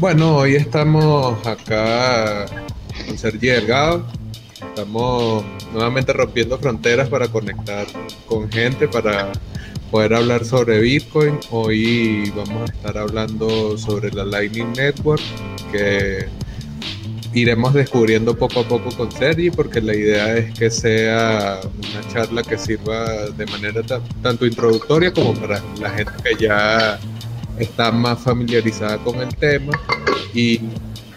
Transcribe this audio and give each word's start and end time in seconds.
Bueno, 0.00 0.38
hoy 0.38 0.54
estamos 0.54 1.46
acá 1.46 2.46
con 3.06 3.18
Sergi 3.18 3.48
Delgado. 3.48 4.06
Estamos 4.62 5.44
nuevamente 5.74 6.14
rompiendo 6.14 6.58
fronteras 6.58 7.10
para 7.10 7.28
conectar 7.28 7.86
con 8.24 8.50
gente, 8.50 8.88
para 8.88 9.30
poder 9.90 10.14
hablar 10.14 10.46
sobre 10.46 10.80
Bitcoin. 10.80 11.38
Hoy 11.50 12.32
vamos 12.34 12.70
a 12.70 12.72
estar 12.72 12.96
hablando 12.96 13.76
sobre 13.76 14.10
la 14.10 14.24
Lightning 14.24 14.72
Network, 14.72 15.20
que 15.70 16.26
iremos 17.34 17.74
descubriendo 17.74 18.34
poco 18.34 18.60
a 18.60 18.64
poco 18.68 18.88
con 18.96 19.12
Sergi, 19.12 19.50
porque 19.50 19.82
la 19.82 19.94
idea 19.94 20.34
es 20.34 20.58
que 20.58 20.70
sea 20.70 21.60
una 21.76 22.08
charla 22.10 22.42
que 22.42 22.56
sirva 22.56 23.28
de 23.36 23.44
manera 23.44 23.82
tanto 24.22 24.46
introductoria 24.46 25.12
como 25.12 25.34
para 25.34 25.62
la 25.78 25.90
gente 25.90 26.12
que 26.24 26.42
ya 26.42 26.98
está 27.60 27.92
más 27.92 28.18
familiarizada 28.20 28.98
con 28.98 29.20
el 29.20 29.34
tema. 29.36 29.72
Y 30.34 30.60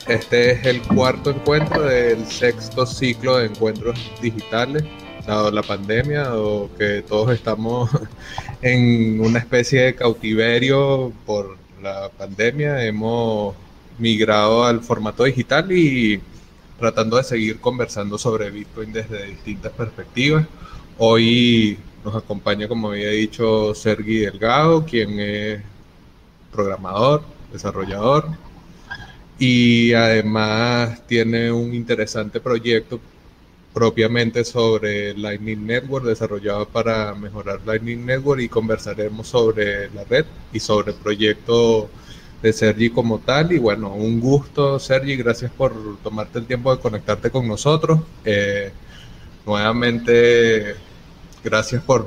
este 0.07 0.51
es 0.51 0.65
el 0.65 0.81
cuarto 0.81 1.31
encuentro 1.31 1.83
del 1.83 2.25
sexto 2.25 2.85
ciclo 2.85 3.37
de 3.37 3.45
encuentros 3.45 3.99
digitales, 4.21 4.83
dado 5.25 5.51
la 5.51 5.63
pandemia, 5.63 6.35
o 6.35 6.69
que 6.77 7.01
todos 7.01 7.31
estamos 7.31 7.89
en 8.61 9.21
una 9.21 9.39
especie 9.39 9.81
de 9.81 9.95
cautiverio 9.95 11.13
por 11.25 11.57
la 11.81 12.09
pandemia. 12.09 12.83
Hemos 12.85 13.55
migrado 13.97 14.65
al 14.65 14.81
formato 14.81 15.23
digital 15.23 15.71
y 15.71 16.21
tratando 16.79 17.17
de 17.17 17.23
seguir 17.23 17.59
conversando 17.59 18.17
sobre 18.17 18.49
Bitcoin 18.49 18.91
desde 18.91 19.27
distintas 19.27 19.71
perspectivas. 19.71 20.45
Hoy 20.97 21.77
nos 22.03 22.15
acompaña, 22.15 22.67
como 22.67 22.89
había 22.89 23.09
dicho, 23.09 23.73
Sergi 23.73 24.17
Delgado, 24.17 24.83
quien 24.85 25.19
es 25.19 25.61
programador, 26.53 27.23
desarrollador 27.51 28.27
y 29.39 29.93
además 29.93 31.05
tiene 31.07 31.51
un 31.51 31.73
interesante 31.73 32.39
proyecto 32.39 32.99
propiamente 33.73 34.45
sobre 34.45 35.17
Lightning 35.17 35.65
Network 35.65 36.05
desarrollado 36.05 36.67
para 36.67 37.13
mejorar 37.15 37.59
Lightning 37.65 38.05
Network 38.05 38.41
y 38.41 38.49
conversaremos 38.49 39.27
sobre 39.27 39.89
la 39.89 40.03
red 40.03 40.25
y 40.53 40.59
sobre 40.59 40.91
el 40.91 40.97
proyecto 40.97 41.89
de 42.41 42.53
Sergi 42.53 42.89
como 42.91 43.19
tal. 43.19 43.51
Y 43.51 43.57
bueno, 43.57 43.93
un 43.93 44.19
gusto, 44.19 44.79
Sergi, 44.79 45.15
gracias 45.15 45.51
por 45.51 45.73
tomarte 46.03 46.39
el 46.39 46.45
tiempo 46.45 46.75
de 46.75 46.81
conectarte 46.81 47.31
con 47.31 47.47
nosotros. 47.47 48.01
Eh, 48.23 48.71
nuevamente, 49.45 50.75
gracias 51.43 51.81
por, 51.83 52.05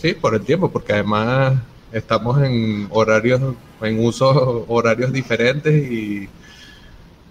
sí, 0.00 0.14
por 0.14 0.34
el 0.34 0.42
tiempo, 0.42 0.70
porque 0.70 0.92
además 0.92 1.60
estamos 1.92 2.42
en 2.42 2.88
horarios, 2.90 3.40
en 3.82 4.04
usos 4.04 4.64
horarios 4.68 5.12
diferentes 5.12 5.90
y 5.90 6.28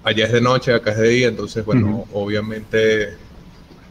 allá 0.04 0.26
es 0.26 0.32
de 0.32 0.42
noche, 0.42 0.74
acá 0.74 0.92
es 0.92 0.98
de 0.98 1.10
día, 1.10 1.28
entonces, 1.28 1.66
bueno, 1.66 2.06
obviamente 2.14 3.16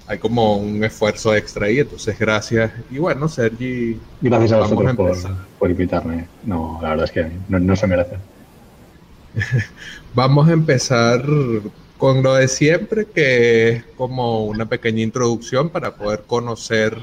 hay 0.08 0.18
como 0.18 0.56
un 0.56 0.82
esfuerzo 0.84 1.34
extra 1.34 1.66
ahí, 1.66 1.80
entonces 1.80 2.18
gracias. 2.18 2.72
Y 2.90 2.98
bueno, 2.98 3.28
Sergi. 3.28 3.98
Gracias 4.20 4.52
a 4.52 4.58
vosotros 4.58 5.26
por, 5.58 5.70
invitarme. 5.70 6.26
No, 6.44 6.78
la 6.80 6.90
verdad 6.90 7.04
es 7.06 7.10
que 7.10 7.30
no, 7.48 7.76
se 7.76 7.86
merece. 7.86 8.16
vamos 10.14 10.48
a 10.48 10.52
empezar 10.52 11.24
con 11.98 12.22
lo 12.22 12.34
de 12.34 12.46
siempre, 12.46 13.06
que 13.06 13.68
es 13.70 13.84
como 13.96 14.44
una 14.44 14.66
pequeña 14.66 15.02
introducción 15.02 15.70
para 15.70 15.96
poder 15.96 16.22
conocer 16.26 16.96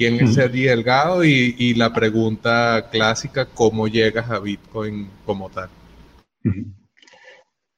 quién 0.00 0.18
es 0.18 0.32
Sergi 0.32 0.62
Delgado 0.62 1.22
y, 1.22 1.74
la 1.74 1.92
pregunta 1.92 2.88
clásica, 2.90 3.44
¿cómo 3.44 3.86
llegas 3.86 4.30
a 4.30 4.38
Bitcoin 4.38 5.10
como 5.26 5.50
tal? 5.50 5.68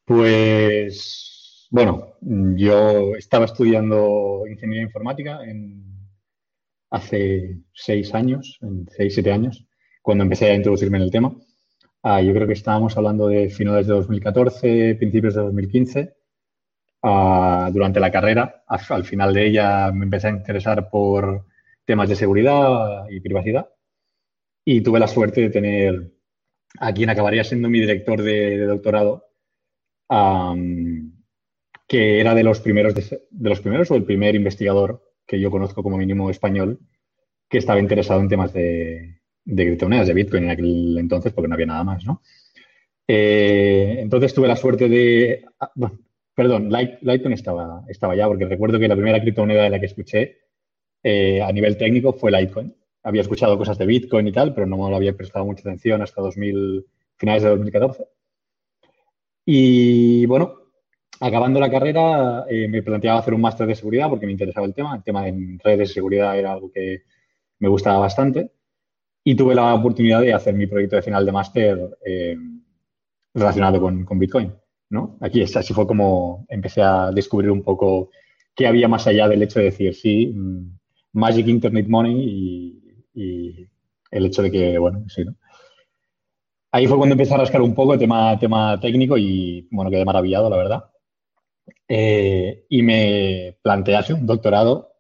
Pues 0.05 1.67
bueno, 1.73 2.15
yo 2.21 3.17
estaba 3.17 3.47
estudiando 3.47 4.45
ingeniería 4.49 4.85
informática 4.85 5.41
hace 6.91 7.59
seis 7.73 8.15
años, 8.15 8.57
en 8.61 8.87
seis, 8.97 9.15
siete 9.15 9.33
años, 9.33 9.67
cuando 10.01 10.23
empecé 10.23 10.49
a 10.49 10.55
introducirme 10.55 10.99
en 10.99 11.05
el 11.05 11.11
tema. 11.11 11.35
Ah, 12.05 12.23
yo 12.23 12.33
creo 12.35 12.47
que 12.47 12.53
estábamos 12.53 12.97
hablando 12.97 13.27
de 13.27 13.49
finales 13.51 13.89
de 13.89 13.95
2014, 13.95 14.95
principios 14.95 15.35
de 15.35 15.41
2015. 15.41 16.15
Ah, 17.03 17.69
durante 17.73 17.99
la 17.99 18.13
carrera, 18.13 18.63
al 18.69 19.05
final 19.05 19.35
de 19.35 19.47
ella 19.49 19.91
me 19.91 20.05
empecé 20.05 20.29
a 20.29 20.31
interesar 20.31 20.89
por 20.89 21.47
temas 21.85 22.09
de 22.09 22.17
seguridad 22.17 23.09
y 23.11 23.21
privacidad 23.21 23.69
y 24.65 24.81
tuve 24.81 25.01
la 25.01 25.09
suerte 25.09 25.41
de 25.43 25.51
tener 25.51 26.13
a 26.79 26.93
quien 26.93 27.11
acabaría 27.11 27.45
siendo 27.45 27.69
mi 27.69 27.81
director 27.81 28.23
de, 28.23 28.59
doctorado, 28.67 29.27
que 31.89 32.21
era 32.21 32.35
de 32.35 32.45
los 32.45 32.61
primeros, 32.61 32.95
de, 32.95 33.51
los 33.51 33.61
primeros 33.61 33.91
o 33.91 33.97
el 33.97 34.05
primer 34.05 34.35
investigador 34.35 35.03
que 35.27 35.41
yo 35.41 35.51
conozco 35.51 35.83
como 35.83 35.97
mínimo 35.97 36.31
español 36.31 36.79
que 37.49 37.59
estaba 37.59 37.81
interesado 37.81 38.21
en 38.21 38.29
temas 38.29 38.53
de, 38.53 39.21
de 39.45 39.67
criptomonedas, 39.67 40.09
de 40.09 40.15
Bitcoin 40.15 40.45
en 40.45 40.51
aquel 40.51 40.97
entonces, 40.99 41.33
porque 41.33 41.49
no 41.49 41.55
había 41.55 41.67
nada 41.67 41.85
más, 41.85 42.05
¿no? 42.05 42.23
Eh, 43.07 43.97
entonces 43.99 44.33
tuve 44.33 44.49
la 44.49 44.57
suerte 44.57 44.89
de... 44.89 45.45
Ah, 45.61 45.71
perdón, 46.35 46.71
Litecoin 46.71 47.35
estaba, 47.35 47.85
estaba 47.89 48.17
ya, 48.17 48.27
porque 48.27 48.47
recuerdo 48.47 48.79
que 48.79 48.89
la 48.89 48.97
primera 48.97 49.21
criptomoneda 49.21 49.65
de 49.65 49.71
la 49.71 49.81
que 49.81 49.87
escuché 49.87 50.42
eh, 51.03 51.43
a 51.43 51.53
nivel 51.53 51.77
técnico 51.77 52.13
fue 52.13 52.31
Litecoin. 52.31 52.75
Había 53.03 53.23
escuchado 53.23 53.59
cosas 53.59 53.79
de 53.79 53.87
Bitcoin 53.87 54.29
y 54.29 54.33
tal, 54.33 54.55
pero 54.55 54.67
no 54.67 54.77
me 54.77 54.91
lo 54.91 54.97
había 54.97 55.17
prestado 55.17 55.45
mucha 55.45 55.63
atención 55.63 56.03
hasta 56.03 56.23
2000, 56.23 56.87
finales 57.17 57.43
de 57.43 57.49
2014. 57.49 58.07
Y 59.45 60.25
bueno, 60.27 60.55
acabando 61.21 61.59
la 61.59 61.71
carrera, 61.71 62.45
eh, 62.49 62.69
me 62.69 62.83
planteaba 62.83 63.19
hacer 63.19 63.35
un 63.35 63.41
máster 63.41 63.67
de 63.67 63.75
seguridad 63.75 64.09
porque 64.09 64.27
me 64.27 64.33
interesaba 64.33 64.67
el 64.67 64.75
tema. 64.75 64.97
El 64.97 65.03
tema 65.03 65.25
de 65.25 65.59
redes 65.63 65.89
de 65.89 65.95
seguridad 65.95 66.39
era 66.39 66.53
algo 66.53 66.71
que 66.71 67.03
me 67.59 67.69
gustaba 67.69 67.99
bastante. 67.99 68.53
Y 69.25 69.35
tuve 69.35 69.55
la 69.55 69.75
oportunidad 69.75 70.21
de 70.21 70.35
hacer 70.35 70.55
mi 70.55 70.67
proyecto 70.67 70.97
de 70.97 71.03
final 71.03 71.25
de 71.27 71.33
máster 71.33 71.99
eh, 72.05 72.37
relacionado 73.35 73.81
con, 73.81 74.19
Bitcoin. 74.19 74.53
¿no? 74.91 75.17
Aquí 75.21 75.43
así 75.43 75.73
fue 75.73 75.87
como 75.87 76.45
empecé 76.49 76.83
a 76.83 77.11
descubrir 77.13 77.51
un 77.51 77.63
poco 77.63 78.11
qué 78.55 78.67
había 78.67 78.89
más 78.89 79.07
allá 79.07 79.29
del 79.29 79.43
hecho 79.43 79.59
de 79.59 79.67
decir, 79.67 79.95
sí, 79.95 80.27
mm, 80.27 80.79
Magic 81.13 81.47
Internet 81.49 81.87
Money 81.89 82.79
y, 83.15 83.69
el 84.11 84.27
hecho 84.27 84.43
de 84.43 84.51
que, 84.51 84.79
bueno, 84.79 85.05
sí, 85.09 85.25
¿no? 85.25 85.35
Ahí 86.71 86.87
fue 86.87 86.97
cuando 86.97 87.15
empecé 87.15 87.35
a 87.35 87.39
rascar 87.39 87.61
un 87.61 87.75
poco 87.75 87.93
el 87.93 87.99
tema, 87.99 88.39
tema 88.39 88.81
técnico 88.81 89.19
y, 89.19 89.69
bueno, 89.71 89.91
quedé 89.91 90.05
maravillado, 90.05 90.49
la 90.49 90.57
verdad. 90.57 90.85
Eh, 91.87 92.65
y 92.69 92.83
me 92.83 93.59
planteé 93.63 93.97
así 93.97 94.13
un 94.13 94.27
doctorado 94.27 94.95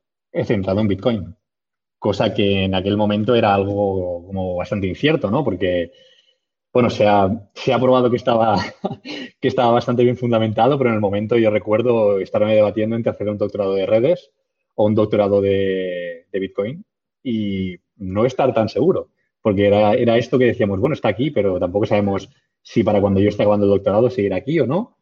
centrado 0.44 0.80
en 0.80 0.88
Bitcoin, 0.88 1.36
cosa 1.98 2.34
que 2.34 2.64
en 2.64 2.74
aquel 2.74 2.96
momento 2.96 3.34
era 3.34 3.54
algo 3.54 4.26
como 4.26 4.56
bastante 4.56 4.86
incierto, 4.86 5.30
¿no? 5.30 5.44
Porque, 5.44 5.92
bueno, 6.72 6.90
se 6.90 7.06
ha, 7.06 7.30
se 7.54 7.72
ha 7.72 7.78
probado 7.78 8.10
que 8.10 8.16
estaba, 8.16 8.56
que 9.40 9.48
estaba 9.48 9.72
bastante 9.72 10.04
bien 10.04 10.16
fundamentado, 10.16 10.76
pero 10.78 10.90
en 10.90 10.96
el 10.96 11.00
momento 11.00 11.38
yo 11.38 11.50
recuerdo 11.50 12.18
estarme 12.18 12.54
debatiendo 12.54 12.96
entre 12.96 13.12
hacer 13.12 13.28
un 13.28 13.38
doctorado 13.38 13.74
de 13.74 13.86
redes 13.86 14.30
o 14.74 14.86
un 14.86 14.94
doctorado 14.94 15.40
de, 15.40 16.26
Bitcoin 16.32 16.84
y 17.22 17.76
no 17.96 18.24
estar 18.24 18.52
tan 18.54 18.68
seguro, 18.68 19.10
porque 19.42 19.66
era, 19.66 19.94
era 19.94 20.16
esto 20.16 20.38
que 20.38 20.46
decíamos, 20.46 20.80
bueno, 20.80 20.94
está 20.94 21.08
aquí, 21.08 21.30
pero 21.30 21.58
tampoco 21.60 21.86
sabemos 21.86 22.28
si 22.62 22.82
para 22.82 23.00
cuando 23.00 23.20
yo 23.20 23.28
esté 23.28 23.42
acabando 23.42 23.66
el 23.66 23.72
doctorado 23.72 24.10
seguir 24.10 24.34
aquí 24.34 24.58
o 24.60 24.66
no. 24.66 24.96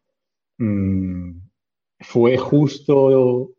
Mm, 0.57 1.39
fue 1.99 2.37
justo 2.37 3.53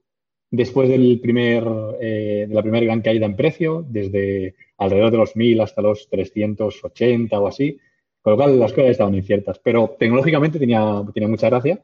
después 0.53 0.89
del 0.89 1.19
primer, 1.21 1.65
eh, 2.01 2.47
de 2.49 2.55
la 2.55 2.63
primera 2.63 2.85
gran 2.85 3.01
caída 3.01 3.27
en 3.27 3.37
precio, 3.37 3.85
desde 3.89 4.55
alrededor 4.77 5.11
de 5.11 5.17
los 5.19 5.35
1000 5.35 5.61
hasta 5.61 5.83
los 5.83 6.09
380 6.11 7.41
o 7.41 7.47
así, 7.47 7.79
con 8.21 8.33
lo 8.33 8.37
cual 8.37 8.61
las 8.61 8.73
cosas 8.73 8.91
estaban 8.91 9.15
inciertas. 9.15 9.59
Pero 9.59 9.97
tecnológicamente 9.99 10.59
tenía, 10.59 11.03
tenía 11.13 11.29
mucha 11.29 11.49
gracia 11.49 11.83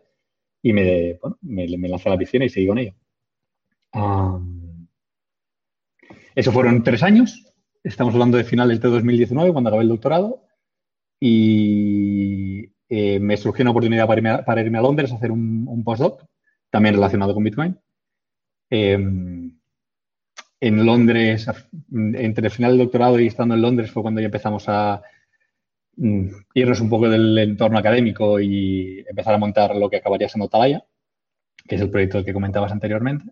y 0.63 0.73
me, 0.73 1.15
bueno, 1.15 1.39
me, 1.43 1.89
lancé 1.89 2.09
a 2.09 2.13
la 2.13 2.19
piscina 2.19 2.45
y 2.45 2.51
seguí 2.51 2.67
con 2.67 2.79
ello. 2.79 2.93
Eso 6.35 6.53
fueron 6.53 6.83
tres 6.83 7.03
años. 7.03 7.45
Estamos 7.83 8.15
hablando 8.15 8.37
de 8.37 8.45
finales 8.45 8.81
de 8.81 8.89
2019, 8.89 9.53
cuando 9.53 9.69
acabé 9.69 9.83
el 9.83 9.89
doctorado. 9.89 10.45
Y 11.21 12.71
eh, 12.89 13.19
me 13.19 13.37
surgió 13.37 13.63
una 13.65 13.73
oportunidad 13.73 14.07
para 14.07 14.61
irme, 14.63 14.79
a 14.79 14.83
Londres 14.83 15.13
a 15.13 15.17
hacer 15.17 15.31
un, 15.31 15.83
postdoc 15.85 16.25
también 16.71 16.95
relacionado 16.95 17.35
con 17.35 17.45
Bitcoin. 17.45 17.79
Em, 18.71 19.59
en 20.61 20.87
Londres, 20.87 21.47
entre 21.93 22.47
el 22.47 22.51
final 22.51 22.73
del 22.73 22.87
doctorado 22.87 23.21
y 23.21 23.27
estando 23.27 23.55
en 23.55 23.63
Londres 23.63 23.91
fue 23.91 24.03
cuando 24.03 24.21
ya 24.21 24.27
empezamos 24.27 24.65
a 24.69 25.03
mm, 25.97 26.29
irnos 26.55 26.81
un 26.81 26.91
poco 26.91 27.09
del 27.09 27.37
entorno 27.39 27.79
académico 27.79 28.41
y 28.41 29.05
empezar 29.09 29.35
a 29.35 29.39
montar 29.39 29.77
lo 29.77 29.89
que 29.91 29.97
acabaría 29.97 30.29
siendo 30.29 30.49
Talaya, 30.49 30.85
que 31.67 31.77
es 31.77 31.81
el 31.81 31.91
proyecto 31.91 32.25
que 32.25 32.33
comentabas 32.33 32.73
anteriormente. 32.73 33.25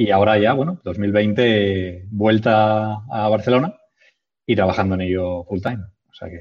Y 0.00 0.12
ahora 0.12 0.38
ya, 0.38 0.52
bueno, 0.52 0.80
2020, 0.84 2.06
vuelta 2.12 2.98
a 3.10 3.28
Barcelona 3.28 3.74
y 4.46 4.54
trabajando 4.54 4.94
en 4.94 5.00
ello 5.00 5.42
full 5.42 5.60
time. 5.60 5.80
O 6.08 6.14
sea 6.14 6.30
que 6.30 6.38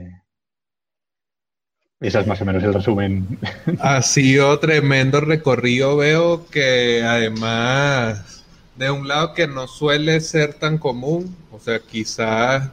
Ese 1.99 2.19
es 2.19 2.27
más 2.27 2.39
o 2.39 2.45
menos 2.45 2.63
el 2.63 2.75
resumen. 2.75 3.39
Ha 3.81 4.03
sido 4.03 4.59
tremendo 4.59 5.21
recorrido. 5.21 5.97
Veo 5.97 6.45
que 6.51 7.01
además, 7.03 8.45
de 8.75 8.91
un 8.91 9.07
lado 9.07 9.33
que 9.33 9.47
no 9.47 9.65
suele 9.65 10.21
ser 10.21 10.53
tan 10.53 10.77
común, 10.77 11.35
o 11.51 11.59
sea, 11.59 11.79
quizás 11.79 12.69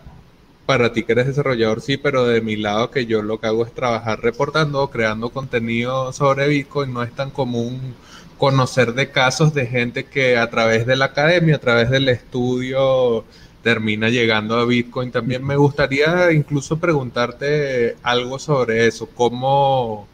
para 0.66 0.92
ti 0.92 1.04
que 1.04 1.12
eres 1.12 1.28
desarrollador 1.28 1.80
sí, 1.80 1.96
pero 1.96 2.26
de 2.26 2.42
mi 2.42 2.56
lado 2.56 2.90
que 2.90 3.06
yo 3.06 3.22
lo 3.22 3.40
que 3.40 3.46
hago 3.46 3.64
es 3.64 3.72
trabajar 3.72 4.20
reportando, 4.20 4.90
creando 4.90 5.30
contenido 5.30 6.12
sobre 6.12 6.46
Bitcoin, 6.46 6.92
no 6.92 7.02
es 7.02 7.12
tan 7.14 7.30
común 7.30 7.94
conocer 8.38 8.94
de 8.94 9.10
casos 9.10 9.54
de 9.54 9.66
gente 9.66 10.04
que 10.04 10.36
a 10.36 10.50
través 10.50 10.86
de 10.86 10.96
la 10.96 11.06
academia, 11.06 11.56
a 11.56 11.60
través 11.60 11.90
del 11.90 12.08
estudio, 12.08 13.24
termina 13.64 14.10
llegando 14.10 14.56
a 14.56 14.66
Bitcoin. 14.66 15.10
También 15.10 15.44
me 15.44 15.56
gustaría 15.56 16.30
incluso 16.32 16.78
preguntarte 16.78 17.96
algo 18.02 18.38
sobre 18.38 18.86
eso, 18.86 19.08
cómo, 19.14 20.06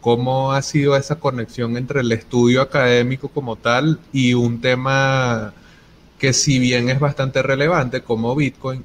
cómo 0.00 0.52
ha 0.52 0.60
sido 0.62 0.96
esa 0.96 1.16
conexión 1.20 1.76
entre 1.76 2.00
el 2.00 2.12
estudio 2.12 2.60
académico 2.62 3.28
como 3.28 3.56
tal 3.56 4.00
y 4.12 4.34
un 4.34 4.60
tema 4.60 5.54
que 6.18 6.32
si 6.32 6.58
bien 6.58 6.88
es 6.88 6.98
bastante 7.00 7.42
relevante 7.42 8.02
como 8.02 8.34
Bitcoin, 8.34 8.84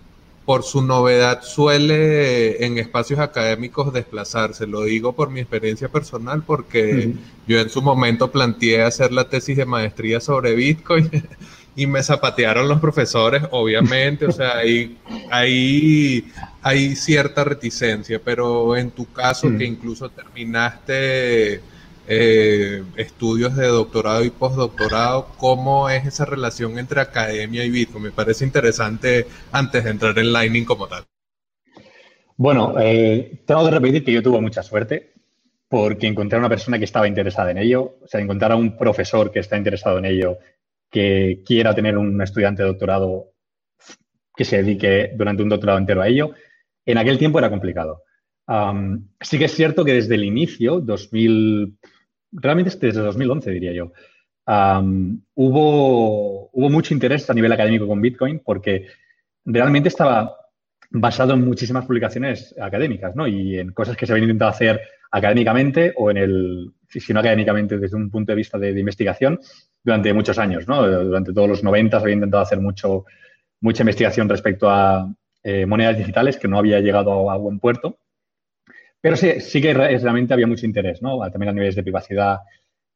por 0.52 0.64
su 0.64 0.82
novedad 0.82 1.44
suele 1.44 2.66
en 2.66 2.78
espacios 2.78 3.22
académicos 3.22 3.94
desplazarse. 3.94 4.68
Lo 4.68 4.84
digo 4.84 5.14
por 5.14 5.30
mi 5.30 5.40
experiencia 5.40 5.88
personal 5.88 6.44
porque 6.46 7.14
yo 7.48 7.62
en 7.62 7.70
su 7.70 7.82
momento 7.82 8.30
planteé 8.34 8.82
hacer 8.82 9.14
la 9.14 9.30
tesis 9.30 9.56
de 9.56 9.66
maestría 9.66 10.20
sobre 10.20 10.54
Bitcoin 10.54 11.10
y 11.78 11.88
me 11.88 12.04
zapatearon 12.04 12.68
los 12.68 12.82
profesores, 12.82 13.44
obviamente, 13.52 14.26
o 14.26 14.32
sea, 14.34 14.58
hay, 15.32 16.28
hay 16.62 16.96
cierta 16.98 17.46
reticencia, 17.46 18.20
pero 18.22 18.76
en 18.76 18.92
tu 18.92 19.06
caso 19.06 19.48
que 19.58 19.64
incluso 19.64 20.10
terminaste 20.10 21.62
eh, 22.14 22.84
estudios 22.98 23.56
de 23.56 23.68
doctorado 23.68 24.26
y 24.26 24.32
postdoctorado, 24.32 25.30
¿cómo 25.38 25.90
es 25.90 26.06
esa 26.06 26.26
relación 26.26 26.78
entre 26.78 27.00
academia 27.00 27.64
y 27.64 27.70
Bitcoin? 27.70 28.04
Me 28.04 28.12
parece 28.12 28.44
interesante 28.44 29.28
antes 29.54 29.82
de 29.82 29.92
entrar 29.92 30.20
en 30.20 30.34
Lightning 30.34 30.66
como 30.66 30.90
tal. 30.90 31.06
Bueno, 32.36 32.76
eh, 32.82 33.44
tengo 33.46 33.64
que 33.64 33.72
repetir 33.72 34.04
que 34.04 34.12
yo 34.12 34.22
tuve 34.22 34.42
mucha 34.42 34.62
suerte 34.62 35.14
porque 35.70 36.06
encontré 36.08 36.36
a 36.36 36.40
una 36.40 36.50
persona 36.50 36.78
que 36.78 36.84
estaba 36.84 37.08
interesada 37.08 37.52
en 37.52 37.60
ello, 37.60 37.96
o 38.04 38.08
sea, 38.08 38.20
encontrar 38.20 38.52
a 38.52 38.58
un 38.58 38.76
profesor 38.76 39.32
que 39.32 39.40
está 39.40 39.56
interesado 39.56 39.98
en 39.98 40.04
ello, 40.04 40.38
que 40.90 41.42
quiera 41.46 41.74
tener 41.74 41.98
un 41.98 42.22
estudiante 42.22 42.62
de 42.62 42.68
doctorado 42.68 43.32
que 44.36 44.44
se 44.44 44.62
dedique 44.62 45.14
durante 45.16 45.44
un 45.44 45.50
doctorado 45.50 45.80
entero 45.80 46.02
a 46.02 46.10
ello, 46.10 46.32
en 46.86 46.98
aquel 46.98 47.18
tiempo 47.18 47.40
era 47.40 47.50
complicado. 47.50 48.04
sí 49.22 49.38
que 49.38 49.46
es 49.46 49.54
cierto 49.54 49.86
que 49.86 49.94
desde 49.94 50.16
el 50.16 50.26
inicio, 50.26 50.82
2000, 50.82 51.78
realmente 52.32 52.76
desde 52.80 53.02
2011 53.02 53.52
diría 53.52 53.74
yo, 53.74 53.92
hubo, 55.36 56.50
hubo 56.52 56.70
mucho 56.70 56.94
interés 56.94 57.30
a 57.30 57.34
nivel 57.34 57.52
académico 57.52 57.88
con 57.88 58.02
Bitcoin 58.02 58.40
porque 58.44 58.88
realmente 59.46 59.90
estaba 59.90 60.38
basado 60.92 61.34
en 61.34 61.46
muchísimas 61.46 61.86
publicaciones 61.86 62.54
académicas, 62.60 63.16
¿no? 63.16 63.26
Y 63.28 63.58
en 63.60 63.72
cosas 63.72 63.96
que 63.96 64.06
se 64.06 64.12
habían 64.12 64.26
intentado 64.26 64.52
hacer 64.52 64.82
académicamente 65.12 65.94
o 65.96 66.12
en 66.12 66.18
el, 66.18 66.72
si 66.88 67.14
no 67.14 67.22
académicamente 67.22 67.78
desde 67.78 67.96
un 67.96 68.10
punto 68.10 68.32
de 68.32 68.36
vista 68.36 68.58
de, 68.58 68.78
investigación, 68.78 69.40
durante 69.84 70.14
muchos 70.14 70.38
años, 70.38 70.68
¿no? 70.68 70.86
Durante 70.86 71.34
todos 71.34 71.50
los 71.50 71.64
90 71.64 71.98
se 71.98 72.04
había 72.04 72.16
intentado 72.16 72.44
hacer 72.44 72.60
mucho, 72.60 73.06
mucha 73.62 73.84
investigación 73.84 74.30
respecto 74.30 74.70
a 74.70 75.12
eh, 75.44 75.66
monedas 75.66 75.98
digitales 75.98 76.38
que 76.38 76.48
no 76.48 76.60
había 76.60 76.80
llegado 76.82 77.32
a, 77.32 77.38
buen 77.38 77.60
puerto. 77.60 77.98
Pero 79.02 79.16
sí, 79.18 79.42
sí 79.42 79.62
que 79.62 79.74
realmente 79.74 80.34
había 80.34 80.48
mucho 80.48 80.66
interés, 80.66 81.02
¿no? 81.02 81.20
También 81.32 81.50
a 81.50 81.54
niveles 81.54 81.76
de 81.76 81.84
privacidad 81.84 82.40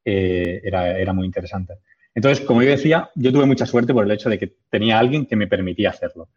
eh, 0.06 0.62
era, 0.64 0.98
era 0.98 1.14
muy 1.14 1.26
interesante. 1.26 1.80
Entonces, 2.14 2.46
como 2.46 2.64
yo 2.64 2.70
decía, 2.70 3.10
yo 3.16 3.34
tuve 3.34 3.46
mucha 3.46 3.66
suerte 3.66 3.94
por 3.94 4.06
el 4.06 4.12
hecho 4.12 4.30
de 4.30 4.40
que 4.40 4.56
tenía 4.70 4.98
alguien 4.98 5.26
que 5.26 5.36
me 5.36 5.48
permitía 5.48 5.90
hacerlo. 5.90 6.30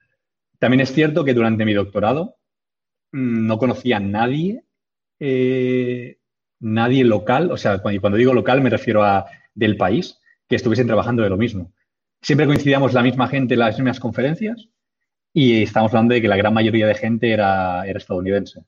También 0.59 0.81
es 0.81 0.93
cierto 0.93 1.25
que 1.25 1.35
durante 1.35 1.65
mi 1.65 1.73
doctorado 1.73 2.37
mm, 3.13 3.47
no 3.47 3.59
conocía 3.59 3.99
a 3.99 4.01
nadie, 4.01 4.65
eh, 5.21 6.19
nadie 6.59 7.05
local, 7.05 7.53
o 7.53 7.57
sea, 7.57 7.79
cuando, 7.79 8.17
digo 8.17 8.35
local 8.35 8.61
me 8.61 8.71
refiero 8.71 9.05
a 9.05 9.27
del 9.55 9.77
país, 9.77 10.19
que 10.49 10.57
estuviesen 10.57 10.87
trabajando 10.87 11.23
de 11.23 11.31
lo 11.31 11.37
mismo. 11.37 11.73
Siempre 12.23 12.47
coincidíamos 12.47 12.95
la 12.95 13.03
misma 13.03 13.29
gente 13.29 13.55
en 13.55 13.61
las 13.61 13.79
mismas 13.79 14.01
conferencias 14.01 14.69
y 15.33 15.63
estamos 15.63 15.93
hablando 15.93 16.15
de 16.15 16.23
que 16.23 16.29
la 16.29 16.37
gran 16.37 16.55
mayoría 16.55 16.87
de 16.87 16.95
gente 16.95 17.31
era, 17.31 17.87
era 17.87 17.99
estadounidense. 17.99 18.65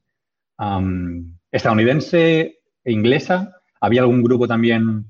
Estadounidense 1.51 2.61
e 2.85 2.93
inglesa. 2.93 3.62
Había 3.81 4.03
algún 4.03 4.23
grupo 4.23 4.47
también 4.47 5.07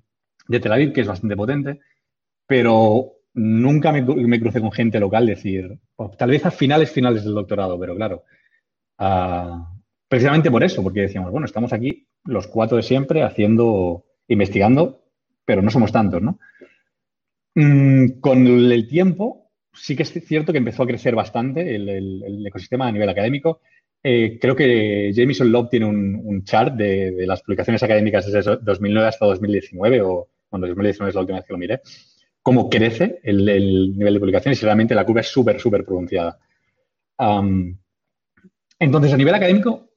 de 0.49 0.61
Tel 0.61 0.73
Aviv 0.73 0.93
que 0.93 1.00
es 1.00 1.06
bastante 1.06 1.37
potente, 1.37 1.81
pero 2.47 3.12
nunca 3.35 3.93
me, 3.93 4.41
crucé 4.41 4.61
con 4.61 4.73
gente 4.73 5.00
local 5.00 5.26
decir, 5.26 5.79
tal 6.19 6.31
vez 6.31 6.44
a 6.47 6.50
finales, 6.50 6.91
finales 6.91 7.25
del 7.25 7.35
doctorado, 7.35 7.79
pero 7.79 7.94
claro, 7.94 8.25
ah, 8.99 9.73
precisamente 10.08 10.50
por 10.50 10.64
eso, 10.64 10.82
porque 10.82 11.02
decíamos, 11.02 11.31
bueno, 11.31 11.47
estamos 11.47 11.73
aquí 11.73 12.06
los 12.25 12.49
cuatro 12.49 12.76
de 12.76 12.82
siempre 12.82 13.23
haciendo, 13.23 14.05
investigando, 14.29 15.05
pero 15.44 15.62
no 15.62 15.70
somos 15.70 15.93
tantos, 15.93 16.20
¿no? 16.23 16.38
Mm, 17.55 18.20
con 18.20 18.47
el 18.47 18.88
tiempo, 18.88 19.50
sí 19.73 19.97
que 19.97 20.02
es 20.02 20.12
cierto 20.26 20.52
que 20.52 20.58
empezó 20.58 20.82
a 20.82 20.87
crecer 20.87 21.14
bastante 21.14 21.75
el, 21.75 22.47
ecosistema 22.47 22.87
a 22.87 22.93
nivel 22.93 23.08
académico. 23.08 23.61
Eh, 24.02 24.38
creo 24.41 24.56
que 24.56 25.12
Jameson 25.14 25.52
Love 25.52 25.69
tiene 25.70 25.87
un, 25.87 26.43
chart 26.44 26.75
de, 26.75 27.14
las 27.26 27.43
publicaciones 27.43 27.82
académicas 27.82 28.31
desde 28.31 28.56
2009 28.56 29.08
hasta 29.08 29.26
2019, 29.26 30.00
o 30.02 30.29
bueno, 30.50 30.67
2019 30.67 31.11
es 31.11 31.14
la 31.14 31.20
última 31.20 31.38
vez 31.38 31.47
que 31.47 31.52
lo 31.52 31.58
miré, 31.58 31.81
cómo 32.43 32.70
crece 32.70 33.20
el, 33.23 33.44
nivel 33.97 34.14
de 34.14 34.20
publicaciones 34.20 34.62
y 34.62 34.64
realmente 34.64 34.94
la 34.94 35.05
curva 35.05 35.20
es 35.20 35.29
súper, 35.29 35.61
súper 35.61 35.85
pronunciada. 35.85 36.38
entonces, 38.78 39.12
a 39.12 39.16
nivel 39.16 39.35
académico, 39.35 39.90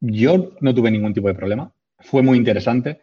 yo 0.00 0.56
no 0.60 0.74
tuve 0.74 0.90
ningún 0.90 1.12
tipo 1.12 1.28
de 1.28 1.34
problema. 1.34 1.72
Fue 1.98 2.22
muy 2.22 2.38
interesante. 2.38 3.00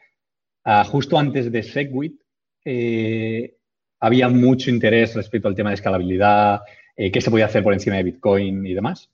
Ah, 0.63 0.83
justo 0.83 1.17
antes 1.17 1.51
de 1.51 1.63
Segwit, 1.63 2.19
eh, 2.65 3.55
había 3.99 4.27
mucho 4.27 4.69
interés 4.69 5.15
respecto 5.15 5.47
al 5.47 5.55
tema 5.55 5.69
de 5.69 5.75
escalabilidad, 5.75 6.61
eh, 6.95 7.11
qué 7.11 7.21
se 7.21 7.31
podía 7.31 7.45
hacer 7.45 7.63
por 7.63 7.73
encima 7.73 7.97
de 7.97 8.03
Bitcoin 8.03 8.65
y 8.65 8.73
demás. 8.73 9.09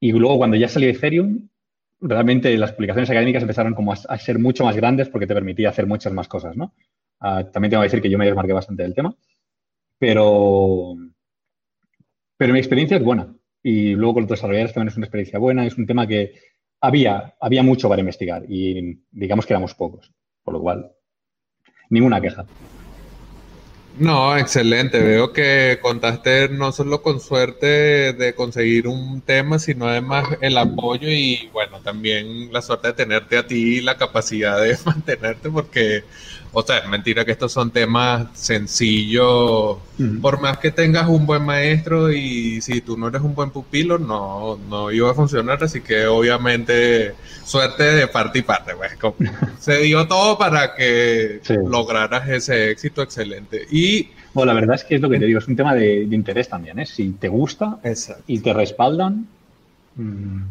Y 0.00 0.12
luego, 0.12 0.38
cuando 0.38 0.56
ya 0.56 0.68
salió 0.68 0.88
Ethereum, 0.88 1.48
realmente 2.00 2.56
las 2.56 2.72
publicaciones 2.72 3.10
académicas 3.10 3.42
empezaron 3.42 3.74
como 3.74 3.92
a, 3.92 4.18
ser 4.18 4.38
mucho 4.38 4.64
más 4.64 4.74
grandes 4.74 5.10
porque 5.10 5.26
te 5.26 5.34
permitía 5.34 5.68
hacer 5.68 5.86
muchas 5.86 6.12
más 6.12 6.26
cosas, 6.26 6.56
¿no? 6.56 6.72
Ah, 7.20 7.44
también 7.44 7.70
tengo 7.70 7.82
que 7.82 7.86
decir 7.86 8.00
que 8.00 8.08
yo 8.08 8.16
me 8.16 8.24
desmarqué 8.24 8.54
bastante 8.54 8.82
del 8.82 8.94
tema, 8.94 9.14
pero, 9.98 10.96
pero 12.38 12.52
mi 12.54 12.58
experiencia 12.58 12.96
es 12.96 13.04
buena. 13.04 13.34
Y 13.62 13.94
luego 13.94 14.14
con 14.14 14.22
los 14.22 14.30
desarrolladores 14.30 14.72
también 14.72 14.88
es 14.88 14.96
una 14.96 15.04
experiencia 15.04 15.38
buena. 15.38 15.66
Es 15.66 15.76
un 15.76 15.86
tema 15.86 16.06
que 16.06 16.32
había, 16.80 17.34
había 17.38 17.62
mucho 17.62 17.90
para 17.90 18.00
investigar 18.00 18.44
y 18.48 18.98
digamos 19.10 19.44
que 19.44 19.52
éramos 19.52 19.74
pocos, 19.74 20.10
por 20.42 20.54
lo 20.54 20.62
cual, 20.62 20.90
ninguna 21.90 22.22
queja. 22.22 22.46
No, 23.98 24.36
excelente. 24.36 25.00
Veo 25.00 25.32
que 25.32 25.78
contaste 25.82 26.48
no 26.48 26.72
solo 26.72 27.02
con 27.02 27.20
suerte 27.20 28.12
de 28.12 28.34
conseguir 28.34 28.86
un 28.86 29.20
tema, 29.20 29.58
sino 29.58 29.86
además 29.88 30.28
el 30.40 30.56
apoyo 30.58 31.08
y 31.08 31.50
bueno, 31.52 31.80
también 31.80 32.52
la 32.52 32.62
suerte 32.62 32.88
de 32.88 32.94
tenerte 32.94 33.36
a 33.36 33.46
ti 33.46 33.78
y 33.78 33.80
la 33.80 33.96
capacidad 33.98 34.60
de 34.60 34.78
mantenerte 34.86 35.50
porque 35.50 36.04
o 36.52 36.62
sea, 36.62 36.78
es 36.78 36.88
mentira 36.88 37.24
que 37.24 37.32
estos 37.32 37.52
son 37.52 37.70
temas 37.70 38.26
sencillos. 38.34 39.78
Por 40.20 40.40
más 40.40 40.58
que 40.58 40.70
tengas 40.70 41.08
un 41.08 41.26
buen 41.26 41.44
maestro 41.44 42.10
y 42.10 42.60
si 42.60 42.80
tú 42.80 42.96
no 42.96 43.08
eres 43.08 43.20
un 43.20 43.34
buen 43.34 43.50
pupilo, 43.50 43.98
no, 43.98 44.58
no 44.68 44.90
iba 44.90 45.10
a 45.10 45.14
funcionar. 45.14 45.62
Así 45.62 45.80
que 45.80 46.06
obviamente 46.06 47.14
suerte 47.44 47.84
de 47.84 48.08
parte 48.08 48.40
y 48.40 48.42
parte. 48.42 48.72
Pues, 48.74 49.14
se 49.60 49.78
dio 49.78 50.08
todo 50.08 50.38
para 50.38 50.74
que 50.74 51.40
lograras 51.66 52.28
ese 52.28 52.70
éxito 52.70 53.02
excelente. 53.02 53.66
Y 53.70 54.08
bueno, 54.32 54.52
la 54.52 54.60
verdad 54.60 54.76
es 54.76 54.84
que 54.84 54.96
es 54.96 55.00
lo 55.00 55.10
que 55.10 55.18
te 55.18 55.26
digo, 55.26 55.38
es 55.38 55.48
un 55.48 55.56
tema 55.56 55.74
de, 55.74 56.02
interés 56.02 56.48
también. 56.48 56.78
¿eh? 56.78 56.86
Si 56.86 57.10
te 57.12 57.28
gusta 57.28 57.78
y 58.26 58.38
te 58.40 58.52
respaldan. 58.52 59.26
Mm, 59.96 60.42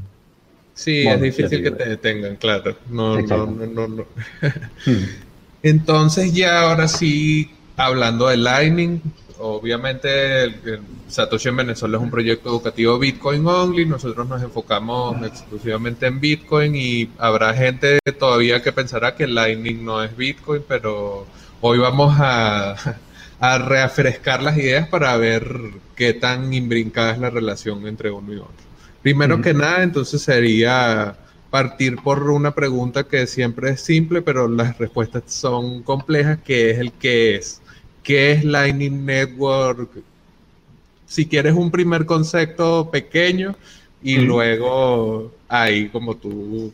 sí, 0.74 1.08
es 1.08 1.22
difícil 1.22 1.64
que 1.64 1.72
te 1.72 1.90
detengan, 1.90 2.38
claro. 2.38 2.78
No, 2.90 3.22
no, 3.22 3.46
no, 3.48 3.88
no. 3.88 4.06
Hmm. 4.86 5.06
Entonces 5.64 6.34
ya 6.34 6.62
ahora 6.62 6.88
sí, 6.88 7.52
hablando 7.76 8.28
de 8.28 8.38
Lightning, 8.38 9.02
obviamente 9.40 10.54
Satoshi 11.08 11.50
en 11.50 11.58
Venezuela 11.58 11.98
es 11.98 12.04
un 12.04 12.12
proyecto 12.12 12.50
educativo 12.50 13.00
Bitcoin 13.00 13.46
only, 13.48 13.86
nosotros 13.86 14.28
nos 14.28 14.42
enfocamos 14.42 15.22
exclusivamente 15.26 16.06
en 16.08 16.20
Bitcoin 16.20 16.76
y 16.76 17.10
habrá 17.18 17.54
gente 17.54 18.00
todavía 18.18 18.62
que 18.62 18.72
pensará 18.72 19.16
que 19.16 19.28
Lightning 19.28 19.84
no 19.84 20.04
es 20.04 20.16
Bitcoin, 20.16 20.64
pero 20.68 21.26
hoy 21.62 21.80
vamos 21.80 22.16
a, 22.20 22.76
a 23.40 23.58
refrescar 23.58 24.44
las 24.44 24.58
ideas 24.58 24.88
para 24.88 25.16
ver 25.18 25.44
qué 25.96 26.14
tan 26.14 26.54
imbrincada 26.54 27.14
es 27.14 27.20
la 27.20 27.30
relación 27.30 27.88
entre 27.88 28.12
uno 28.12 28.34
y 28.34 28.38
otro. 28.38 28.70
Primero 29.02 29.42
que 29.42 29.54
nada, 29.54 29.84
entonces 29.84 30.22
sería 30.22 31.16
partir 31.50 31.98
por 31.98 32.30
una 32.30 32.54
pregunta 32.54 33.08
que 33.08 33.26
siempre 33.28 33.72
es 33.72 33.82
simple, 33.82 34.22
pero 34.22 34.48
las 34.48 34.78
respuestas 34.78 35.24
son 35.28 35.84
complejas, 35.84 36.40
que 36.40 36.72
es 36.72 36.80
el 36.80 36.92
qué 36.94 37.36
es. 37.36 37.62
¿Qué 38.04 38.32
es 38.32 38.44
Lightning 38.44 39.06
Network? 39.06 39.90
Si 41.06 41.28
quieres 41.28 41.54
un 41.54 41.72
primer 41.72 42.06
concepto 42.06 42.90
pequeño 42.92 43.56
y 44.02 44.18
luego 44.18 45.34
ahí 45.48 45.90
como 45.90 46.16
tú... 46.16 46.72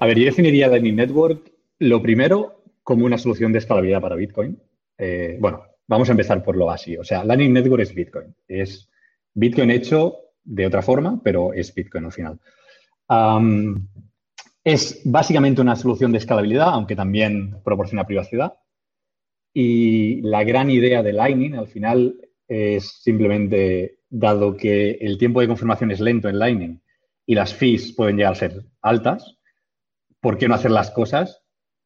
A 0.00 0.06
ver, 0.06 0.18
yo 0.18 0.24
definiría 0.24 0.68
Lightning 0.68 0.96
Network 0.96 1.52
lo 1.78 2.00
primero 2.00 2.62
como 2.82 3.04
una 3.04 3.18
solución 3.18 3.52
de 3.52 3.58
escalabilidad 3.58 4.00
para 4.00 4.16
Bitcoin. 4.16 4.58
Eh, 4.96 5.36
bueno, 5.38 5.62
vamos 5.86 6.08
a 6.08 6.12
empezar 6.12 6.42
por 6.42 6.56
lo 6.56 6.66
básico. 6.66 7.02
O 7.02 7.04
sea, 7.04 7.24
Lightning 7.24 7.52
Network 7.52 7.82
es 7.82 7.94
Bitcoin. 7.94 8.34
Es 8.48 8.88
Bitcoin 9.34 9.70
hecho 9.70 10.16
de 10.42 10.66
otra 10.66 10.82
forma, 10.82 11.20
pero 11.22 11.52
es 11.52 11.74
Bitcoin 11.74 12.06
al 12.06 12.12
final 12.12 12.40
es 14.62 15.02
básicamente 15.04 15.60
una 15.60 15.76
solución 15.76 16.12
de 16.12 16.18
escalabilidad, 16.18 16.68
aunque 16.68 16.96
también 16.96 17.60
proporciona 17.64 18.06
privacidad. 18.06 18.54
Y 19.52 20.20
la 20.22 20.44
gran 20.44 20.70
idea 20.70 21.02
de 21.02 21.12
Lightning 21.12 21.54
al 21.54 21.66
final 21.66 22.14
es 22.46 23.00
simplemente, 23.02 23.98
dado 24.08 24.56
que 24.56 24.92
el 25.00 25.18
tiempo 25.18 25.40
de 25.40 25.48
confirmación 25.48 25.90
es 25.90 26.00
lento 26.00 26.28
en 26.28 26.38
Lightning 26.38 26.80
y 27.26 27.34
las 27.34 27.54
fees 27.54 27.92
pueden 27.92 28.16
llegar 28.16 28.32
a 28.32 28.36
ser 28.36 28.64
altas, 28.82 29.38
¿por 30.20 30.36
qué 30.36 30.48
no 30.48 30.54
hacer 30.54 30.70
las 30.70 30.90
cosas 30.90 31.42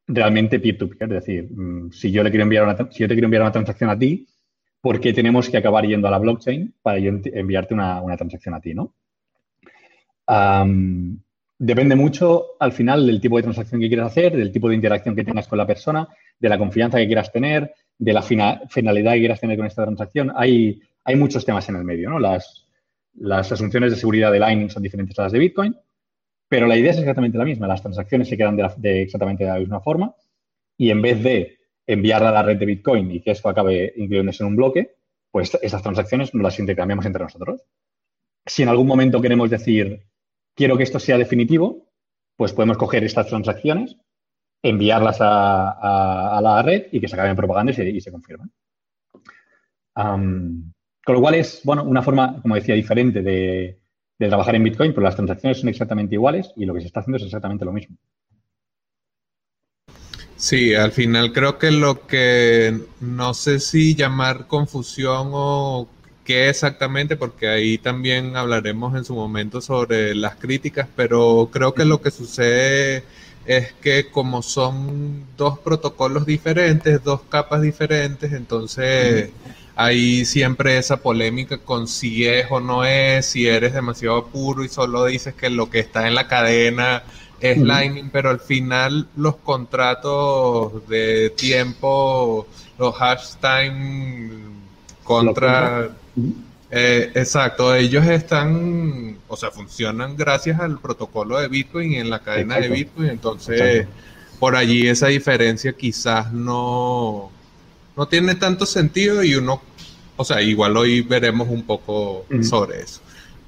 realmente 0.06 0.58
peer-to-peer? 0.58 1.12
Es 1.12 1.26
decir, 1.26 1.50
mm, 1.50 1.92
si 1.92 2.10
yo, 2.10 2.22
le 2.22 2.30
quiero 2.30 2.44
enviar 2.44 2.64
una, 2.64 2.76
si 2.90 3.00
yo 3.00 3.08
te 3.08 3.14
quiero 3.14 3.26
enviar 3.26 3.42
una 3.42 3.52
transacción 3.52 3.90
a 3.90 3.98
ti, 3.98 4.26
¿por 4.80 5.00
qué 5.00 5.12
tenemos 5.12 5.48
que 5.48 5.58
acabar 5.58 5.86
yendo 5.86 6.08
a 6.08 6.10
la 6.10 6.18
blockchain 6.18 6.74
para 6.82 6.98
enviarte 6.98 7.74
una, 7.74 8.00
una 8.02 8.16
transacción 8.16 8.54
a 8.54 8.60
ti, 8.60 8.74
no? 8.74 8.94
Depende 11.58 11.96
mucho 11.96 12.56
al 12.60 12.72
final 12.72 13.06
del 13.06 13.20
tipo 13.20 13.36
de 13.36 13.44
transacción 13.44 13.80
que 13.80 13.88
quieras 13.88 14.08
hacer, 14.08 14.36
del 14.36 14.52
tipo 14.52 14.68
de 14.68 14.74
interacción 14.74 15.14
que 15.14 15.24
tengas 15.24 15.48
con 15.48 15.58
la 15.58 15.66
persona, 15.66 16.08
de 16.38 16.48
la 16.48 16.58
confianza 16.58 16.98
que 16.98 17.06
quieras 17.06 17.32
tener, 17.32 17.74
de 17.98 18.12
la 18.12 18.22
finalidad 18.22 19.12
que 19.12 19.18
quieras 19.18 19.40
tener 19.40 19.56
con 19.56 19.66
esta 19.66 19.84
transacción. 19.84 20.32
Hay, 20.36 20.80
muchos 21.16 21.44
temas 21.44 21.68
en 21.68 21.76
el 21.76 21.84
medio, 21.84 22.10
¿no? 22.10 22.18
Las, 22.18 22.66
asunciones 23.52 23.92
de 23.92 23.96
seguridad 23.96 24.32
de 24.32 24.40
Lightning 24.40 24.70
son 24.70 24.82
diferentes 24.82 25.18
a 25.18 25.22
las 25.22 25.32
de 25.32 25.38
Bitcoin, 25.38 25.76
pero 26.48 26.66
la 26.66 26.76
idea 26.76 26.90
es 26.90 26.98
exactamente 26.98 27.38
la 27.38 27.44
misma. 27.44 27.68
Las 27.68 27.82
transacciones 27.82 28.28
se 28.28 28.36
quedan 28.36 28.56
de, 28.56 29.02
exactamente 29.02 29.44
de 29.44 29.50
la 29.50 29.58
misma 29.58 29.80
forma 29.80 30.14
y 30.76 30.90
en 30.90 31.00
vez 31.00 31.22
de 31.22 31.58
enviarla 31.86 32.30
a 32.30 32.32
la 32.32 32.42
red 32.42 32.58
de 32.58 32.66
Bitcoin 32.66 33.10
y 33.10 33.20
que 33.20 33.30
esto 33.30 33.48
acabe 33.48 33.92
incluyéndose 33.96 34.42
en 34.42 34.48
un 34.48 34.56
bloque, 34.56 34.96
pues 35.30 35.56
esas 35.62 35.82
transacciones 35.82 36.34
las 36.34 36.58
intercambiamos 36.58 37.06
entre 37.06 37.22
nosotros. 37.22 37.62
Si 38.46 38.62
en 38.62 38.68
algún 38.68 38.86
momento 38.86 39.20
queremos 39.20 39.50
decir, 39.50 40.02
quiero 40.54 40.76
que 40.76 40.82
esto 40.82 40.98
sea 40.98 41.18
definitivo, 41.18 41.90
pues 42.36 42.52
podemos 42.52 42.76
coger 42.76 43.04
estas 43.04 43.26
transacciones, 43.26 43.96
enviarlas 44.62 45.18
a, 45.20 46.40
la 46.42 46.62
red 46.62 46.86
y 46.92 47.00
que 47.00 47.08
se 47.08 47.14
acaben 47.14 47.36
propagando 47.36 47.72
y 47.72 47.74
se, 47.74 47.88
y 47.88 48.00
confirmen. 48.10 48.50
con 49.94 50.74
lo 51.14 51.20
cual 51.20 51.34
es, 51.34 51.60
bueno, 51.64 51.84
una 51.84 52.02
forma, 52.02 52.40
como 52.40 52.54
decía, 52.54 52.74
diferente 52.74 53.22
de 53.22 53.78
trabajar 54.18 54.54
en 54.54 54.64
Bitcoin, 54.64 54.92
pero 54.92 55.02
las 55.02 55.16
transacciones 55.16 55.60
son 55.60 55.68
exactamente 55.68 56.14
iguales 56.14 56.52
y 56.56 56.64
lo 56.64 56.74
que 56.74 56.80
se 56.80 56.86
está 56.86 57.00
haciendo 57.00 57.18
es 57.18 57.24
exactamente 57.24 57.64
lo 57.64 57.72
mismo. 57.72 57.96
Sí, 60.36 60.74
al 60.74 60.92
final 60.92 61.32
creo 61.32 61.58
que 61.58 61.70
lo 61.70 62.06
que 62.06 62.78
no 63.00 63.32
sé 63.32 63.60
si 63.60 63.94
llamar 63.94 64.46
confusión 64.46 65.30
o 65.32 65.88
qué 66.24 66.48
exactamente, 66.48 67.16
porque 67.16 67.48
ahí 67.48 67.78
también 67.78 68.36
hablaremos 68.36 68.96
en 68.96 69.04
su 69.04 69.14
momento 69.14 69.60
sobre 69.60 70.14
las 70.14 70.36
críticas, 70.36 70.88
pero 70.96 71.50
creo 71.52 71.74
que 71.74 71.84
lo 71.84 72.00
que 72.00 72.10
sucede 72.10 73.04
es 73.46 73.72
que 73.74 74.10
como 74.10 74.42
son 74.42 75.26
dos 75.36 75.58
protocolos 75.58 76.26
diferentes, 76.26 77.02
dos 77.04 77.20
capas 77.28 77.62
diferentes, 77.62 78.32
entonces 78.32 79.30
hay 79.76 80.24
siempre 80.24 80.78
esa 80.78 80.98
polémica 80.98 81.58
con 81.58 81.88
si 81.88 82.24
es 82.26 82.46
o 82.50 82.60
no 82.60 82.84
es, 82.84 83.26
si 83.26 83.46
eres 83.46 83.74
demasiado 83.74 84.26
puro 84.26 84.64
y 84.64 84.68
solo 84.68 85.04
dices 85.04 85.34
que 85.34 85.50
lo 85.50 85.68
que 85.68 85.80
está 85.80 86.06
en 86.06 86.14
la 86.14 86.28
cadena 86.28 87.02
es 87.40 87.58
Lightning, 87.58 88.08
pero 88.10 88.30
al 88.30 88.40
final 88.40 89.08
los 89.16 89.36
contratos 89.36 90.88
de 90.88 91.30
tiempo, 91.30 92.46
los 92.78 92.94
hash 92.98 93.34
time 93.40 94.63
contra 95.04 95.90
eh, 96.76 97.12
exacto, 97.14 97.72
ellos 97.72 98.04
están, 98.06 99.16
o 99.28 99.36
sea, 99.36 99.52
funcionan 99.52 100.16
gracias 100.16 100.58
al 100.58 100.80
protocolo 100.80 101.38
de 101.38 101.46
Bitcoin 101.46 101.92
y 101.92 101.96
en 101.98 102.10
la 102.10 102.18
cadena 102.18 102.58
de 102.58 102.68
Bitcoin, 102.68 103.10
entonces 103.10 103.86
por 104.40 104.56
allí 104.56 104.88
esa 104.88 105.06
diferencia 105.06 105.72
quizás 105.74 106.32
no, 106.32 107.30
no 107.96 108.08
tiene 108.08 108.34
tanto 108.34 108.66
sentido 108.66 109.22
y 109.22 109.36
uno, 109.36 109.62
o 110.16 110.24
sea, 110.24 110.42
igual 110.42 110.76
hoy 110.76 111.02
veremos 111.02 111.48
un 111.48 111.62
poco 111.62 112.26
sobre 112.42 112.80
eso. 112.80 113.00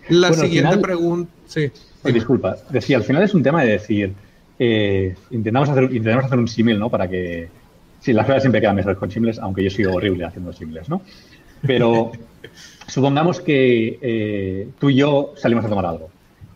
La 0.08 0.32
siguiente 0.32 0.78
pregunta, 0.78 1.30
sí. 1.48 1.72
disculpa, 2.04 2.56
decía, 2.70 2.96
al 2.96 3.02
final 3.02 3.24
es 3.24 3.34
un 3.34 3.42
tema 3.42 3.64
de 3.64 3.72
decir, 3.72 4.12
eh, 4.58 5.16
intentamos, 5.32 5.68
hacer, 5.68 5.84
intentamos 5.84 6.26
hacer 6.26 6.38
un 6.38 6.46
símil, 6.46 6.78
¿no? 6.78 6.90
Para 6.90 7.08
que, 7.08 7.48
sí, 7.98 8.12
las 8.12 8.24
cosas 8.24 8.42
siempre 8.42 8.60
quedan 8.60 8.76
mejor 8.76 8.96
con 8.96 9.10
símiles, 9.10 9.40
aunque 9.40 9.64
yo 9.64 9.70
soy 9.70 9.86
horrible 9.86 10.24
haciendo 10.24 10.52
símiles, 10.52 10.88
¿no? 10.88 11.02
Pero 11.62 12.12
supongamos 12.86 13.40
que 13.40 13.98
eh, 14.00 14.68
tú 14.78 14.90
y 14.90 14.96
yo 14.96 15.32
salimos 15.36 15.64
a 15.64 15.68
tomar 15.68 15.86
algo 15.86 16.10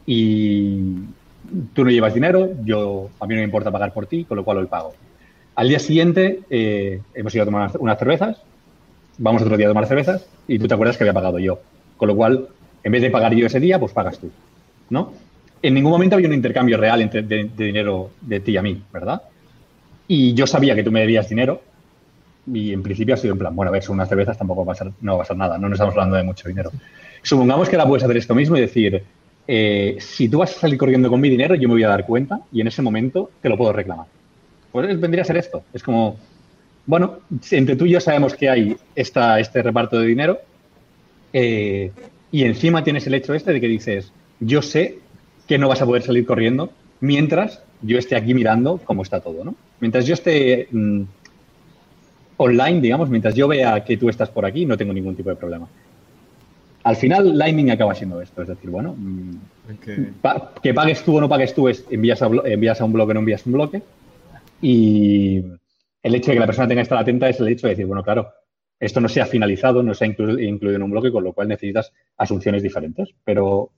y 0.06 0.94
tú 1.72 1.84
no 1.84 1.90
llevas 1.90 2.14
dinero, 2.14 2.50
yo 2.64 3.10
a 3.20 3.26
mí 3.26 3.34
no 3.34 3.40
me 3.40 3.44
importa 3.44 3.70
pagar 3.70 3.92
por 3.92 4.06
ti, 4.06 4.24
con 4.24 4.36
lo 4.36 4.44
cual 4.44 4.58
hoy 4.58 4.66
pago. 4.66 4.94
Al 5.54 5.68
día 5.68 5.78
siguiente 5.78 6.40
eh, 6.50 7.00
hemos 7.14 7.34
ido 7.34 7.42
a 7.42 7.46
tomar 7.46 7.70
unas 7.78 7.98
cervezas, 7.98 8.38
vamos 9.18 9.42
otro 9.42 9.56
día 9.56 9.66
a 9.66 9.70
tomar 9.70 9.86
cervezas 9.86 10.26
y 10.48 10.58
tú 10.58 10.66
te 10.66 10.74
acuerdas 10.74 10.96
que 10.96 11.04
había 11.04 11.12
pagado 11.12 11.38
yo. 11.38 11.60
Con 11.96 12.08
lo 12.08 12.16
cual, 12.16 12.48
en 12.82 12.92
vez 12.92 13.02
de 13.02 13.10
pagar 13.10 13.34
yo 13.34 13.46
ese 13.46 13.60
día, 13.60 13.78
pues 13.78 13.92
pagas 13.92 14.18
tú. 14.18 14.30
¿No? 14.88 15.12
En 15.62 15.74
ningún 15.74 15.92
momento 15.92 16.16
había 16.16 16.28
un 16.28 16.34
intercambio 16.34 16.78
real 16.78 17.02
entre, 17.02 17.22
de, 17.22 17.44
de 17.44 17.64
dinero 17.64 18.10
de 18.22 18.40
ti 18.40 18.52
y 18.52 18.56
a 18.56 18.62
mí, 18.62 18.82
¿verdad? 18.92 19.22
Y 20.08 20.32
yo 20.34 20.46
sabía 20.46 20.74
que 20.74 20.82
tú 20.82 20.90
me 20.90 21.00
debías 21.00 21.28
dinero 21.28 21.60
y 22.46 22.72
en 22.72 22.82
principio 22.82 23.14
ha 23.14 23.18
sido 23.18 23.34
en 23.34 23.38
plan, 23.38 23.54
bueno, 23.54 23.70
a 23.70 23.72
ver, 23.72 23.82
son 23.82 23.94
unas 23.94 24.08
cervezas, 24.08 24.38
tampoco 24.38 24.64
va 24.64 24.72
a 24.72 24.92
no 25.00 25.16
va 25.16 25.22
a 25.22 25.26
ser 25.26 25.36
nada, 25.36 25.58
no 25.58 25.68
nos 25.68 25.76
estamos 25.76 25.94
hablando 25.94 26.16
de 26.16 26.22
mucho 26.22 26.48
dinero. 26.48 26.70
Supongamos 27.22 27.68
que 27.68 27.76
ahora 27.76 27.88
puedes 27.88 28.04
hacer 28.04 28.16
esto 28.16 28.34
mismo 28.34 28.56
y 28.56 28.60
decir, 28.60 29.02
eh, 29.46 29.96
si 30.00 30.28
tú 30.28 30.38
vas 30.38 30.56
a 30.56 30.60
salir 30.60 30.78
corriendo 30.78 31.10
con 31.10 31.20
mi 31.20 31.28
dinero, 31.28 31.54
yo 31.54 31.68
me 31.68 31.74
voy 31.74 31.84
a 31.84 31.88
dar 31.88 32.06
cuenta 32.06 32.40
y 32.52 32.60
en 32.60 32.68
ese 32.68 32.82
momento 32.82 33.30
te 33.42 33.48
lo 33.48 33.56
puedo 33.56 33.72
reclamar. 33.72 34.06
Pues 34.72 35.00
vendría 35.00 35.22
a 35.22 35.26
ser 35.26 35.36
esto. 35.36 35.64
Es 35.72 35.82
como, 35.82 36.18
bueno, 36.86 37.18
entre 37.50 37.76
tú 37.76 37.84
y 37.86 37.90
yo 37.90 38.00
sabemos 38.00 38.34
que 38.34 38.48
hay 38.48 38.76
este 38.94 39.62
reparto 39.62 39.98
de 39.98 40.06
dinero 40.06 40.38
eh, 41.32 41.92
y 42.32 42.44
encima 42.44 42.84
tienes 42.84 43.06
el 43.06 43.14
hecho 43.14 43.34
este 43.34 43.52
de 43.52 43.60
que 43.60 43.68
dices, 43.68 44.12
yo 44.38 44.62
sé 44.62 44.98
que 45.46 45.58
no 45.58 45.68
vas 45.68 45.82
a 45.82 45.86
poder 45.86 46.02
salir 46.02 46.24
corriendo 46.24 46.70
mientras 47.00 47.62
yo 47.82 47.98
esté 47.98 48.16
aquí 48.16 48.34
mirando 48.34 48.80
cómo 48.84 49.02
está 49.02 49.20
todo, 49.20 49.44
¿no? 49.44 49.54
Mientras 49.80 50.06
yo 50.06 50.14
esté... 50.14 50.68
Mm, 50.70 51.02
online, 52.42 52.80
digamos, 52.80 53.10
mientras 53.10 53.34
yo 53.34 53.46
vea 53.46 53.84
que 53.84 53.98
tú 53.98 54.08
estás 54.08 54.30
por 54.30 54.46
aquí, 54.46 54.64
no 54.64 54.76
tengo 54.78 54.94
ningún 54.94 55.14
tipo 55.14 55.28
de 55.28 55.36
problema. 55.36 55.68
Al 56.82 56.96
final, 56.96 57.36
Lightning 57.36 57.70
acaba 57.70 57.94
siendo 57.94 58.18
esto, 58.22 58.40
es 58.40 58.48
decir, 58.48 58.70
bueno, 58.70 58.94
mm, 58.96 59.36
que 60.62 60.72
pagues 60.72 61.04
tú 61.04 61.18
o 61.18 61.20
no 61.20 61.28
pagues 61.28 61.54
tú 61.54 61.68
es 61.68 61.84
envías 61.90 62.22
a, 62.22 62.30
envías 62.44 62.80
a 62.80 62.86
un 62.86 62.94
bloque 62.94 63.10
o 63.10 63.14
no 63.14 63.20
envías 63.20 63.44
un 63.44 63.52
bloque. 63.52 63.82
Y 64.62 65.44
el 66.02 66.14
hecho 66.14 66.30
de 66.30 66.36
que 66.36 66.40
la 66.40 66.46
persona 66.46 66.66
tenga 66.66 66.80
que 66.80 66.84
estar 66.84 66.96
atenta 66.96 67.28
es 67.28 67.38
el 67.40 67.48
hecho 67.48 67.66
de 67.66 67.74
decir, 67.74 67.84
bueno, 67.84 68.02
claro, 68.02 68.32
esto 68.78 69.02
no 69.02 69.10
se 69.10 69.20
ha 69.20 69.26
finalizado, 69.26 69.82
no 69.82 69.92
se 69.92 70.04
ha 70.04 70.08
incluido, 70.08 70.76
en 70.76 70.82
un 70.82 70.90
bloque, 70.90 71.12
con 71.12 71.22
lo 71.22 71.34
cual 71.34 71.48
necesitas 71.48 71.92
asunciones 72.16 72.62
diferentes. 72.62 73.10
Pero 73.22 73.70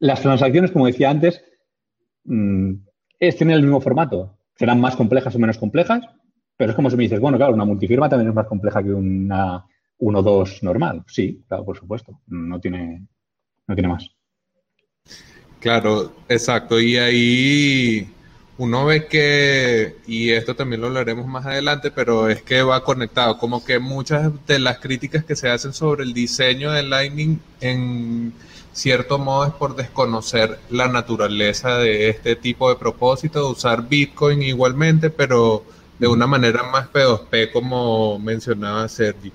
las 0.00 0.20
transacciones, 0.20 0.72
como 0.72 0.86
decía 0.86 1.10
antes, 1.10 1.44
mm, 2.24 2.72
es, 3.20 3.36
tienen 3.36 3.54
el 3.54 3.62
mismo 3.62 3.80
formato. 3.80 4.36
Serán 4.56 4.80
más 4.80 4.96
complejas 4.96 5.36
o 5.36 5.38
menos 5.38 5.58
complejas, 5.58 6.02
pero 6.56 6.70
es 6.70 6.76
como 6.76 6.90
si 6.90 6.96
me 6.96 7.04
dices, 7.04 7.20
bueno, 7.20 7.36
claro, 7.36 7.54
una 7.54 7.64
multifirma 7.64 8.08
también 8.08 8.30
es 8.30 8.34
más 8.34 8.46
compleja 8.46 8.82
que 8.82 8.90
una 8.90 9.64
1-2 9.98 10.62
normal. 10.62 11.04
Sí, 11.06 11.42
claro, 11.48 11.64
por 11.64 11.76
supuesto. 11.76 12.20
No 12.26 12.60
tiene, 12.60 13.06
no 13.66 13.74
tiene 13.74 13.88
más. 13.88 14.08
Claro, 15.60 16.12
exacto. 16.28 16.80
Y 16.80 16.96
ahí 16.96 18.08
uno 18.58 18.84
ve 18.84 19.06
que, 19.06 19.96
y 20.06 20.30
esto 20.30 20.54
también 20.54 20.80
lo 20.80 20.88
hablaremos 20.88 21.26
más 21.26 21.46
adelante, 21.46 21.90
pero 21.90 22.28
es 22.28 22.42
que 22.42 22.62
va 22.62 22.84
conectado. 22.84 23.38
Como 23.38 23.64
que 23.64 23.78
muchas 23.78 24.30
de 24.46 24.58
las 24.58 24.78
críticas 24.78 25.24
que 25.24 25.36
se 25.36 25.48
hacen 25.48 25.72
sobre 25.72 26.04
el 26.04 26.14
diseño 26.14 26.70
de 26.70 26.82
Lightning 26.84 27.40
en 27.60 28.32
cierto 28.72 29.18
modo 29.18 29.46
es 29.46 29.52
por 29.52 29.74
desconocer 29.76 30.58
la 30.70 30.88
naturaleza 30.88 31.78
de 31.78 32.10
este 32.10 32.36
tipo 32.36 32.68
de 32.68 32.76
propósito, 32.76 33.44
de 33.44 33.52
usar 33.52 33.88
Bitcoin 33.88 34.42
igualmente, 34.42 35.10
pero 35.10 35.64
de 35.98 36.08
una 36.08 36.26
manera 36.26 36.62
más 36.64 36.88
P2P, 36.92 37.52
como 37.52 38.18
mencionaba 38.18 38.88
Sergi. 38.88 39.32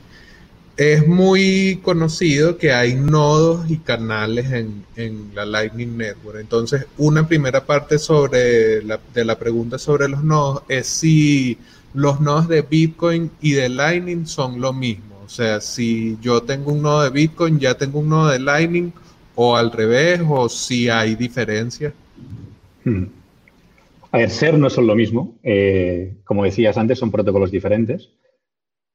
es 0.78 1.06
muy 1.08 1.80
conocido 1.84 2.58
que 2.58 2.72
hay 2.72 2.96
nodos 2.96 3.70
y 3.70 3.78
canales 3.78 4.52
en, 4.52 4.86
en, 4.96 5.32
la 5.36 5.46
Lightning 5.46 5.98
Network. 5.98 6.40
Entonces, 6.40 6.86
una 6.98 7.28
primera 7.28 7.66
parte 7.66 8.00
sobre 8.00 8.82
la, 8.84 9.00
de 9.14 9.26
la 9.26 9.38
pregunta 9.38 9.78
sobre 9.78 10.08
los 10.08 10.24
nodos 10.24 10.64
es 10.70 10.88
si 10.88 11.58
los 11.94 12.22
nodos 12.22 12.48
de 12.48 12.62
Bitcoin 12.62 13.32
y 13.42 13.52
de 13.54 13.70
Lightning 13.70 14.26
son 14.26 14.62
lo 14.62 14.74
mismo. 14.74 15.10
O 15.26 15.30
sea, 15.30 15.62
si 15.62 16.18
yo 16.22 16.42
tengo 16.44 16.72
un 16.72 16.82
nodo 16.82 17.04
de 17.04 17.10
Bitcoin, 17.10 17.60
ya 17.60 17.76
tengo 17.76 18.00
un 18.00 18.10
nodo 18.10 18.30
de 18.30 18.40
Lightning, 18.40 18.92
o 19.36 19.56
al 19.56 19.72
revés, 19.72 20.22
o 20.28 20.50
si 20.50 20.90
hay 20.90 21.16
diferencias. 21.16 21.94
Hmm. 22.84 23.06
A 24.12 24.18
ver, 24.18 24.30
ser 24.32 24.58
no 24.58 24.70
son 24.70 24.88
lo 24.88 24.96
mismo. 24.96 25.40
Eh, 25.44 26.18
como 26.24 26.44
decías 26.44 26.78
antes, 26.78 26.98
son 26.98 27.12
protocolos 27.12 27.52
diferentes. 27.52 28.10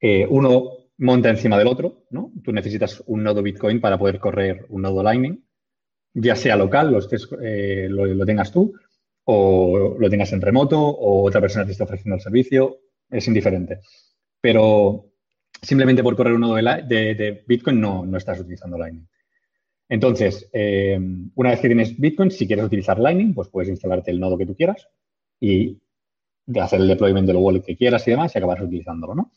Eh, 0.00 0.26
uno 0.28 0.70
monta 0.98 1.30
encima 1.30 1.56
del 1.56 1.68
otro, 1.68 2.04
¿no? 2.10 2.32
Tú 2.42 2.52
necesitas 2.52 3.02
un 3.06 3.22
nodo 3.22 3.42
Bitcoin 3.42 3.80
para 3.80 3.98
poder 3.98 4.18
correr 4.18 4.66
un 4.68 4.82
nodo 4.82 5.02
Lightning, 5.02 5.44
ya 6.14 6.36
sea 6.36 6.56
local, 6.56 6.92
lo, 6.92 6.98
eh, 7.42 7.88
lo, 7.88 8.26
tengas 8.26 8.52
tú, 8.52 8.74
o 9.24 9.96
lo 9.98 10.10
tengas 10.10 10.32
en 10.32 10.40
remoto, 10.40 10.80
o 10.80 11.24
otra 11.24 11.40
persona 11.40 11.64
te 11.64 11.72
esté 11.72 11.84
ofreciendo 11.84 12.16
el 12.16 12.20
servicio, 12.20 12.80
es 13.10 13.26
indiferente. 13.28 13.80
Pero 14.40 15.12
simplemente 15.62 16.02
por 16.02 16.16
correr 16.16 16.34
un 16.34 16.40
nodo 16.40 16.56
de, 16.56 17.44
Bitcoin 17.46 17.80
no, 17.80 18.04
no, 18.04 18.18
estás 18.18 18.40
utilizando 18.40 18.78
Lightning. 18.78 19.06
Entonces, 19.88 20.48
eh, 20.52 20.98
una 21.34 21.50
vez 21.50 21.60
que 21.60 21.68
tienes 21.68 21.98
Bitcoin, 21.98 22.30
si 22.30 22.46
quieres 22.46 22.64
utilizar 22.64 22.98
Lightning, 22.98 23.32
pues 23.32 23.48
puedes 23.48 23.68
instalarte 23.68 24.10
el 24.10 24.18
nodo 24.18 24.38
que 24.38 24.46
tú 24.46 24.56
quieras 24.56 24.88
y 25.40 25.80
hacer 26.60 26.80
el 26.80 26.88
deployment 26.88 27.26
del 27.26 27.36
wallet 27.36 27.62
que 27.62 27.76
quieras 27.76 28.06
y 28.06 28.12
demás 28.12 28.34
y 28.34 28.38
acabar 28.38 28.62
utilizándolo, 28.62 29.14
¿no? 29.14 29.30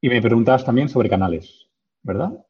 y 0.00 0.08
me 0.08 0.22
preguntabas 0.22 0.64
también 0.64 0.88
sobre 0.88 1.10
canales, 1.10 1.68
¿verdad? 2.02 2.46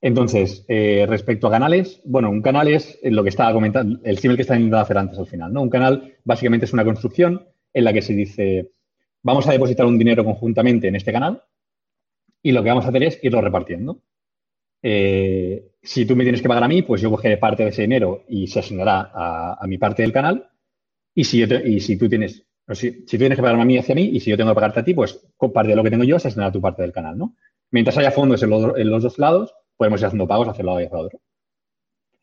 Entonces, 0.00 0.64
eh, 0.66 1.04
respecto 1.08 1.46
a 1.46 1.50
canales, 1.50 2.00
bueno, 2.04 2.30
un 2.30 2.40
canal 2.40 2.68
es 2.68 2.98
lo 3.02 3.22
que 3.22 3.28
estaba 3.28 3.52
comentando, 3.52 4.00
el 4.02 4.18
símil 4.18 4.36
que 4.36 4.42
estaba 4.42 4.58
intentando 4.58 4.82
hacer 4.82 4.98
antes 4.98 5.18
al 5.18 5.26
final, 5.26 5.52
¿no? 5.52 5.62
Un 5.62 5.68
canal 5.68 6.16
básicamente 6.24 6.64
es 6.64 6.72
una 6.72 6.84
construcción 6.84 7.46
en 7.72 7.84
la 7.84 7.92
que 7.92 8.02
se 8.02 8.14
dice, 8.14 8.72
vamos 9.22 9.46
a 9.46 9.52
depositar 9.52 9.86
un 9.86 9.98
dinero 9.98 10.24
conjuntamente 10.24 10.88
en 10.88 10.96
este 10.96 11.12
canal 11.12 11.44
y 12.42 12.52
lo 12.52 12.62
que 12.62 12.70
vamos 12.70 12.86
a 12.86 12.88
hacer 12.88 13.02
es 13.02 13.20
irlo 13.22 13.42
repartiendo. 13.42 14.02
Eh, 14.82 15.72
si 15.82 16.06
tú 16.06 16.16
me 16.16 16.24
tienes 16.24 16.42
que 16.42 16.48
pagar 16.48 16.64
a 16.64 16.68
mí, 16.68 16.82
pues 16.82 17.00
yo 17.00 17.10
cogeré 17.10 17.36
parte 17.36 17.64
de 17.64 17.70
ese 17.70 17.82
dinero 17.82 18.24
y 18.28 18.46
se 18.46 18.60
asignará 18.60 19.10
a, 19.12 19.66
mi 19.66 19.78
parte 19.78 20.02
del 20.02 20.12
canal. 20.12 20.50
Y 21.14 21.24
si, 21.24 21.42
y 21.42 21.80
si 21.80 21.96
tú 21.96 22.08
tienes 22.08 22.46
si, 22.74 23.04
tú 23.04 23.18
tienes 23.18 23.36
que 23.36 23.42
pagarme 23.42 23.62
a 23.62 23.66
mí 23.66 23.78
hacia 23.78 23.94
mí 23.94 24.04
y 24.04 24.20
si 24.20 24.30
yo 24.30 24.36
tengo 24.36 24.50
que 24.50 24.54
pagarte 24.54 24.80
a 24.80 24.84
ti, 24.84 24.94
pues 24.94 25.20
parte 25.52 25.70
de 25.70 25.76
lo 25.76 25.82
que 25.82 25.90
tengo 25.90 26.04
yo 26.04 26.18
se 26.18 26.28
asignará 26.28 26.50
a 26.50 26.52
tu 26.52 26.60
parte 26.60 26.82
del 26.82 26.92
canal, 26.92 27.18
¿no? 27.18 27.36
Mientras 27.70 27.96
haya 27.98 28.10
fondos 28.10 28.42
en 28.42 28.50
los, 28.50 29.02
dos 29.02 29.18
lados, 29.18 29.54
podemos 29.76 30.00
ir 30.00 30.06
haciendo 30.06 30.26
pagos 30.26 30.48
hacia 30.48 30.62
un 30.62 30.66
lado 30.66 30.80
y 30.80 30.84
hacia 30.84 30.98
otro. 30.98 31.20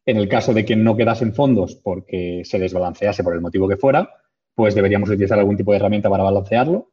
En 0.05 0.17
el 0.17 0.29
caso 0.29 0.53
de 0.53 0.65
que 0.65 0.75
no 0.75 0.95
quedasen 0.95 1.33
fondos 1.33 1.75
porque 1.75 2.43
se 2.45 2.59
desbalancease 2.59 3.23
por 3.23 3.33
el 3.33 3.41
motivo 3.41 3.67
que 3.67 3.77
fuera, 3.77 4.09
pues 4.55 4.73
deberíamos 4.73 5.09
utilizar 5.09 5.39
algún 5.39 5.57
tipo 5.57 5.71
de 5.71 5.77
herramienta 5.77 6.09
para 6.09 6.23
balancearlo 6.23 6.91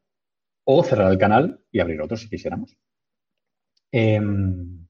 o 0.64 0.83
cerrar 0.83 1.11
el 1.11 1.18
canal 1.18 1.61
y 1.71 1.80
abrir 1.80 2.00
otro 2.00 2.16
si 2.16 2.28
quisiéramos. 2.28 2.76
Em, 3.92 4.83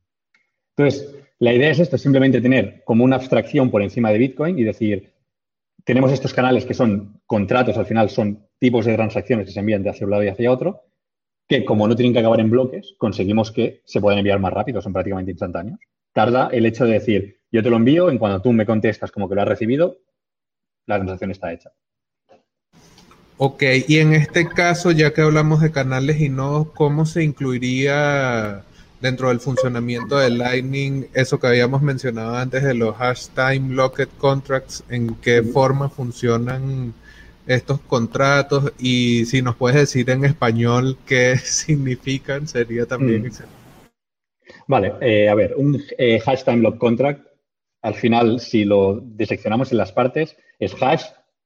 entonces, 0.77 1.15
la 1.39 1.53
idea 1.53 1.71
es 1.71 1.79
esto, 1.79 1.99
simplemente 1.99 2.41
tener 2.41 2.83
como 2.85 3.05
una 3.05 3.17
abstracción 3.17 3.71
por 3.71 3.83
encima 3.83 4.11
de 4.11 4.19
Bitcoin 4.19 4.59
y 4.59 4.65
decir, 4.65 5.13
tenemos 5.85 6.13
estos 6.13 6.33
canales 6.33 6.65
que 6.65 6.75
son 6.75 7.21
contratos, 7.27 7.77
al 7.77 7.87
final 7.87 8.11
son 8.11 8.49
tipos 8.59 8.87
de 8.87 8.95
transacciones 8.95 9.47
que 9.47 9.53
se 9.53 9.61
envían 9.61 9.83
de 9.83 9.91
hacia 9.91 10.05
un 10.05 10.11
lado 10.11 10.25
y 10.25 10.29
hacia 10.29 10.51
otro, 10.51 10.83
que 11.47 11.65
como 11.65 11.87
no 11.87 11.95
tienen 11.95 12.13
que 12.13 12.21
acabar 12.21 12.41
en 12.41 12.51
bloques, 12.51 12.95
conseguimos 12.99 13.53
que 13.53 13.83
se 13.85 14.01
puedan 14.01 14.19
enviar 14.19 14.41
más 14.41 14.53
rápido, 14.53 14.81
son 14.81 14.93
prácticamente 14.93 15.33
instantáneos. 15.33 15.79
Tarda 16.13 16.49
el 16.51 16.65
hecho 16.67 16.87
de 16.87 16.93
decir, 16.95 17.41
yo 17.53 17.63
te 17.63 17.71
lo 17.71 17.77
envío, 17.77 18.11
en 18.11 18.19
cuando 18.19 18.41
tú 18.41 18.53
me 18.53 18.67
contestas 18.67 19.13
como 19.13 19.29
que 19.29 19.35
lo 19.35 19.43
has 19.43 19.49
recibido, 19.49 19.99
la 20.87 20.97
transacción 20.97 21.31
está 21.31 21.53
hecha. 21.53 21.71
Ok, 23.37 23.63
y 23.89 23.99
en 23.99 24.15
este 24.15 24.49
caso, 24.49 24.93
ya 24.93 25.13
que 25.13 25.21
hablamos 25.21 25.61
de 25.61 25.73
canales 25.73 26.21
y 26.21 26.29
nodos, 26.29 26.69
¿cómo 26.71 27.05
se 27.05 27.25
incluiría 27.25 28.65
dentro 29.05 29.29
del 29.29 29.39
funcionamiento 29.39 30.17
de 30.17 30.31
Lightning 30.31 31.09
eso 31.13 31.39
que 31.39 31.47
habíamos 31.47 31.83
mencionado 31.83 32.37
antes 32.37 32.63
de 32.63 32.73
los 32.73 32.99
hash 32.99 33.27
time 33.35 33.75
locked 33.75 34.09
contracts? 34.17 34.83
¿En 34.89 35.15
qué 35.17 35.43
forma 35.43 35.91
funcionan 35.91 36.95
estos 37.47 37.81
contratos? 37.81 38.73
Y 38.79 39.27
si 39.27 39.43
nos 39.43 39.57
puedes 39.57 39.79
decir 39.79 40.09
en 40.09 40.25
español 40.25 40.97
qué 41.07 41.37
significan, 41.43 42.49
sería 42.49 42.87
también 42.87 43.23
mm. 43.23 43.27
excelente. 43.27 43.57
Vale, 44.67 44.95
eh, 45.03 45.29
a 45.29 45.35
ver, 45.35 45.55
un 45.59 45.79
eh, 45.99 46.19
hash 46.25 46.43
time 46.43 46.63
lock 46.63 46.79
contract, 46.79 47.27
al 47.83 47.95
final, 47.95 48.41
si 48.41 48.65
lo 48.65 49.03
diseccionamos 49.03 49.71
en 49.71 49.79
las 49.79 49.93
partes, 49.93 50.35
es 50.59 50.75
hash 50.83 51.05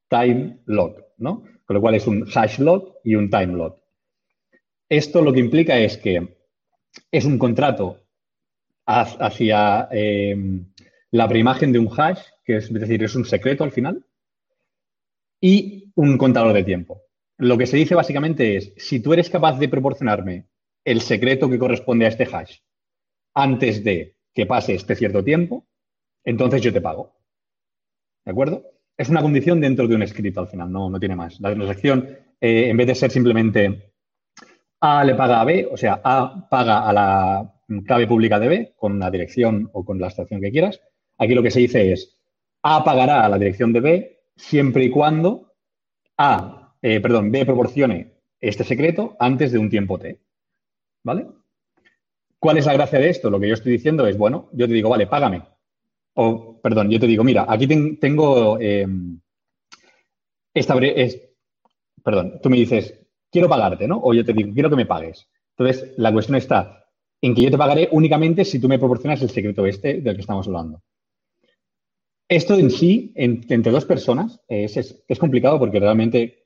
time 0.09 0.61
lock, 0.67 1.01
¿no? 1.17 1.43
con 1.69 1.75
lo 1.75 1.81
cual 1.81 1.97
es 1.97 2.07
un 2.07 2.25
hash 2.33 2.61
lock 2.61 2.95
y 3.03 3.17
un 3.17 3.29
time 3.29 3.49
lock. 3.49 3.83
Esto 4.89 5.21
lo 5.21 5.33
que 5.33 5.41
implica 5.41 5.77
es 5.79 5.99
que 5.99 6.38
es 7.11 7.25
un 7.25 7.39
contrato 7.39 8.01
hacia 8.87 9.89
em, 9.91 10.67
la 11.11 11.29
preimagen 11.29 11.73
de 11.73 11.79
un 11.79 11.91
hash, 11.95 12.21
que 12.45 12.57
es, 12.57 12.73
decir, 12.73 13.03
es 13.03 13.15
un 13.15 13.25
secreto 13.25 13.65
al 13.65 13.73
final, 13.73 14.05
y 15.41 15.93
un 15.95 16.17
contador 16.17 16.53
de 16.55 16.65
tiempo. 16.65 17.03
Lo 17.37 17.59
que 17.59 17.67
se 17.67 17.77
dice 17.77 17.95
básicamente 17.95 18.57
es, 18.57 18.73
si 18.77 19.01
tú 19.01 19.13
eres 19.13 19.31
capaz 19.31 19.59
de 19.59 19.69
proporcionarme 19.69 20.47
el 20.85 21.01
secreto 21.01 21.51
que 21.51 21.59
corresponde 21.59 22.07
a 22.07 22.09
este 22.09 22.25
hash 22.25 22.59
antes 23.35 23.85
de 23.85 24.17
que 24.35 24.47
pase 24.47 24.75
este 24.75 24.97
cierto 24.97 25.23
tiempo, 25.23 25.67
entonces 26.25 26.63
yo 26.63 26.73
te 26.73 26.81
pago. 26.81 27.15
¿De 28.25 28.33
acuerdo? 28.33 28.79
es 28.99 29.09
una 29.09 29.23
condición 29.23 29.61
dentro 29.61 29.87
de 29.87 29.95
un 29.95 30.03
escrito 30.03 30.41
al 30.41 30.49
final, 30.49 30.71
no, 30.71 30.91
no 30.91 30.99
tiene 30.99 31.15
más. 31.15 31.41
La 31.41 31.55
transacción, 31.55 32.09
eh, 32.41 32.69
en 32.69 32.77
vez 32.77 32.89
de 32.89 32.95
ser 32.97 33.11
simplemente 33.13 33.93
A 34.81 35.05
le 35.05 35.15
paga 35.15 35.41
a 35.41 35.45
B, 35.45 35.69
o 35.71 35.77
sea, 35.77 36.01
A 36.05 36.49
paga 36.49 36.89
a 36.89 36.93
la 36.93 37.55
clave 37.85 38.07
pública 38.07 38.39
de 38.39 38.49
B 38.49 38.75
con 38.77 38.99
la 38.99 39.11
dirección 39.11 39.69
o 39.73 39.85
con 39.85 39.99
la 40.01 40.09
estación 40.09 40.41
que 40.41 40.51
quieras, 40.51 40.81
aquí 41.19 41.35
lo 41.35 41.43
que 41.43 41.51
se 41.51 41.61
dice 41.61 41.93
es 41.93 42.19
A 42.63 42.85
pagará 42.85 43.25
a 43.25 43.29
la 43.29 43.39
dirección 43.39 43.73
de 43.73 43.81
B 43.81 44.21
siempre 44.37 44.85
y 44.85 44.91
cuando 44.91 45.55
A, 46.17 46.77
eh, 46.81 47.01
perdón, 47.01 47.31
B 47.31 47.45
proporcione 47.45 48.15
este 48.41 48.65
secreto 48.65 49.17
antes 49.19 49.53
de 49.53 49.59
un 49.59 49.69
tiempo 49.69 49.99
T. 49.99 50.21
¿Vale? 51.03 51.27
¿Cuál 52.39 52.59
es 52.59 52.67
la 52.67 52.75
gracia 52.75 52.99
de 52.99 53.11
esto? 53.11 53.31
Lo 53.31 53.41
que 53.41 53.49
yo 53.49 53.55
estoy 53.55 53.73
diciendo 53.73 54.07
es, 54.07 54.17
bueno, 54.17 54.49
yo 54.53 54.69
te 54.69 54.75
digo, 54.75 54.89
vale, 54.89 55.07
págame. 55.07 55.43
O, 56.15 56.61
perdón, 56.61 56.91
yo 56.91 57.01
te 57.01 57.07
digo, 57.07 57.25
mira, 57.25 57.47
aquí 57.49 57.67
tengo 57.99 58.59
em, 58.61 59.21
esta 60.59 60.77
es, 60.79 61.21
perdón, 62.03 62.41
tú 62.43 62.51
me 62.51 62.57
dices, 62.57 62.95
quiero 63.31 63.49
pagarte, 63.49 63.87
¿no? 63.87 64.01
O 64.03 64.15
yo 64.15 64.25
te 64.25 64.33
digo, 64.33 64.53
quiero 64.53 64.71
que 64.71 64.77
me 64.77 64.87
pagues. 64.87 65.29
Entonces, 65.57 65.95
la 65.97 66.13
cuestión 66.13 66.37
está 66.37 66.87
en 67.21 67.35
que 67.35 67.43
yo 67.43 67.51
te 67.51 67.59
pagaré 67.59 67.89
únicamente 67.93 68.45
si 68.45 68.61
tú 68.61 68.69
me 68.69 68.79
proporcionas 68.79 69.21
el 69.23 69.31
secreto 69.31 69.67
este 69.67 70.01
del 70.01 70.15
que 70.15 70.21
estamos 70.21 70.47
hablando. 70.47 70.83
Esto 72.29 72.55
en 72.55 72.71
sí, 72.71 73.13
entre 73.17 73.73
dos 73.73 73.87
personas, 73.87 74.41
es, 74.47 74.77
es, 74.77 75.19
complicado 75.19 75.59
porque 75.59 75.81
realmente 75.81 76.45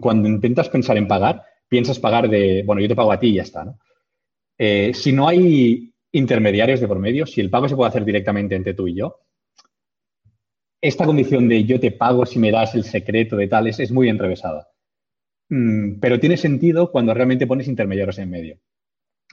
cuando 0.00 0.28
intentas 0.28 0.68
pensar 0.68 0.96
en 0.96 1.08
pagar, 1.08 1.42
piensas 1.68 1.98
pagar 1.98 2.28
de, 2.30 2.62
bueno, 2.64 2.80
yo 2.80 2.88
te 2.88 2.94
pago 2.94 3.12
a 3.12 3.18
ti 3.18 3.28
y 3.28 3.34
ya 3.34 3.42
está, 3.42 3.64
¿no? 3.64 3.78
Eh, 4.56 4.92
si 4.94 5.12
no 5.12 5.28
hay 5.28 5.92
intermediarios 6.12 6.80
de 6.80 6.88
por 6.88 6.98
medio, 6.98 7.26
si 7.26 7.40
el 7.40 7.50
pago 7.50 7.68
se 7.68 7.76
puede 7.76 7.88
hacer 7.88 8.04
directamente 8.04 8.54
entre 8.54 8.74
tú 8.74 8.88
y 8.88 8.94
yo, 8.94 9.20
esta 10.80 11.04
condición 11.04 11.48
de 11.48 11.64
yo 11.64 11.80
te 11.80 11.90
pago 11.90 12.24
si 12.24 12.38
me 12.38 12.52
das 12.52 12.74
el 12.74 12.84
secreto 12.84 13.36
de 13.36 13.48
tales 13.48 13.80
es 13.80 13.90
muy 13.90 14.08
enrevesada. 14.08 14.68
Mm, 15.48 16.00
pero 16.00 16.20
tiene 16.20 16.36
sentido 16.36 16.90
cuando 16.90 17.14
realmente 17.14 17.46
pones 17.46 17.68
intermediarios 17.68 18.18
en 18.18 18.30
medio. 18.30 18.58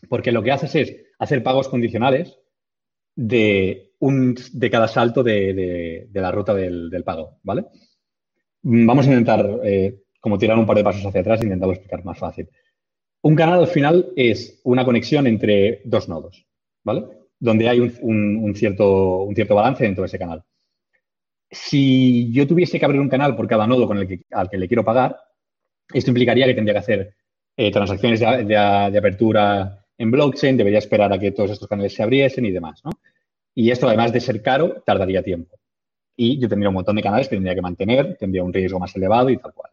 Porque 0.09 0.31
lo 0.31 0.43
que 0.43 0.51
haces 0.51 0.75
es 0.75 0.95
hacer 1.19 1.43
pagos 1.43 1.67
condicionales 1.69 2.39
de, 3.15 3.93
un, 3.99 4.35
de 4.53 4.69
cada 4.69 4.87
salto 4.87 5.23
de, 5.23 6.09
la 6.13 6.31
ruta 6.31 6.53
del, 6.53 7.03
pago, 7.05 7.39
¿vale? 7.43 7.65
Mm, 8.63 8.85
vamos 8.85 9.07
a 9.07 9.09
intentar 9.09 9.59
eh, 9.63 10.03
como 10.19 10.37
tirar 10.37 10.57
un 10.57 10.65
par 10.65 10.77
de 10.77 10.83
pasos 10.83 11.05
hacia 11.05 11.21
atrás 11.21 11.41
e 11.41 11.45
intentarlo 11.45 11.73
explicar 11.73 12.03
más 12.03 12.17
fácil. 12.17 12.49
Un 13.21 13.35
canal 13.35 13.59
al 13.59 13.67
final 13.67 14.11
es 14.15 14.61
una 14.63 14.85
conexión 14.85 15.27
entre 15.27 15.81
dos 15.85 16.07
nodos. 16.09 16.45
¿vale? 16.85 17.03
Donde 17.37 17.67
hay 17.67 17.79
un, 17.79 18.53
cierto, 18.55 19.23
un 19.23 19.35
cierto 19.35 19.55
balance 19.55 19.83
dentro 19.83 20.03
de 20.03 20.05
ese 20.05 20.19
canal. 20.19 20.43
Si 21.51 22.31
yo 22.31 22.47
tuviese 22.47 22.79
que 22.79 22.85
abrir 22.85 23.01
un 23.01 23.09
canal 23.09 23.35
por 23.35 23.47
cada 23.47 23.67
nodo 23.67 23.87
con 23.87 23.97
el 23.97 24.07
que, 24.07 24.21
al 24.31 24.49
que 24.49 24.57
le 24.57 24.67
quiero 24.67 24.85
pagar, 24.85 25.17
esto 25.93 26.11
implicaría 26.11 26.45
que 26.45 26.53
tendría 26.53 26.73
que 26.73 26.79
hacer 26.79 27.15
eh, 27.57 27.71
transacciones 27.71 28.19
de, 28.19 28.97
apertura 28.97 29.85
en 29.97 30.11
blockchain, 30.11 30.57
debería 30.57 30.79
esperar 30.79 31.13
a 31.13 31.19
que 31.19 31.31
todos 31.31 31.51
estos 31.51 31.69
canales 31.69 31.93
se 31.93 32.03
abriesen 32.03 32.45
y 32.45 32.51
demás, 32.51 32.81
¿no? 32.83 32.91
Y 33.53 33.71
esto, 33.71 33.87
además 33.87 34.11
de 34.11 34.19
ser 34.19 34.41
caro, 34.41 34.83
tardaría 34.85 35.23
tiempo. 35.23 35.57
Y 36.17 36.37
yo 36.39 36.49
tendría 36.49 36.67
un 36.69 36.75
montón 36.75 36.97
de 36.97 37.01
canales 37.01 37.29
que 37.29 37.37
tendría 37.37 37.55
que 37.55 37.61
mantener, 37.61 38.17
tendría 38.17 38.43
un 38.43 38.51
riesgo 38.51 38.79
más 38.79 38.93
elevado 38.95 39.29
y 39.29 39.37
tal 39.37 39.53
cual. 39.53 39.71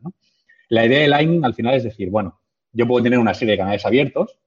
La 0.69 0.87
idea 0.87 1.01
de 1.01 1.09
Lightning 1.09 1.45
al 1.45 1.55
final 1.55 1.75
es 1.75 1.83
decir, 1.83 2.09
bueno, 2.09 2.41
yo 2.73 2.87
puedo 2.87 3.03
tener 3.03 3.19
una 3.19 3.35
serie 3.35 3.53
de 3.53 3.59
canales 3.59 3.85
abiertos, 3.85 4.39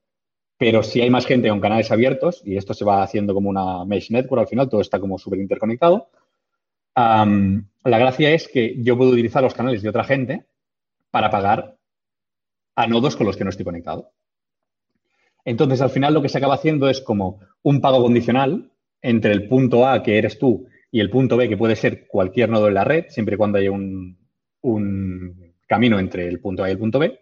pero 0.57 0.83
si 0.83 1.01
hay 1.01 1.09
más 1.09 1.25
gente 1.25 1.49
con 1.49 1.59
canales 1.59 1.91
abiertos, 1.91 2.41
y 2.45 2.55
esto 2.55 2.73
se 2.73 2.85
va 2.85 3.03
haciendo 3.03 3.33
como 3.33 3.49
una 3.49 3.83
mesh 3.83 4.09
network 4.11 4.41
al 4.41 4.47
final, 4.47 4.69
todo 4.69 4.79
está 4.79 4.99
como 4.99 5.17
súper 5.17 5.39
interconectado, 5.39 6.09
la 6.95 7.99
gracia 7.99 8.31
es 8.31 8.47
que 8.47 8.81
yo 8.81 8.97
puedo 8.97 9.11
utilizar 9.11 9.43
los 9.43 9.53
canales 9.53 9.81
de 9.81 9.89
otra 9.89 10.05
gente 10.05 10.45
para 11.15 11.29
pagar 11.29 11.77
a 12.75 12.87
nodos 12.87 13.15
con 13.15 13.25
los 13.25 13.37
que 13.37 13.45
no 13.45 13.49
estoy 13.49 13.63
conectado. 13.63 14.11
Entonces, 15.45 15.79
al 15.79 15.89
final 15.89 16.13
lo 16.13 16.21
que 16.21 16.27
se 16.27 16.39
acaba 16.39 16.55
haciendo 16.55 16.89
es 16.89 16.99
como 16.99 17.39
un 17.63 17.79
pago 17.79 18.01
condicional 18.01 18.73
entre 19.01 19.31
el 19.31 19.47
punto 19.47 19.87
A, 19.87 20.03
que 20.03 20.17
eres 20.17 20.37
tú, 20.37 20.67
y 20.91 20.99
el 20.99 21.09
punto 21.09 21.37
B, 21.37 21.47
que 21.47 21.55
puede 21.55 21.77
ser 21.77 22.05
cualquier 22.05 22.49
nodo 22.49 22.67
en 22.67 22.73
la 22.73 22.83
red, 22.83 23.05
siempre 23.07 23.35
y 23.35 23.37
cuando 23.37 23.59
haya 23.59 23.71
un, 23.71 24.17
camino 25.65 25.99
entre 25.99 26.27
el 26.27 26.41
punto 26.41 26.65
A 26.65 26.67
y 26.67 26.73
el 26.73 26.79
punto 26.79 26.99
B. 26.99 27.17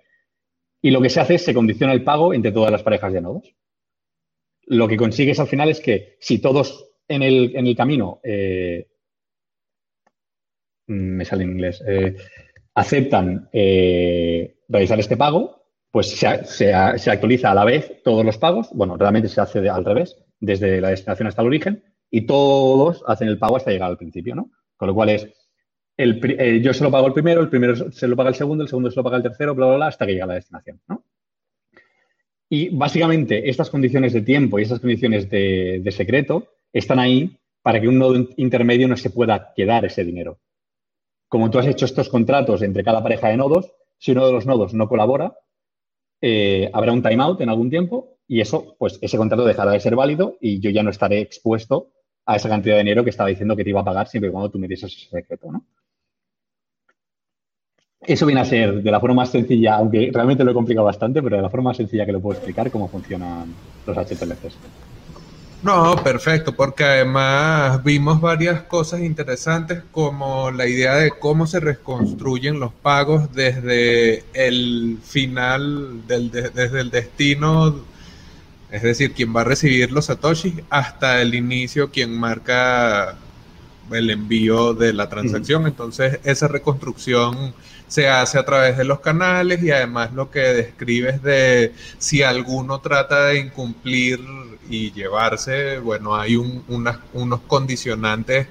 Y 0.82 0.90
lo 0.90 1.00
que 1.00 1.12
se 1.12 1.20
hace 1.20 1.36
es 1.36 1.46
se 1.46 1.54
condiciona 1.54 1.94
el 1.94 2.04
pago 2.04 2.34
entre 2.34 2.52
todas 2.52 2.72
las 2.72 2.82
parejas 2.82 3.14
de 3.14 3.22
nodos. 3.22 3.54
Lo 4.66 4.88
que 4.88 4.98
consigues 4.98 5.40
al 5.40 5.48
final 5.48 5.70
es 5.70 5.80
que 5.80 6.18
si 6.20 6.40
todos 6.40 6.90
en 7.08 7.22
el, 7.22 7.76
camino, 7.78 8.22
eh, 8.24 8.88
me 10.88 11.26
sale 11.26 11.44
en 11.44 11.52
inglés, 11.52 11.84
eh, 11.88 12.16
aceptan 12.76 13.50
eh, 13.54 14.58
realizar 14.68 15.00
este 15.00 15.18
pago, 15.18 15.64
pues 15.92 16.10
se, 16.10 16.46
se, 16.46 16.74
actualiza 16.74 17.52
a 17.52 17.56
la 17.56 17.66
vez 17.66 18.02
todos 18.04 18.26
los 18.26 18.38
pagos. 18.38 18.70
Bueno, 18.74 18.98
realmente 18.98 19.30
se 19.30 19.42
hace 19.42 19.70
al 19.70 19.86
revés, 19.86 20.18
desde 20.40 20.82
la 20.82 20.90
destinación 20.90 21.28
hasta 21.28 21.42
el 21.42 21.48
origen, 21.48 21.84
y 22.10 22.22
todos 22.22 23.04
hacen 23.08 23.28
el 23.28 23.38
pago 23.38 23.58
hasta 23.58 23.72
llegar 23.72 23.90
al 23.90 23.98
principio, 23.98 24.36
¿no? 24.36 24.52
Con 24.76 24.88
lo 24.88 24.96
cual 24.96 25.10
es, 25.10 25.28
el, 25.96 26.20
eh, 26.40 26.62
yo 26.62 26.74
se 26.74 26.84
lo 26.84 26.92
pago 26.92 27.08
el 27.08 27.14
primero, 27.14 27.42
el 27.42 27.50
primero 27.50 27.92
se 27.92 28.08
lo 28.08 28.16
paga 28.16 28.30
el 28.30 28.36
segundo, 28.36 28.64
el 28.64 28.70
segundo 28.70 28.90
se 28.90 28.96
lo 28.98 29.04
paga 29.04 29.18
el 29.18 29.24
tercero, 29.24 29.54
bla, 29.54 29.68
bla, 29.68 29.76
bla, 29.76 29.88
hasta 29.88 30.06
que 30.06 30.14
llega 30.14 30.26
a 30.26 30.28
la 30.28 30.34
destinación, 30.36 30.82
¿no? 30.88 31.06
Y 32.50 32.70
básicamente 32.70 33.50
estas 33.50 33.70
condiciones 33.70 34.14
de 34.14 34.22
tiempo 34.22 34.60
y 34.60 34.64
estas 34.64 34.80
condiciones 34.80 35.30
de 35.30 35.92
secreto 35.92 36.50
están 36.72 37.00
ahí 37.00 37.40
para 37.64 37.80
que 37.80 37.88
un 37.88 37.98
nodo 37.98 38.28
intermedio 38.38 38.88
no 38.88 38.98
se 38.98 39.10
pueda 39.10 39.54
quedar 39.56 39.86
ese 39.86 40.04
dinero. 40.04 40.40
Como 41.34 41.50
tú 41.50 41.58
has 41.58 41.66
hecho 41.66 41.86
estos 41.86 42.10
contratos 42.10 42.62
entre 42.62 42.84
cada 42.84 43.02
pareja 43.02 43.30
de 43.30 43.38
nodos, 43.38 43.74
si 43.98 44.12
uno 44.12 44.28
de 44.28 44.34
los 44.34 44.46
nodos 44.46 44.76
no 44.76 44.88
colabora, 44.88 45.36
eh, 46.22 46.70
habrá 46.72 46.94
un 46.94 47.02
timeout 47.02 47.42
en 47.42 47.50
algún 47.50 47.72
tiempo 47.72 48.20
y 48.28 48.40
eso, 48.40 48.76
pues 48.78 49.00
ese 49.02 49.18
contrato 49.18 49.44
dejará 49.44 49.72
de 49.72 49.80
ser 49.80 49.96
válido 49.96 50.38
y 50.40 50.60
yo 50.60 50.70
ya 50.70 50.84
no 50.84 50.92
estaré 50.92 51.22
expuesto 51.22 51.90
a 52.28 52.36
esa 52.36 52.50
cantidad 52.50 52.76
de 52.76 52.84
dinero 52.84 53.04
que 53.04 53.10
estaba 53.10 53.30
diciendo 53.30 53.56
que 53.56 53.64
te 53.64 53.72
iba 53.72 53.82
a 53.82 53.84
pagar 53.84 54.08
siempre 54.08 54.30
y 54.30 54.32
cuando 54.32 54.52
tú 54.52 54.60
me 54.60 54.68
dieses 54.68 54.96
ese 54.96 55.10
secreto, 55.10 55.52
¿no? 55.52 55.66
Eso 58.02 58.28
viene 58.28 58.42
a 58.42 58.46
ser 58.46 58.84
de 58.84 58.92
la 58.92 59.00
forma 59.00 59.16
más 59.16 59.32
sencilla, 59.32 59.78
aunque 59.78 60.12
realmente 60.14 60.44
lo 60.44 60.52
he 60.52 60.54
complicado 60.54 60.86
bastante, 60.86 61.24
pero 61.24 61.38
de 61.38 61.42
la 61.42 61.50
forma 61.50 61.72
más 61.72 61.78
sencilla 61.78 62.06
que 62.06 62.12
lo 62.12 62.22
puedo 62.22 62.38
explicar 62.38 62.70
cómo 62.70 62.90
funcionan 62.90 63.56
los 63.88 63.98
HTLCs. 63.98 64.56
No, 65.64 65.96
perfecto, 66.04 66.54
porque 66.54 66.84
además 66.84 67.82
vimos 67.86 68.20
varias 68.20 68.64
cosas 68.64 69.00
interesantes 69.00 69.82
como 69.94 70.52
la 70.52 70.68
idea 70.68 70.96
de 70.96 71.12
cómo 71.12 71.48
se 71.48 71.62
reconstruyen 71.62 72.60
los 72.60 72.74
pagos 72.74 73.34
desde 73.34 74.26
el 74.34 75.00
final, 75.02 76.06
del, 76.06 76.32
desde 76.32 76.82
el 76.82 76.92
destino, 76.92 77.78
es 78.72 78.82
decir, 78.82 79.14
quien 79.14 79.34
va 79.34 79.42
a 79.42 79.44
recibir 79.46 79.94
los 79.94 80.06
satoshis, 80.08 80.56
hasta 80.70 81.22
el 81.22 81.34
inicio, 81.34 81.92
quien 81.92 82.20
marca 82.20 83.18
el 83.92 84.10
envío 84.10 84.74
de 84.74 84.92
la 84.92 85.08
transacción. 85.08 85.66
Entonces, 85.66 86.20
esa 86.26 86.50
reconstrucción 86.50 87.54
se 87.88 88.10
hace 88.10 88.38
a 88.38 88.44
través 88.44 88.78
de 88.78 88.84
los 88.84 89.00
canales 89.00 89.64
y 89.64 89.72
además 89.72 90.12
lo 90.14 90.30
que 90.32 90.40
describes 90.40 91.22
de 91.22 91.74
si 92.00 92.24
alguno 92.24 92.82
trata 92.82 93.28
de 93.28 93.40
incumplir 93.40 94.20
y 94.70 94.92
llevarse, 94.92 95.80
bueno, 95.80 96.16
hay 96.16 96.36
unos 96.36 97.40
condicionantes 97.48 98.48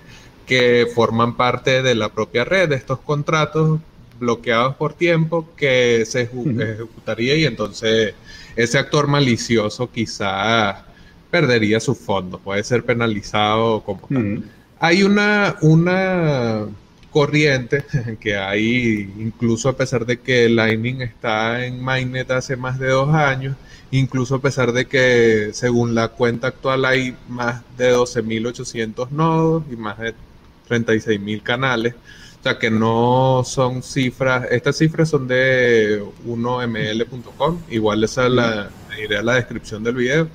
que 0.47 0.87
forman 0.95 1.37
parte 1.37 1.83
de 1.83 1.95
la 1.95 2.11
propia 2.11 2.45
red, 2.45 2.69
de 2.69 2.77
estos 2.77 3.01
contratos 3.01 3.81
bloqueados 4.19 4.77
por 4.77 4.95
tiempo 4.95 5.49
que 5.57 6.05
se 6.07 6.23
ejecutaría 6.23 7.37
y 7.37 7.45
entonces 7.45 8.15
ese 8.55 8.79
actor 8.79 9.09
malicioso 9.09 9.91
quizá 9.91 10.85
perdería 11.31 11.81
su 11.81 11.95
fondo, 11.95 12.39
puede 12.39 12.63
ser 12.63 12.85
penalizado 12.85 13.83
como 13.83 14.07
tal. 14.09 14.45
Hay 14.79 15.03
una, 15.03 15.57
una 15.63 16.67
corriente 17.11 17.85
que 18.21 18.37
hay, 18.37 19.11
incluso 19.19 19.69
a 19.69 19.77
pesar 19.77 20.05
de 20.05 20.21
que 20.21 20.49
Lightning 20.49 21.03
está 21.03 21.65
en 21.65 21.81
Mainnet 21.81 22.31
hace 22.31 22.57
más 22.57 22.79
de 22.79 22.89
dos 22.89 23.15
años, 23.15 23.57
incluso 23.93 24.37
a 24.37 24.41
pesar 24.41 24.73
de 24.73 24.87
que 24.87 25.51
según 25.53 25.95
la 25.95 26.09
cuenta 26.09 26.49
actual 26.49 26.85
hay 26.85 27.15
más 27.29 27.63
de 27.77 27.95
12.800 27.95 29.11
nodos 29.11 29.65
y 29.71 29.77
más 29.77 29.99
de 29.99 30.15
36.000 30.69 31.43
canales. 31.43 31.95
O 32.41 32.43
sea 32.43 32.59
que 32.59 32.71
no 32.71 33.43
son 33.45 33.85
cifras, 33.85 34.49
estas 34.51 34.77
cifras 34.77 35.11
son 35.11 35.29
de 35.29 36.03
1ml.com, 36.27 37.59
igual 37.71 38.03
esa 38.03 38.29
la, 38.29 38.69
iré 39.01 39.19
a 39.19 39.23
la 39.23 39.35
descripción 39.35 39.85
del 39.85 39.95
video 39.95 40.29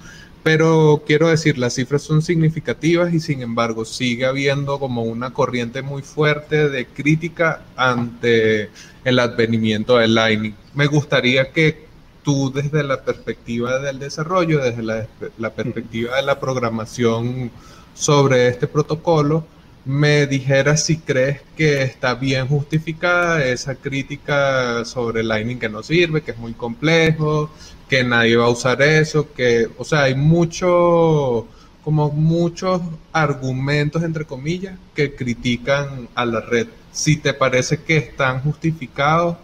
pero 0.48 1.04
quiero 1.06 1.28
decir, 1.28 1.58
las 1.58 1.74
cifras 1.74 2.04
son 2.04 2.22
significativas 2.22 3.14
y 3.14 3.20
sin 3.20 3.42
embargo 3.42 3.84
sigue 3.84 4.26
habiendo 4.26 4.80
como 4.80 5.04
una 5.04 5.34
corriente 5.34 5.82
muy 5.82 6.04
fuerte 6.04 6.70
de 6.70 6.86
crítica 6.86 7.64
ante 7.76 8.70
el 9.04 9.20
advenimiento 9.20 9.98
del 9.98 10.16
Lightning. 10.16 10.56
Me 10.74 10.86
gustaría 10.86 11.52
que 11.52 11.87
tú 12.28 12.52
desde 12.52 12.84
la 12.84 13.04
perspectiva 13.04 13.80
del 13.80 14.00
desarrollo, 14.00 14.62
desde 14.62 14.84
la, 14.84 15.50
perspectiva 15.52 16.18
de 16.18 16.24
la 16.24 16.42
programación 16.42 17.50
sobre 17.94 18.50
este 18.50 18.68
protocolo, 18.68 19.46
me 19.86 20.28
dijeras 20.28 20.84
si 20.84 20.98
crees 20.98 21.40
que 21.56 21.84
está 21.84 22.16
bien 22.16 22.50
justificada 22.50 23.46
esa 23.46 23.76
crítica 23.76 24.84
sobre 24.84 25.24
Lightning 25.24 25.58
que 25.58 25.70
no 25.70 25.82
sirve, 25.84 26.22
que 26.22 26.32
es 26.32 26.38
muy 26.38 26.52
complejo, 26.52 27.50
que 27.88 28.04
nadie 28.04 28.36
va 28.36 28.48
a 28.48 28.50
usar 28.50 28.82
eso, 28.82 29.32
que, 29.32 29.70
o 29.78 29.86
sea, 29.86 30.04
hay 30.04 30.16
mucho, 30.16 31.48
como 31.82 32.10
muchos 32.10 32.82
argumentos, 33.14 34.04
entre 34.04 34.26
comillas, 34.26 34.78
que 34.94 35.16
critican 35.16 36.10
a 36.14 36.26
la 36.26 36.42
red. 36.42 36.68
Si 36.92 37.16
te 37.16 37.34
parece 37.34 37.78
que 37.84 37.96
están 37.96 38.42
justificados 38.42 39.38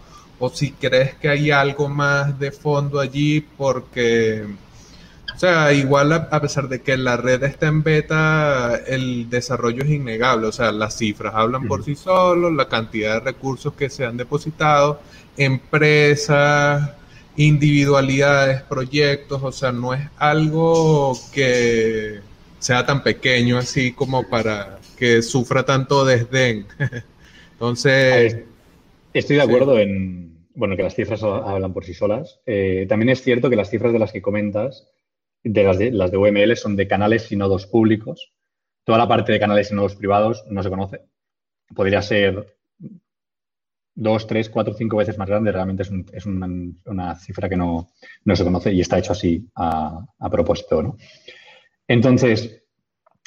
o 0.44 0.50
si 0.50 0.72
crees 0.72 1.14
que 1.14 1.28
hay 1.28 1.50
algo 1.50 1.88
más 1.88 2.38
de 2.38 2.52
fondo 2.52 3.00
allí, 3.00 3.40
porque, 3.40 4.44
o 5.34 5.38
sea, 5.38 5.72
igual 5.72 6.12
a, 6.12 6.40
pesar 6.40 6.68
de 6.68 6.82
que 6.82 6.98
la 6.98 7.16
red 7.16 7.42
está 7.44 7.66
en 7.68 7.82
beta, 7.82 8.76
el 8.86 9.30
desarrollo 9.30 9.84
es 9.84 9.90
innegable, 9.90 10.48
o 10.48 10.52
sea, 10.52 10.70
las 10.70 10.98
cifras 10.98 11.34
hablan 11.34 11.66
por 11.66 11.82
sí 11.82 11.94
solos, 11.94 12.52
la 12.52 12.68
cantidad 12.68 13.14
de 13.14 13.20
recursos 13.20 13.72
que 13.72 13.88
se 13.88 14.04
han 14.04 14.18
depositado, 14.18 15.00
empresas, 15.38 16.90
individualidades, 17.36 18.62
proyectos, 18.62 19.42
o 19.42 19.52
sea, 19.52 19.72
no 19.72 19.94
es 19.94 20.06
algo 20.18 21.18
que 21.32 22.20
sea 22.58 22.84
tan 22.84 23.02
pequeño 23.02 23.56
así 23.58 23.92
como 23.92 24.28
para 24.28 24.78
que 24.98 25.22
sufra 25.22 25.64
tanto 25.64 26.04
desdén. 26.04 26.66
Entonces... 27.52 28.44
Estoy 29.14 29.36
de 29.36 29.42
acuerdo 29.42 29.78
en, 29.78 30.33
bueno, 30.54 30.76
que 30.76 30.82
las 30.82 30.94
cifras 30.94 31.22
hablan 31.22 31.72
por 31.72 31.84
sí 31.84 31.94
solas. 31.94 32.40
Eh, 32.46 32.86
también 32.88 33.10
es 33.10 33.22
cierto 33.22 33.50
que 33.50 33.56
las 33.56 33.70
cifras 33.70 33.92
de 33.92 33.98
las 33.98 34.12
que 34.12 34.22
comentas, 34.22 34.88
de 35.42 35.62
las 35.62 35.78
de, 35.78 35.90
las 35.90 36.10
de 36.10 36.16
UML, 36.16 36.56
son 36.56 36.76
de 36.76 36.88
canales 36.88 37.30
y 37.32 37.36
nodos 37.36 37.66
públicos. 37.66 38.32
Toda 38.84 38.98
la 38.98 39.08
parte 39.08 39.32
de 39.32 39.40
canales 39.40 39.70
y 39.70 39.74
nodos 39.74 39.96
privados 39.96 40.44
no 40.48 40.62
se 40.62 40.70
conoce. 40.70 41.00
Podría 41.74 42.02
ser 42.02 42.56
dos, 43.94 44.26
tres, 44.26 44.48
cuatro, 44.48 44.74
cinco 44.74 44.96
veces 44.96 45.18
más 45.18 45.28
grande, 45.28 45.52
realmente 45.52 45.82
es, 45.82 46.26
una, 46.26 47.14
cifra 47.16 47.48
que 47.48 47.56
no, 47.56 47.90
se 48.34 48.44
conoce 48.44 48.72
y 48.72 48.80
está 48.80 48.98
hecho 48.98 49.12
así 49.12 49.48
a, 49.54 50.06
propósito. 50.30 50.82
¿no? 50.82 50.96
Entonces, 51.86 52.62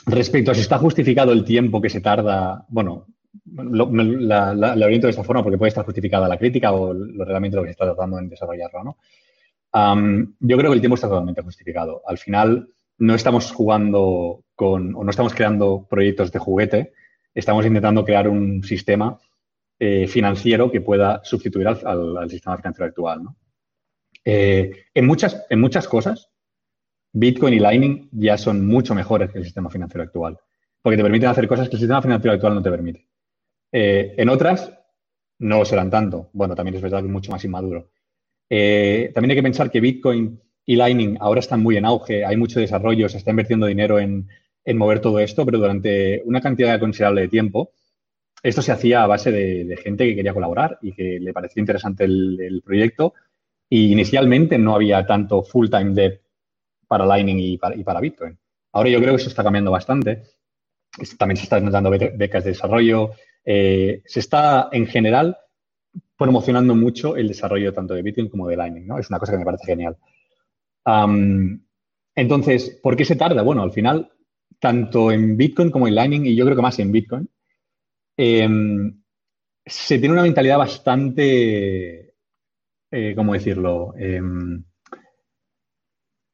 respecto 0.06 0.52
a 0.52 0.56
si 0.56 0.62
está 0.62 0.78
justificado 0.78 1.32
el 1.32 1.46
tiempo 1.46 1.82
que 1.82 1.90
se 1.90 2.02
tarda, 2.02 2.66
bueno, 2.70 3.08
la, 3.46 4.86
oriento 4.86 5.08
de 5.08 5.12
esta 5.12 5.24
forma 5.24 5.44
porque 5.44 5.58
puede 5.58 5.70
estar 5.70 5.86
justificada 5.86 6.28
la 6.28 6.38
crítica 6.38 6.72
o 6.72 6.94
lo, 6.94 7.26
realmente 7.26 7.56
lo 7.56 7.64
que 7.64 7.70
se 7.70 7.72
está 7.72 7.86
tratando 7.86 8.20
en 8.20 8.30
desarrollarlo. 8.30 8.84
¿no? 8.84 8.98
yo 10.40 10.58
creo 10.58 10.72
que 10.72 10.76
el 10.76 10.82
tiempo 10.82 10.96
está 10.96 11.08
totalmente 11.08 11.42
justificado. 11.42 12.02
Al 12.08 12.18
final, 12.18 12.70
no 12.98 13.14
estamos 13.14 13.52
jugando 13.52 14.44
con, 14.56 14.96
o 14.96 15.04
no 15.04 15.10
estamos 15.10 15.34
creando 15.34 15.86
proyectos 15.90 16.32
de 16.32 16.40
juguete, 16.40 16.94
estamos 17.34 17.66
intentando 17.66 18.04
crear 18.04 18.28
un 18.28 18.64
sistema 18.64 19.20
eh, 19.80 20.08
financiero 20.08 20.72
que 20.72 20.82
pueda 20.82 21.22
sustituir 21.24 21.68
al, 21.68 22.30
sistema 22.30 22.58
financiero 22.58 22.88
actual. 22.88 23.22
Eh, 24.26 24.86
en, 24.94 25.06
muchas, 25.06 25.46
en 25.50 25.62
muchas 25.62 25.88
cosas, 25.88 26.32
Bitcoin 27.14 27.54
y 27.54 27.60
Lightning 27.60 28.10
ya 28.12 28.38
son 28.38 28.66
mucho 28.66 28.96
mejores 28.96 29.32
que 29.32 29.38
el 29.38 29.46
sistema 29.46 29.70
financiero 29.70 30.04
actual, 30.04 30.40
porque 30.82 30.98
te 30.98 31.04
permiten 31.04 31.30
hacer 31.30 31.48
cosas 31.48 31.70
que 31.70 31.76
el 31.76 31.80
sistema 31.80 32.02
financiero 32.02 32.34
actual 32.34 32.56
no 32.56 32.64
te 32.64 32.72
permite. 32.72 33.08
Eh, 33.72 34.16
en 34.18 34.30
otras, 34.30 34.74
no 35.40 35.66
serán 35.66 35.90
tanto. 35.90 36.30
Bueno, 36.34 36.56
también 36.56 36.76
es 36.76 36.82
verdad 36.82 37.00
que 37.00 37.08
es 37.08 37.12
mucho 37.12 37.32
más 37.32 37.44
inmaduro. 37.44 37.90
Eh, 38.50 39.12
también 39.14 39.32
hay 39.32 39.38
que 39.38 39.44
pensar 39.44 39.70
que 39.70 39.82
Bitcoin 39.82 40.42
y 40.66 40.76
Lightning 40.76 41.18
ahora 41.20 41.40
están 41.40 41.62
muy 41.62 41.78
en 41.78 41.86
auge, 41.86 42.26
hay 42.26 42.38
mucho 42.38 42.60
desarrollo, 42.60 43.10
se 43.10 43.18
está 43.18 43.32
invirtiendo 43.32 43.66
dinero 43.66 44.00
en, 44.00 44.28
mover 44.76 45.00
todo 45.00 45.20
esto, 45.20 45.46
pero 45.46 45.60
durante 45.60 46.22
una 46.26 46.42
cantidad 46.42 46.78
considerable 46.78 47.22
de 47.22 47.28
tiempo, 47.30 47.72
esto 48.44 48.62
se 48.62 48.74
hacía 48.74 49.04
a 49.04 49.08
base 49.08 49.32
de, 49.32 49.78
gente 49.78 50.06
que 50.06 50.16
quería 50.16 50.34
colaborar 50.34 50.78
y 50.82 50.92
que 50.92 51.20
le 51.22 51.34
parecía 51.34 51.62
interesante 51.62 52.04
el, 52.04 52.62
proyecto. 52.66 53.14
Y 53.70 53.92
inicialmente 53.92 54.58
no 54.58 54.76
había 54.76 55.06
tanto 55.06 55.44
full-time 55.44 55.94
dev 55.94 56.22
para 56.88 57.06
Lightning 57.06 57.40
y 57.40 57.58
para, 57.58 58.00
Bitcoin. 58.02 58.38
Ahora 58.74 58.90
yo 58.90 59.00
creo 59.00 59.12
que 59.12 59.22
eso 59.22 59.30
está 59.30 59.44
cambiando 59.44 59.72
bastante. 59.72 60.24
También 61.18 61.38
se 61.38 61.44
están 61.44 61.70
dando 61.72 61.90
becas 61.90 62.44
de 62.44 62.52
desarrollo. 62.52 63.12
Eh, 63.50 64.02
se 64.06 64.20
está, 64.20 64.68
en 64.74 64.88
general, 64.88 65.38
promocionando 66.18 66.76
mucho 66.76 67.16
el 67.16 67.30
desarrollo 67.30 67.72
tanto 67.72 67.94
de 67.94 68.02
Bitcoin 68.02 68.28
como 68.28 68.50
de 68.50 68.58
Lightning, 68.58 68.86
¿no? 68.86 69.00
Es 69.00 69.10
una 69.10 69.20
cosa 69.20 69.32
que 69.32 69.38
me 69.38 69.46
parece 69.46 69.66
genial. 69.66 69.96
entonces, 72.14 72.78
¿por 72.84 72.98
qué 72.98 73.06
se 73.06 73.16
tarda? 73.16 73.42
Bueno, 73.44 73.62
al 73.62 73.72
final, 73.72 74.12
tanto 74.60 75.12
en 75.12 75.38
Bitcoin 75.38 75.72
como 75.72 75.88
en 75.88 75.96
Lightning, 75.96 76.26
y 76.26 76.36
yo 76.36 76.44
creo 76.44 76.58
que 76.58 76.62
más 76.62 76.78
en 76.80 76.92
Bitcoin, 76.92 77.30
em, 78.18 79.02
se 79.66 80.00
tiene 80.00 80.14
una 80.14 80.24
mentalidad 80.24 80.58
bastante, 80.58 82.16
eh, 82.92 83.14
¿cómo 83.16 83.34
decirlo?, 83.34 83.94
em, 83.98 84.62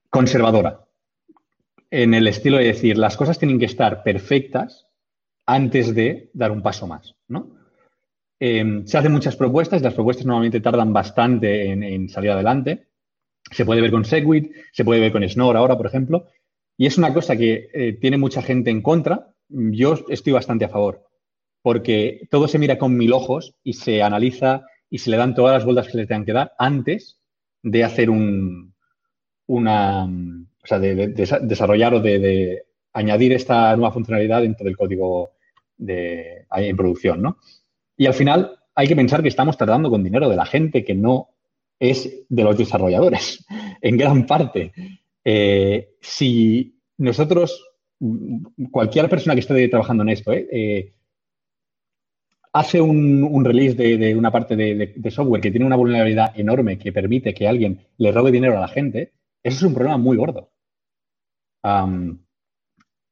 conservadora. 0.10 0.84
En 1.92 2.16
el 2.16 2.28
estilo 2.28 2.58
de 2.58 2.66
decir, 2.66 2.98
las 2.98 3.18
cosas 3.18 3.38
tienen 3.38 3.60
que 3.60 3.66
estar 3.66 4.02
perfectas 4.02 4.88
antes 5.46 5.94
de 5.94 6.30
dar 6.34 6.52
un 6.52 6.62
paso 6.62 6.88
más. 6.88 7.16
Em, 8.40 8.86
se 8.86 8.98
hacen 8.98 9.12
muchas 9.12 9.36
propuestas, 9.36 9.82
las 9.82 9.94
propuestas 9.94 10.26
normalmente 10.26 10.60
tardan 10.60 10.92
bastante 10.92 11.72
en, 11.72 12.10
salir 12.10 12.32
adelante. 12.32 12.88
Se 13.52 13.66
puede 13.66 13.82
ver 13.82 13.92
con 13.92 14.06
Segwit, 14.06 14.52
se 14.72 14.84
puede 14.84 15.00
ver 15.00 15.12
con 15.12 15.28
Snore 15.28 15.58
ahora, 15.58 15.78
por 15.78 15.88
ejemplo, 15.88 16.28
y 16.78 16.86
es 16.86 16.98
una 16.98 17.14
cosa 17.14 17.36
que 17.36 17.70
eh, 17.74 17.94
tiene 17.94 18.18
mucha 18.18 18.42
gente 18.42 18.70
en 18.70 18.82
contra. 18.82 19.34
Yo 19.48 19.96
estoy 20.10 20.34
bastante 20.34 20.66
a 20.66 20.70
favor, 20.70 21.06
porque 21.62 22.28
todo 22.32 22.48
se 22.48 22.60
mira 22.60 22.78
con 22.78 22.98
mil 22.98 23.14
ojos 23.14 23.56
y 23.64 23.74
se 23.74 24.02
analiza 24.02 24.66
y 24.90 25.00
se 25.00 25.10
le 25.10 25.18
dan 25.18 25.36
todas 25.36 25.54
las 25.54 25.66
vueltas 25.66 25.88
que 25.88 25.98
le 25.98 26.08
tengan 26.08 26.26
que 26.26 26.34
dar 26.34 26.54
antes 26.58 27.20
de 27.62 27.84
hacer 27.84 28.10
un, 28.10 28.74
una, 29.48 30.06
o 30.06 30.68
sea, 30.68 30.80
de, 30.80 31.08
desarrollar 31.08 31.94
o 31.94 32.00
de, 32.00 32.64
añadir 32.94 33.34
esta 33.34 33.76
nueva 33.76 33.92
funcionalidad 33.92 34.42
dentro 34.42 34.66
del 34.66 34.78
código 34.78 35.32
en 35.88 36.78
producción, 36.78 37.22
¿no? 37.22 37.38
Y 37.98 38.06
al 38.06 38.14
final 38.14 38.60
hay 38.76 38.88
que 38.88 38.96
pensar 38.96 39.22
que 39.22 39.30
estamos 39.30 39.58
tratando 39.58 39.90
con 39.90 40.04
dinero 40.04 40.30
de 40.30 40.36
la 40.36 40.46
gente 40.46 40.84
que 40.84 40.96
no 40.96 41.30
es 41.80 42.26
de 42.30 42.44
los 42.44 42.58
desarrolladores, 42.58 43.46
en 43.82 43.98
gran 43.98 44.26
parte. 44.26 44.72
Eh, 45.24 45.96
si 46.02 46.80
nosotros, 46.98 47.64
cualquier 48.72 49.10
persona 49.10 49.34
que 49.34 49.42
esté 49.42 49.68
trabajando 49.68 50.04
en 50.04 50.10
esto, 50.10 50.32
eh, 50.32 50.48
eh, 50.52 50.94
hace 52.54 52.80
un, 52.82 53.44
release 53.44 53.76
de, 53.76 54.16
una 54.16 54.32
parte 54.32 54.56
de, 54.56 55.12
software 55.12 55.42
que 55.42 55.52
tiene 55.52 55.66
una 55.66 55.76
vulnerabilidad 55.76 56.38
enorme 56.40 56.78
que 56.78 56.94
permite 56.94 57.34
que 57.34 57.48
alguien 57.48 57.80
le 57.98 58.12
robe 58.12 58.32
dinero 58.32 58.58
a 58.58 58.62
la 58.62 58.68
gente, 58.68 59.14
eso 59.42 59.58
es 59.58 59.64
un 59.64 59.74
problema 59.74 59.98
muy 59.98 60.18
gordo. 60.18 60.52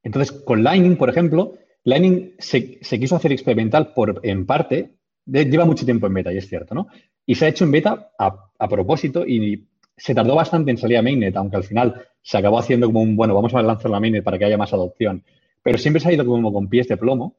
entonces, 0.04 0.32
con 0.44 0.64
Lightning, 0.64 0.96
por 0.96 1.10
ejemplo, 1.10 1.56
Lightning 1.84 2.36
se, 2.38 2.80
quiso 2.80 3.16
hacer 3.16 3.32
experimental 3.32 3.94
por, 3.94 4.20
en 4.24 4.46
parte, 4.46 4.96
lleva 5.26 5.66
mucho 5.66 5.86
tiempo 5.86 6.08
en 6.08 6.14
beta, 6.14 6.32
y 6.32 6.38
es 6.38 6.48
cierto, 6.48 6.76
¿no? 6.76 6.88
Y 7.26 7.36
se 7.36 7.46
ha 7.46 7.50
hecho 7.50 7.64
en 7.64 7.72
beta 7.72 8.12
a, 8.18 8.68
propósito 8.70 9.26
y 9.26 9.68
se 9.98 10.14
tardó 10.14 10.36
bastante 10.36 10.72
en 10.72 10.78
salir 10.78 10.98
a 10.98 11.02
mainnet, 11.02 11.36
aunque 11.36 11.58
al 11.58 11.64
final 11.64 12.06
se 12.22 12.38
acabó 12.38 12.60
haciendo 12.60 12.88
como 12.88 13.02
un, 13.02 13.16
bueno, 13.16 13.34
vamos 13.34 13.54
a 13.54 13.62
lanzar 13.62 13.90
la 13.90 14.00
mainnet 14.00 14.24
para 14.24 14.38
que 14.38 14.46
haya 14.46 14.58
más 14.58 14.74
adopción. 14.74 15.24
Pero 15.64 15.78
siempre 15.78 16.00
se 16.00 16.10
ha 16.10 16.14
ido 16.14 16.26
como 16.26 16.52
con 16.54 16.68
pies 16.70 16.88
de 16.88 16.98
plomo, 16.98 17.38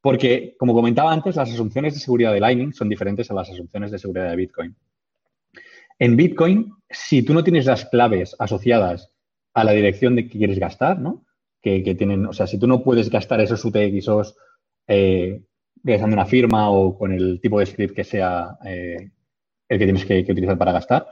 porque, 0.00 0.54
como 0.58 0.74
comentaba 0.74 1.12
antes, 1.12 1.36
las 1.36 1.50
asunciones 1.50 1.94
de 1.94 2.00
seguridad 2.00 2.32
de 2.32 2.40
Lightning 2.40 2.72
son 2.72 2.88
diferentes 2.88 3.30
a 3.30 3.34
las 3.34 3.50
asunciones 3.50 3.90
de 3.90 3.98
seguridad 3.98 4.30
de 4.30 4.36
Bitcoin. 4.36 4.76
En 5.98 6.16
Bitcoin, 6.16 6.72
si 6.88 7.22
tú 7.22 7.34
no 7.34 7.42
tienes 7.42 7.66
las 7.66 7.84
claves 7.86 8.36
asociadas 8.38 9.10
a 9.54 9.64
la 9.64 9.72
dirección 9.72 10.14
de 10.14 10.28
que 10.28 10.38
quieres 10.38 10.58
gastar, 10.58 11.00
¿no? 11.00 11.24
Que, 11.84 11.94
tienen, 11.94 12.26
o 12.26 12.32
sea, 12.32 12.46
si 12.46 12.58
tú 12.58 12.66
no 12.66 12.82
puedes 12.82 13.10
gastar 13.10 13.40
esos 13.40 13.64
UTXOs 13.64 14.36
eh, 14.86 15.42
realizando 15.82 16.14
una 16.14 16.26
firma 16.26 16.70
o 16.70 16.96
con 16.96 17.12
el 17.12 17.40
tipo 17.40 17.60
de 17.60 17.66
script 17.66 17.94
que 17.94 18.04
sea 18.04 18.58
eh, 18.64 19.10
el 19.68 19.78
que 19.78 19.84
tienes 19.84 20.04
que, 20.04 20.20
utilizar 20.20 20.58
para 20.58 20.72
gastar, 20.72 21.06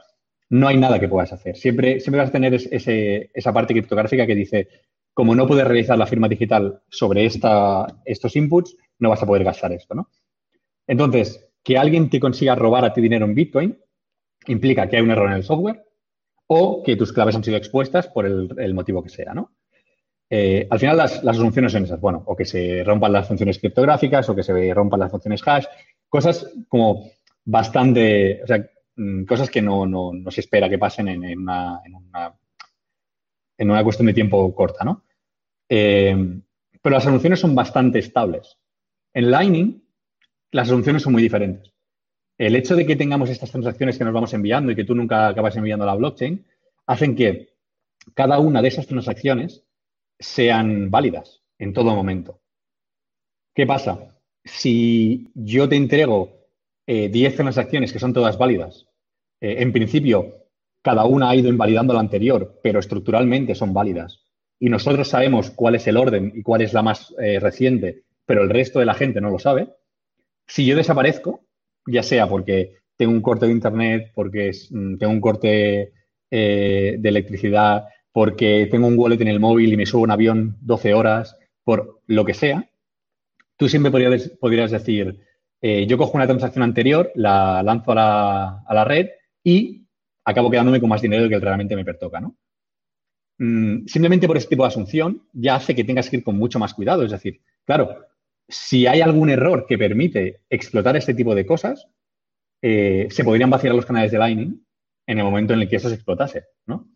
no 0.48 0.68
hay 0.68 0.76
nada 0.76 0.98
que 0.98 1.08
puedas 1.08 1.32
hacer. 1.32 1.56
Siempre, 1.56 2.00
siempre 2.00 2.20
vas 2.20 2.30
a 2.30 2.32
tener 2.32 2.54
esa 2.54 3.52
parte 3.52 3.74
criptográfica 3.74 4.26
que 4.26 4.34
dice, 4.34 4.68
como 5.12 5.34
no 5.34 5.46
puedes 5.46 5.66
realizar 5.66 5.98
la 5.98 6.06
firma 6.06 6.28
digital 6.28 6.82
sobre 6.88 7.24
estos 7.24 8.36
inputs, 8.36 8.76
no 8.98 9.10
vas 9.10 9.22
a 9.22 9.26
poder 9.26 9.44
gastar 9.44 9.72
esto, 9.72 9.94
¿no? 9.94 10.10
Entonces, 10.86 11.48
que 11.62 11.76
alguien 11.76 12.10
te 12.10 12.20
consiga 12.20 12.54
robar 12.54 12.84
a 12.84 12.92
ti 12.92 13.00
dinero 13.00 13.24
en 13.24 13.34
Bitcoin 13.34 13.78
implica 14.46 14.88
que 14.88 14.96
hay 14.96 15.02
un 15.02 15.10
error 15.10 15.28
en 15.28 15.36
el 15.36 15.42
software 15.42 15.82
o 16.46 16.82
que 16.84 16.96
tus 16.96 17.12
claves 17.12 17.34
han 17.34 17.42
sido 17.42 17.56
expuestas 17.56 18.06
por 18.06 18.24
el, 18.24 18.48
el 18.58 18.74
motivo 18.74 19.02
que 19.02 19.08
sea, 19.08 19.34
¿no? 19.34 19.55
Eh, 20.28 20.66
al 20.68 20.78
final 20.78 20.96
las, 20.96 21.22
las, 21.22 21.36
asunciones 21.36 21.72
son 21.72 21.84
esas, 21.84 22.00
bueno, 22.00 22.22
o 22.26 22.34
que 22.34 22.44
se 22.44 22.82
rompan 22.84 23.12
las 23.12 23.28
funciones 23.28 23.58
criptográficas 23.58 24.28
o 24.28 24.34
que 24.34 24.42
se 24.42 24.74
rompan 24.74 25.00
las 25.00 25.10
funciones 25.10 25.40
hash, 25.46 25.66
cosas 26.08 26.52
como 26.68 27.10
bastante, 27.44 28.42
o 28.42 28.46
sea, 28.46 28.68
mm, 28.96 29.24
cosas 29.24 29.48
que 29.50 29.62
no, 29.62 30.12
se 30.30 30.40
espera 30.40 30.68
que 30.68 30.78
pasen 30.78 31.08
en, 31.08 31.38
una, 31.38 31.80
en, 33.56 33.70
una, 33.70 33.84
cuestión 33.84 34.06
de 34.06 34.14
tiempo 34.14 34.52
corta, 34.54 34.84
¿no? 34.84 35.04
Eh, 35.68 36.40
pero 36.82 36.94
las 36.94 37.06
asunciones 37.06 37.40
son 37.40 37.54
bastante 37.54 38.00
estables. 38.00 38.58
En 39.14 39.30
Lightning, 39.30 39.82
las 40.50 40.68
asunciones 40.68 41.02
son 41.02 41.12
muy 41.12 41.22
diferentes. 41.22 41.72
El 42.38 42.54
hecho 42.54 42.76
de 42.76 42.84
que 42.84 42.96
tengamos 42.96 43.30
estas 43.30 43.50
transacciones 43.50 43.96
que 43.96 44.04
nos 44.04 44.12
vamos 44.12 44.34
enviando 44.34 44.70
y 44.70 44.76
que 44.76 44.84
tú 44.84 44.94
nunca 44.94 45.28
acabas 45.28 45.56
enviando 45.56 45.84
a 45.84 45.86
la 45.86 45.94
blockchain, 45.94 46.44
hacen 46.86 47.16
que 47.16 47.54
cada 48.14 48.38
una 48.38 48.62
de 48.62 48.68
esas 48.68 48.86
transacciones 48.86 49.65
sean 50.18 50.90
válidas 50.90 51.42
en 51.58 51.72
todo 51.72 51.94
momento. 51.94 52.40
¿Qué 53.54 53.66
pasa? 53.66 54.18
Si 54.44 55.28
yo 55.34 55.68
te 55.68 55.76
entrego 55.76 56.46
10 56.86 57.14
eh, 57.14 57.36
transacciones 57.36 57.92
que 57.92 57.98
son 57.98 58.12
todas 58.12 58.38
válidas, 58.38 58.86
eh, 59.40 59.56
en 59.58 59.72
principio 59.72 60.44
cada 60.82 61.04
una 61.04 61.30
ha 61.30 61.36
ido 61.36 61.48
invalidando 61.48 61.94
la 61.94 62.00
anterior, 62.00 62.60
pero 62.62 62.78
estructuralmente 62.78 63.54
son 63.54 63.74
válidas, 63.74 64.22
y 64.60 64.68
nosotros 64.68 65.08
sabemos 65.08 65.50
cuál 65.50 65.74
es 65.74 65.86
el 65.88 65.96
orden 65.96 66.32
y 66.34 66.42
cuál 66.42 66.60
es 66.60 66.72
la 66.72 66.82
más 66.82 67.14
eh, 67.18 67.40
reciente, 67.40 68.04
pero 68.24 68.42
el 68.42 68.50
resto 68.50 68.78
de 68.78 68.86
la 68.86 68.94
gente 68.94 69.20
no 69.20 69.30
lo 69.30 69.38
sabe, 69.38 69.68
si 70.46 70.64
yo 70.64 70.76
desaparezco, 70.76 71.40
ya 71.86 72.02
sea 72.02 72.28
porque 72.28 72.76
tengo 72.96 73.12
un 73.12 73.20
corte 73.20 73.46
de 73.46 73.52
internet, 73.52 74.12
porque 74.14 74.52
mm, 74.70 74.96
tengo 74.98 75.12
un 75.12 75.20
corte 75.20 75.92
de 76.28 77.00
electricidad, 77.02 77.84
porque 78.16 78.66
tengo 78.70 78.86
un 78.86 78.98
wallet 78.98 79.20
en 79.20 79.28
el 79.28 79.40
móvil 79.40 79.74
y 79.74 79.76
me 79.76 79.84
subo 79.84 80.04
un 80.04 80.10
avión 80.10 80.56
12 80.62 80.94
horas, 80.94 81.36
por 81.64 82.00
lo 82.06 82.24
que 82.24 82.32
sea, 82.32 82.70
tú 83.58 83.68
siempre 83.68 83.92
podrías, 83.92 84.70
decir, 84.70 85.20
eh, 85.60 85.86
yo 85.86 85.98
cojo 85.98 86.16
una 86.16 86.26
transacción 86.26 86.62
anterior, 86.62 87.12
la 87.14 87.62
lanzo 87.62 87.92
a 87.92 88.64
la, 88.70 88.84
red 88.86 89.10
y 89.44 89.84
acabo 90.24 90.50
quedándome 90.50 90.80
con 90.80 90.88
más 90.88 91.02
dinero 91.02 91.24
del 91.24 91.30
que 91.30 91.38
realmente 91.38 91.76
me 91.76 91.84
pertoca, 91.84 92.18
¿no? 92.18 92.38
Mm, 93.36 93.84
simplemente 93.84 94.26
por 94.26 94.38
este 94.38 94.48
tipo 94.48 94.62
de 94.62 94.68
asunción 94.68 95.28
ya 95.34 95.56
hace 95.56 95.74
que 95.74 95.84
tengas 95.84 96.08
que 96.08 96.16
ir 96.16 96.24
con 96.24 96.38
mucho 96.38 96.58
más 96.58 96.72
cuidado. 96.72 97.04
Es 97.04 97.10
decir, 97.10 97.42
claro, 97.66 98.06
si 98.48 98.86
hay 98.86 99.02
algún 99.02 99.28
error 99.28 99.66
que 99.68 99.76
permite 99.76 100.40
explotar 100.48 100.96
este 100.96 101.12
tipo 101.12 101.34
de 101.34 101.44
cosas, 101.44 101.86
eh, 102.62 103.08
se 103.10 103.24
podrían 103.24 103.50
vaciar 103.50 103.74
los 103.74 103.84
canales 103.84 104.10
de 104.10 104.16
Lightning 104.16 104.66
en 105.06 105.18
el 105.18 105.24
momento 105.24 105.52
en 105.52 105.60
el 105.60 105.68
que 105.68 105.76
eso 105.76 105.90
se 105.90 105.96
explotase, 105.96 106.44
¿no? 106.64 106.95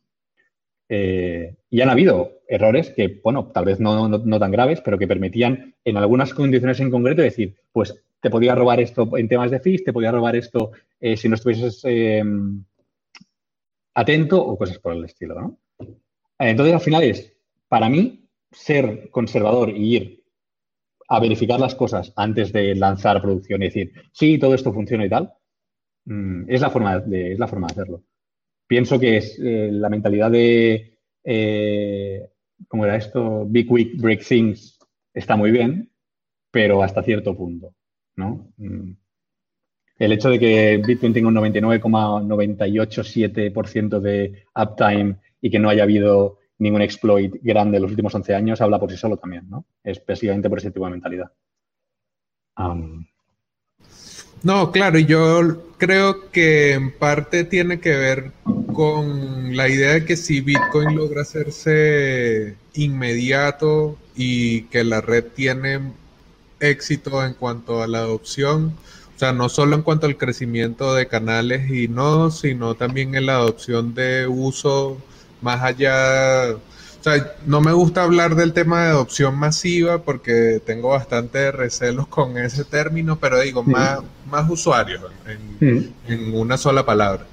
Eh, 0.92 1.55
y 1.70 1.81
han 1.83 1.88
habido 1.88 2.40
errores 2.48 2.90
que, 2.90 3.20
bueno, 3.22 3.53
tal 3.55 3.64
vez 3.64 3.79
no, 3.79 4.11
tan 4.40 4.50
graves, 4.50 4.81
pero 4.81 4.98
que 4.98 5.07
permitían 5.07 5.76
en 5.85 5.96
algunas 5.96 6.35
condiciones 6.35 6.81
en 6.81 6.90
concreto 6.90 7.22
decir, 7.22 7.55
pues 7.70 8.03
te 8.20 8.29
podía 8.29 8.57
robar 8.57 8.81
esto 8.81 9.16
en 9.16 9.29
temas 9.29 9.53
de 9.53 9.61
fees, 9.61 9.85
te 9.85 9.92
podía 9.92 10.11
robar 10.11 10.35
esto 10.35 10.72
eh, 10.98 11.16
si 11.16 11.29
no 11.29 11.37
estuvieses 11.37 11.81
eh, 11.85 12.24
atento 13.94 14.44
o 14.44 14.59
cosas 14.59 14.81
por 14.81 14.94
el 14.94 15.05
estilo, 15.05 15.40
¿no? 15.40 15.59
Entonces, 16.40 16.74
al 16.74 16.81
final 16.81 17.05
es, 17.05 17.37
para 17.68 17.88
mí, 17.88 18.29
ser 18.50 19.11
conservador 19.11 19.70
y 19.70 19.96
ir 19.96 20.24
a 21.09 21.20
verificar 21.20 21.61
las 21.61 21.76
cosas 21.76 22.12
antes 22.16 22.53
de 22.53 22.74
lanzar 22.74 23.22
producción 23.22 23.62
y 23.62 23.66
decir, 23.66 23.92
sí, 24.11 24.40
todo 24.40 24.55
esto 24.55 24.72
funciona 24.72 25.07
y 25.07 25.09
tal, 25.09 25.33
mm, 26.07 26.50
es, 26.50 26.61
la 26.61 26.70
forma 26.70 26.96
es 26.96 27.38
la 27.38 27.46
forma 27.46 27.68
de 27.68 27.72
hacerlo 27.74 28.03
pienso 28.70 28.98
que 29.00 29.16
es 29.16 29.37
eh, 29.42 29.70
la 29.72 29.88
mentalidad 29.88 30.30
de, 30.30 30.96
eh, 31.24 32.30
¿cómo 32.68 32.85
era 32.85 32.94
esto? 32.94 33.44
Big 33.44 33.68
Quick, 33.68 34.00
Break 34.00 34.24
Things 34.24 34.78
está 35.12 35.35
muy 35.35 35.50
bien, 35.50 35.90
pero 36.52 36.80
hasta 36.80 37.02
cierto 37.02 37.37
punto, 37.37 37.74
¿no? 38.14 38.52
Mm. 38.59 38.92
El 39.98 40.12
hecho 40.12 40.30
de 40.30 40.38
que 40.38 40.80
Bitcoin 40.87 41.12
tenga 41.12 41.26
un 41.26 41.35
99,987% 41.35 43.98
de 43.98 44.44
uptime 44.54 45.16
y 45.40 45.50
que 45.50 45.59
no 45.59 45.68
haya 45.68 45.83
habido 45.83 46.38
ningún 46.59 46.83
exploit 46.83 47.35
grande 47.42 47.78
en 47.78 47.83
los 47.83 47.90
últimos 47.90 48.14
11 48.14 48.37
años 48.37 48.61
habla 48.61 48.78
por 48.78 48.92
sí 48.92 48.96
solo 48.96 49.16
también, 49.16 49.50
¿no? 49.50 49.66
Es 49.83 50.00
básicamente 50.06 50.48
por 50.48 50.59
ese 50.59 50.70
tipo 50.70 50.85
de 50.85 50.92
mentalidad. 50.92 51.33
No, 54.42 54.72
claro, 54.72 54.98
y 54.98 55.05
yo 55.05 55.62
creo 55.76 56.31
que 56.31 56.72
en 56.72 56.92
parte 56.92 57.44
tiene 57.44 57.81
que 57.81 57.96
ver 57.96 58.33
con 58.72 59.55
la 59.55 59.68
idea 59.68 59.92
de 59.94 60.05
que 60.05 60.16
si 60.16 60.40
Bitcoin 60.40 60.96
logra 60.96 61.22
hacerse 61.22 62.57
inmediato 62.72 63.98
y 64.16 64.62
que 64.64 64.85
la 64.85 65.03
red 65.03 65.24
tiene 65.35 65.92
éxito 66.61 67.24
en 67.24 67.35
cuanto 67.35 67.83
a 67.83 67.87
la 67.87 67.98
adopción, 67.98 68.74
o 69.14 69.18
sea, 69.18 69.33
no 69.33 69.50
solo 69.50 69.76
en 69.76 69.83
cuanto 69.83 70.07
al 70.07 70.16
crecimiento 70.16 70.94
de 70.94 71.07
canales 71.09 71.70
y 71.70 71.88
nodos, 71.88 72.40
sino 72.40 72.74
también 72.74 73.14
en 73.14 73.26
la 73.26 73.37
adopción 73.37 73.94
de 73.94 74.26
uso 74.26 74.96
más 75.42 75.62
allá 75.62 76.57
o 77.01 77.03
sea, 77.03 77.35
no 77.47 77.63
me 77.63 77.73
gusta 77.73 78.03
hablar 78.03 78.35
del 78.35 78.53
tema 78.53 78.85
de 78.85 78.91
adopción 78.91 79.35
masiva 79.39 80.03
porque 80.03 80.61
tengo 80.67 80.91
bastante 80.91 81.51
recelos 81.51 82.07
con 82.09 82.37
ese 82.37 82.63
término, 82.67 83.19
pero 83.19 83.41
digo, 83.41 83.63
más, 83.63 84.01
más 84.31 84.51
usuarios 84.51 85.01
en, 85.27 85.95
en, 86.07 86.35
una 86.35 86.59
sola 86.59 86.85
palabra. 86.85 87.25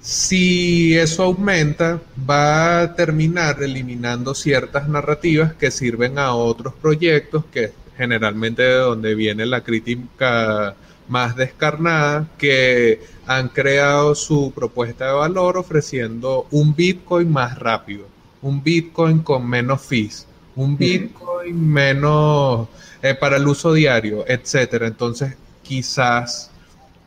Si 0.00 0.96
eso 0.96 1.24
aumenta, 1.24 2.00
va 2.30 2.82
a 2.82 2.94
terminar 2.94 3.60
eliminando 3.64 4.32
ciertas 4.32 4.88
narrativas 4.88 5.54
que 5.54 5.72
sirven 5.72 6.16
a 6.16 6.32
otros 6.34 6.72
proyectos, 6.74 7.44
que 7.46 7.72
generalmente 7.96 8.62
de 8.62 8.74
donde 8.74 9.16
viene 9.16 9.44
la 9.44 9.62
crítica 9.62 10.76
más 11.08 11.34
descarnada, 11.34 12.28
que 12.38 13.00
han 13.26 13.48
creado 13.48 14.14
su 14.14 14.52
propuesta 14.54 15.06
de 15.06 15.14
valor 15.14 15.56
ofreciendo 15.56 16.46
un 16.52 16.76
Bitcoin 16.76 17.32
más 17.32 17.58
rápido 17.58 18.13
un 18.44 18.62
Bitcoin 18.62 19.20
con 19.20 19.48
menos 19.48 19.80
fees, 19.80 20.26
un 20.54 20.76
Bitcoin 20.76 21.72
menos 21.72 22.68
eh, 23.02 23.14
para 23.14 23.38
el 23.38 23.48
uso 23.48 23.72
diario, 23.72 24.22
etcétera. 24.28 24.86
Entonces, 24.86 25.34
quizás, 25.62 26.50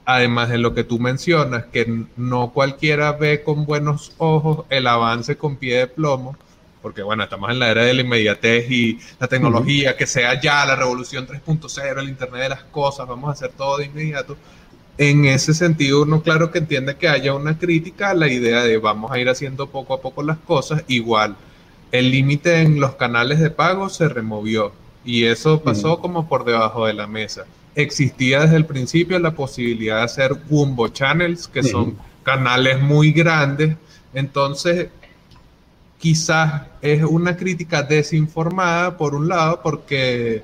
además 0.04 0.50
de 0.50 0.58
lo 0.58 0.74
que 0.74 0.84
tú 0.84 0.98
mencionas, 0.98 1.66
que 1.66 2.06
no 2.16 2.52
cualquiera 2.52 3.12
ve 3.12 3.44
con 3.44 3.66
buenos 3.66 4.14
ojos 4.18 4.66
el 4.72 4.88
avance 4.88 5.38
con 5.38 5.58
pie 5.58 5.78
de 5.78 5.88
plomo, 5.88 6.36
porque 6.82 7.04
bueno, 7.04 7.24
estamos 7.24 7.52
en 7.52 7.60
la 7.60 7.70
era 7.70 7.84
de 7.84 7.94
la 7.94 8.02
inmediatez 8.02 8.72
y 8.72 9.00
la 9.20 9.28
tecnología, 9.28 9.96
que 9.96 10.08
sea 10.08 10.42
ya 10.42 10.66
la 10.66 10.76
revolución 10.76 11.28
3.0, 11.28 12.00
el 12.00 12.10
Internet 12.10 12.42
de 12.42 12.50
las 12.50 12.64
cosas, 12.64 13.08
vamos 13.08 13.30
a 13.30 13.34
hacer 13.34 13.52
todo 13.52 13.78
de 13.78 13.86
inmediato. 13.86 14.36
En 14.98 15.26
ese 15.26 15.54
sentido, 15.54 16.02
uno 16.02 16.24
claro 16.24 16.52
que 16.52 16.58
entiende 16.58 16.96
que 16.96 17.08
haya 17.08 17.36
una 17.36 17.60
crítica 17.60 18.10
a 18.10 18.14
la 18.16 18.30
idea 18.30 18.64
de 18.64 18.78
vamos 18.78 19.12
a 19.12 19.20
ir 19.20 19.30
haciendo 19.30 19.68
poco 19.68 19.94
a 19.94 20.02
poco 20.02 20.24
las 20.24 20.38
cosas. 20.40 20.84
Igual, 20.88 21.36
el 21.92 22.10
límite 22.12 22.62
en 22.62 22.80
los 22.80 22.96
canales 22.96 23.40
de 23.40 23.52
pago 23.52 23.90
se 23.90 24.10
removió 24.10 24.72
y 25.06 25.26
eso 25.26 25.62
pasó 25.62 26.00
como 26.00 26.28
por 26.28 26.46
debajo 26.46 26.88
de 26.88 26.94
la 26.94 27.06
mesa. 27.06 27.46
Existía 27.76 28.42
desde 28.42 28.58
el 28.58 28.66
principio 28.66 29.20
la 29.20 29.36
posibilidad 29.36 29.98
de 29.98 30.04
hacer 30.04 30.36
Wumbo 30.50 30.88
Channels, 30.88 31.48
que 31.48 31.62
son 31.62 31.96
canales 32.24 32.82
muy 32.82 33.12
grandes. 33.12 33.76
Entonces, 34.16 34.90
quizás 36.00 36.64
es 36.82 37.04
una 37.04 37.38
crítica 37.38 37.84
desinformada 37.84 38.98
por 38.98 39.14
un 39.14 39.28
lado, 39.28 39.62
porque 39.62 40.44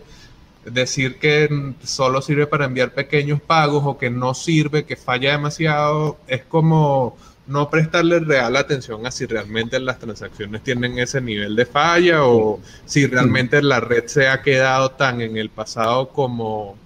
decir 0.65 1.17
que 1.17 1.73
solo 1.84 2.21
sirve 2.21 2.47
para 2.47 2.65
enviar 2.65 2.93
pequeños 2.93 3.41
pagos 3.41 3.84
o 3.86 3.97
que 3.97 4.10
no 4.10 4.34
sirve, 4.34 4.86
que 4.86 4.95
falla 4.95 5.32
demasiado, 5.32 6.17
es 6.28 6.43
como 6.43 7.17
no 7.45 7.69
prestarle 7.69 8.19
real 8.19 8.56
atención 8.56 9.06
a 9.06 9.12
si 9.12 9.26
realmente 9.26 9.80
las 9.80 9.99
transacciones 9.99 10.63
tienen 10.63 10.97
ese 10.97 11.19
nivel 11.19 11.56
de 11.56 11.65
falla 11.65 12.23
o 12.23 12.62
si 12.86 13.06
realmente 13.06 13.62
la 13.62 13.82
red 13.82 14.06
se 14.08 14.28
ha 14.28 14.41
quedado 14.41 14.91
tan 14.91 15.19
en 15.19 15.36
el 15.36 15.49
pasado 15.49 16.10
como 16.10 16.78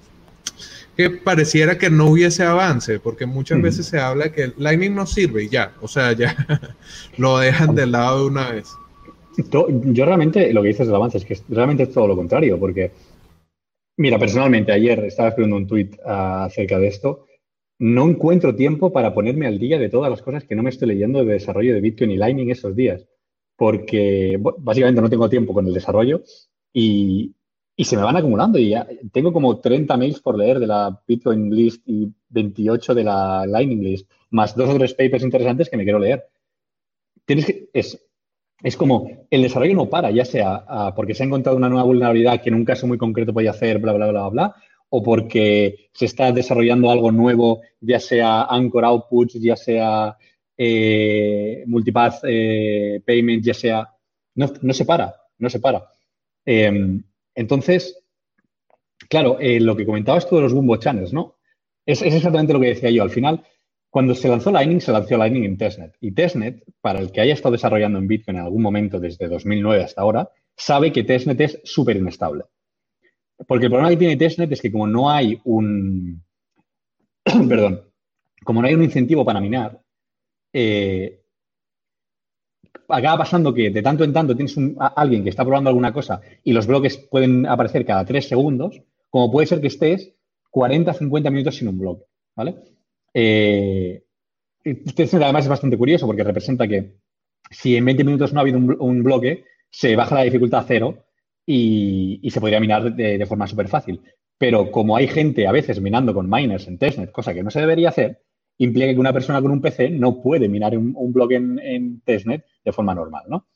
que 0.96 1.12
pareciera 1.12 1.78
que 1.78 1.92
no 1.92 2.08
hubiese 2.08 2.44
avance, 2.44 3.00
porque 3.00 3.28
muchas 3.28 3.62
veces 3.62 3.86
se 3.86 4.00
habla 4.00 4.32
que 4.32 4.52
Lightning 4.58 4.96
no 4.96 5.06
sirve 5.06 5.44
y 5.44 5.50
ya, 5.50 5.74
o 5.80 5.88
sea, 5.88 6.14
ya 6.14 6.36
lo 7.18 7.38
dejan 7.38 7.76
de 7.76 7.86
lado 7.86 8.22
de 8.22 8.26
una 8.26 8.52
vez. 8.52 8.70
Yo 9.52 10.06
realmente 10.06 10.52
lo 10.52 10.64
que 10.64 10.70
dices 10.70 10.88
del 10.88 10.96
avance 10.96 11.20
es 11.20 11.26
que 11.26 11.40
realmente 11.50 11.84
es 11.84 11.92
todo 11.94 12.08
lo 12.08 12.16
contrario, 12.16 12.60
porque 12.60 12.92
Mira, 13.98 14.20
personalmente, 14.20 14.72
ayer 14.72 15.00
estaba 15.06 15.30
escribiendo 15.30 15.58
un 15.58 15.68
tuit 15.68 15.96
ah, 16.06 16.46
acerca 16.46 16.78
de 16.78 16.88
esto. 16.88 17.26
No 17.80 18.08
encuentro 18.08 18.56
tiempo 18.56 18.94
para 18.94 19.14
ponerme 19.14 19.48
al 19.48 19.58
día 19.58 19.80
de 19.80 19.90
todas 19.90 20.12
las 20.12 20.22
cosas 20.22 20.44
que 20.44 20.56
no 20.56 20.62
me 20.64 20.70
estoy 20.70 20.90
leyendo 20.90 21.26
de 21.26 21.34
desarrollo 21.34 21.74
de 21.74 21.82
Bitcoin 21.82 22.12
y 22.12 22.18
Lightning 22.18 22.52
esos 22.52 22.76
días, 22.76 23.08
porque 23.56 24.40
básicamente 24.60 25.02
no 25.02 25.10
tengo 25.10 25.30
tiempo 25.30 25.54
con 25.54 25.68
el 25.68 25.74
desarrollo 25.74 26.24
y, 26.74 27.34
se 27.78 27.96
me 27.96 28.04
van 28.04 28.18
acumulando 28.18 28.58
y 28.60 28.74
tengo 29.12 29.32
como 29.32 29.60
30 29.60 29.98
mails 29.98 30.20
por 30.20 30.38
leer 30.38 30.60
de 30.60 30.68
la 30.68 31.00
Bitcoin 31.08 31.54
list 31.54 31.84
y 31.88 32.12
28 32.30 32.96
de 32.96 33.04
la 33.04 33.46
Lightning 33.48 33.84
list, 33.84 34.12
más 34.32 34.56
dos 34.56 34.70
o 34.70 34.78
tres 34.78 34.94
papers 34.94 35.24
interesantes 35.24 35.70
que 35.70 35.78
me 35.78 35.84
quiero 35.84 36.00
leer. 36.00 36.24
Tienes 37.26 37.46
que, 37.46 37.70
es 38.64 38.76
como 38.76 39.10
el 39.30 39.42
desarrollo 39.42 39.76
no 39.76 39.90
para, 39.90 40.12
ya 40.12 40.26
sea 40.26 40.66
ah, 40.68 40.94
porque 40.96 41.14
se 41.14 41.24
ha 41.24 41.26
encontrado 41.26 41.58
una 41.58 41.70
nueva 41.70 41.84
vulnerabilidad 41.84 42.42
que 42.42 42.50
en 42.50 42.56
un 42.56 42.66
caso 42.66 42.88
muy 42.88 42.98
concreto 42.98 43.34
puede 43.34 43.50
hacer, 43.50 43.80
bla, 43.80 43.94
bla, 43.94 44.08
bla, 44.08 44.30
bla, 44.30 44.56
o 44.90 45.04
porque 45.04 45.90
se 45.94 46.06
está 46.06 46.32
desarrollando 46.32 46.90
algo 46.90 47.12
nuevo, 47.12 47.62
ya 47.80 48.00
sea 48.00 48.44
Anchor 48.44 48.86
Outputs, 48.86 49.34
ya 49.36 49.56
sea 49.56 50.18
eh, 50.58 51.64
Multipath 51.68 52.22
eh, 52.24 53.02
Payment, 53.06 53.44
ya 53.44 53.54
sea... 53.54 53.88
No, 54.36 54.74
se 54.74 54.86
para, 54.86 55.16
no 55.40 55.50
se 55.50 55.60
para. 55.60 55.90
Em, 56.46 57.04
entonces, 57.34 58.04
claro, 59.10 59.40
eh, 59.40 59.60
lo 59.60 59.76
que 59.76 59.86
comentabas 59.86 60.30
tú 60.30 60.36
de 60.36 60.44
los 60.44 60.54
Bumbo 60.54 60.78
Channels, 60.78 61.12
¿no? 61.12 61.38
Es 61.84 62.04
exactamente 62.04 62.54
lo 62.54 62.60
que 62.60 62.68
decía 62.68 62.92
yo. 62.92 63.02
Al 63.02 63.10
final, 63.10 63.44
cuando 63.90 64.14
se 64.14 64.28
lanzó 64.28 64.52
Lightning, 64.52 64.82
se 64.82 64.92
lanzó 64.92 65.18
Lightning 65.18 65.46
en 65.46 65.58
testnet. 65.58 65.96
Y 66.02 66.12
testnet, 66.12 66.64
para 66.82 67.00
el 67.00 67.12
que 67.12 67.22
haya 67.22 67.34
estado 67.34 67.54
desarrollando 67.54 68.00
en 68.00 68.08
Bitcoin 68.08 68.38
en 68.38 68.44
algún 68.44 68.62
momento 68.62 69.00
desde 69.00 69.28
2009 69.28 69.84
hasta 69.84 70.02
ahora, 70.02 70.30
sabe 70.56 70.92
que 70.92 71.04
testnet 71.04 71.40
es 71.42 71.62
súper 71.64 71.98
inestable. 71.98 72.44
Porque 73.48 73.66
el 73.66 73.72
problema 73.72 73.90
que 73.90 73.98
tiene 73.98 74.18
testnet 74.18 74.52
es 74.52 74.62
que 74.62 74.72
como 74.72 74.88
no 74.88 75.10
hay 75.10 75.40
un... 75.46 76.24
perdón. 77.50 77.82
Como 78.44 78.62
no 78.62 78.68
hay 78.68 78.74
un 78.76 78.84
incentivo 78.84 79.26
para 79.26 79.42
minar, 79.42 79.82
eh, 80.54 81.22
acaba 82.88 83.18
pasando 83.18 83.54
que 83.54 83.70
de 83.70 83.82
tanto 83.82 84.04
en 84.04 84.14
tanto 84.14 84.36
tienes 84.36 84.56
a 84.80 84.88
alguien 84.88 85.24
que 85.24 85.30
está 85.30 85.44
probando 85.44 85.70
alguna 85.70 85.94
cosa 85.94 86.22
y 86.44 86.54
los 86.54 86.68
bloques 86.68 86.98
pueden 86.98 87.46
aparecer 87.46 87.86
cada 87.86 88.06
tres 88.06 88.28
segundos, 88.28 88.82
como 89.10 89.32
puede 89.32 89.48
ser 89.48 89.60
que 89.60 89.68
estés 89.68 90.14
40, 90.52 90.94
50 90.94 91.30
minutos 91.30 91.56
sin 91.56 91.68
un 91.68 91.80
bloque, 91.80 92.06
¿vale? 92.36 92.56
Eh, 93.20 94.04
además 94.64 95.46
es 95.46 95.50
bastante 95.50 95.76
curioso 95.76 96.06
porque 96.06 96.24
representa 96.24 96.68
que 96.68 96.98
si 97.50 97.76
en 97.76 97.84
20 97.84 98.04
minutos 98.04 98.32
no 98.32 98.40
ha 98.40 98.44
habido 98.44 98.60
un, 98.60 99.04
bloque, 99.04 99.44
se 99.72 99.96
baja 99.96 100.14
la 100.14 100.22
dificultad 100.22 100.60
a 100.60 100.66
cero 100.68 101.06
y, 101.44 102.22
se 102.30 102.40
podría 102.40 102.60
minar 102.60 102.94
de, 102.94 103.26
forma 103.26 103.48
súper 103.48 103.70
fácil. 103.70 104.02
Pero 104.38 104.70
como 104.70 104.96
hay 104.96 105.08
gente 105.08 105.48
a 105.48 105.52
veces 105.52 105.82
minando 105.82 106.14
con 106.14 106.30
miners 106.30 106.68
en 106.68 106.78
testnet, 106.78 107.12
cosa 107.12 107.34
que 107.34 107.42
no 107.42 107.50
se 107.50 107.60
debería 107.60 107.90
hacer, 107.90 108.22
implica 108.60 108.94
que 108.94 109.00
una 109.00 109.14
persona 109.14 109.42
con 109.42 109.50
un 109.50 109.62
PC 109.62 109.90
no 109.90 110.22
puede 110.22 110.48
minar 110.48 110.78
un, 110.78 111.12
bloque 111.12 111.36
en, 111.38 112.02
testnet 112.02 112.46
de 112.64 112.72
forma 112.72 112.94
normal, 112.94 113.24
¿no? 113.28 113.48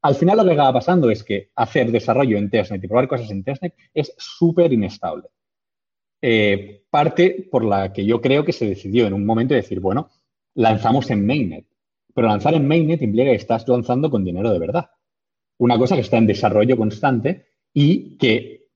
Al 0.00 0.14
final 0.14 0.38
lo 0.38 0.44
que 0.44 0.52
acaba 0.52 0.72
pasando 0.72 1.10
es 1.10 1.22
que 1.22 1.50
hacer 1.54 1.92
desarrollo 1.92 2.38
en 2.38 2.48
testnet 2.48 2.82
y 2.82 2.88
probar 2.88 3.08
cosas 3.08 3.30
en 3.30 3.44
testnet 3.44 3.74
es 3.92 4.14
súper 4.16 4.72
inestable. 4.72 5.28
Eh, 6.22 6.84
parte 6.88 7.48
por 7.50 7.64
la 7.64 7.92
que 7.92 8.04
yo 8.04 8.20
creo 8.20 8.44
que 8.44 8.52
se 8.52 8.66
decidió 8.66 9.06
en 9.06 9.12
un 9.12 9.26
momento 9.26 9.54
decir, 9.54 9.80
bueno, 9.80 10.10
lanzamos 10.54 11.10
en 11.10 11.26
mainnet. 11.26 11.66
Pero 12.14 12.28
lanzar 12.28 12.54
en 12.54 12.68
mainnet 12.68 13.02
implica 13.02 13.30
que 13.30 13.36
estás 13.36 13.66
lanzando 13.66 14.10
con 14.10 14.24
dinero 14.24 14.52
de 14.52 14.58
verdad. 14.58 14.90
Una 15.58 15.76
cosa 15.76 15.96
que 15.96 16.02
está 16.02 16.18
en 16.18 16.26
desarrollo 16.26 16.76
constante 16.76 17.46
y 17.74 18.16
que, 18.18 18.68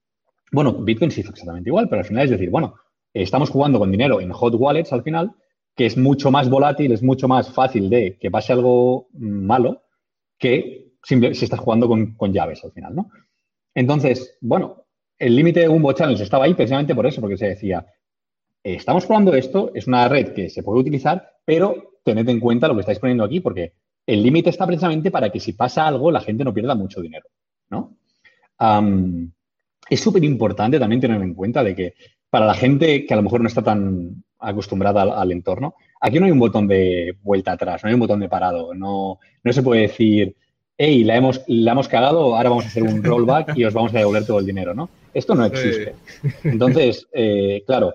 bueno, 0.50 0.72
Bitcoin 0.72 1.10
se 1.10 1.20
hizo 1.20 1.30
exactamente 1.30 1.70
igual, 1.70 1.88
pero 1.88 2.00
al 2.00 2.06
final 2.06 2.24
es 2.24 2.30
decir, 2.30 2.50
bueno, 2.50 2.74
estamos 3.12 3.50
jugando 3.50 3.78
con 3.78 3.90
dinero 3.90 4.20
en 4.20 4.32
hot 4.32 4.54
wallets 4.54 4.92
al 4.92 5.02
final, 5.02 5.32
que 5.74 5.86
es 5.86 5.96
mucho 5.96 6.30
más 6.30 6.48
volátil, 6.48 6.92
es 6.92 7.02
mucho 7.02 7.28
más 7.28 7.52
fácil 7.52 7.90
de 7.90 8.16
que 8.18 8.30
pase 8.30 8.52
algo 8.52 9.08
malo 9.12 9.82
que 10.38 10.94
si 11.02 11.44
estás 11.44 11.60
jugando 11.60 11.86
con, 11.86 12.14
con 12.14 12.32
llaves 12.32 12.64
al 12.64 12.72
final, 12.72 12.96
¿no? 12.96 13.10
Entonces, 13.74 14.38
bueno, 14.40 14.85
el 15.18 15.36
límite 15.36 15.60
de 15.60 15.68
Umbo 15.68 15.92
Channels 15.92 16.20
estaba 16.20 16.44
ahí 16.44 16.54
precisamente 16.54 16.94
por 16.94 17.06
eso, 17.06 17.20
porque 17.20 17.36
se 17.36 17.48
decía, 17.48 17.86
estamos 18.62 19.06
probando 19.06 19.34
esto, 19.34 19.70
es 19.74 19.86
una 19.86 20.08
red 20.08 20.32
que 20.32 20.50
se 20.50 20.62
puede 20.62 20.80
utilizar, 20.80 21.36
pero 21.44 22.00
tened 22.04 22.28
en 22.28 22.40
cuenta 22.40 22.68
lo 22.68 22.74
que 22.74 22.80
estáis 22.80 22.98
poniendo 22.98 23.24
aquí, 23.24 23.40
porque 23.40 23.72
el 24.06 24.22
límite 24.22 24.50
está 24.50 24.66
precisamente 24.66 25.10
para 25.10 25.30
que 25.30 25.40
si 25.40 25.52
pasa 25.52 25.86
algo, 25.86 26.10
la 26.10 26.20
gente 26.20 26.44
no 26.44 26.54
pierda 26.54 26.74
mucho 26.74 27.00
dinero, 27.00 27.26
¿no? 27.70 27.96
es 29.88 30.00
súper 30.00 30.24
importante 30.24 30.78
también 30.78 31.00
tener 31.00 31.20
en 31.20 31.34
cuenta 31.34 31.62
de 31.62 31.74
que 31.74 31.94
para 32.30 32.46
la 32.46 32.54
gente 32.54 33.04
que 33.04 33.14
a 33.14 33.16
lo 33.16 33.22
mejor 33.22 33.40
no 33.42 33.48
está 33.48 33.62
tan 33.62 34.24
acostumbrada 34.38 35.02
al, 35.02 35.32
entorno. 35.32 35.74
Aquí 36.00 36.18
no 36.18 36.26
hay 36.26 36.32
un 36.32 36.38
botón 36.38 36.66
de 36.66 37.16
vuelta 37.22 37.52
atrás, 37.52 37.82
no 37.82 37.88
hay 37.88 37.94
un 37.94 38.00
botón 38.00 38.20
de 38.20 38.28
parado. 38.28 38.74
No, 38.74 39.18
no 39.42 39.52
se 39.52 39.62
puede 39.62 39.82
decir, 39.82 40.36
hey, 40.76 41.04
la 41.04 41.16
hemos, 41.16 41.42
la 41.46 41.72
hemos 41.72 41.88
cagado, 41.88 42.36
ahora 42.36 42.50
vamos 42.50 42.64
a 42.64 42.68
hacer 42.68 42.82
un 42.82 43.02
rollback 43.02 43.56
y 43.56 43.64
os 43.64 43.74
vamos 43.74 43.94
a 43.94 43.98
devolver 43.98 44.26
todo 44.26 44.38
el 44.38 44.46
dinero, 44.46 44.74
¿no? 44.74 44.88
Esto 45.16 45.34
no 45.34 45.46
existe. 45.46 45.94
Entonces, 46.44 47.08
eh, 47.12 47.64
claro, 47.66 47.94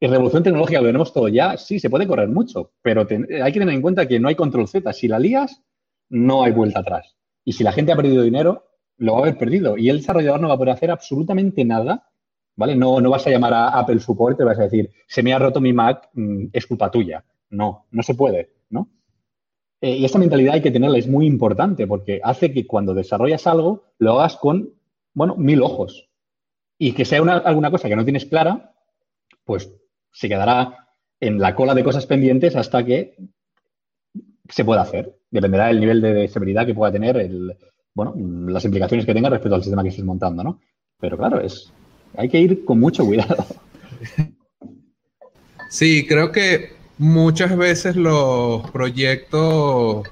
en 0.00 0.10
revolución 0.10 0.42
tecnológica 0.42 0.80
lo 0.80 0.86
tenemos 0.86 1.12
todo 1.12 1.28
ya, 1.28 1.58
sí, 1.58 1.78
se 1.78 1.90
puede 1.90 2.06
correr 2.06 2.28
mucho, 2.28 2.72
pero 2.80 3.02
hay 3.02 3.52
que 3.52 3.58
tener 3.58 3.74
en 3.74 3.82
cuenta 3.82 4.08
que 4.08 4.18
no 4.18 4.28
hay 4.28 4.34
control 4.34 4.66
Z. 4.66 4.90
Si 4.94 5.08
la 5.08 5.18
lías, 5.18 5.62
no 6.08 6.42
hay 6.42 6.52
vuelta 6.52 6.80
atrás. 6.80 7.16
Y 7.44 7.52
si 7.52 7.64
la 7.64 7.72
gente 7.72 7.92
ha 7.92 7.96
perdido 7.96 8.22
dinero, 8.22 8.64
lo 8.96 9.12
va 9.12 9.18
a 9.18 9.22
haber 9.24 9.36
perdido. 9.36 9.76
Y 9.76 9.90
el 9.90 9.98
desarrollador 9.98 10.40
no 10.40 10.48
va 10.48 10.54
a 10.54 10.56
poder 10.56 10.72
hacer 10.72 10.90
absolutamente 10.90 11.66
nada, 11.66 12.08
¿vale? 12.56 12.74
No, 12.74 12.98
no 12.98 13.10
vas 13.10 13.26
a 13.26 13.30
llamar 13.30 13.52
a 13.52 13.68
Apple 13.78 14.00
Support 14.00 14.36
y 14.36 14.38
te 14.38 14.44
vas 14.44 14.58
a 14.58 14.62
decir, 14.62 14.90
se 15.06 15.22
me 15.22 15.34
ha 15.34 15.38
roto 15.38 15.60
mi 15.60 15.74
Mac, 15.74 16.08
mm, 16.14 16.46
es 16.50 16.66
culpa 16.66 16.90
tuya. 16.90 17.22
No, 17.50 17.86
no 17.90 18.02
se 18.02 18.14
puede, 18.14 18.52
¿no? 18.70 18.88
Eh, 19.82 19.98
y 19.98 20.04
esta 20.06 20.18
mentalidad 20.18 20.54
hay 20.54 20.62
que 20.62 20.70
tenerla, 20.70 20.96
es 20.96 21.08
muy 21.08 21.26
importante 21.26 21.86
porque 21.86 22.20
hace 22.24 22.54
que 22.54 22.66
cuando 22.66 22.94
desarrollas 22.94 23.46
algo 23.46 23.84
lo 23.98 24.18
hagas 24.18 24.36
con, 24.36 24.70
bueno, 25.12 25.36
mil 25.36 25.60
ojos. 25.60 26.07
Y 26.78 26.92
que 26.92 27.04
sea 27.04 27.18
alguna 27.18 27.70
cosa 27.70 27.88
que 27.88 27.96
no 27.96 28.04
tienes 28.04 28.26
clara, 28.26 28.72
pues 29.44 29.70
se 30.12 30.28
quedará 30.28 30.88
en 31.20 31.38
la 31.38 31.54
cola 31.54 31.74
de 31.74 31.84
cosas 31.84 32.06
pendientes 32.06 32.54
hasta 32.56 32.84
que 32.84 33.16
se 34.48 34.64
pueda 34.64 34.82
hacer. 34.82 35.16
Dependerá 35.30 35.66
del 35.66 35.80
nivel 35.80 36.00
de 36.00 36.28
severidad 36.28 36.66
que 36.66 36.74
pueda 36.74 36.92
tener 36.92 37.16
el, 37.16 37.56
bueno, 37.94 38.14
las 38.48 38.64
implicaciones 38.64 39.04
que 39.04 39.14
tenga 39.14 39.28
respecto 39.28 39.54
al 39.54 39.62
sistema 39.62 39.82
que 39.82 39.88
estés 39.88 40.04
montando, 40.04 40.44
¿no? 40.44 40.60
Pero 41.00 41.16
claro, 41.16 41.40
es, 41.40 41.72
hay 42.16 42.28
que 42.28 42.40
ir 42.40 42.64
con 42.64 42.80
mucho 42.80 43.04
cuidado. 43.04 43.44
Sí, 45.70 46.06
creo 46.06 46.32
que 46.32 46.70
muchas 46.96 47.54
veces 47.56 47.94
los 47.96 48.70
proyectos 48.70 50.08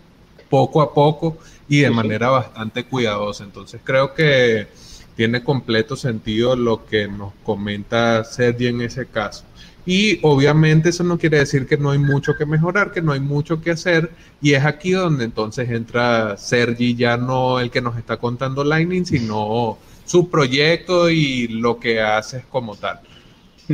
poco 0.49 0.81
a 0.81 0.95
poco 0.95 1.37
y 1.69 1.81
de 1.81 1.91
manera 1.91 2.31
bastante 2.31 2.85
cuidadosa. 2.85 3.45
Entonces 3.45 3.81
creo 3.83 4.15
que 4.15 4.69
tiene 5.17 5.43
completo 5.43 5.97
sentido 5.97 6.57
lo 6.57 6.87
que 6.87 7.09
nos 7.09 7.33
comenta 7.45 8.25
Sergi 8.25 8.69
en 8.69 8.81
ese 8.81 9.07
caso. 9.07 9.45
Y 9.87 10.19
obviamente 10.23 10.89
eso 10.89 11.05
no 11.05 11.19
quiere 11.19 11.39
decir 11.39 11.67
que 11.67 11.77
no 11.77 11.91
hay 11.91 11.99
mucho 11.99 12.37
que 12.37 12.47
mejorar, 12.47 12.91
que 12.91 13.03
no 13.03 13.13
hay 13.13 13.21
mucho 13.21 13.61
que 13.61 13.71
hacer. 13.71 14.11
Y 14.41 14.55
es 14.55 14.65
aquí 14.65 14.93
donde 14.93 15.25
entonces 15.25 15.71
entra 15.71 16.37
Sergi, 16.37 16.95
ya 16.95 17.17
no 17.17 17.61
el 17.61 17.71
que 17.71 17.83
nos 17.83 17.99
está 17.99 18.17
contando 18.17 18.65
Lightning, 18.65 19.05
sino 19.05 19.79
su 20.05 20.31
proyecto 20.31 21.11
y 21.11 21.49
lo 21.49 21.79
que 21.79 22.01
haces 22.01 22.45
como 22.47 22.77
tal. 22.77 23.01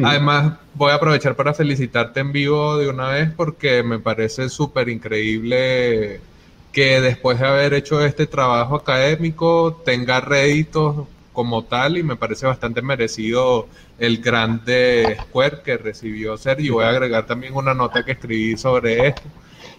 Además, 0.04 0.54
voy 0.74 0.92
a 0.92 0.94
aprovechar 0.94 1.34
para 1.34 1.52
felicitarte 1.52 2.20
en 2.20 2.32
vivo 2.32 2.76
de 2.78 2.88
una 2.88 3.08
vez 3.08 3.30
porque 3.36 3.82
me 3.82 3.98
parece 3.98 4.48
súper 4.48 4.88
increíble 4.88 6.20
que 6.72 7.00
después 7.00 7.40
de 7.40 7.46
haber 7.46 7.74
hecho 7.74 8.04
este 8.04 8.26
trabajo 8.26 8.76
académico 8.76 9.82
tenga 9.84 10.20
réditos 10.20 11.08
como 11.40 11.64
tal 11.64 11.96
y 11.96 12.02
me 12.02 12.16
parece 12.16 12.44
bastante 12.44 12.82
merecido 12.82 13.66
el 13.98 14.18
grande 14.18 15.16
Square 15.22 15.62
que 15.64 15.78
recibió 15.78 16.36
Sergio. 16.36 16.74
Voy 16.74 16.84
a 16.84 16.90
agregar 16.90 17.24
también 17.24 17.54
una 17.54 17.72
nota 17.72 18.04
que 18.04 18.12
escribí 18.12 18.58
sobre 18.58 19.08
esto. 19.08 19.22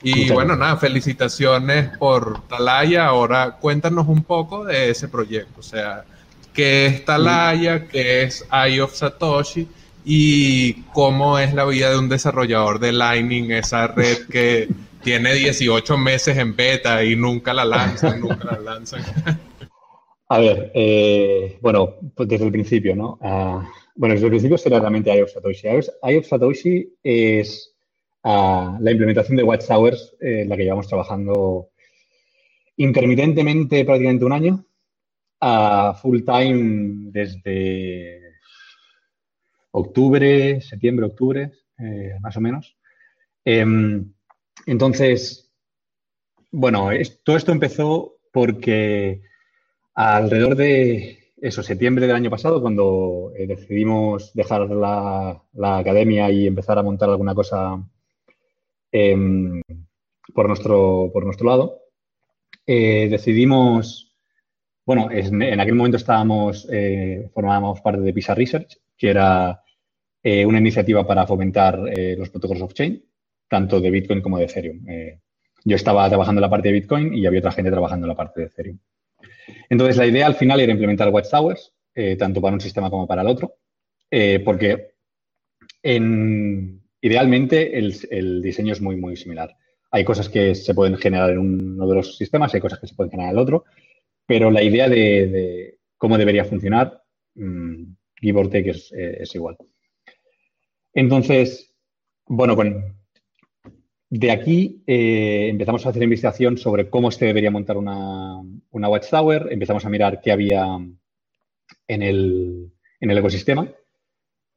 Y 0.02 0.32
bueno, 0.32 0.56
nada, 0.56 0.76
felicitaciones 0.78 1.96
por 2.00 2.48
Talaya. 2.48 3.06
Ahora 3.06 3.58
cuéntanos 3.62 4.08
un 4.08 4.24
poco 4.24 4.66
de 4.66 4.90
ese 4.90 5.08
proyecto. 5.08 5.60
O 5.60 5.64
sea, 5.64 6.04
¿qué 6.52 6.88
es 6.88 7.06
Talaya? 7.06 7.88
¿Qué 7.88 8.24
es 8.24 8.44
Eye 8.52 8.82
of 8.82 8.96
Satoshi? 8.96 9.68
¿Y 10.04 10.82
cómo 10.94 11.38
es 11.38 11.54
la 11.54 11.66
vida 11.66 11.92
de 11.92 12.00
un 12.00 12.10
desarrollador 12.10 12.80
de 12.80 12.92
Lightning, 12.92 13.52
esa 13.52 13.86
red 13.86 14.26
que 14.32 14.68
tiene 15.04 15.36
18 15.36 15.96
meses 15.96 16.40
en 16.40 16.56
beta 16.56 17.04
y 17.04 17.16
nunca 17.16 17.54
la 17.54 17.66
lanzan, 17.66 18.20
nunca 18.20 18.46
la 18.54 18.60
lanzan. 18.60 19.04
A 20.34 20.40
ver, 20.40 20.72
eh, 20.74 21.58
bueno, 21.60 21.98
pues 22.16 22.30
desde 22.30 22.46
el 22.46 22.54
principio, 22.54 22.96
¿no? 22.96 23.20
Ah, 23.22 23.70
bueno, 23.96 24.14
desde 24.14 24.28
el 24.28 24.32
principio 24.32 24.58
sería 24.58 24.80
realmente 24.80 25.14
IOF 25.14 25.30
Satoshi. 25.30 25.68
IOF 25.68 26.26
Satoshi 26.26 26.96
es 27.04 27.76
ah, 28.24 28.78
la 28.80 28.92
implementación 28.92 29.36
de 29.36 29.44
Watchtowers, 29.44 30.16
eh, 30.22 30.46
la 30.48 30.56
que 30.56 30.64
llevamos 30.64 30.88
trabajando 30.88 31.72
intermitentemente 32.78 33.84
prácticamente 33.84 34.24
un 34.24 34.32
año, 34.32 34.66
full 36.02 36.22
time 36.22 37.12
desde 37.12 38.22
octubre, 39.72 40.62
septiembre, 40.62 41.08
octubre, 41.08 41.52
eh, 41.78 42.16
más 42.22 42.38
o 42.38 42.40
menos. 42.40 42.78
Em, 43.44 44.14
entonces, 44.66 45.52
bueno, 46.52 46.88
todo 47.26 47.36
esto 47.36 47.52
empezó 47.52 48.16
porque 48.32 49.30
alrededor 49.94 50.56
de 50.56 51.22
eso, 51.42 51.64
septiembre 51.64 52.06
del 52.06 52.16
año 52.16 52.30
pasado, 52.30 52.62
cuando 52.62 53.34
eh, 53.36 53.48
decidimos 53.48 54.32
dejar 54.34 54.70
la, 54.70 55.42
academia 55.78 56.30
y 56.30 56.46
empezar 56.46 56.78
a 56.78 56.84
montar 56.84 57.10
alguna 57.10 57.34
cosa 57.34 57.84
em, 58.92 59.62
por, 60.36 60.48
nuestro, 60.48 61.10
por 61.12 61.26
nuestro 61.26 61.48
lado, 61.48 61.80
eh, 62.68 63.08
decidimos, 63.10 64.14
bueno, 64.86 65.10
en, 65.12 65.60
aquel 65.60 65.74
momento 65.74 65.98
estábamos, 65.98 66.68
eh, 66.72 67.30
formábamos 67.34 67.82
parte 67.82 68.02
de 68.02 68.14
PISA 68.14 68.36
Research, 68.36 68.78
que 68.98 69.10
era 69.10 69.64
una 70.24 70.60
iniciativa 70.60 71.08
para 71.08 71.26
fomentar 71.26 71.80
los 71.80 72.30
protocolos 72.30 72.62
off-chain 72.62 73.04
tanto 73.48 73.82
de 73.82 73.90
Bitcoin 73.90 74.22
como 74.22 74.38
de 74.38 74.46
Ethereum. 74.46 74.86
Yo 75.66 75.76
estaba 75.76 76.08
trabajando 76.10 76.38
en 76.38 76.44
la 76.44 76.50
parte 76.52 76.68
de 76.68 76.76
Bitcoin 76.76 77.12
y 77.16 77.26
había 77.26 77.40
otra 77.40 77.52
gente 77.52 77.72
trabajando 77.72 78.06
en 78.06 78.10
la 78.10 78.16
parte 78.16 78.42
de 78.42 78.46
Ethereum. 78.46 78.78
Entonces, 79.70 79.98
la 79.98 80.08
idea 80.08 80.28
al 80.28 80.36
final 80.36 80.60
era 80.60 80.72
implementar 80.72 81.10
Watchtowers, 81.10 81.74
eh, 81.96 82.16
tanto 82.16 82.42
para 82.42 82.54
un 82.54 82.62
sistema 82.62 82.90
como 82.90 83.08
para 83.08 83.22
el 83.22 83.28
otro, 83.28 83.56
eh, 84.10 84.42
porque 84.44 84.92
idealmente 87.02 87.78
el, 87.78 88.42
diseño 88.42 88.74
es 88.74 88.82
muy, 88.82 88.96
muy 88.96 89.16
similar. 89.16 89.56
Hay 89.92 90.06
cosas 90.06 90.30
que 90.30 90.56
se 90.56 90.74
pueden 90.74 90.98
generar 90.98 91.32
en 91.32 91.40
uno 91.40 91.88
de 91.88 91.96
los 91.96 92.18
sistemas, 92.18 92.54
hay 92.54 92.62
cosas 92.62 92.80
que 92.80 92.88
se 92.88 92.96
pueden 92.96 93.12
generar 93.12 93.32
en 93.32 93.38
el 93.38 93.44
otro, 93.44 93.66
pero 94.26 94.52
la 94.52 94.64
idea 94.64 94.88
de, 94.88 95.80
cómo 95.98 96.18
debería 96.18 96.46
funcionar 96.46 97.02
mm, 97.36 97.84
give 98.22 98.40
or 98.40 98.50
take 98.50 98.70
es, 98.70 98.92
es 98.94 99.36
igual. 99.36 99.58
Entonces, 100.94 101.74
bueno, 102.28 102.56
con, 102.56 103.01
de 104.12 104.30
aquí 104.30 104.84
eh, 104.88 105.48
empezamos 105.50 105.86
a 105.86 105.90
hacer 105.90 106.04
investigación 106.04 106.58
sobre 106.58 106.90
cómo 106.90 107.12
se 107.12 107.26
debería 107.26 107.50
montar 107.50 107.78
una, 107.78 108.42
Watchtower, 108.70 109.48
empezamos 109.52 109.86
a 109.86 109.90
mirar 109.90 110.20
qué 110.22 110.34
había 110.34 110.66
en 111.88 112.02
el, 112.02 112.74
ecosistema 113.00 113.70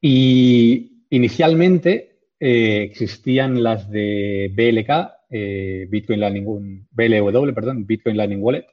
y 0.01 1.05
inicialmente 1.11 2.19
eh, 2.41 2.83
existían 2.83 3.63
las 3.63 3.89
de 3.89 4.51
BLK, 4.53 5.13
eh, 5.31 5.87
Bitcoin 5.89 6.19
Lightning, 6.19 6.89
BLW, 6.91 7.55
perdón, 7.55 7.87
Bitcoin 7.87 8.17
Lightning 8.17 8.43
Wallet, 8.43 8.67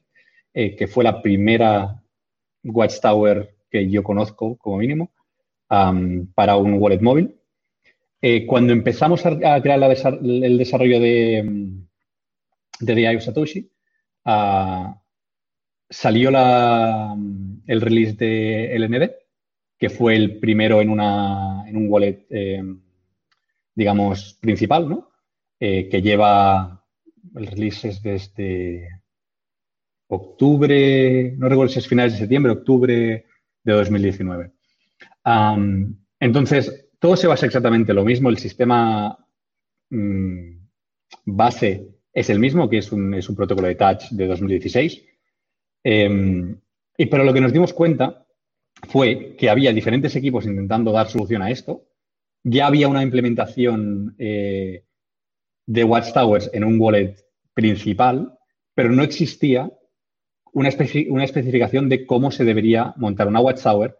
que 0.52 0.88
fue 0.88 1.04
la 1.04 1.22
primera 1.22 2.02
Watchtower 2.64 3.56
que 3.70 3.88
yo 3.88 4.02
conozco 4.02 4.58
como 4.58 4.78
mínimo 4.78 5.12
para 5.68 6.58
un 6.58 6.74
wallet 6.74 7.02
móvil. 7.02 7.36
Eh, 8.24 8.46
cuando 8.46 8.72
empezamos 8.72 9.26
a, 9.26 9.62
crear 9.62 9.82
el 9.84 10.58
desarrollo 10.58 11.00
de, 11.00 11.74
de 12.80 13.20
Satoshi, 13.20 13.72
ah, 14.26 15.02
salió 15.90 16.30
el 16.30 17.82
release 17.82 18.14
de 18.14 18.76
LND, 18.76 19.12
que 19.78 19.90
fue 19.90 20.16
el 20.16 20.38
primero 20.38 20.82
en, 20.82 20.92
un 20.92 21.86
wallet, 21.90 22.28
eh, 22.30 22.64
digamos, 23.74 24.38
principal, 24.40 24.88
¿no? 24.88 25.10
Eh, 25.60 25.90
que 25.90 26.04
lleva, 26.04 26.86
el 27.36 27.48
release 27.48 27.90
es 27.90 28.04
desde 28.04 29.02
octubre, 30.08 31.34
no 31.38 31.50
recuerdo 31.50 31.74
si 31.74 31.80
es 31.80 31.88
finales 31.88 32.14
de 32.14 32.20
septiembre, 32.20 32.52
octubre 32.52 33.26
de 33.64 33.74
2019. 33.74 34.52
entonces, 36.20 36.91
todo 37.02 37.18
se 37.18 37.28
basa 37.28 37.48
exactamente 37.48 37.96
lo 37.96 38.06
mismo. 38.06 38.30
El 38.30 38.38
sistema 38.38 39.18
mm, 39.90 40.52
base 41.26 41.88
es 42.14 42.30
el 42.30 42.38
mismo, 42.38 42.70
que 42.70 42.78
es 42.78 42.92
un, 42.92 43.20
protocolo 43.36 43.68
de 43.68 43.76
touch 43.76 44.12
de 44.12 44.28
2016. 44.28 45.04
Em, 45.84 46.62
y, 46.96 47.06
pero 47.08 47.24
lo 47.24 47.34
que 47.34 47.42
nos 47.42 47.52
dimos 47.52 47.74
cuenta 47.74 48.28
fue 48.88 49.36
que 49.36 49.50
había 49.50 49.74
diferentes 49.74 50.16
equipos 50.16 50.46
intentando 50.46 50.92
dar 50.92 51.10
solución 51.10 51.42
a 51.42 51.50
esto. 51.50 51.88
Ya 52.44 52.68
había 52.68 52.88
una 52.88 53.02
implementación 53.02 54.14
eh, 54.20 54.86
de 55.66 55.84
Watchtowers 55.84 56.52
en 56.54 56.64
un 56.64 56.80
wallet 56.80 57.16
principal, 57.56 58.38
pero 58.76 58.92
no 58.92 59.02
existía 59.02 59.72
una, 60.54 60.70
una 61.10 61.24
especificación 61.24 61.90
de 61.90 62.06
cómo 62.06 62.30
se 62.30 62.46
debería 62.46 62.94
montar 62.98 63.28
una 63.28 63.40
Watchtower 63.40 63.98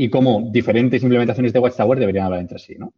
y 0.00 0.08
cómo 0.08 0.48
diferentes 0.50 1.02
implementaciones 1.02 1.52
de 1.52 1.58
Watchtower 1.58 1.98
deberían 1.98 2.26
hablar 2.26 2.40
entre 2.40 2.60
sí. 2.60 2.76
¿no? 2.78 2.94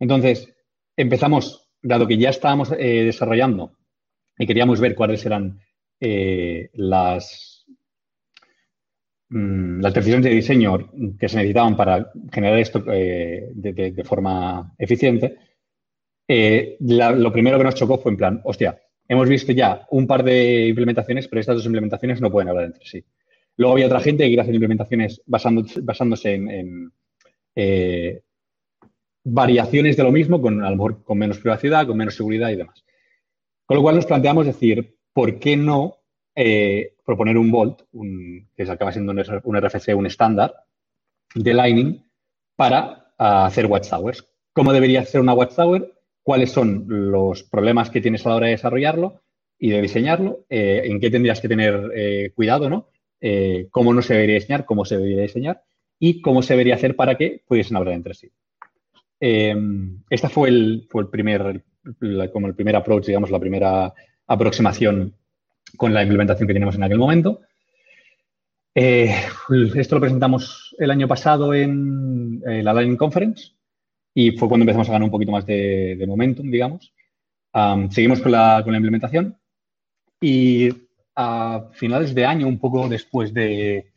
Entonces, 0.00 0.52
empezamos, 0.96 1.68
dado 1.82 2.08
que 2.08 2.16
ya 2.16 2.30
estábamos 2.30 2.72
eh, 2.72 3.04
desarrollando 3.04 3.76
y 4.38 4.46
queríamos 4.46 4.80
ver 4.80 4.94
cuáles 4.94 5.24
eran 5.26 5.60
eh, 6.00 6.70
las, 6.72 7.66
mm, 9.28 9.80
las 9.80 9.92
decisiones 9.92 10.24
de 10.24 10.30
diseño 10.30 10.90
que 11.20 11.28
se 11.28 11.36
necesitaban 11.36 11.76
para 11.76 12.10
generar 12.32 12.58
esto 12.58 12.82
eh, 12.90 13.50
de, 13.54 14.02
forma 14.02 14.74
eficiente, 14.78 15.36
lo 16.80 17.30
primero 17.30 17.58
que 17.58 17.64
nos 17.64 17.74
chocó 17.74 17.98
fue 17.98 18.12
en 18.12 18.16
plan, 18.16 18.40
hostia, 18.44 18.80
hemos 19.06 19.28
visto 19.28 19.52
ya 19.52 19.86
un 19.90 20.06
par 20.06 20.24
de 20.24 20.68
implementaciones, 20.68 21.28
pero 21.28 21.40
estas 21.40 21.56
dos 21.56 21.66
implementaciones 21.66 22.22
no 22.22 22.32
pueden 22.32 22.48
hablar 22.48 22.64
entre 22.64 22.86
sí. 22.86 23.04
Luego 23.62 23.74
había 23.74 23.86
otra 23.86 24.00
gente 24.00 24.24
que 24.24 24.30
quería 24.30 24.42
hacer 24.42 24.56
implementaciones 24.56 25.22
basándose 25.24 26.34
en, 26.34 26.92
eh, 27.54 28.20
variaciones 29.22 29.96
de 29.96 30.02
lo 30.02 30.10
mismo, 30.10 30.42
con 30.42 31.16
menos 31.16 31.38
privacidad, 31.38 31.86
con 31.86 31.96
menos 31.96 32.16
seguridad 32.16 32.50
y 32.50 32.56
demás. 32.56 32.84
Con 33.64 33.76
lo 33.76 33.82
cual 33.84 33.94
nos 33.94 34.06
planteamos 34.06 34.46
decir, 34.46 34.96
¿por 35.12 35.38
qué 35.38 35.56
no 35.56 35.98
eh, 36.34 36.96
proponer 37.06 37.38
un 37.38 37.52
Vault, 37.52 37.82
que 38.56 38.62
acaba 38.64 38.90
siendo 38.90 39.12
un 39.12 39.56
RFC, 39.56 39.94
un 39.94 40.06
estándar 40.06 40.56
de 41.36 41.54
Lightning, 41.54 42.04
para 42.56 43.14
hacer 43.16 43.66
Watchtowers? 43.66 44.26
¿Cómo 44.52 44.72
debería 44.72 45.04
ser 45.04 45.20
una 45.20 45.34
Watchtower? 45.34 45.88
¿Cuáles 46.24 46.50
son 46.50 46.86
los 46.88 47.44
problemas 47.44 47.90
que 47.90 48.00
tienes 48.00 48.26
a 48.26 48.30
la 48.30 48.34
hora 48.34 48.46
de 48.46 48.52
desarrollarlo 48.54 49.22
y 49.56 49.70
de 49.70 49.82
diseñarlo? 49.82 50.46
Eh, 50.50 50.82
¿En 50.86 50.98
qué 50.98 51.10
tendrías 51.10 51.40
que 51.40 51.48
tener 51.48 52.32
cuidado, 52.34 52.68
no? 52.68 52.88
Eh, 53.24 53.68
cómo 53.70 53.94
no 53.94 54.02
se 54.02 54.14
debería 54.14 54.34
diseñar, 54.34 54.64
cómo 54.64 54.84
se 54.84 54.96
debería 54.96 55.22
diseñar 55.22 55.62
y 56.00 56.20
cómo 56.20 56.42
se 56.42 56.54
debería 56.54 56.74
hacer 56.74 56.96
para 56.96 57.16
que 57.16 57.40
pudiesen 57.46 57.76
hablar 57.76 57.94
entre 57.94 58.14
sí. 58.14 58.32
Eh, 59.20 59.54
esta 60.10 60.28
fue 60.28 60.48
el, 60.48 60.88
fue 60.90 61.02
el 61.02 61.08
primer, 61.08 61.62
como 62.32 62.48
el 62.48 62.56
primer 62.56 62.74
approach, 62.74 63.06
digamos, 63.06 63.30
la 63.30 63.38
primera 63.38 63.94
aproximación 64.26 65.14
con 65.76 65.94
la 65.94 66.02
implementación 66.02 66.48
que 66.48 66.52
teníamos 66.52 66.74
en 66.74 66.82
aquel 66.82 66.98
momento. 66.98 67.42
Eh, 68.74 69.14
esto 69.76 69.94
lo 69.94 70.00
presentamos 70.00 70.74
el 70.80 70.90
año 70.90 71.06
pasado 71.06 71.54
en 71.54 72.42
la 72.44 72.72
Lightning 72.72 72.96
Conference 72.96 73.52
y 74.12 74.32
fue 74.32 74.48
cuando 74.48 74.64
empezamos 74.64 74.88
a 74.88 74.92
ganar 74.92 75.04
un 75.04 75.12
poquito 75.12 75.30
más 75.30 75.46
de, 75.46 76.04
momentum, 76.08 76.50
digamos. 76.50 76.92
seguimos 77.90 78.20
con 78.20 78.32
la, 78.32 78.62
con 78.64 78.72
la 78.72 78.78
implementación 78.78 79.38
y 80.20 80.70
a 81.22 81.70
finales 81.72 82.14
de 82.14 82.26
año, 82.26 82.46
un 82.46 82.58
poco 82.58 82.88
después 82.88 83.32
de, 83.32 83.92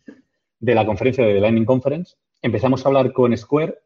la 0.59 0.85
conferencia 0.85 1.25
de 1.25 1.39
Lightning 1.39 1.65
Conference, 1.65 2.15
empezamos 2.41 2.85
a 2.85 2.89
hablar 2.89 3.11
con 3.11 3.35
Square 3.35 3.79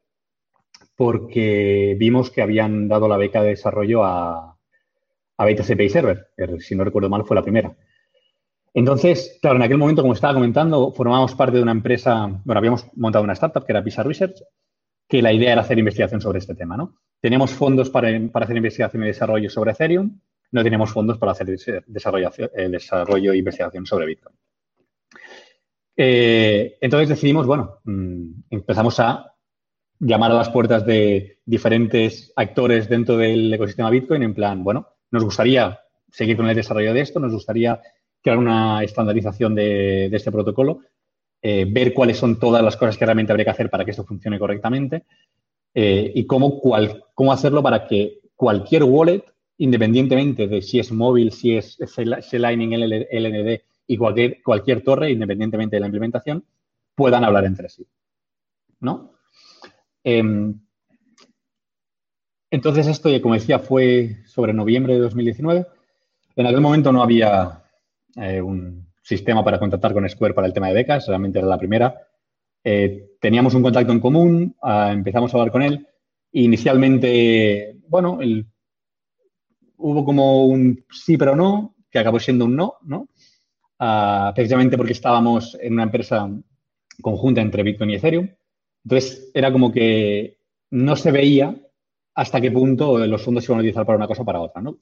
porque 0.95 1.95
vimos 1.97 2.29
que 2.29 2.41
habían 2.41 2.87
dado 2.87 3.07
la 3.07 3.17
beca 3.17 3.41
de 3.41 3.49
desarrollo 3.49 4.03
a, 4.03 4.57
a 5.37 5.45
BTC 5.45 5.77
Pay 5.77 5.89
Server, 5.89 6.27
si 6.59 6.75
no 6.75 6.83
recuerdo 6.83 7.09
mal 7.09 7.25
fue 7.25 7.35
la 7.35 7.43
primera. 7.43 7.75
Entonces, 8.73 9.39
claro, 9.41 9.57
en 9.57 9.63
aquel 9.63 9.77
momento, 9.77 10.01
como 10.01 10.13
estaba 10.13 10.33
comentando, 10.33 10.91
formábamos 10.91 11.35
parte 11.35 11.57
de 11.57 11.63
una 11.63 11.71
empresa, 11.71 12.27
bueno, 12.43 12.59
habíamos 12.59 12.85
montado 12.95 13.23
una 13.23 13.33
startup 13.33 13.65
que 13.65 13.71
era 13.71 13.83
Pisa 13.83 14.03
Research, 14.03 14.43
que 15.07 15.21
la 15.21 15.33
idea 15.33 15.53
era 15.53 15.61
hacer 15.61 15.79
investigación 15.79 16.21
sobre 16.21 16.39
este 16.39 16.53
tema, 16.53 16.77
¿no? 16.77 16.95
Teníamos 17.19 17.51
fondos 17.51 17.89
para, 17.89 18.09
para 18.31 18.45
hacer 18.45 18.57
investigación 18.57 19.03
y 19.03 19.07
desarrollo 19.07 19.49
sobre 19.49 19.71
Ethereum 19.71 20.19
no 20.51 20.63
tenemos 20.63 20.91
fondos 20.91 21.17
para 21.17 21.33
hacer 21.33 21.47
desarrollo, 21.87 22.31
desarrollo 22.69 23.33
e 23.33 23.37
investigación 23.37 23.85
sobre 23.85 24.05
Bitcoin. 24.07 24.35
Eh, 26.01 26.77
entonces 26.79 27.09
decidimos, 27.09 27.45
bueno, 27.45 27.79
mm, 27.83 28.43
empezamos 28.51 28.99
a 28.99 29.35
llamar 29.99 30.31
a 30.31 30.35
las 30.35 30.49
puertas 30.49 30.85
de 30.85 31.39
diferentes 31.45 32.31
actores 32.35 32.87
dentro 32.87 33.17
del 33.17 33.53
ecosistema 33.53 33.89
Bitcoin 33.89 34.23
en 34.23 34.33
plan, 34.33 34.63
bueno, 34.63 34.87
nos 35.11 35.25
gustaría 35.25 35.77
seguir 36.09 36.37
con 36.37 36.47
el 36.47 36.55
desarrollo 36.55 36.93
de 36.93 37.01
esto, 37.01 37.19
nos 37.19 37.33
gustaría 37.33 37.81
crear 38.21 38.37
una 38.37 38.81
estandarización 38.81 39.53
de, 39.55 40.05
este 40.05 40.31
protocolo, 40.31 40.79
eh, 41.41 41.65
ver 41.69 41.93
cuáles 41.93 42.17
son 42.17 42.39
todas 42.39 42.63
las 42.63 42.77
cosas 42.77 42.97
que 42.97 43.05
realmente 43.05 43.33
habría 43.33 43.45
que 43.45 43.51
hacer 43.51 43.69
para 43.69 43.83
que 43.83 43.91
esto 43.91 44.05
funcione 44.05 44.39
correctamente 44.39 45.03
eh, 45.73 46.11
y 46.15 46.25
cómo 46.25 46.61
hacerlo 47.31 47.61
para 47.61 47.85
que 47.85 48.21
cualquier 48.37 48.85
wallet 48.85 49.25
independientemente 49.59 50.47
de 50.47 50.61
si 50.61 50.79
es 50.79 50.91
móvil, 50.91 51.31
si 51.31 51.57
es 51.57 51.77
C-Lightning, 51.85 52.73
LND 52.73 53.61
y 53.87 53.97
cualquier, 53.97 54.41
cualquier 54.41 54.81
torre, 54.81 55.11
independientemente 55.11 55.75
de 55.75 55.79
la 55.81 55.87
implementación, 55.87 56.45
puedan 56.95 57.23
hablar 57.23 57.45
entre 57.45 57.69
sí. 57.69 57.85
¿No? 58.79 59.13
Em, 60.03 60.59
entonces, 62.49 62.87
esto, 62.87 63.09
como 63.21 63.33
decía, 63.33 63.59
fue 63.59 64.17
sobre 64.25 64.53
noviembre 64.53 64.93
de 64.93 65.01
2019. 65.01 65.67
En 66.37 66.45
aquel 66.47 66.61
momento 66.61 66.91
no 66.91 67.03
había 67.03 67.63
eh, 68.15 68.41
un 68.41 68.87
sistema 69.01 69.43
para 69.43 69.59
contactar 69.59 69.93
con 69.93 70.07
Square 70.07 70.33
para 70.33 70.47
el 70.47 70.53
tema 70.53 70.69
de 70.69 70.73
becas, 70.73 71.05
realmente 71.07 71.39
era 71.39 71.47
la 71.47 71.57
primera. 71.57 72.07
Eh, 72.63 73.09
teníamos 73.19 73.53
un 73.55 73.63
contacto 73.63 73.91
en 73.91 73.99
común, 73.99 74.55
ah, 74.61 74.91
empezamos 74.93 75.33
a 75.33 75.37
hablar 75.37 75.51
con 75.51 75.63
él. 75.63 75.85
Inicialmente, 76.31 77.75
bueno, 77.87 78.21
el 78.21 78.45
hubo 79.79 80.05
como 80.05 80.45
un 80.45 80.85
sí 80.91 81.17
pero 81.17 81.35
no, 81.35 81.75
que 81.89 81.99
acabó 81.99 82.19
siendo 82.19 82.45
un 82.45 82.55
no, 82.55 82.75
¿no? 82.83 83.09
Ah, 83.79 84.31
precisamente 84.35 84.77
porque 84.77 84.93
estábamos 84.93 85.57
en 85.59 85.73
una 85.73 85.83
empresa 85.83 86.29
conjunta 87.01 87.41
entre 87.41 87.63
Bitcoin 87.63 87.91
y 87.91 87.95
Ethereum. 87.95 88.29
Entonces, 88.83 89.31
era 89.33 89.51
como 89.51 89.71
que 89.71 90.37
no 90.71 90.95
se 90.95 91.11
veía 91.11 91.55
hasta 92.13 92.41
qué 92.41 92.51
punto 92.51 93.05
los 93.07 93.23
fondos 93.23 93.43
se 93.43 93.51
iban 93.51 93.59
a 93.59 93.61
utilizar 93.61 93.85
para 93.85 93.97
una 93.97 94.07
cosa 94.07 94.23
o 94.23 94.25
para 94.25 94.41
otra, 94.41 94.61
¿no? 94.61 94.79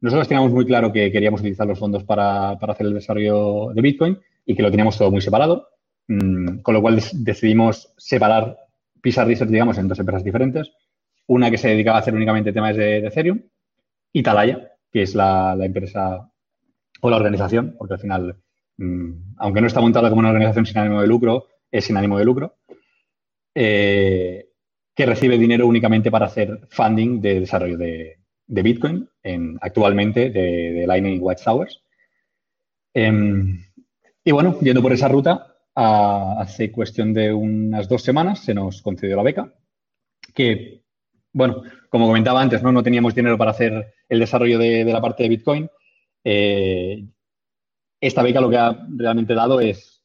Nosotros 0.00 0.28
teníamos 0.28 0.52
muy 0.52 0.64
claro 0.64 0.92
que 0.92 1.10
queríamos 1.10 1.40
utilizar 1.40 1.66
los 1.66 1.78
fondos 1.78 2.04
para, 2.04 2.50
hacer 2.52 2.86
el 2.86 2.94
desarrollo 2.94 3.72
de 3.74 3.82
Bitcoin 3.82 4.18
y 4.46 4.54
que 4.54 4.62
lo 4.62 4.70
teníamos 4.70 4.96
todo 4.96 5.10
muy 5.10 5.20
separado, 5.20 5.68
mm, 6.06 6.58
con 6.58 6.74
lo 6.74 6.80
cual 6.80 7.02
decidimos 7.14 7.92
separar 7.96 8.56
Pisa 9.02 9.24
Research, 9.24 9.50
digamos, 9.50 9.76
en 9.78 9.88
dos 9.88 9.98
empresas 9.98 10.22
diferentes. 10.22 10.70
Una 11.26 11.50
que 11.50 11.58
se 11.58 11.68
dedicaba 11.68 11.98
a 11.98 12.00
hacer 12.00 12.14
únicamente 12.14 12.52
temas 12.52 12.76
de 12.76 12.98
Ethereum 12.98 13.42
Italaya, 14.12 14.72
que 14.90 15.02
es 15.02 15.14
la, 15.14 15.56
empresa 15.60 16.30
o 17.00 17.10
la 17.10 17.16
organización, 17.16 17.74
porque 17.78 17.94
al 17.94 18.00
final, 18.00 18.36
mm, 18.76 19.34
aunque 19.38 19.60
no 19.60 19.66
está 19.66 19.80
montada 19.80 20.08
como 20.08 20.20
una 20.20 20.30
organización 20.30 20.66
sin 20.66 20.78
ánimo 20.78 21.00
de 21.00 21.06
lucro, 21.06 21.46
es 21.70 21.84
sin 21.84 21.96
ánimo 21.96 22.18
de 22.18 22.24
lucro, 22.24 22.58
eh, 23.54 24.48
que 24.94 25.06
recibe 25.06 25.38
dinero 25.38 25.66
únicamente 25.66 26.10
para 26.10 26.26
hacer 26.26 26.66
funding 26.70 27.20
de 27.20 27.40
desarrollo 27.40 27.76
de, 27.76 28.18
Bitcoin, 28.46 29.08
en, 29.22 29.58
actualmente 29.60 30.30
de, 30.30 30.84
Lightning 30.86 31.20
Watchtowers. 31.20 31.82
Em, 32.94 33.62
y 34.24 34.32
bueno, 34.32 34.58
yendo 34.60 34.82
por 34.82 34.92
esa 34.92 35.08
ruta, 35.08 35.54
hace 35.74 36.72
cuestión 36.72 37.12
de 37.14 37.32
unas 37.32 37.88
dos 37.88 38.02
semanas 38.02 38.40
se 38.40 38.54
nos 38.54 38.82
concedió 38.82 39.16
la 39.16 39.22
beca, 39.22 39.54
que, 40.34 40.82
bueno, 41.32 41.62
como 41.88 42.06
comentaba 42.06 42.40
antes, 42.40 42.62
no, 42.62 42.72
no 42.72 42.82
teníamos 42.82 43.14
dinero 43.14 43.38
para 43.38 43.52
hacer 43.52 43.94
el 44.08 44.18
desarrollo 44.18 44.58
de, 44.58 44.84
la 44.84 45.00
parte 45.00 45.22
de 45.22 45.28
Bitcoin. 45.28 45.68
Eh, 46.24 47.04
esta 48.00 48.22
beca 48.22 48.40
lo 48.40 48.50
que 48.50 48.56
ha 48.56 48.86
realmente 48.96 49.34
dado 49.34 49.60
es 49.60 50.02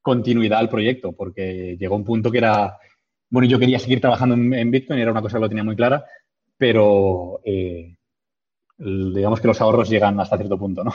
continuidad 0.00 0.58
al 0.58 0.68
proyecto, 0.68 1.12
porque 1.12 1.76
llegó 1.78 1.96
un 1.96 2.04
punto 2.04 2.30
que 2.30 2.38
era, 2.38 2.78
bueno, 3.30 3.48
yo 3.48 3.58
quería 3.58 3.78
seguir 3.78 4.00
trabajando 4.00 4.34
en, 4.34 4.70
Bitcoin, 4.70 4.98
era 4.98 5.12
una 5.12 5.22
cosa 5.22 5.38
que 5.38 5.42
lo 5.42 5.48
tenía 5.48 5.64
muy 5.64 5.76
clara, 5.76 6.04
pero 6.56 7.40
eh, 7.44 7.94
digamos 8.76 9.40
que 9.40 9.48
los 9.48 9.60
ahorros 9.60 9.88
llegan 9.88 10.18
hasta 10.20 10.36
cierto 10.36 10.58
punto, 10.58 10.82
¿no? 10.84 10.92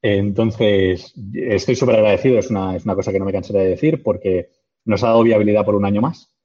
Entonces, 0.00 1.12
estoy 1.34 1.74
súper 1.74 1.96
agradecido, 1.96 2.38
es 2.38 2.50
una, 2.50 2.76
es 2.76 2.84
una 2.84 2.94
cosa 2.94 3.10
que 3.10 3.18
no 3.18 3.24
me 3.24 3.32
cansaré 3.32 3.60
de 3.60 3.70
decir, 3.70 4.02
porque 4.02 4.50
nos 4.84 5.02
ha 5.02 5.08
dado 5.08 5.24
viabilidad 5.24 5.64
por 5.64 5.74
un 5.74 5.84
año 5.84 6.00
más 6.00 6.37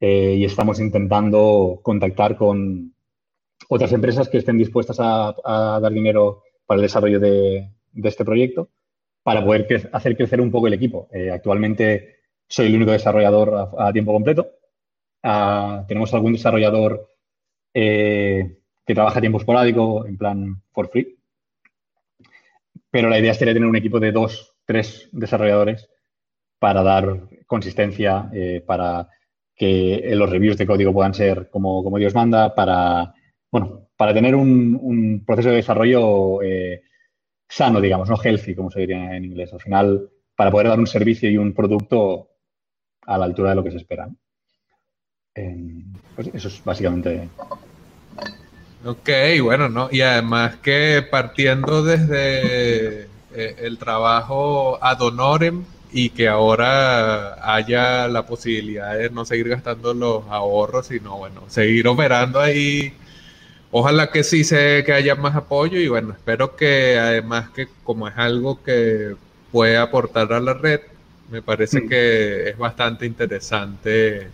eh, 0.00 0.34
y 0.38 0.44
estamos 0.44 0.80
intentando 0.80 1.80
contactar 1.82 2.36
con 2.36 2.94
otras 3.68 3.92
empresas 3.92 4.28
que 4.28 4.38
estén 4.38 4.58
dispuestas 4.58 4.98
a 5.00 5.78
dar 5.80 5.92
dinero 5.92 6.42
para 6.68 6.80
el 6.80 6.82
desarrollo 6.82 7.18
de, 7.18 7.70
este 8.04 8.26
proyecto 8.26 8.68
para 9.22 9.42
poder 9.42 9.90
hacer 9.92 10.16
crecer 10.16 10.40
un 10.40 10.50
poco 10.50 10.66
el 10.66 10.74
equipo. 10.74 11.08
Eh, 11.12 11.30
actualmente 11.30 12.18
soy 12.46 12.66
el 12.66 12.76
único 12.76 12.92
desarrollador 12.92 13.70
a, 13.78 13.92
tiempo 13.92 14.12
completo. 14.12 14.50
Ah, 15.22 15.84
tenemos 15.88 16.12
algún 16.12 16.34
desarrollador 16.34 17.08
eh, 17.72 18.58
que 18.86 18.94
trabaja 18.94 19.18
a 19.18 19.20
tiempo 19.22 19.38
esporádico, 19.38 20.06
en 20.06 20.18
plan 20.18 20.62
for 20.72 20.88
free. 20.88 21.18
Pero 22.90 23.08
la 23.08 23.18
idea 23.18 23.32
sería 23.32 23.54
tener 23.54 23.68
un 23.68 23.76
equipo 23.76 23.98
de 23.98 24.12
dos, 24.12 24.54
tres 24.66 25.08
desarrolladores 25.12 25.88
para 26.58 26.82
dar 26.82 27.28
consistencia, 27.46 28.30
para 28.66 29.08
que 29.58 30.02
los 30.14 30.30
reviews 30.30 30.56
de 30.56 30.66
código 30.66 30.92
puedan 30.92 31.14
ser 31.14 31.50
como, 31.50 31.82
como 31.82 31.98
Dios 31.98 32.14
manda, 32.14 32.54
para, 32.54 33.12
bueno, 33.50 33.88
para 33.96 34.14
tener 34.14 34.34
un, 34.34 35.24
proceso 35.26 35.50
de 35.50 35.56
desarrollo 35.56 36.38
sano, 37.48 37.80
digamos, 37.80 38.08
no 38.08 38.16
healthy, 38.22 38.54
como 38.54 38.70
se 38.70 38.80
diría 38.80 39.16
en 39.16 39.24
inglés. 39.24 39.52
Al 39.52 39.60
final, 39.60 40.10
para 40.36 40.50
poder 40.50 40.68
dar 40.68 40.78
un 40.78 40.86
servicio 40.86 41.30
y 41.30 41.36
un 41.36 41.52
producto 41.52 42.30
a 43.06 43.18
la 43.18 43.24
altura 43.24 43.50
de 43.50 43.56
lo 43.56 43.64
que 43.64 43.70
se 43.70 43.78
espera. 43.78 44.08
Em, 45.34 45.92
pues 46.14 46.30
eso 46.34 46.48
es 46.48 46.62
básicamente. 46.62 47.28
Ok, 48.84 49.08
bueno, 49.42 49.68
¿no? 49.68 49.88
Y 49.90 50.02
además 50.02 50.56
que 50.56 51.04
partiendo 51.10 51.82
desde 51.82 53.02
eh, 53.34 53.56
el 53.58 53.78
trabajo 53.78 54.78
ad 54.82 55.00
honorem 55.00 55.64
y 55.92 56.10
que 56.10 56.28
ahora 56.28 57.54
haya 57.54 58.08
la 58.08 58.26
posibilidad 58.26 58.96
de 58.96 59.10
no 59.10 59.24
seguir 59.24 59.48
gastando 59.48 59.94
los 59.94 60.24
ahorros, 60.28 60.88
sino, 60.88 61.16
bueno, 61.16 61.42
seguir 61.48 61.88
operando 61.88 62.40
ahí 62.40 62.92
Ojalá 63.70 64.10
que 64.10 64.24
sí 64.24 64.44
sé 64.44 64.82
que 64.84 64.92
haya 64.92 65.14
más 65.14 65.36
apoyo 65.36 65.78
y 65.78 65.88
bueno, 65.88 66.12
espero 66.12 66.56
que 66.56 66.98
además 66.98 67.50
que 67.50 67.68
como 67.84 68.08
es 68.08 68.14
algo 68.16 68.62
que 68.62 69.14
puede 69.52 69.76
aportar 69.76 70.32
a 70.32 70.40
la 70.40 70.54
red, 70.54 70.80
me 71.30 71.42
parece 71.42 71.86
que 71.86 72.48
es 72.48 72.56
bastante 72.56 73.04
interesante. 73.04 74.28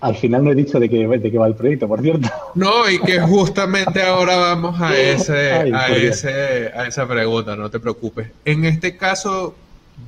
Al 0.00 0.14
final 0.14 0.44
no 0.44 0.52
he 0.52 0.54
dicho 0.54 0.78
de 0.78 0.90
qué, 0.90 1.08
de 1.08 1.38
va 1.38 1.46
el 1.46 1.54
proyecto, 1.54 1.88
por 1.88 2.02
cierto. 2.02 2.28
No, 2.54 2.88
y 2.88 3.00
que 3.00 3.18
justamente 3.18 4.02
ahora 4.02 4.36
vamos 4.36 4.78
a 4.78 4.96
ese, 5.00 5.50
a 5.74 5.88
ese, 5.88 6.70
a 6.74 6.86
esa 6.86 7.08
pregunta, 7.08 7.56
no 7.56 7.70
te 7.70 7.80
preocupes. 7.80 8.28
En 8.44 8.66
este 8.66 8.98
caso, 8.98 9.54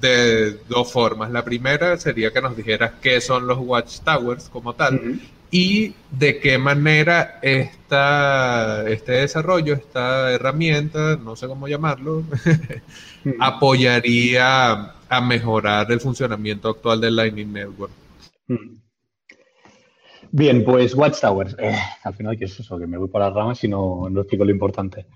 de 0.01 0.59
dos 0.68 0.93
formas. 0.93 1.30
La 1.30 1.45
primera 1.45 1.97
sería 1.99 2.32
que 2.32 2.41
nos 2.41 2.57
dijeras 2.57 2.93
qué 3.01 3.20
son 3.20 3.47
los 3.47 3.59
Watchtowers 3.59 4.49
como 4.49 4.74
tal 4.74 5.20
y 5.51 5.95
de 6.11 6.38
qué 6.38 6.59
manera 6.59 7.38
esta, 7.43 8.88
este 8.88 9.12
desarrollo, 9.12 9.74
esta 9.74 10.30
herramienta, 10.30 11.16
no 11.16 11.34
sé 11.34 11.49
cómo 11.49 11.66
llamarlo, 11.66 12.22
apoyaría 13.41 14.95
a 15.09 15.20
mejorar 15.20 15.91
el 15.91 16.01
funcionamiento 16.01 16.68
actual 16.68 17.01
del 17.01 17.16
Lightning 17.16 17.53
Network. 17.53 17.93
Bien, 20.32 20.64
pues 20.64 20.95
Watchtowers. 20.95 21.57
Eh, 21.59 21.76
al 22.05 22.14
final, 22.14 22.38
¿qué 22.38 22.45
es 22.45 22.61
eso? 22.61 22.78
Que 22.78 22.86
me 22.86 22.97
voy 22.97 23.09
por 23.09 23.20
las 23.20 23.34
ramas 23.34 23.62
y 23.64 23.68
no, 23.68 24.09
no 24.09 24.20
explico 24.20 24.45
lo 24.45 24.53
importante. 24.53 25.07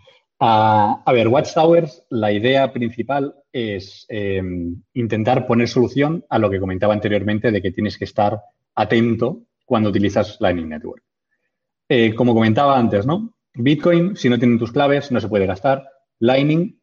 A 0.41 1.13
ver, 1.13 1.29
Watchtowers, 1.29 2.05
la 2.11 2.33
idea 2.33 2.73
principal 2.73 3.35
es 3.53 4.05
em, 4.09 4.83
intentar 4.93 5.47
poner 5.47 5.69
solución 5.69 6.25
a 6.29 6.39
lo 6.39 6.51
que 6.51 6.61
comentaba 6.61 6.93
anteriormente 6.93 7.51
de 7.51 7.63
que 7.63 7.71
tienes 7.71 7.97
que 7.97 8.05
estar 8.05 8.41
atento 8.75 9.43
cuando 9.65 9.91
utilizas 9.91 10.37
Lightning 10.41 10.69
Network. 10.69 11.03
Eh, 11.89 12.15
como 12.15 12.35
comentaba 12.35 12.79
antes, 12.79 13.07
¿no? 13.07 13.35
Bitcoin, 13.55 14.17
si 14.17 14.29
no 14.29 14.39
tienen 14.39 14.59
tus 14.59 14.73
claves, 14.73 15.13
no 15.13 15.21
se 15.21 15.29
puede 15.29 15.47
gastar. 15.47 15.89
Lightning, 16.19 16.81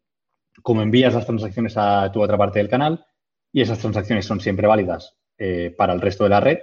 como 0.61 0.81
envías 0.81 1.13
las 1.13 1.25
transacciones 1.25 1.75
a 1.75 2.09
tu 2.11 2.21
otra 2.21 2.37
parte 2.37 2.59
del 2.59 2.69
canal, 2.69 3.05
y 3.51 3.61
esas 3.61 3.79
transacciones 3.79 4.25
son 4.25 4.39
siempre 4.39 4.67
válidas 4.67 5.17
eh, 5.37 5.73
para 5.77 5.93
el 5.93 6.01
resto 6.01 6.23
de 6.23 6.29
la 6.29 6.39
red, 6.39 6.59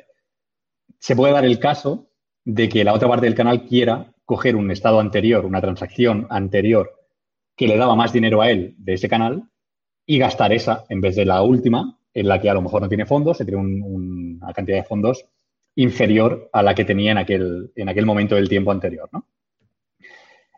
se 0.99 1.15
puede 1.15 1.35
dar 1.35 1.45
el 1.45 1.59
caso 1.59 2.08
de 2.49 2.67
que 2.67 2.83
la 2.83 2.95
otra 2.95 3.09
parte 3.09 3.27
del 3.27 3.35
canal 3.35 3.65
quiera 3.65 4.11
coger 4.25 4.57
un 4.57 4.71
estado 4.71 5.01
anterior, 5.01 5.45
una 5.45 5.61
transacción 5.61 6.27
anterior 6.31 6.91
que 7.55 7.69
le 7.69 7.77
daba 7.77 7.95
más 7.95 8.11
dinero 8.11 8.41
a 8.41 8.51
él 8.51 8.75
de 8.79 8.95
ese 8.95 9.07
canal 9.07 9.51
y 10.07 10.17
gastar 10.17 10.55
esa 10.55 10.87
en 10.89 11.03
vez 11.03 11.15
de 11.15 11.27
la 11.27 11.43
última, 11.43 11.99
en 12.15 12.27
la 12.27 12.41
que 12.41 12.49
a 12.49 12.55
lo 12.55 12.63
mejor 12.63 12.81
no 12.81 12.89
tiene 12.89 13.05
fondos, 13.05 13.37
se 13.37 13.45
tiene 13.45 13.61
una 13.61 14.51
cantidad 14.55 14.79
de 14.79 14.85
fondos 14.85 15.27
inferior 15.75 16.49
a 16.55 16.63
la 16.63 16.75
que 16.75 16.87
tenía 16.87 17.13
en 17.13 17.19
aquel, 17.19 17.71
en 17.77 17.91
aquel 17.91 18.07
momento 18.07 18.35
del 18.35 18.49
tiempo 18.49 18.73
anterior. 18.73 19.11
¿no? 19.13 19.27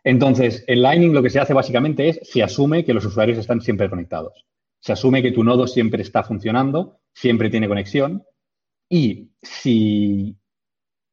Entonces, 0.05 0.63
en 0.67 0.81
Lightning 0.81 1.11
lo 1.11 1.21
que 1.21 1.29
se 1.29 1.41
hace 1.41 1.53
básicamente 1.53 2.07
es, 2.07 2.21
se 2.23 2.41
asume 2.41 2.85
que 2.85 2.93
los 2.93 3.03
usuarios 3.03 3.37
están 3.37 3.59
siempre 3.59 3.89
conectados. 3.89 4.45
Se 4.79 4.93
asume 4.93 5.21
que 5.21 5.33
tu 5.33 5.43
nodo 5.43 5.67
siempre 5.67 6.03
está 6.03 6.23
funcionando, 6.23 7.01
siempre 7.13 7.49
tiene 7.49 7.67
conexión 7.67 8.23
y 8.87 9.31
si 9.41 10.37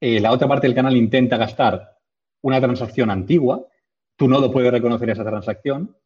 eh, 0.00 0.20
la 0.20 0.32
otra 0.32 0.48
parte 0.48 0.66
del 0.66 0.76
canal 0.76 0.96
intenta 0.96 1.36
gastar 1.36 1.98
una 2.42 2.60
transacción 2.60 3.10
antigua, 3.10 3.66
tu 4.16 4.28
nodo 4.28 4.50
puede 4.52 4.70
reconocer 4.70 5.10
esa 5.10 5.24
transacción 5.24 5.96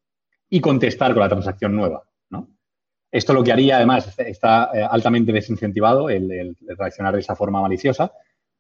y 0.48 0.60
contestar 0.60 1.12
con 1.12 1.20
la 1.20 1.28
transacción 1.28 1.74
nueva. 1.74 2.04
Esto 3.12 3.34
lo 3.34 3.44
que 3.44 3.52
haría, 3.52 3.76
además, 3.76 4.18
está 4.18 4.70
eh, 4.72 4.82
altamente 4.90 5.32
desincentivado 5.32 6.08
el, 6.08 6.56
reaccionar 6.78 7.12
de 7.12 7.20
esa 7.20 7.36
forma 7.36 7.60
maliciosa, 7.60 8.12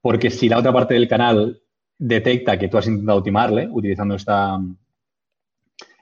porque 0.02 0.30
si 0.30 0.46
la 0.50 0.58
otra 0.58 0.74
parte 0.74 0.92
del 0.92 1.08
canal 1.08 1.62
detecta 1.98 2.58
que 2.58 2.68
tú 2.68 2.76
has 2.76 2.86
intentado 2.86 3.22
timarle 3.22 3.66
utilizando 3.70 4.14
esta, 4.14 4.60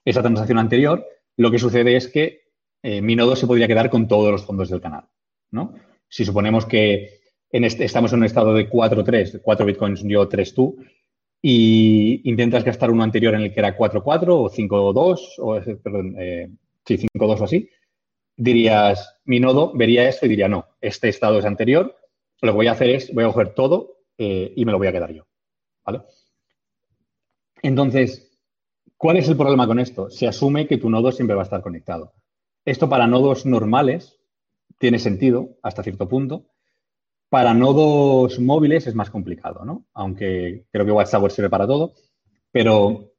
esa 0.05 0.23
transacción 0.23 0.59
anterior, 0.59 1.07
lo 1.37 1.51
que 1.53 1.61
sucede 1.61 1.95
es 1.95 2.09
que 2.09 2.51
eh, 2.83 3.01
mi 3.01 3.15
nodo 3.15 3.37
se 3.37 3.47
podría 3.47 3.69
quedar 3.69 3.89
con 3.89 4.09
todos 4.09 4.33
los 4.33 4.45
fondos 4.45 4.69
del 4.69 4.81
canal. 4.81 5.05
Si 6.09 6.25
suponemos 6.25 6.67
que 6.67 7.20
en 7.53 7.65
este, 7.65 7.85
estamos 7.85 8.13
en 8.13 8.21
un 8.21 8.25
estado 8.25 8.55
de 8.55 8.69
4-3, 8.69 9.41
4 9.43 9.67
bitcoins 9.67 10.03
yo, 10.05 10.29
3 10.29 10.55
tú, 10.55 10.77
y 11.43 12.29
intentas 12.29 12.65
gastar 12.65 12.91
uno 12.91 13.03
anterior 13.03 13.35
en 13.35 13.43
el 13.43 13.53
que 13.53 13.61
era 13.61 13.77
4-4 13.77 14.29
o 14.29 14.51
5-2, 14.51 15.35
o, 15.39 15.57
eh, 15.57 15.77
perdón, 15.83 16.17
sí, 16.85 16.99
5-2 17.15 17.41
o 17.41 17.45
así, 17.45 17.71
dirías, 18.37 19.21
mi 19.25 19.39
nodo 19.39 19.73
vería 19.75 20.09
esto 20.09 20.27
y 20.27 20.31
diría, 20.31 20.49
no, 20.49 20.67
este 20.81 21.09
estado 21.09 21.39
es 21.39 21.45
anterior, 21.45 21.97
lo 22.41 22.53
que 22.53 22.57
voy 22.57 22.67
a 22.69 22.73
hacer 22.73 22.91
es, 22.91 23.13
voy 23.13 23.25
a 23.25 23.29
coger 23.29 23.55
todo 23.55 23.99
eh, 24.17 24.53
y 24.57 24.65
me 24.65 24.73
lo 24.73 24.79
voy 24.79 24.87
a 24.87 24.93
quedar 24.93 25.13
yo. 25.13 25.27
¿Vale? 25.85 26.03
Entonces, 27.63 28.39
¿cuál 28.97 29.19
es 29.19 29.29
el 29.29 29.37
problema 29.37 29.67
con 29.67 29.79
esto? 29.79 30.11
Se 30.11 30.27
asume 30.27 30.67
que 30.67 30.79
tu 30.79 30.89
nodo 30.89 31.13
siempre 31.13 31.37
va 31.37 31.43
a 31.43 31.45
estar 31.45 31.63
conectado. 31.63 32.15
Esto 32.65 32.89
para 32.89 33.07
nodos 33.07 33.45
normales 33.45 34.19
tiene 34.79 34.99
sentido 34.99 35.59
hasta 35.63 35.83
cierto 35.83 36.09
punto. 36.09 36.47
Para 37.31 37.55
nodos 37.55 38.39
móviles 38.39 38.87
es 38.87 38.95
más 38.95 39.09
complicado, 39.09 39.65
¿no? 39.65 39.87
Aunque 39.95 40.67
creo 40.71 40.85
que 40.85 40.93
WhatsApp 40.93 41.31
sirve 41.31 41.49
para 41.49 41.67
todo, 41.67 41.95
pero 42.53 43.13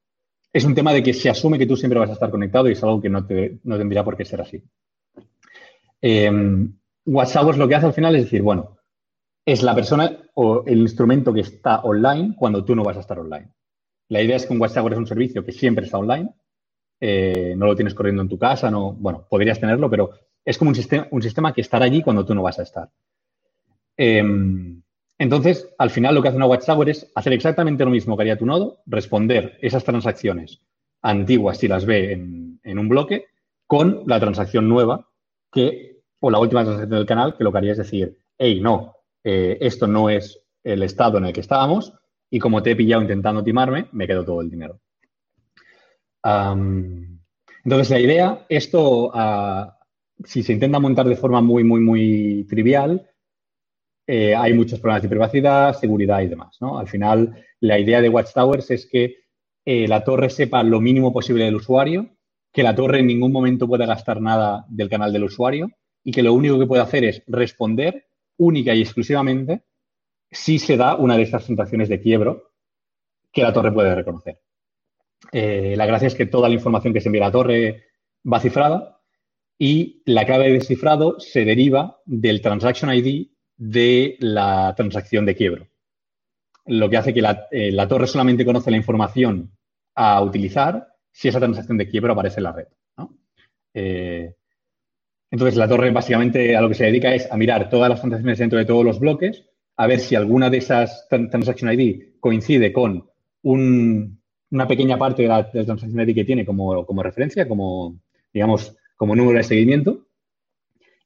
es 0.53 0.65
un 0.65 0.75
tema 0.75 0.93
de 0.93 1.01
que 1.01 1.13
se 1.13 1.29
asume 1.29 1.57
que 1.57 1.65
tú 1.65 1.75
siempre 1.77 1.99
vas 1.99 2.09
a 2.09 2.13
estar 2.13 2.29
conectado 2.29 2.69
y 2.69 2.73
es 2.73 2.83
algo 2.83 3.01
que 3.01 3.09
no, 3.09 3.25
tendría 3.25 4.03
por 4.03 4.17
qué 4.17 4.25
ser 4.25 4.41
así. 4.41 4.63
Eh, 6.01 6.29
WhatsApp 7.05 7.55
lo 7.55 7.67
que 7.67 7.75
hace 7.75 7.85
al 7.87 7.93
final 7.93 8.15
es 8.15 8.23
decir, 8.23 8.41
bueno, 8.41 8.77
es 9.45 9.63
la 9.63 9.73
persona 9.73 10.17
o 10.35 10.63
el 10.65 10.79
instrumento 10.79 11.33
que 11.33 11.41
está 11.41 11.79
online 11.81 12.35
cuando 12.37 12.63
tú 12.63 12.75
no 12.75 12.83
vas 12.83 12.97
a 12.97 13.01
estar 13.01 13.17
online. 13.17 13.49
La 14.09 14.21
idea 14.21 14.35
es 14.35 14.45
que 14.45 14.53
un 14.53 14.61
WhatsApp 14.61 14.91
es 14.91 14.97
un 14.97 15.07
servicio 15.07 15.43
que 15.43 15.51
siempre 15.51 15.85
está 15.85 15.97
online. 15.97 16.33
Eh, 16.99 17.55
no 17.57 17.65
lo 17.65 17.75
tienes 17.75 17.95
corriendo 17.95 18.21
en 18.21 18.29
tu 18.29 18.37
casa, 18.37 18.69
no, 18.69 18.93
bueno, 18.93 19.25
podrías 19.27 19.59
tenerlo, 19.59 19.89
pero 19.89 20.11
es 20.45 20.57
como 20.57 20.69
un 20.69 20.75
sistema, 20.75 21.07
un 21.09 21.21
sistema 21.21 21.53
que 21.53 21.61
estará 21.61 21.85
allí 21.85 22.03
cuando 22.03 22.25
tú 22.25 22.35
no 22.35 22.43
vas 22.43 22.59
a 22.59 22.63
estar. 22.63 22.89
Em, 23.97 24.81
entonces, 25.21 25.69
al 25.77 25.91
final 25.91 26.15
lo 26.15 26.21
que 26.21 26.29
hace 26.29 26.37
una 26.37 26.47
Watchtower 26.47 26.89
es 26.89 27.11
hacer 27.13 27.33
exactamente 27.33 27.85
lo 27.85 27.91
mismo 27.91 28.17
que 28.17 28.23
haría 28.23 28.39
tu 28.39 28.45
nodo, 28.47 28.81
responder 28.87 29.59
esas 29.61 29.83
transacciones 29.83 30.61
antiguas 31.03 31.59
si 31.59 31.67
las 31.67 31.85
ve 31.85 32.13
en, 32.13 32.79
un 32.79 32.89
bloque 32.89 33.27
con 33.67 34.03
la 34.07 34.19
transacción 34.19 34.67
nueva 34.67 35.07
que, 35.51 36.01
o 36.19 36.31
la 36.31 36.39
última 36.39 36.63
transacción 36.63 36.97
del 36.97 37.05
canal, 37.05 37.37
que 37.37 37.43
lo 37.43 37.51
que 37.51 37.57
haría 37.59 37.73
es 37.73 37.77
decir, 37.77 38.17
hey, 38.37 38.59
no, 38.61 38.95
eh, 39.23 39.59
esto 39.61 39.85
no 39.85 40.09
es 40.09 40.41
el 40.63 40.81
estado 40.83 41.19
en 41.19 41.25
el 41.25 41.33
que 41.33 41.41
estábamos 41.41 41.93
y 42.31 42.39
como 42.39 42.63
te 42.63 42.71
he 42.71 42.75
pillado 42.75 43.03
intentando 43.03 43.43
timarme, 43.43 43.89
me 43.91 44.07
quedo 44.07 44.25
todo 44.25 44.41
el 44.41 44.49
dinero. 44.49 44.79
entonces, 46.23 47.89
la 47.89 47.99
idea, 47.99 48.45
esto, 48.49 49.11
ah, 49.13 49.77
si 50.23 50.41
se 50.41 50.53
intenta 50.53 50.79
montar 50.79 51.07
de 51.07 51.15
forma 51.15 51.41
muy, 51.41 51.63
muy, 51.63 51.81
muy 51.81 52.47
trivial, 52.49 53.10
eh, 54.07 54.35
hay 54.35 54.53
muchos 54.53 54.79
problemas 54.79 55.03
de 55.03 55.09
privacidad, 55.09 55.73
seguridad 55.73 56.21
y 56.21 56.27
demás. 56.27 56.57
Al 56.61 56.87
final, 56.87 57.43
la 57.59 57.79
idea 57.79 58.01
de 58.01 58.09
Watchtowers 58.09 58.71
es 58.71 58.85
que 58.85 59.17
eh, 59.65 59.87
la 59.87 60.03
torre 60.03 60.29
sepa 60.29 60.63
lo 60.63 60.81
mínimo 60.81 61.13
posible 61.13 61.45
del 61.45 61.55
usuario, 61.55 62.09
que 62.51 62.63
la 62.63 62.75
torre 62.75 62.99
en 62.99 63.07
ningún 63.07 63.31
momento 63.31 63.67
pueda 63.67 63.85
gastar 63.85 64.21
nada 64.21 64.65
del 64.69 64.89
canal 64.89 65.13
del 65.13 65.23
usuario 65.23 65.69
y 66.03 66.11
que 66.11 66.23
lo 66.23 66.33
único 66.33 66.59
que 66.59 66.65
puede 66.65 66.81
hacer 66.81 67.03
es 67.05 67.23
responder 67.27 68.07
única 68.37 68.73
y 68.73 68.81
exclusivamente 68.81 69.63
si 70.31 70.59
se 70.59 70.77
da 70.77 70.95
una 70.95 71.15
de 71.15 71.23
estas 71.23 71.45
sensaciones 71.45 71.89
de 71.89 72.01
quiebro 72.01 72.51
que 73.31 73.43
la 73.43 73.53
torre 73.53 73.71
puede 73.71 73.93
reconocer. 73.93 74.39
Eh, 75.31 75.75
la 75.77 75.85
gracia 75.85 76.07
es 76.07 76.15
que 76.15 76.25
toda 76.25 76.49
la 76.49 76.55
información 76.55 76.93
que 76.93 77.01
se 77.01 77.09
envía 77.09 77.23
a 77.23 77.27
la 77.27 77.31
torre 77.31 77.85
va 78.31 78.39
cifrada 78.39 78.99
y 79.57 80.01
la 80.05 80.25
clave 80.25 80.45
de 80.45 80.53
descifrado 80.53 81.19
se 81.19 81.45
deriva 81.45 82.01
del 82.05 82.41
transaction 82.41 82.91
ID 82.93 83.27
de 83.61 84.17
la 84.19 84.73
transacción 84.75 85.23
de 85.23 85.35
quiebro. 85.35 85.67
Lo 86.65 86.89
que 86.89 86.97
hace 86.97 87.13
que 87.13 87.21
eh, 87.51 87.71
la, 87.71 87.87
torre 87.87 88.07
solamente 88.07 88.43
conoce 88.43 88.71
la 88.71 88.77
información 88.77 89.51
a 89.93 90.19
utilizar 90.23 90.87
si 91.11 91.27
esa 91.27 91.39
transacción 91.39 91.77
de 91.77 91.87
quiebro 91.87 92.13
aparece 92.13 92.39
en 92.39 92.43
la 92.43 92.53
red. 92.53 92.67
Eh, 93.75 94.33
entonces, 95.29 95.57
la 95.57 95.67
torre 95.67 95.91
básicamente 95.91 96.57
a 96.57 96.61
lo 96.61 96.69
que 96.69 96.75
se 96.75 96.85
dedica 96.85 97.13
es 97.13 97.31
a 97.31 97.37
mirar 97.37 97.69
todas 97.69 97.87
las 97.87 97.99
transacciones 97.99 98.39
dentro 98.39 98.57
de 98.57 98.65
todos 98.65 98.83
los 98.83 98.99
bloques, 98.99 99.45
a 99.77 99.85
ver 99.85 99.99
si 99.99 100.15
alguna 100.15 100.49
de 100.49 100.57
esas 100.57 101.07
transaction 101.07 101.71
ID 101.71 102.15
coincide 102.19 102.73
con 102.73 103.09
una 103.43 104.67
pequeña 104.67 104.97
parte 104.97 105.21
de 105.21 105.27
la, 105.27 105.51
transaction 105.51 106.01
ID 106.01 106.15
que 106.15 106.25
tiene 106.25 106.45
como, 106.45 106.83
como 106.83 107.03
referencia, 107.03 107.47
como, 107.47 107.99
digamos, 108.33 108.75
como 108.95 109.15
número 109.15 109.37
de 109.37 109.43
seguimiento 109.43 110.07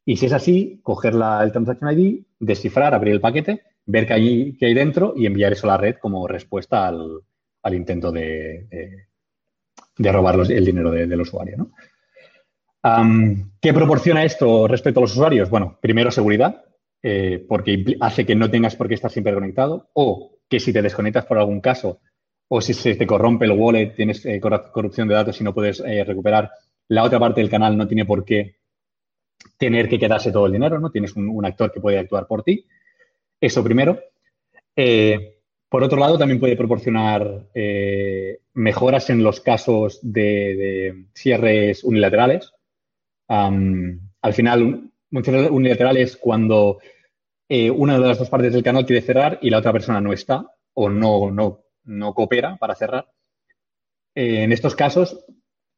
y 0.06 0.18
si 0.18 0.28
es 0.28 0.34
así, 0.34 0.80
coger 0.84 1.16
la, 1.16 1.44
el 1.44 1.52
Transaction 1.52 1.92
ID, 1.92 2.22
descifrar, 2.40 2.94
abrir 2.94 3.14
el 3.14 3.22
paquete, 3.22 3.64
ver 3.86 4.06
qué 4.06 4.14
hay, 4.14 4.58
qué 4.58 4.68
hay 4.68 4.74
dentro 4.76 5.14
y 5.16 5.26
enviar 5.26 5.52
eso 5.52 5.68
a 5.68 5.72
la 5.72 5.78
red 5.78 5.96
como 5.96 6.28
respuesta 6.28 6.88
al, 6.88 7.74
intento 7.74 8.12
de, 8.12 8.68
de, 9.98 10.12
robar 10.12 10.40
el 10.50 10.66
dinero 10.66 10.92
del 10.92 11.22
usuario. 11.22 11.72
¿Qué 13.60 13.74
proporciona 13.74 14.24
esto 14.24 14.68
respecto 14.68 15.00
a 15.00 15.02
los 15.02 15.14
usuarios? 15.14 15.50
Bueno, 15.50 15.80
primero 15.82 16.12
seguridad, 16.12 16.64
eh, 17.02 17.44
porque 17.48 17.98
hace 18.00 18.26
que 18.26 18.36
no 18.36 18.50
tengas 18.52 18.76
por 18.76 18.88
qué 18.88 18.94
estar 18.94 19.10
siempre 19.10 19.34
conectado 19.34 19.90
o 19.94 20.38
que 20.48 20.60
si 20.60 20.72
te 20.72 20.84
desconectas 20.84 21.26
por 21.26 21.40
algún 21.40 21.62
caso 21.62 22.00
o 22.48 22.62
si 22.62 22.76
se 22.76 22.94
te 22.96 23.08
corrompe 23.08 23.46
el 23.46 23.54
wallet, 23.54 23.96
tienes 23.96 24.24
eh, 24.26 24.40
corrupción 24.40 25.08
de 25.08 25.16
datos 25.16 25.42
y 25.42 25.44
no 25.44 25.54
puedes 25.54 25.80
eh, 25.80 26.04
recuperar, 26.04 26.52
la 26.90 27.04
otra 27.04 27.18
parte 27.18 27.42
del 27.42 27.50
canal 27.50 27.76
no 27.76 27.88
tiene 27.88 28.06
por 28.06 28.24
qué 28.24 28.58
tener 29.58 29.88
que 29.88 30.00
quedarse 30.00 30.32
todo 30.32 30.46
el 30.46 30.54
dinero, 30.54 30.80
¿no? 30.80 30.90
Tienes 30.92 31.16
un, 31.16 31.46
actor 31.46 31.72
que 31.72 31.80
puede 31.80 32.00
actuar 32.00 32.28
por 32.28 32.44
ti. 32.44 32.66
Eso 33.40 33.64
primero. 33.64 34.00
Eh, 34.76 35.40
por 35.70 35.84
otro 35.84 36.00
lado, 36.00 36.18
también 36.18 36.40
puede 36.40 36.58
proporcionar 36.58 37.48
eh, 37.54 38.40
mejoras 38.54 39.10
en 39.10 39.24
los 39.24 39.40
casos 39.42 40.00
de, 40.02 41.06
cierres 41.14 41.84
unilaterales. 41.84 42.52
al 43.28 44.34
final, 44.34 44.92
muchos 45.10 45.52
unilaterales 45.52 46.18
cuando 46.18 46.80
eh, 47.48 47.70
una 47.70 48.00
de 48.00 48.08
las 48.08 48.20
dos 48.20 48.30
partes 48.30 48.54
del 48.54 48.64
canal 48.64 48.86
quiere 48.86 49.02
cerrar 49.02 49.40
y 49.42 49.50
la 49.50 49.60
otra 49.60 49.72
persona 49.72 50.02
no 50.02 50.14
está 50.14 50.46
o 50.74 50.90
no, 50.90 51.32
no, 51.32 51.66
no 51.86 52.14
coopera 52.14 52.58
para 52.58 52.76
cerrar. 52.76 53.08
en 54.14 54.52
estos 54.52 54.76
casos, 54.76 55.26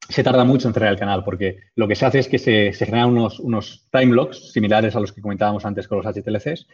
se 0.10 0.24
tarda 0.24 0.44
mucho 0.44 0.68
en 0.68 0.74
cerrar 0.74 0.92
el 0.92 1.00
canal 1.00 1.24
porque 1.24 1.60
lo 1.76 1.88
que 1.88 1.96
se 1.96 2.06
hace 2.06 2.20
es 2.20 2.28
que 2.28 2.40
se, 2.40 2.72
generan 2.74 3.10
unos, 3.10 3.40
unos 3.40 3.88
time 3.92 4.14
locks 4.14 4.52
similares 4.52 4.96
a 4.96 5.00
los 5.00 5.12
que 5.12 5.22
comentábamos 5.22 5.66
antes 5.66 5.88
con 5.88 5.98
los 5.98 6.06
HTLCs, 6.06 6.68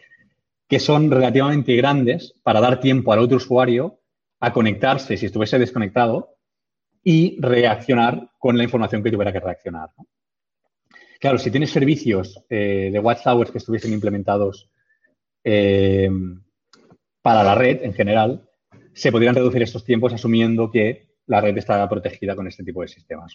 que 0.68 0.78
son 0.78 1.10
relativamente 1.10 1.74
grandes 1.76 2.34
para 2.42 2.60
dar 2.60 2.80
tiempo 2.80 3.12
al 3.12 3.18
otro 3.18 3.36
usuario 3.36 4.00
a 4.40 4.52
conectarse 4.52 5.16
si 5.16 5.26
estuviese 5.26 5.58
desconectado 5.58 6.36
y 7.02 7.38
reaccionar 7.40 8.30
con 8.38 8.56
la 8.56 8.64
información 8.64 9.02
que 9.02 9.10
tuviera 9.10 9.32
que 9.32 9.40
reaccionar. 9.40 9.90
Claro, 11.20 11.38
si 11.38 11.50
tienes 11.50 11.70
servicios 11.70 12.42
eh, 12.48 12.90
de 12.92 12.98
Watchtowers 12.98 13.50
que 13.50 13.58
estuviesen 13.58 13.92
implementados 13.92 14.70
eh, 15.42 16.10
para 17.22 17.42
la 17.42 17.54
red 17.54 17.82
en 17.82 17.94
general, 17.94 18.48
se 18.92 19.10
podrían 19.10 19.34
reducir 19.34 19.62
estos 19.62 19.84
tiempos 19.84 20.12
asumiendo 20.12 20.70
que 20.70 21.13
la 21.26 21.40
red 21.40 21.56
está 21.56 21.88
protegida 21.88 22.36
con 22.36 22.46
este 22.46 22.64
tipo 22.64 22.82
de 22.82 22.88
sistemas. 22.88 23.32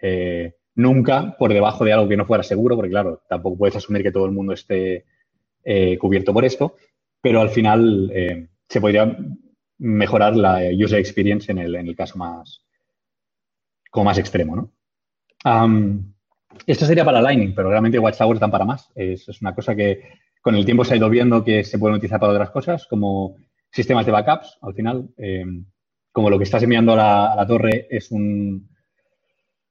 Eh, 0.00 0.54
nunca 0.76 1.36
por 1.38 1.52
debajo 1.52 1.84
de 1.84 1.92
algo 1.92 2.08
que 2.08 2.16
no 2.16 2.26
fuera 2.26 2.42
seguro, 2.42 2.76
porque 2.76 2.90
claro, 2.90 3.22
tampoco 3.28 3.58
puedes 3.58 3.76
asumir 3.76 4.02
que 4.02 4.12
todo 4.12 4.26
el 4.26 4.32
mundo 4.32 4.52
esté 4.52 5.04
eh, 5.64 5.98
cubierto 5.98 6.32
por 6.32 6.44
esto, 6.44 6.76
pero 7.20 7.40
al 7.40 7.50
final 7.50 8.10
eh, 8.12 8.48
se 8.68 8.80
podría 8.80 9.16
mejorar 9.78 10.36
la 10.36 10.60
user 10.72 10.98
experience 10.98 11.50
en 11.50 11.58
el, 11.58 11.96
caso 11.96 12.18
más, 12.18 12.60
como 13.90 14.04
más 14.04 14.18
extremo. 14.18 14.72
esto 16.66 16.86
sería 16.86 17.04
para 17.04 17.22
Lightning, 17.22 17.54
pero 17.54 17.70
realmente 17.70 17.98
Watchtower 17.98 18.38
dan 18.38 18.50
para 18.50 18.64
más. 18.64 18.90
Es, 18.94 19.28
una 19.40 19.54
cosa 19.54 19.74
que 19.74 20.02
con 20.40 20.54
el 20.54 20.64
tiempo 20.64 20.84
se 20.84 20.94
ha 20.94 20.96
ido 20.96 21.08
viendo 21.08 21.42
que 21.42 21.64
se 21.64 21.78
pueden 21.78 21.96
utilizar 21.96 22.20
para 22.20 22.32
otras 22.32 22.50
cosas, 22.50 22.86
como 22.86 23.36
sistemas 23.72 24.06
de 24.06 24.12
backups, 24.12 24.58
al 24.62 24.74
final 24.74 25.08
como 26.14 26.30
lo 26.30 26.38
que 26.38 26.44
estás 26.44 26.62
enviando 26.62 26.92
a 26.92 27.34
la, 27.34 27.44
torre 27.44 27.88
es 27.90 28.12
un, 28.12 28.68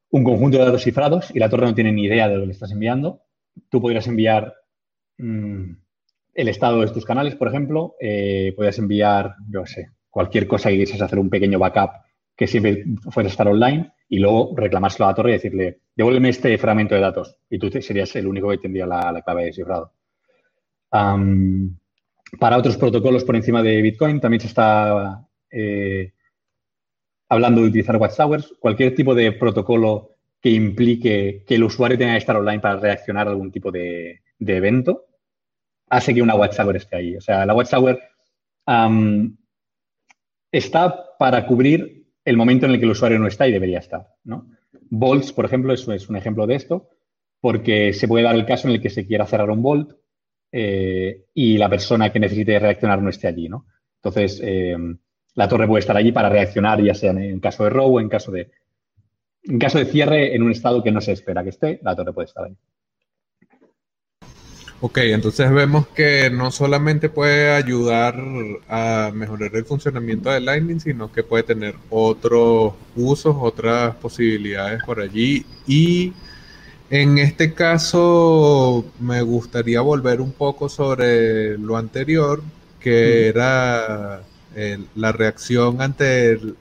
un, 0.09 0.23
conjunto 0.25 0.57
de 0.57 0.65
datos 0.65 0.83
cifrados 0.83 1.33
y 1.33 1.39
la 1.39 1.47
torre 1.47 1.67
no 1.67 1.73
tiene 1.73 1.93
ni 1.93 2.03
idea 2.03 2.27
de 2.27 2.35
lo 2.35 2.41
que 2.41 2.47
le 2.47 2.51
estás 2.51 2.73
enviando, 2.73 3.21
tú 3.69 3.81
podrías 3.81 4.05
enviar 4.07 4.53
mm, 5.19 5.71
el 6.33 6.47
estado 6.49 6.81
de 6.81 6.89
tus 6.89 7.05
canales, 7.05 7.35
por 7.35 7.47
ejemplo, 7.47 7.95
eh, 7.97 8.51
podrías 8.57 8.77
enviar, 8.77 9.35
yo 9.49 9.65
sé, 9.65 9.91
cualquier 10.09 10.45
cosa 10.45 10.67
que 10.67 10.79
quisieras 10.79 11.03
hacer 11.03 11.17
un 11.17 11.29
pequeño 11.29 11.59
backup 11.59 11.91
que 12.35 12.45
siempre 12.45 12.83
fuera 13.09 13.29
a 13.29 13.31
estar 13.31 13.47
online 13.47 13.93
y 14.09 14.19
luego 14.19 14.53
reclamárselo 14.53 15.05
a 15.05 15.11
la 15.11 15.15
torre 15.15 15.29
y 15.29 15.33
decirle, 15.35 15.79
devuélveme 15.95 16.27
este 16.27 16.57
fragmento 16.57 16.93
de 16.93 16.99
datos 16.99 17.37
y 17.49 17.57
tú 17.57 17.71
serías 17.81 18.13
el 18.17 18.27
único 18.27 18.49
que 18.49 18.57
tendría 18.57 18.85
la, 18.85 19.21
clave 19.23 19.45
de 19.45 19.53
cifrado. 19.53 19.93
para 20.89 22.57
otros 22.57 22.75
protocolos 22.75 23.23
por 23.23 23.37
encima 23.37 23.63
de 23.63 23.81
Bitcoin 23.81 24.19
también 24.19 24.41
se 24.41 24.47
está 24.47 25.25
eh, 25.49 26.11
hablando 27.33 27.61
de 27.61 27.67
utilizar 27.67 27.97
Watchtowers, 27.97 28.53
cualquier 28.59 28.95
tipo 28.95 29.15
de 29.15 29.31
protocolo 29.31 30.11
que 30.39 30.49
implique 30.49 31.43
que 31.47 31.55
el 31.55 31.63
usuario 31.63 31.97
tenga 31.97 32.13
que 32.13 32.19
estar 32.19 32.35
online 32.35 32.59
para 32.59 32.79
reaccionar 32.79 33.27
a 33.27 33.31
algún 33.31 33.51
tipo 33.51 33.71
de, 33.71 34.21
evento, 34.39 35.05
hace 35.89 36.13
que 36.13 36.21
una 36.21 36.35
Watchtower 36.35 36.75
esté 36.75 36.95
ahí. 36.97 37.15
O 37.15 37.21
sea, 37.21 37.45
la 37.45 37.55
Watchtower 37.55 37.99
está 40.51 41.17
para 41.17 41.45
cubrir 41.47 42.05
el 42.23 42.37
momento 42.37 42.65
en 42.65 42.73
el 42.73 42.79
que 42.79 42.85
el 42.85 42.91
usuario 42.91 43.19
no 43.19 43.27
está 43.27 43.47
y 43.47 43.51
debería 43.51 43.79
estar. 43.79 44.07
¿no? 44.23 44.47
Bolts, 44.89 45.31
por 45.33 45.45
ejemplo, 45.45 45.73
es, 45.73 45.87
es 45.87 46.09
un 46.09 46.17
ejemplo 46.17 46.45
de 46.45 46.55
esto, 46.55 46.89
porque 47.39 47.93
se 47.93 48.07
puede 48.07 48.25
dar 48.25 48.35
el 48.35 48.45
caso 48.45 48.67
en 48.67 48.75
el 48.75 48.81
que 48.81 48.89
se 48.89 49.07
quiera 49.07 49.25
cerrar 49.25 49.49
un 49.49 49.63
Bolt 49.63 49.91
eh, 50.51 51.25
y 51.33 51.57
la 51.57 51.69
persona 51.69 52.11
que 52.11 52.19
necesite 52.19 52.59
reaccionar 52.59 53.01
no 53.01 53.09
esté 53.09 53.27
allí. 53.27 53.49
¿no? 53.49 53.65
Entonces, 53.95 54.39
eh, 54.43 54.77
la 55.35 55.47
torre 55.47 55.67
puede 55.67 55.81
estar 55.81 55.97
allí 55.97 56.11
para 56.11 56.29
reaccionar, 56.29 56.81
ya 56.81 56.93
sea 56.93 57.11
en 57.11 57.39
caso 57.39 57.63
de 57.63 57.69
robo, 57.69 57.99
en 57.99 58.09
caso 58.09 58.31
de, 58.31 58.51
en 59.43 59.59
caso 59.59 59.79
de 59.79 59.85
cierre 59.85 60.35
en 60.35 60.43
un 60.43 60.51
estado 60.51 60.83
que 60.83 60.91
no 60.91 61.01
se 61.01 61.11
espera 61.11 61.43
que 61.43 61.49
esté, 61.49 61.79
la 61.83 61.95
torre 61.95 62.13
puede 62.13 62.27
estar 62.27 62.45
ahí. 62.45 62.55
Ok, 64.85 64.97
entonces 64.97 65.49
vemos 65.49 65.87
que 65.87 66.29
no 66.29 66.51
solamente 66.51 67.07
puede 67.07 67.51
ayudar 67.51 68.21
a 68.67 69.11
mejorar 69.13 69.55
el 69.55 69.63
funcionamiento 69.63 70.29
de 70.29 70.41
Lightning, 70.41 70.81
sino 70.81 71.09
que 71.09 71.23
puede 71.23 71.43
tener 71.43 71.75
otros 71.89 72.73
usos, 72.93 73.33
otras 73.39 73.95
posibilidades 73.95 74.83
por 74.83 74.99
allí. 74.99 75.45
Y 75.65 76.11
en 76.89 77.17
este 77.17 77.53
caso 77.53 78.83
me 78.99 79.21
gustaría 79.21 79.79
volver 79.79 80.19
un 80.19 80.33
poco 80.33 80.67
sobre 80.67 81.57
lo 81.57 81.77
anterior, 81.77 82.43
que 82.81 83.29
era 83.29 84.23
la 84.95 85.11
reacción 85.11 85.81
ante 85.81 86.31
el, 86.31 86.55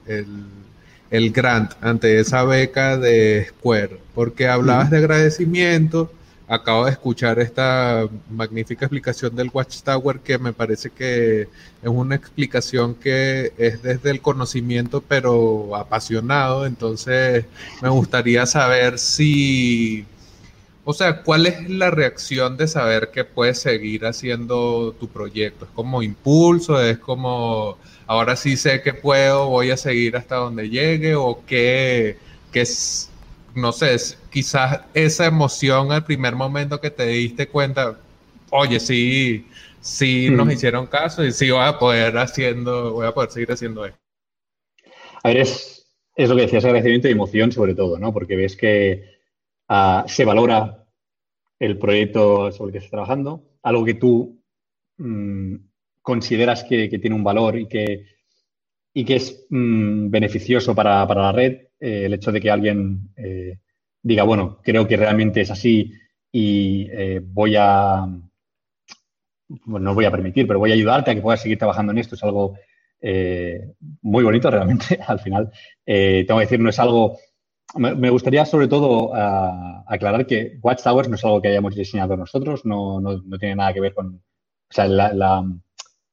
el, 1.09 1.31
grant, 1.31 1.73
ante 1.81 2.19
esa 2.19 2.43
beca 2.43 2.97
de 2.97 3.47
Square, 3.49 3.99
porque 4.15 4.47
hablabas 4.47 4.89
de 4.89 4.97
agradecimiento, 4.97 6.11
acabo 6.47 6.85
de 6.85 6.91
escuchar 6.91 7.39
esta 7.39 8.07
magnífica 8.29 8.85
explicación 8.85 9.35
del 9.35 9.49
Watchtower 9.53 10.19
que 10.19 10.37
me 10.37 10.53
parece 10.53 10.89
que 10.89 11.41
es 11.41 11.89
una 11.89 12.15
explicación 12.15 12.95
que 12.95 13.53
es 13.57 13.81
desde 13.81 14.11
el 14.11 14.21
conocimiento 14.21 15.01
pero 15.01 15.75
apasionado, 15.75 16.65
entonces 16.65 17.45
me 17.81 17.89
gustaría 17.89 18.45
saber 18.45 18.99
si, 18.99 20.05
o 20.85 20.93
sea, 20.93 21.23
¿cuál 21.23 21.45
es 21.45 21.69
la 21.69 21.91
reacción 21.91 22.57
de 22.57 22.67
saber 22.67 23.09
que 23.11 23.23
puedes 23.23 23.59
seguir 23.59 24.05
haciendo 24.05 24.95
tu 24.99 25.07
proyecto? 25.07 25.65
¿Es 25.65 25.71
como 25.71 26.01
impulso? 26.01 26.81
¿Es 26.81 26.97
como, 26.97 27.77
ahora 28.05 28.35
sí 28.35 28.57
sé 28.57 28.81
que 28.81 28.93
puedo, 28.93 29.49
voy 29.49 29.71
a 29.71 29.77
seguir 29.77 30.17
hasta 30.17 30.35
donde 30.35 30.69
llegue? 30.69 31.15
¿O 31.15 31.43
qué, 31.45 32.17
qué 32.51 32.61
es 32.61 33.09
no 33.55 33.71
sé, 33.71 33.95
quizás 34.31 34.81
esa 34.93 35.25
emoción 35.25 35.91
al 35.91 36.03
primer 36.03 36.35
momento 36.35 36.79
que 36.81 36.89
te 36.89 37.05
diste 37.05 37.47
cuenta, 37.47 37.99
oye, 38.49 38.79
sí, 38.79 39.47
sí 39.79 40.29
nos 40.29 40.47
mm. 40.47 40.51
hicieron 40.51 40.87
caso 40.87 41.23
y 41.23 41.31
sí 41.31 41.51
voy 41.51 41.61
a 41.63 41.77
poder 41.77 42.17
haciendo, 42.17 42.93
voy 42.93 43.07
a 43.07 43.13
poder 43.13 43.31
seguir 43.31 43.51
haciendo 43.51 43.85
esto. 43.85 43.99
A 45.23 45.29
ver, 45.29 45.37
es, 45.37 45.85
lo 46.17 46.35
que 46.35 46.43
decías, 46.43 46.65
agradecimiento 46.65 47.07
y 47.07 47.11
emoción 47.11 47.51
sobre 47.51 47.75
todo, 47.75 47.99
¿no? 47.99 48.13
Porque 48.13 48.35
ves 48.35 48.55
que 48.55 49.12
ah, 49.73 50.05
se 50.07 50.25
valora 50.25 50.85
el 51.59 51.77
proyecto 51.77 52.51
sobre 52.51 52.69
el 52.69 52.71
que 52.73 52.77
estás 52.79 52.91
trabajando, 52.91 53.43
algo 53.63 53.85
que 53.85 53.95
tú 53.95 54.41
mm, 54.97 55.55
consideras 56.01 56.63
que, 56.63 56.89
tiene 56.89 57.15
un 57.15 57.23
valor 57.23 57.57
y 57.57 57.67
que, 57.67 58.05
y 58.93 59.05
que 59.05 59.15
es 59.15 59.47
mm, 59.49 60.09
beneficioso 60.09 60.75
para, 60.75 61.07
para, 61.07 61.21
la 61.21 61.31
red, 61.31 61.53
eh, 61.79 62.05
el 62.05 62.13
hecho 62.13 62.31
de 62.31 62.41
que 62.41 62.51
alguien 62.51 63.09
eh, 63.15 63.59
diga, 64.01 64.23
bueno, 64.23 64.59
creo 64.61 64.87
que 64.87 64.97
realmente 64.97 65.41
es 65.41 65.51
así 65.51 65.93
y 66.31 66.87
eh, 66.91 67.21
voy 67.23 67.55
a, 67.57 68.05
bueno, 69.47 69.85
no 69.85 69.95
voy 69.95 70.05
a 70.05 70.11
permitir, 70.11 70.45
pero 70.45 70.59
voy 70.59 70.71
a 70.71 70.75
ayudarte 70.75 71.11
a 71.11 71.15
que 71.15 71.21
puedas 71.21 71.41
seguir 71.41 71.57
trabajando 71.57 71.93
en 71.93 71.99
esto, 71.99 72.15
es 72.15 72.23
algo 72.23 72.55
muy 74.01 74.23
bonito 74.23 74.49
realmente, 74.49 74.97
al 75.07 75.19
final. 75.19 75.51
tengo 75.85 76.39
que 76.39 76.45
decir, 76.45 76.59
no 76.59 76.69
es 76.69 76.79
algo... 76.79 77.17
Me, 77.75 78.09
gustaría 78.09 78.45
sobre 78.45 78.67
todo 78.67 79.11
aclarar 79.87 80.27
que 80.27 80.59
Watchtowers 80.61 81.09
no 81.09 81.15
es 81.15 81.23
algo 81.25 81.41
que 81.41 81.47
hayamos 81.47 81.75
diseñado 81.75 82.15
nosotros, 82.15 82.65
no, 82.65 83.01
tiene 83.39 83.55
nada 83.55 83.73
que 83.73 83.81
ver 83.81 83.93
con... 83.93 84.15
O 84.15 84.73
sea, 84.73 84.85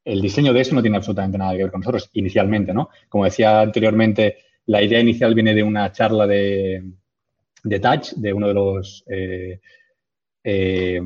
el 0.05 0.21
diseño 0.21 0.53
de 0.53 0.61
eso 0.61 0.75
no 0.75 0.83
tiene 0.83 0.97
absolutamente 0.97 1.39
nada 1.39 1.53
que 1.53 1.63
ver 1.63 1.71
con 1.71 1.81
nosotros 1.81 2.09
inicialmente, 2.15 2.73
¿no? 2.73 2.89
Como 3.09 3.25
decía 3.25 3.61
anteriormente, 3.61 4.39
la 4.67 4.83
idea 4.83 5.01
inicial 5.01 5.35
viene 5.35 5.55
de 5.55 5.63
una 5.63 5.93
charla 5.93 6.27
de, 6.27 6.83
de 7.65 7.81
Touch, 7.81 8.13
de 8.15 8.33
uno 8.33 8.49
de 8.49 8.55
los. 8.55 9.05
Eh, 9.09 9.61
eh, 10.45 11.01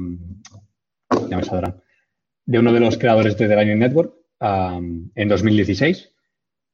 ya 1.29 1.37
me. 1.37 1.43
De 2.47 2.59
uno 2.59 2.73
de 2.73 2.81
los 2.81 2.99
creadores 2.99 3.37
de 3.37 3.49
The 3.49 3.57
Lightning 3.57 3.79
Network 3.79 4.15
en 4.41 5.29
2016. 5.29 6.14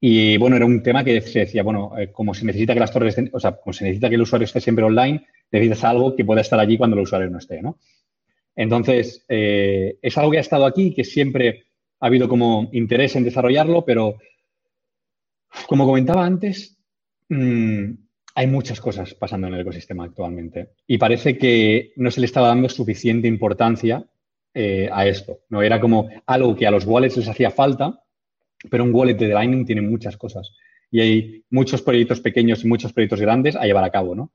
Y 0.01 0.38
bueno, 0.38 0.57
era 0.57 0.64
un 0.64 0.82
tema 0.82 1.05
que 1.05 1.20
se 1.20 1.40
decía, 1.40 1.62
bueno, 1.62 1.92
eh, 1.98 2.11
como 2.11 2.32
se 2.32 2.46
necesita 2.46 2.72
que 2.74 2.80
las 2.80 2.92
torres 2.92 3.11
estén, 3.11 3.30
o 3.32 3.38
sea, 3.38 3.53
como 3.53 3.72
se 3.72 3.84
necesita 3.84 4.09
que 4.09 4.14
el 4.14 4.22
usuario 4.22 4.46
esté 4.46 4.61
siempre 4.61 4.84
online, 4.84 5.26
necesitas 5.51 5.84
algo 5.84 6.16
que 6.16 6.24
pueda 6.24 6.40
estar 6.40 6.59
allí 6.59 6.78
cuando 6.78 6.96
el 6.96 7.03
usuario 7.03 7.28
no 7.28 7.38
esté, 7.38 7.61
¿no? 7.61 7.78
Entonces, 8.57 9.24
es 9.28 10.18
algo 10.18 10.30
que 10.30 10.38
ha 10.38 10.42
estado 10.42 10.66
aquí, 10.66 10.92
que 10.92 11.05
siempre 11.05 11.64
ha 12.01 12.07
habido 12.07 12.28
como 12.28 12.68
interés 12.72 13.14
en 13.16 13.24
desarrollarlo, 13.24 13.84
pero 13.84 14.16
como 15.66 15.86
comentaba 15.86 16.26
antes, 16.26 16.80
Mm, 17.30 17.92
hay 18.34 18.46
muchas 18.48 18.80
cosas 18.80 19.14
pasando 19.14 19.46
en 19.46 19.55
el 19.55 19.61
ecosistema 19.61 20.05
actualmente 20.05 20.72
y 20.86 20.98
parece 20.98 21.38
que 21.38 21.92
no 21.96 22.11
se 22.11 22.20
le 22.20 22.26
estaba 22.26 22.48
dando 22.48 22.68
suficiente 22.68 23.28
importancia 23.28 24.05
eh, 24.53 24.88
a 24.92 25.07
esto. 25.07 25.38
No 25.48 25.62
era 25.62 25.80
como 25.80 26.09
algo 26.26 26.57
que 26.57 26.66
a 26.66 26.72
los 26.72 26.84
wallets 26.84 27.16
les 27.16 27.28
hacía 27.28 27.53
falta, 27.53 28.03
pero 28.68 28.84
un 28.84 28.94
wallet 28.94 29.14
de 29.14 29.28
Lightning 29.28 29.64
tiene 29.64 29.82
muchas 29.82 30.16
cosas 30.16 30.52
y 30.90 31.00
hay 31.00 31.44
muchos 31.50 31.82
proyectos 31.82 32.20
pequeños 32.20 32.64
y 32.64 32.68
muchos 32.68 32.92
proyectos 32.92 33.20
grandes 33.20 33.56
a 33.56 33.64
llevar 33.64 33.84
a 33.84 33.90
cabo, 33.90 34.14
¿no? 34.14 34.32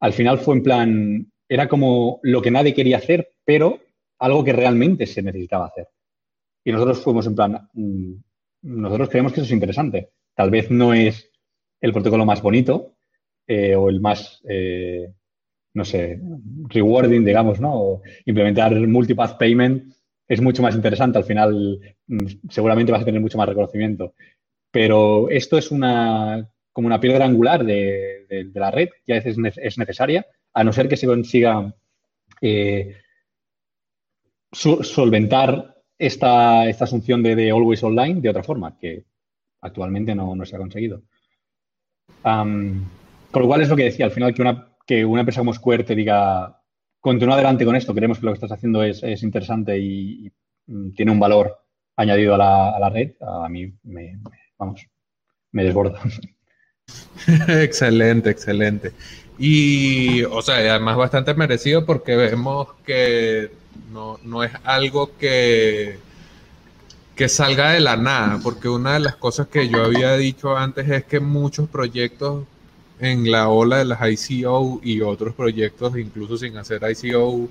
Al 0.00 0.12
final 0.12 0.38
fue 0.38 0.56
en 0.56 0.62
plan, 0.62 1.32
era 1.48 1.68
como 1.68 2.20
lo 2.22 2.40
que 2.40 2.50
nadie 2.50 2.74
quería 2.74 2.98
hacer, 2.98 3.30
pero 3.44 3.80
algo 4.18 4.44
que 4.44 4.52
realmente 4.52 5.06
se 5.06 5.22
necesitaba 5.22 5.66
hacer. 5.66 5.88
Y 6.64 6.72
nosotros 6.72 7.02
fuimos 7.02 7.26
en 7.26 7.34
plan, 7.34 7.68
mm, 7.72 8.12
nosotros 8.62 9.08
creemos 9.08 9.32
que 9.32 9.40
eso 9.40 9.46
es 9.46 9.52
interesante. 9.52 10.10
Tal 10.34 10.50
vez 10.50 10.70
no 10.70 10.94
es 10.94 11.30
el 11.80 11.92
protocolo 11.92 12.24
más 12.24 12.42
bonito 12.42 12.96
eh, 13.46 13.74
o 13.74 13.88
el 13.88 14.00
más, 14.00 14.40
eh, 14.48 15.12
no 15.74 15.84
sé, 15.84 16.20
rewarding, 16.68 17.24
digamos, 17.24 17.60
¿no? 17.60 17.74
O 17.74 18.02
implementar 18.24 18.74
multipath 18.86 19.38
payment 19.38 19.92
es 20.28 20.40
mucho 20.40 20.62
más 20.62 20.74
interesante. 20.74 21.18
Al 21.18 21.24
final, 21.24 21.80
mm, 22.06 22.48
seguramente 22.50 22.92
vas 22.92 23.02
a 23.02 23.04
tener 23.04 23.20
mucho 23.20 23.38
más 23.38 23.48
reconocimiento. 23.48 24.14
Pero 24.70 25.30
esto 25.30 25.58
es 25.58 25.70
una, 25.70 26.48
como 26.72 26.86
una 26.86 27.00
piedra 27.00 27.24
angular 27.24 27.64
de, 27.64 28.26
la 28.54 28.70
red 28.70 28.90
que 29.04 29.14
a 29.14 29.16
veces 29.16 29.36
es 29.56 29.78
necesaria, 29.78 30.26
a 30.52 30.64
no 30.64 30.72
ser 30.72 30.88
que 30.88 30.96
se 30.96 31.06
consiga 31.06 31.74
eh, 32.42 32.96
solventar 34.52 35.76
esta, 35.98 36.68
esta 36.68 36.84
asunción 36.84 37.22
de, 37.22 37.34
de, 37.34 37.50
always 37.50 37.82
online 37.82 38.20
de 38.20 38.28
otra 38.28 38.42
forma, 38.42 38.78
que 38.78 39.04
actualmente 39.62 40.14
no, 40.14 40.36
no 40.36 40.44
se 40.44 40.56
ha 40.56 40.58
conseguido 40.58 41.02
con 42.22 43.42
lo 43.42 43.46
cual 43.46 43.62
es 43.62 43.68
lo 43.68 43.76
que 43.76 43.84
decía, 43.84 44.06
al 44.06 44.12
final 44.12 44.34
que 44.34 44.42
una, 44.42 44.68
que 44.86 45.04
una 45.04 45.20
empresa 45.20 45.40
como 45.40 45.54
Square 45.54 45.84
te 45.84 45.94
diga, 45.94 46.57
continúa 47.00 47.34
adelante 47.34 47.64
con 47.64 47.76
esto, 47.76 47.94
creemos 47.94 48.18
que 48.18 48.26
lo 48.26 48.32
que 48.32 48.36
estás 48.36 48.52
haciendo 48.52 48.82
es, 48.82 49.02
interesante 49.22 49.78
y, 49.78 50.30
mm, 50.66 50.92
tiene 50.92 51.12
un 51.12 51.20
valor 51.20 51.58
añadido 51.96 52.34
a 52.34 52.78
la, 52.78 52.90
red, 52.90 53.12
a 53.20 53.48
mí 53.48 53.72
me, 53.82 54.18
vamos, 54.58 54.86
me 55.52 55.64
desborda. 55.64 56.00
excelente, 57.48 58.30
excelente. 58.30 58.92
Y, 59.38 60.22
o 60.24 60.42
sea, 60.42 60.56
además 60.56 60.96
bastante 60.96 61.34
merecido 61.34 61.84
porque 61.84 62.16
vemos 62.16 62.68
que 62.84 63.50
no, 63.92 64.18
no 64.24 64.42
es 64.44 64.52
algo 64.64 65.16
que 65.16 65.98
que 67.18 67.28
salga 67.28 67.72
de 67.72 67.80
la 67.80 67.96
nada, 67.96 68.38
porque 68.40 68.68
una 68.68 68.92
de 68.92 69.00
las 69.00 69.16
cosas 69.16 69.48
que 69.48 69.68
yo 69.68 69.84
había 69.84 70.16
dicho 70.16 70.56
antes 70.56 70.88
es 70.88 71.02
que 71.02 71.18
muchos 71.18 71.68
proyectos 71.68 72.46
en 73.00 73.30
la 73.30 73.48
ola 73.48 73.78
de 73.78 73.84
las 73.84 74.00
ICO 74.30 74.80
y 74.82 75.00
otros 75.00 75.34
proyectos, 75.34 75.96
incluso 75.96 76.36
sin 76.36 76.56
hacer 76.56 76.82
ICO, 76.90 77.48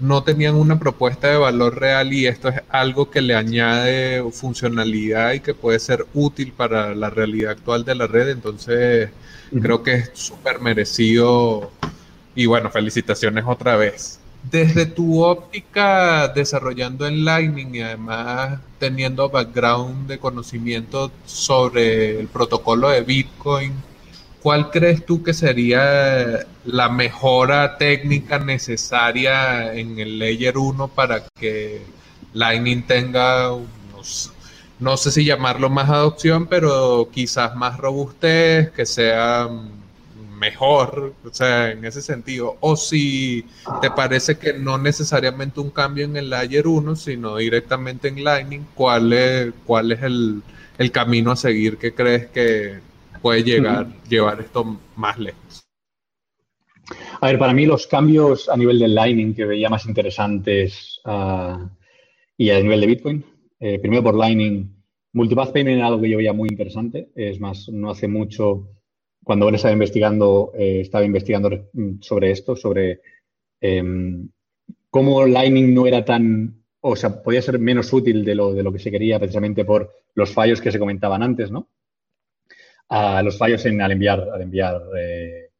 no 0.00 0.22
tenían 0.24 0.56
una 0.56 0.78
propuesta 0.78 1.28
de 1.28 1.36
valor 1.36 1.78
real 1.78 2.12
y 2.12 2.26
esto 2.26 2.48
es 2.48 2.60
algo 2.68 3.10
que 3.10 3.20
le 3.20 3.34
añade 3.34 4.24
funcionalidad 4.32 5.32
y 5.32 5.40
que 5.40 5.54
puede 5.54 5.78
ser 5.78 6.06
útil 6.14 6.52
para 6.52 6.94
la 6.94 7.10
realidad 7.10 7.52
actual 7.52 7.84
de 7.84 7.94
la 7.94 8.06
red. 8.06 8.28
Entonces, 8.28 9.10
creo 9.60 9.82
que 9.82 9.94
es 9.94 10.10
súper 10.14 10.60
merecido 10.60 11.70
y 12.34 12.46
bueno, 12.46 12.70
felicitaciones 12.70 13.44
otra 13.46 13.76
vez. 13.76 14.18
Desde 14.50 14.84
tu 14.84 15.22
óptica 15.22 16.28
desarrollando 16.28 17.06
en 17.06 17.24
Lightning 17.24 17.74
y 17.76 17.80
además 17.80 18.60
teniendo 18.78 19.30
background 19.30 20.06
de 20.06 20.18
conocimiento 20.18 21.10
sobre 21.24 22.20
el 22.20 22.26
protocolo 22.26 22.90
de 22.90 23.00
Bitcoin, 23.00 23.72
¿cuál 24.44 24.70
crees 24.70 25.06
tú 25.06 25.22
que 25.22 25.32
sería 25.32 26.46
la 26.66 26.90
mejora 26.90 27.78
técnica 27.78 28.38
necesaria 28.38 29.72
en 29.72 29.98
el 29.98 30.18
Layer 30.18 30.58
1 30.58 30.88
para 30.88 31.24
que 31.34 31.80
Lightning 32.34 32.82
tenga, 32.82 33.52
no 34.78 34.96
sé 34.98 35.12
si 35.12 35.24
llamarlo 35.24 35.70
más 35.70 35.88
adopción, 35.88 36.46
pero 36.46 37.08
quizás 37.10 37.56
más 37.56 37.78
robustez, 37.78 38.70
que 38.72 38.84
sea 38.84 39.48
mejor, 40.38 41.14
o 41.24 41.32
sea, 41.32 41.70
en 41.70 41.82
ese 41.86 42.02
sentido, 42.02 42.58
o 42.60 42.76
si 42.76 43.46
te 43.80 43.90
parece 43.90 44.36
que 44.36 44.52
no 44.52 44.76
necesariamente 44.76 45.60
un 45.60 45.70
cambio 45.70 46.04
en 46.04 46.18
el 46.18 46.28
Layer 46.28 46.66
1, 46.66 46.96
sino 46.96 47.38
directamente 47.38 48.08
en 48.08 48.22
Lightning, 48.22 48.66
¿cuál 48.74 49.10
es, 49.14 49.54
cuál 49.64 49.92
es 49.92 50.02
el, 50.02 50.42
camino 50.92 51.32
a 51.32 51.36
seguir 51.36 51.78
que 51.78 51.94
crees 51.94 52.26
que 52.26 52.80
puede 53.24 53.42
llegar, 53.42 53.86
llevar 54.06 54.38
esto 54.38 54.78
más 54.96 55.18
lejos? 55.18 55.66
A 57.22 57.26
ver, 57.28 57.38
para 57.38 57.54
mí 57.54 57.64
los 57.64 57.86
cambios 57.86 58.50
a 58.50 58.56
nivel 58.58 58.78
del 58.78 58.94
Lightning 58.94 59.32
que 59.32 59.46
veía 59.46 59.70
más 59.70 59.86
interesantes 59.86 61.00
ah, 61.06 61.70
y 62.36 62.50
a 62.50 62.60
nivel 62.60 62.82
de 62.82 62.86
Bitcoin, 62.86 63.24
eh, 63.60 63.78
primero 63.78 64.02
por 64.02 64.14
Lightning, 64.14 64.70
Multipath 65.14 65.54
Payment 65.54 65.78
era 65.78 65.86
algo 65.86 66.02
que 66.02 66.10
yo 66.10 66.18
veía 66.18 66.34
muy 66.34 66.50
interesante, 66.50 67.12
es 67.14 67.40
más, 67.40 67.70
no 67.70 67.90
hace 67.90 68.08
mucho 68.08 68.68
cuando 69.22 69.48
él 69.48 69.54
estaba 69.54 69.72
investigando, 69.72 70.52
eh, 70.54 70.80
estaba 70.82 71.06
investigando 71.06 71.70
sobre 72.02 72.30
esto, 72.30 72.54
sobre 72.54 73.00
em, 73.58 74.28
cómo 74.90 75.24
Lightning 75.24 75.72
no 75.72 75.86
era 75.86 76.04
tan, 76.04 76.62
o 76.82 76.94
sea, 76.94 77.22
podía 77.22 77.40
ser 77.40 77.58
menos 77.58 77.90
útil 77.90 78.22
de 78.22 78.34
lo, 78.34 78.52
de 78.52 78.62
lo 78.62 78.70
que 78.70 78.80
se 78.80 78.90
quería 78.90 79.18
precisamente 79.18 79.64
por 79.64 79.90
los 80.14 80.30
fallos 80.30 80.60
que 80.60 80.70
se 80.70 80.78
comentaban 80.78 81.22
antes, 81.22 81.50
¿no? 81.50 81.70
A 82.88 83.22
los 83.22 83.38
fallos 83.38 83.64
en, 83.66 83.80
al 83.80 83.92
enviar, 83.92 84.28
al 84.32 84.42
enviar 84.42 84.82
eh, 84.98 85.50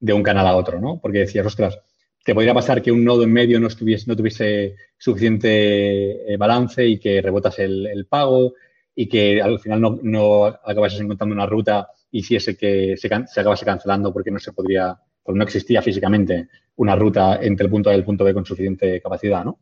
de 0.00 0.12
un 0.12 0.22
canal 0.22 0.46
a 0.46 0.56
otro, 0.56 0.80
¿no? 0.80 1.00
Porque 1.00 1.20
decías, 1.20 1.46
ostras, 1.46 1.78
te 2.24 2.34
podría 2.34 2.54
pasar 2.54 2.82
que 2.82 2.92
un 2.92 3.04
nodo 3.04 3.22
en 3.22 3.32
medio 3.32 3.58
no, 3.58 3.68
estuviese, 3.68 4.04
no 4.06 4.16
tuviese 4.16 4.76
suficiente 4.96 6.32
eh, 6.32 6.36
balance 6.36 6.86
y 6.86 6.98
que 6.98 7.22
rebotas 7.22 7.58
el, 7.58 8.06
pago 8.08 8.54
y 8.94 9.08
que 9.08 9.40
al 9.40 9.58
final 9.60 9.80
no, 9.80 9.98
no 10.02 10.44
acabases 10.44 11.00
encontrando 11.00 11.34
una 11.34 11.46
ruta 11.46 11.88
y 12.10 12.18
hiciese 12.18 12.56
que 12.56 12.96
se, 12.96 13.08
se, 13.08 13.40
acabase 13.40 13.64
cancelando 13.64 14.12
porque 14.12 14.30
no 14.30 14.38
se 14.38 14.52
podría, 14.52 14.98
porque 15.22 15.38
no 15.38 15.44
existía 15.44 15.82
físicamente 15.82 16.48
una 16.76 16.96
ruta 16.96 17.38
entre 17.40 17.64
el 17.64 17.70
punto 17.70 17.90
A 17.90 17.94
y 17.94 17.96
el 17.96 18.04
punto 18.04 18.24
B 18.24 18.34
con 18.34 18.44
suficiente 18.44 19.00
capacidad, 19.00 19.44
¿no? 19.44 19.58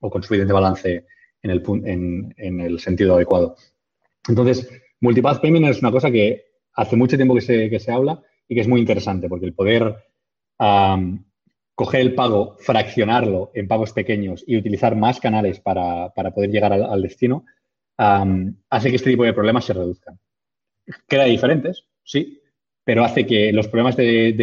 O 0.00 0.10
con 0.10 0.22
suficiente 0.22 0.52
balance 0.52 1.06
en 1.42 1.50
el, 1.50 1.62
en, 1.84 2.34
en 2.36 2.60
el 2.60 2.80
sentido 2.80 3.14
adecuado. 3.14 3.56
Entonces, 4.28 4.68
multipath 5.00 5.40
payment 5.40 5.66
es 5.66 5.80
una 5.80 5.92
cosa 5.92 6.10
que 6.10 6.44
hace 6.76 6.96
mucho 6.96 7.16
tiempo 7.16 7.34
que 7.34 7.40
se, 7.40 7.68
que 7.68 7.80
se 7.80 7.90
habla 7.90 8.22
y 8.48 8.54
que 8.54 8.60
es 8.60 8.68
muy 8.68 8.80
interesante 8.80 9.28
porque 9.28 9.46
el 9.46 9.54
poder 9.54 9.96
coger 11.74 12.00
el 12.00 12.14
pago, 12.14 12.56
fraccionarlo 12.58 13.50
en 13.54 13.68
pagos 13.68 13.92
pequeños 13.92 14.42
y 14.46 14.56
utilizar 14.56 14.96
más 14.96 15.20
canales 15.20 15.60
para, 15.60 16.10
poder 16.34 16.50
llegar 16.50 16.72
al, 16.72 17.02
destino, 17.02 17.44
hace 17.98 18.90
que 18.90 18.96
este 18.96 19.10
tipo 19.10 19.24
de 19.24 19.34
problemas 19.34 19.64
se 19.64 19.74
reduzcan. 19.74 20.18
Queda 21.06 21.24
diferentes, 21.24 21.84
sí, 22.02 22.40
pero 22.82 23.04
hace 23.04 23.26
que 23.26 23.52
los 23.52 23.68
problemas 23.68 23.96
de, 23.96 24.34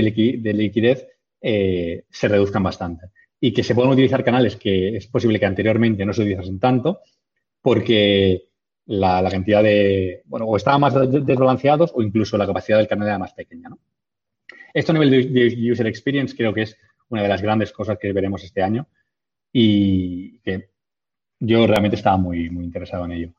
liquidez 0.54 1.08
eh, 1.42 2.04
se 2.10 2.28
reduzcan 2.28 2.62
bastante 2.62 3.08
y 3.40 3.52
que 3.52 3.64
se 3.64 3.74
puedan 3.74 3.92
utilizar 3.92 4.24
canales 4.24 4.56
que 4.56 4.96
es 4.96 5.08
posible 5.08 5.40
que 5.40 5.46
anteriormente 5.46 6.06
no 6.06 6.14
se 6.14 6.22
utilizasen 6.22 6.60
tanto 6.60 7.02
porque 7.62 8.50
la, 8.86 9.28
cantidad 9.30 9.64
de, 9.64 10.24
bueno, 10.26 10.46
o 10.46 10.58
estaban 10.58 10.82
más 10.82 10.94
desbalanceados 10.94 11.92
o 11.96 12.02
incluso 12.02 12.38
la 12.38 12.48
capacidad 12.48 12.78
del 12.78 12.88
canal 12.88 13.08
era 13.08 13.20
más 13.20 13.34
pequeña, 13.34 13.70
¿no? 13.70 13.80
Esto 14.74 14.92
a 14.92 14.96
nivel 14.96 15.34
de, 15.34 15.72
user 15.72 15.88
experience 15.88 16.36
creo 16.36 16.54
que 16.54 16.64
es 16.64 16.78
una 17.10 17.22
de 17.22 17.28
las 17.28 17.42
grandes 17.42 17.72
cosas 17.72 17.98
que 18.00 18.12
veremos 18.12 18.44
este 18.44 18.64
año 18.64 18.88
y 19.52 20.40
que 20.40 20.70
yo 21.40 21.68
realmente 21.68 21.96
estaba 21.96 22.18
muy, 22.18 22.50
muy 22.50 22.66
interesado 22.66 23.06
en 23.06 23.12
ello. 23.12 23.34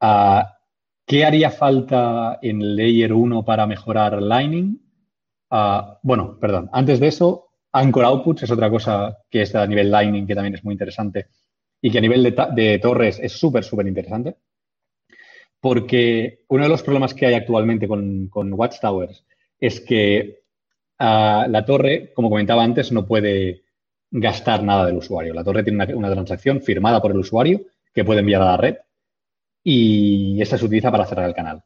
Ah, 0.00 0.58
¿Qué 1.06 1.24
haría 1.24 1.50
falta 1.50 2.38
en 2.42 2.76
Layer 2.76 3.12
1 3.12 3.44
para 3.44 3.66
mejorar 3.66 4.20
Lightning? 4.20 4.78
Ah, 5.50 5.98
bueno, 6.02 6.38
perdón, 6.38 6.68
antes 6.72 7.00
de 7.00 7.06
eso, 7.06 7.48
Anchor 7.72 8.04
Outputs 8.04 8.42
es 8.42 8.50
otra 8.50 8.68
cosa 8.68 9.16
que 9.30 9.42
está 9.42 9.62
a 9.62 9.66
nivel 9.66 9.90
Lightning 9.90 10.26
que 10.26 10.34
también 10.34 10.54
es 10.54 10.64
muy 10.64 10.72
interesante 10.72 11.28
y 11.80 11.90
que 11.90 11.98
a 11.98 12.00
nivel 12.00 12.22
de, 12.22 12.78
torres 12.78 13.20
es 13.22 13.32
súper, 13.32 13.64
súper 13.64 13.86
interesante. 13.86 14.36
Porque 15.60 16.44
uno 16.48 16.64
de 16.64 16.68
los 16.68 16.82
problemas 16.82 17.14
que 17.14 17.26
hay 17.26 17.34
actualmente 17.34 17.88
con, 17.88 18.30
Watchtowers 18.32 19.24
es 19.58 19.80
que 19.80 20.42
la 20.98 21.64
torre, 21.66 22.12
como 22.14 22.30
comentaba 22.30 22.62
antes, 22.62 22.92
no 22.92 23.06
puede 23.06 23.62
gastar 24.10 24.62
nada 24.62 24.86
del 24.86 24.96
usuario. 24.96 25.34
La 25.34 25.44
torre 25.44 25.64
tiene 25.64 25.94
una, 25.94 26.10
transacción 26.10 26.62
firmada 26.62 27.00
por 27.00 27.10
el 27.10 27.18
usuario 27.18 27.62
que 27.92 28.04
puede 28.04 28.20
enviar 28.20 28.42
a 28.42 28.52
la 28.52 28.56
red 28.56 28.76
y 29.62 30.40
esta 30.40 30.56
se 30.56 30.64
utiliza 30.64 30.90
para 30.90 31.06
cerrar 31.06 31.28
el 31.28 31.34
canal. 31.34 31.62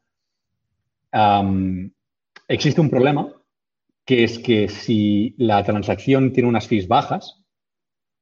existe 2.48 2.80
un 2.80 2.90
problema 2.90 3.32
que 4.04 4.24
es 4.24 4.38
que 4.38 4.68
si 4.68 5.34
la 5.38 5.62
transacción 5.62 6.32
tiene 6.32 6.48
unas 6.48 6.66
fees 6.66 6.88
bajas, 6.88 7.42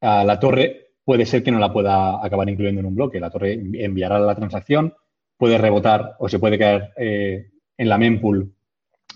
la 0.00 0.38
torre 0.40 0.90
puede 1.04 1.26
ser 1.26 1.42
que 1.42 1.50
no 1.50 1.58
la 1.58 1.72
pueda 1.72 2.24
acabar 2.24 2.48
incluyendo 2.48 2.80
en 2.80 2.86
un 2.86 2.94
bloque. 2.94 3.20
La 3.20 3.30
torre 3.30 3.54
enviará 3.54 4.18
la 4.18 4.34
transacción, 4.34 4.94
puede 5.40 5.56
rebotar 5.56 6.16
o 6.18 6.28
se 6.28 6.38
puede 6.38 6.58
caer 6.58 6.92
eh, 6.98 7.50
en 7.78 7.88
la 7.88 7.96
mempool 7.96 8.52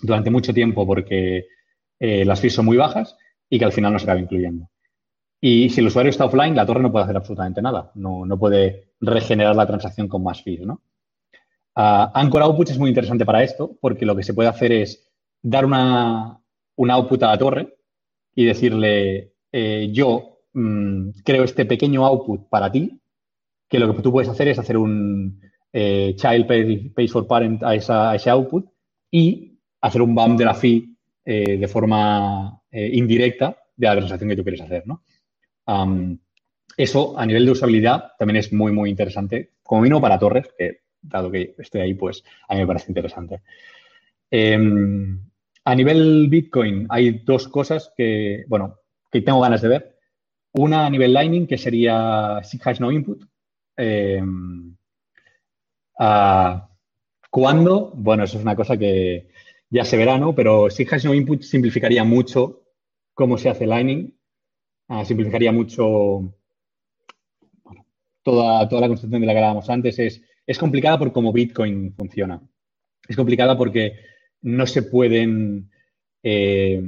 durante 0.01 0.31
mucho 0.31 0.55
tiempo 0.55 0.87
porque 0.87 1.49
eh, 2.01 2.25
las 2.25 2.41
fees 2.41 2.55
son 2.55 2.65
muy 2.65 2.79
bajas 2.79 3.15
y 3.51 3.59
que 3.59 3.67
al 3.67 3.73
final 3.73 3.93
no 3.93 3.99
se 3.99 4.07
acaba 4.07 4.21
incluyendo. 4.21 4.71
Y 5.39 5.69
si 5.69 5.81
el 5.81 5.89
usuario 5.89 6.09
está 6.09 6.25
offline, 6.25 6.57
la 6.57 6.65
torre 6.65 6.81
no 6.81 6.91
puede 6.91 7.05
hacer 7.05 7.19
absolutamente 7.19 7.61
nada. 7.61 7.93
No, 7.95 8.27
puede 8.39 8.93
regenerar 9.03 9.55
la 9.55 9.67
transacción 9.67 10.09
con 10.09 10.23
más 10.23 10.43
fees, 10.43 10.63
¿no? 10.63 10.81
Uh, 11.77 12.09
Anchor 12.15 12.41
Output 12.41 12.71
es 12.71 12.79
muy 12.79 12.89
interesante 12.89 13.27
para 13.27 13.43
esto 13.43 13.77
porque 13.79 14.07
lo 14.07 14.17
que 14.17 14.23
se 14.23 14.33
puede 14.33 14.49
hacer 14.49 14.73
es 14.73 15.07
dar 15.43 15.67
una, 15.67 16.41
output 16.79 17.23
a 17.23 17.27
la 17.27 17.39
torre 17.39 17.77
y 18.35 18.47
decirle, 18.47 19.35
eh, 19.53 19.91
yo 19.93 20.39
mm, 20.55 21.11
creo 21.23 21.45
este 21.45 21.67
pequeño 21.67 22.07
output 22.07 22.49
para 22.49 22.73
ti, 22.73 22.99
que 23.69 23.79
lo 23.79 23.95
que 23.95 24.01
tú 24.01 24.11
puedes 24.11 24.31
hacer 24.31 24.49
es 24.49 24.59
hacer 24.59 24.79
un 24.79 25.43
eh, 25.77 26.15
child 26.15 26.47
pays 26.95 27.11
for 27.11 27.27
parent 27.27 27.61
a, 27.65 27.71
a, 27.71 28.15
ese 28.15 28.31
output 28.31 28.65
y 29.11 29.59
hacer 29.81 30.03
un 30.03 30.15
bump 30.15 30.39
de 30.39 30.45
la 30.45 30.55
fee 30.55 30.97
eh, 31.25 31.59
de 31.59 31.67
forma 31.69 32.63
eh, 32.71 32.91
indirecta 32.93 33.57
de 33.77 33.87
la 33.89 33.97
transacción 33.97 34.31
que 34.31 34.37
tú 34.37 34.45
quieres 34.45 34.61
hacer, 34.61 34.85
¿no? 34.87 35.03
eso 36.77 37.19
a 37.19 37.25
nivel 37.25 37.47
de 37.47 37.53
usabilidad 37.53 38.13
también 38.19 38.37
es 38.37 38.53
muy, 38.53 38.71
muy 38.71 38.91
interesante, 38.91 39.53
como 39.63 39.83
mínimo 39.83 40.01
para 40.01 40.19
torres, 40.19 40.47
que 40.57 40.83
dado 41.01 41.31
que 41.31 41.55
estoy 41.59 41.81
ahí, 41.81 41.95
pues 41.95 42.23
a 42.49 42.55
mí 42.55 42.61
me 42.61 42.67
parece 42.67 42.91
interesante. 42.91 43.41
Em, 44.31 45.19
a 45.65 45.75
nivel 45.75 46.29
Bitcoin 46.29 46.87
hay 46.89 47.23
dos 47.25 47.49
cosas 47.49 47.93
que, 47.97 48.45
bueno, 48.49 48.81
que 49.11 49.23
tengo 49.23 49.41
ganas 49.41 49.63
de 49.63 49.69
ver. 49.69 49.99
Una 50.53 50.87
a 50.87 50.91
nivel 50.91 51.15
Lightning, 51.15 51.47
que 51.47 51.59
sería 51.59 52.41
si 52.43 52.61
Hash 52.63 52.81
No 52.81 52.93
Input. 52.93 53.25
Em, 55.99 56.61
¿Cuándo? 57.31 57.91
Bueno, 57.97 58.25
eso 58.25 58.37
es 58.39 58.45
una 58.45 58.55
cosa 58.55 58.77
que, 58.77 59.29
ya 59.75 59.85
se 59.85 59.97
verá, 59.97 60.19
¿no? 60.19 60.35
Pero 60.37 60.71
si 60.71 60.87
Hash 60.89 61.05
No 61.05 61.15
Input 61.15 61.43
simplificaría 61.43 62.05
mucho 62.05 62.63
cómo 63.13 63.37
se 63.39 63.49
hace 63.49 63.67
Lightning, 63.67 64.17
ah, 64.87 65.05
simplificaría 65.05 65.51
mucho 65.51 66.33
toda, 68.23 68.69
toda 68.69 68.83
la 68.83 68.87
construcción 68.87 69.21
de 69.21 69.27
la 69.27 69.33
que 69.33 69.39
hablábamos 69.39 69.69
antes. 69.69 69.99
Es, 69.99 70.23
es 70.47 70.59
complicada 70.59 70.97
por 70.97 71.13
cómo 71.13 71.33
Bitcoin 71.33 71.93
funciona. 71.93 72.41
Es 73.09 73.17
complicada 73.17 73.59
porque 73.59 73.99
no 74.43 74.65
se 74.67 74.83
pueden... 74.83 75.73
Eh, 76.23 76.81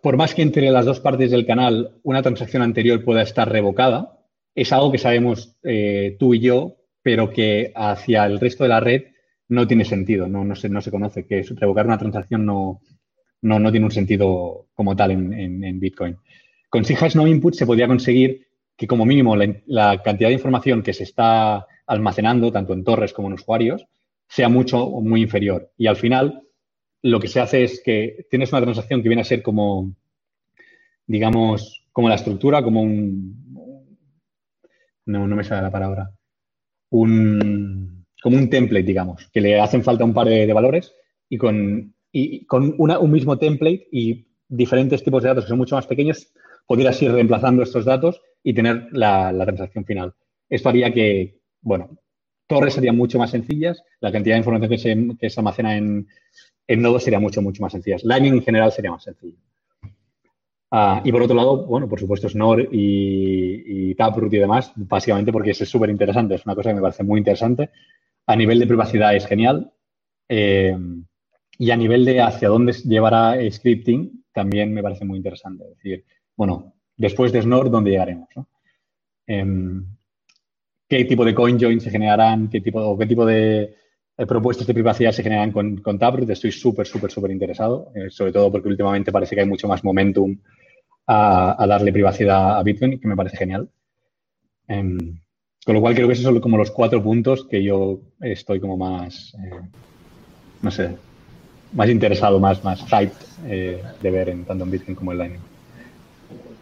por 0.00 0.16
más 0.16 0.36
que 0.36 0.42
entre 0.42 0.70
las 0.70 0.86
dos 0.86 1.00
partes 1.00 1.32
del 1.32 1.46
canal 1.46 1.98
una 2.04 2.22
transacción 2.22 2.62
anterior 2.62 3.04
pueda 3.04 3.22
estar 3.22 3.50
revocada, 3.50 4.20
es 4.54 4.72
algo 4.72 4.92
que 4.92 4.98
sabemos 4.98 5.56
eh, 5.64 6.16
tú 6.20 6.32
y 6.32 6.38
yo, 6.38 6.76
pero 7.06 7.30
que 7.30 7.70
hacia 7.72 8.26
el 8.26 8.40
resto 8.40 8.64
de 8.64 8.68
la 8.68 8.80
red 8.80 9.04
no 9.50 9.64
tiene 9.68 9.84
sentido, 9.84 10.26
no, 10.26 10.44
no, 10.44 10.56
se, 10.56 10.68
no 10.68 10.80
se 10.80 10.90
conoce, 10.90 11.24
que 11.24 11.40
revocar 11.54 11.86
una 11.86 11.98
transacción 11.98 12.44
no, 12.44 12.80
no, 13.42 13.70
tiene 13.70 13.86
un 13.86 13.92
sentido 13.92 14.66
como 14.74 14.96
tal 14.96 15.12
en, 15.12 15.78
Bitcoin. 15.78 16.16
Con 16.68 16.82
No 17.14 17.28
Input 17.28 17.54
se 17.54 17.64
podría 17.64 17.86
conseguir 17.86 18.48
que 18.76 18.88
como 18.88 19.06
mínimo 19.06 19.36
la, 19.36 20.02
cantidad 20.02 20.30
de 20.30 20.34
información 20.34 20.82
que 20.82 20.92
se 20.92 21.04
está 21.04 21.64
almacenando, 21.86 22.50
tanto 22.50 22.72
en 22.72 22.82
torres 22.82 23.12
como 23.12 23.28
en 23.28 23.34
usuarios, 23.34 23.86
sea 24.26 24.48
mucho 24.48 24.82
o 24.82 25.00
muy 25.00 25.22
inferior. 25.22 25.70
Y 25.78 25.86
al 25.86 25.94
final 25.94 26.42
lo 27.02 27.20
que 27.20 27.28
se 27.28 27.38
hace 27.38 27.62
es 27.62 27.80
que 27.84 28.26
tienes 28.28 28.50
una 28.50 28.62
transacción 28.62 29.00
que 29.00 29.08
viene 29.08 29.22
a 29.22 29.24
ser 29.24 29.44
como, 29.44 29.94
digamos, 31.06 31.86
como 31.92 32.08
la 32.08 32.16
estructura, 32.16 32.64
como 32.64 32.82
un... 32.82 33.46
No, 35.04 35.28
no 35.28 35.36
me 35.36 35.44
sale 35.44 35.62
la 35.62 35.70
palabra. 35.70 36.15
Un 36.90 37.96
como 38.26 38.38
un 38.38 38.50
template, 38.50 38.86
digamos, 38.86 39.28
que 39.32 39.40
le 39.40 39.60
hacen 39.60 39.84
falta 39.84 40.04
un 40.04 40.12
par 40.12 40.26
de, 40.26 40.52
valores 40.52 40.92
y 41.28 41.38
con, 41.38 41.94
con 42.48 42.74
un 42.76 43.12
mismo 43.12 43.38
template 43.38 43.86
y 43.92 44.26
diferentes 44.48 45.04
tipos 45.04 45.22
de 45.22 45.28
datos 45.28 45.44
que 45.44 45.50
son 45.50 45.58
mucho 45.58 45.76
más 45.76 45.86
pequeños, 45.86 46.32
podrías 46.66 47.00
ir 47.02 47.12
reemplazando 47.12 47.62
estos 47.62 47.84
datos 47.84 48.20
y 48.42 48.52
tener 48.52 48.88
la, 48.90 49.32
transacción 49.44 49.84
final. 49.84 50.12
Esto 50.48 50.68
haría 50.68 50.92
que, 50.92 51.40
bueno, 51.60 51.98
torres 52.48 52.74
serían 52.74 52.96
mucho 52.96 53.16
más 53.16 53.30
sencillas, 53.30 53.80
la 54.00 54.10
cantidad 54.10 54.34
de 54.34 54.38
información 54.38 54.70
que 54.70 54.78
se, 54.78 55.16
que 55.20 55.30
se 55.30 55.40
almacena 55.40 55.76
en, 55.76 56.08
en, 56.66 56.82
nodos 56.82 57.04
sería 57.04 57.20
mucho, 57.20 57.42
mucho 57.42 57.62
más 57.62 57.70
sencilla. 57.72 57.98
Lightning 58.02 58.34
en 58.34 58.42
general 58.42 58.72
sería 58.72 58.90
más 58.90 59.04
sencillo. 59.04 59.38
Ah, 60.70 61.00
y 61.04 61.12
por 61.12 61.22
otro 61.22 61.36
lado, 61.36 61.64
bueno, 61.66 61.88
por 61.88 62.00
supuesto, 62.00 62.28
Snore 62.28 62.68
y, 62.72 63.90
y 63.90 63.94
Taproot 63.94 64.32
y 64.32 64.38
demás, 64.38 64.72
básicamente 64.74 65.32
porque 65.32 65.50
es 65.50 65.58
súper 65.58 65.90
interesante, 65.90 66.34
es 66.34 66.44
una 66.44 66.54
cosa 66.54 66.70
que 66.70 66.76
me 66.76 66.82
parece 66.82 67.04
muy 67.04 67.18
interesante 67.18 67.70
a 68.26 68.36
nivel 68.36 68.58
de 68.58 68.66
privacidad 68.66 69.14
es 69.14 69.26
genial. 69.26 69.72
Eh, 70.28 70.76
y 71.58 71.70
a 71.70 71.76
nivel 71.76 72.04
de 72.04 72.20
hacia 72.20 72.48
dónde 72.48 72.72
llevará 72.72 73.36
scripting, 73.50 74.24
también 74.32 74.74
me 74.74 74.82
parece 74.82 75.04
muy 75.04 75.16
interesante. 75.16 75.64
Es 75.64 75.76
decir, 75.76 76.04
bueno, 76.36 76.74
después 76.96 77.32
de 77.32 77.42
Snort, 77.42 77.70
¿dónde 77.70 77.92
llegaremos? 77.92 78.28
Em, 79.26 79.86
¿Qué 80.88 81.04
tipo 81.04 81.24
de 81.24 81.34
coin 81.34 81.58
joins 81.58 81.82
se 81.82 81.90
generarán? 81.90 82.48
¿Qué 82.48 82.60
tipo, 82.60 82.80
o 82.80 82.98
qué 82.98 83.06
tipo 83.06 83.24
de 83.24 83.74
propuestas 84.24 84.66
de 84.66 84.72
privacidad 84.72 85.12
se 85.12 85.22
generan 85.22 85.52
con, 85.52 85.76
con? 85.78 85.98
Estoy 86.30 86.52
súper, 86.52 86.86
súper, 86.86 87.10
súper 87.10 87.30
interesado, 87.30 87.92
eh, 87.94 88.08
sobre 88.08 88.32
todo 88.32 88.50
porque 88.50 88.68
últimamente 88.68 89.12
parece 89.12 89.34
que 89.34 89.42
hay 89.42 89.48
mucho 89.48 89.68
más 89.68 89.84
momentum 89.84 90.38
a, 91.06 91.66
darle 91.68 91.92
privacidad 91.92 92.58
a 92.58 92.62
Bitcoin, 92.62 92.98
que 92.98 93.08
me 93.08 93.16
parece 93.16 93.36
genial. 93.36 93.68
Em, 94.68 95.18
con 95.64 95.74
lo 95.74 95.80
cual 95.80 95.94
creo 95.94 96.06
que 96.06 96.14
esos 96.14 96.24
son 96.24 96.40
como 96.40 96.56
los 96.56 96.70
cuatro 96.70 97.02
puntos 97.02 97.46
que 97.46 97.62
yo 97.62 98.00
estoy 98.20 98.60
como 98.60 98.76
más, 98.76 99.34
eh, 99.34 99.60
no 100.62 100.70
sé, 100.70 100.96
más 101.72 101.88
interesado, 101.88 102.40
más, 102.40 102.62
más 102.64 102.84
hype 102.84 103.12
eh, 103.46 103.82
de 104.00 104.10
ver 104.10 104.30
en 104.30 104.44
tanto 104.44 104.64
en 104.64 104.70
Bitcoin 104.70 104.94
como 104.94 105.12
en 105.12 105.18
Lightning. 105.18 105.56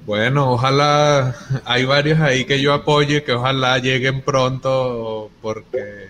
Bueno, 0.06 0.52
ojalá 0.52 1.34
hay 1.64 1.84
varios 1.86 2.20
ahí 2.20 2.44
que 2.44 2.60
yo 2.60 2.74
apoye, 2.74 3.24
que 3.24 3.32
ojalá 3.32 3.78
lleguen 3.78 4.20
pronto, 4.20 5.30
porque, 5.40 6.08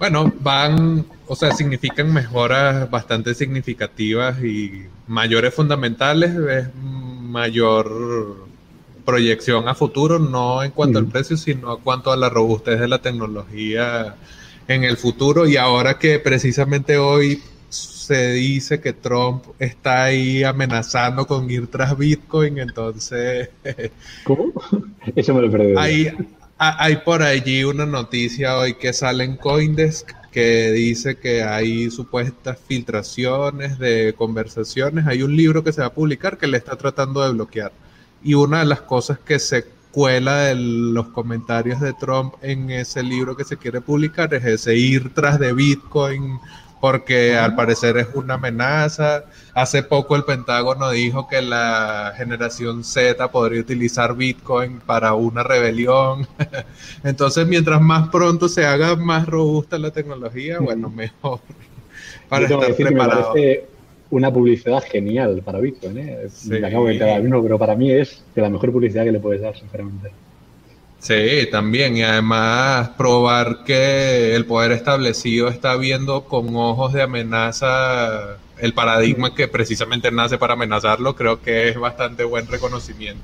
bueno, 0.00 0.32
van, 0.40 1.04
o 1.26 1.36
sea, 1.36 1.52
significan 1.52 2.10
mejoras 2.10 2.90
bastante 2.90 3.34
significativas 3.34 4.42
y 4.42 4.86
mayores 5.06 5.54
fundamentales, 5.54 6.30
es 6.34 6.74
mayor 6.74 8.48
proyección 9.04 9.68
a 9.68 9.74
futuro, 9.74 10.18
no 10.18 10.62
en 10.62 10.70
cuanto 10.70 10.98
al 10.98 11.06
precio, 11.06 11.36
sino 11.36 11.76
en 11.76 11.82
cuanto 11.82 12.10
a 12.12 12.16
la 12.16 12.30
robustez 12.30 12.80
de 12.80 12.88
la 12.88 13.02
tecnología 13.02 14.16
en 14.66 14.84
el 14.84 14.96
futuro. 14.96 15.46
Y 15.46 15.58
ahora 15.58 15.98
que 15.98 16.18
precisamente 16.18 16.96
hoy 16.96 17.42
se 17.68 18.32
dice 18.32 18.80
que 18.80 18.94
Trump 18.94 19.44
está 19.58 20.04
ahí 20.04 20.42
amenazando 20.44 21.26
con 21.26 21.50
ir 21.50 21.66
tras 21.66 21.96
Bitcoin, 21.98 22.58
entonces... 22.58 23.50
¿Cómo? 24.24 24.50
Eso 25.14 25.34
me 25.34 25.42
lo 25.42 25.50
perdí. 25.50 25.74
Hay 26.60 26.96
por 26.98 27.22
allí 27.22 27.64
una 27.64 27.86
noticia 27.86 28.58
hoy 28.58 28.74
que 28.74 28.92
sale 28.92 29.24
en 29.24 29.36
Coindesk 29.36 30.10
que 30.30 30.70
dice 30.72 31.16
que 31.16 31.42
hay 31.42 31.90
supuestas 31.90 32.58
filtraciones 32.68 33.78
de 33.78 34.14
conversaciones. 34.16 35.06
Hay 35.06 35.22
un 35.22 35.34
libro 35.34 35.64
que 35.64 35.72
se 35.72 35.80
va 35.80 35.88
a 35.88 35.94
publicar 35.94 36.36
que 36.36 36.46
le 36.46 36.58
está 36.58 36.76
tratando 36.76 37.22
de 37.24 37.32
bloquear. 37.32 37.72
Y 38.22 38.34
una 38.34 38.60
de 38.60 38.66
las 38.66 38.82
cosas 38.82 39.18
que 39.18 39.38
se 39.38 39.64
cuela 39.90 40.42
de 40.42 40.54
los 40.54 41.08
comentarios 41.08 41.80
de 41.80 41.94
Trump 41.94 42.34
en 42.42 42.70
ese 42.70 43.02
libro 43.02 43.36
que 43.36 43.44
se 43.44 43.56
quiere 43.56 43.80
publicar 43.80 44.32
es 44.34 44.44
ese 44.44 44.76
ir 44.76 45.14
tras 45.14 45.38
de 45.40 45.54
Bitcoin 45.54 46.38
porque 46.80 47.36
al 47.36 47.54
parecer 47.54 47.98
es 47.98 48.08
una 48.14 48.34
amenaza. 48.34 49.24
Hace 49.54 49.82
poco 49.82 50.16
el 50.16 50.24
Pentágono 50.24 50.90
dijo 50.90 51.28
que 51.28 51.42
la 51.42 52.14
generación 52.16 52.84
Z 52.84 53.30
podría 53.30 53.60
utilizar 53.60 54.16
Bitcoin 54.16 54.80
para 54.80 55.14
una 55.14 55.42
rebelión. 55.42 56.26
Entonces, 57.04 57.46
mientras 57.46 57.80
más 57.80 58.08
pronto 58.08 58.48
se 58.48 58.64
haga 58.64 58.96
más 58.96 59.26
robusta 59.26 59.78
la 59.78 59.90
tecnología, 59.90 60.58
bueno, 60.58 60.88
mejor 60.88 61.40
para 62.28 62.46
estar 62.46 62.74
preparado. 62.74 63.34
Me 63.34 63.40
parece 63.40 63.66
una 64.10 64.32
publicidad 64.32 64.82
genial 64.82 65.42
para 65.44 65.60
Bitcoin. 65.60 65.98
¿eh? 65.98 66.28
Me 66.46 66.66
acabo 66.66 66.88
de 66.88 66.98
pero 67.42 67.58
para 67.58 67.76
mí 67.76 67.92
es 67.92 68.24
de 68.34 68.42
la 68.42 68.48
mejor 68.48 68.72
publicidad 68.72 69.04
que 69.04 69.12
le 69.12 69.20
puedes 69.20 69.42
dar, 69.42 69.56
sinceramente. 69.56 70.10
Sí, 71.00 71.48
también. 71.50 71.96
Y 71.96 72.02
además 72.02 72.90
probar 72.90 73.64
que 73.64 74.34
el 74.36 74.46
poder 74.46 74.72
establecido 74.72 75.48
está 75.48 75.74
viendo 75.76 76.24
con 76.24 76.54
ojos 76.54 76.92
de 76.92 77.02
amenaza 77.02 78.36
el 78.58 78.74
paradigma 78.74 79.34
que 79.34 79.48
precisamente 79.48 80.10
nace 80.10 80.38
para 80.38 80.52
amenazarlo, 80.52 81.16
creo 81.16 81.40
que 81.40 81.70
es 81.70 81.78
bastante 81.78 82.24
buen 82.24 82.46
reconocimiento. 82.46 83.22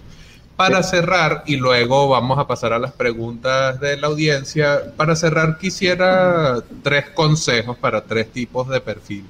Para 0.56 0.82
cerrar, 0.82 1.42
y 1.46 1.56
luego 1.56 2.08
vamos 2.08 2.38
a 2.38 2.46
pasar 2.46 2.72
a 2.72 2.78
las 2.78 2.92
preguntas 2.92 3.78
de 3.78 3.98
la 3.98 4.06
audiencia, 4.06 4.94
para 4.96 5.14
cerrar 5.14 5.58
quisiera 5.58 6.62
tres 6.82 7.10
consejos 7.10 7.76
para 7.76 8.06
tres 8.06 8.32
tipos 8.32 8.66
de 8.68 8.80
perfil. 8.80 9.26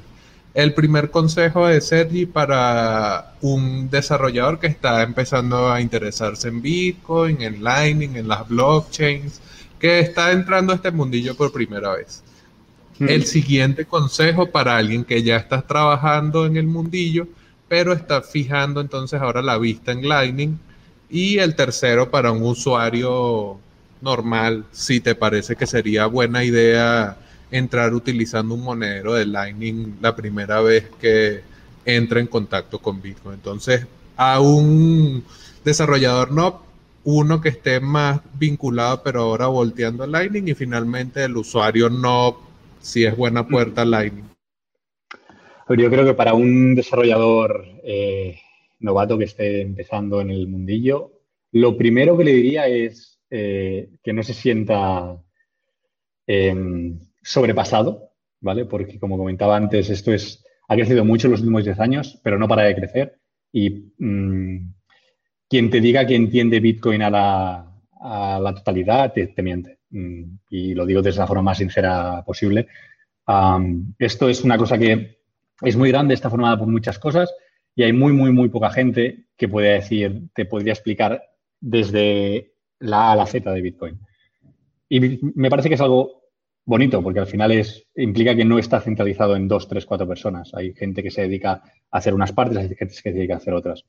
El 0.57 0.73
primer 0.73 1.11
consejo 1.11 1.67
de 1.67 1.83
Sergi 1.83 2.25
para 2.25 3.35
un 3.43 3.91
desarrollador 3.91 4.59
que 4.59 4.69
está 4.69 5.03
empezando 5.03 5.71
a 5.71 5.83
interesarse 5.83 6.49
en 6.49 6.63
Bitcoin, 6.63 7.43
en 7.43 7.63
Lightning, 7.63 8.17
en 8.17 8.27
las 8.27 8.49
blockchains, 8.49 9.43
que 9.79 10.01
está 10.01 10.33
entrando 10.33 10.73
a 10.73 10.77
este 10.77 10.91
mundillo 10.91 11.37
por 11.37 11.53
primera 11.53 11.93
vez. 11.93 12.23
El 12.99 13.27
siguiente 13.27 13.85
consejo 13.85 14.47
para 14.47 14.79
alguien 14.79 15.05
que 15.05 15.23
ya 15.23 15.37
está 15.37 15.61
trabajando 15.61 16.47
en 16.47 16.57
el 16.57 16.67
mundillo, 16.67 17.29
pero 17.69 17.93
está 17.93 18.23
fijando 18.23 18.81
entonces 18.81 19.21
ahora 19.21 19.43
la 19.43 19.59
vista 19.59 19.93
en 19.93 20.09
Lightning. 20.09 20.59
Y 21.11 21.37
el 21.37 21.55
tercero 21.55 22.11
para 22.11 22.33
un 22.33 22.43
usuario 22.43 23.59
normal, 24.01 24.65
si 24.73 25.01
te 25.01 25.15
parece 25.15 25.55
que 25.55 25.67
sería 25.67 26.07
buena 26.07 26.45
idea 26.45 27.19
entrar 27.51 27.95
utilizando 27.95 28.55
un 28.55 28.63
monedero 28.63 29.15
de 29.15 29.27
Lightning 29.27 29.97
la 30.01 30.17
primera 30.17 30.61
vez 30.61 30.89
que 31.01 31.41
entra 31.85 32.21
en 32.21 32.27
contacto 32.27 32.81
con 32.81 33.01
Bitcoin. 33.01 33.35
Entonces, 33.35 33.87
a 34.17 34.41
un 34.41 35.25
desarrollador 35.65 36.33
no, 36.33 36.63
uno 37.05 37.41
que 37.41 37.51
esté 37.51 37.81
más 37.81 38.21
vinculado, 38.35 39.03
pero 39.03 39.21
ahora 39.21 39.47
volteando 39.47 40.05
a 40.05 40.09
Lightning, 40.09 40.49
y 40.49 40.55
finalmente 40.55 41.25
el 41.25 41.37
usuario 41.37 41.89
no, 41.89 42.37
si 42.81 43.05
es 43.05 43.17
buena 43.17 43.47
puerta 43.47 43.85
Lightning. 43.85 44.25
Yo 45.69 45.91
creo 45.91 46.05
que 46.05 46.15
para 46.15 46.35
un 46.35 46.75
desarrollador 46.75 47.65
eh, 47.83 48.39
novato 48.81 49.19
que 49.19 49.25
esté 49.25 49.63
empezando 49.63 50.21
en 50.21 50.31
el 50.31 50.47
mundillo, 50.49 51.13
lo 51.53 51.77
primero 51.77 52.17
que 52.17 52.25
le 52.25 52.33
diría 52.33 52.69
es 52.69 53.21
eh, 53.31 53.89
que 54.03 54.13
no 54.13 54.23
se 54.23 54.35
sienta 54.35 55.21
em, 56.27 57.01
sobrepasado, 57.27 58.13
¿vale? 58.41 58.65
Porque 58.65 58.99
como 58.99 59.19
comentaba 59.19 59.57
antes, 59.57 59.91
esto 59.91 60.13
es, 60.13 60.45
ha 60.69 60.77
crecido 60.77 61.05
mucho 61.05 61.27
en 61.27 61.33
los 61.33 61.41
últimos 61.41 61.65
10 61.65 61.81
años, 61.81 62.21
pero 62.23 62.39
no 62.39 62.47
para 62.47 62.63
de 62.63 62.77
crecer. 62.77 63.19
Y 63.53 63.93
mm, 63.99 64.73
quien 65.49 65.71
te 65.71 65.81
diga 65.81 66.07
que 66.07 66.15
entiende 66.15 66.61
Bitcoin 66.61 67.03
a 67.03 67.11
la, 67.11 68.55
totalidad, 68.55 69.13
te, 69.13 69.43
miente. 69.43 69.79
Mm, 69.91 70.23
y 70.51 70.75
lo 70.75 70.87
digo 70.87 71.03
de 71.03 71.13
la 71.13 71.27
forma 71.27 71.43
más 71.43 71.59
sincera 71.59 72.23
posible. 72.25 72.69
esto 73.99 74.29
es 74.29 74.45
una 74.45 74.57
cosa 74.57 74.79
que 74.79 75.19
es 75.63 75.77
muy 75.77 75.91
grande, 75.91 76.15
está 76.15 76.31
formada 76.31 76.59
por 76.59 76.69
muchas 76.69 76.99
cosas 76.99 77.35
y 77.75 77.83
hay 77.83 77.93
muy, 77.93 78.13
muy, 78.13 78.31
muy 78.31 78.49
poca 78.49 78.71
gente 78.71 79.27
que 79.37 79.49
puede 79.49 79.73
decir, 79.75 80.29
te 80.35 80.45
podría 80.45 80.73
explicar 80.73 81.23
desde 81.61 82.53
la 82.79 83.09
A 83.09 83.13
a 83.13 83.17
la 83.17 83.27
Z 83.27 83.53
de 83.53 83.63
Bitcoin. 83.63 83.99
Y 84.89 85.19
me 85.35 85.51
parece 85.51 85.69
que 85.69 85.75
es 85.75 85.81
algo 85.81 86.26
bonito, 86.67 87.03
porque 87.03 87.21
al 87.21 87.27
final 87.27 87.53
es, 87.53 87.87
implica 87.95 88.35
que 88.35 88.45
no 88.45 88.59
está 88.59 88.81
centralizado 88.81 89.37
en 89.37 89.49
dos, 89.49 89.69
tres, 89.69 89.87
cuatro 89.87 90.07
personas. 90.07 90.53
Hay 90.53 90.75
gente 90.75 91.03
que 91.03 91.11
se 91.11 91.23
dedica 91.23 91.63
a 91.91 91.99
hacer 91.99 92.13
unas 92.13 92.33
partes, 92.33 92.59
hay 92.59 92.69
gente 92.69 92.87
que 92.87 93.01
se 93.01 93.13
dedica 93.13 93.35
a 93.35 93.37
hacer 93.39 93.55
otras. 93.55 93.85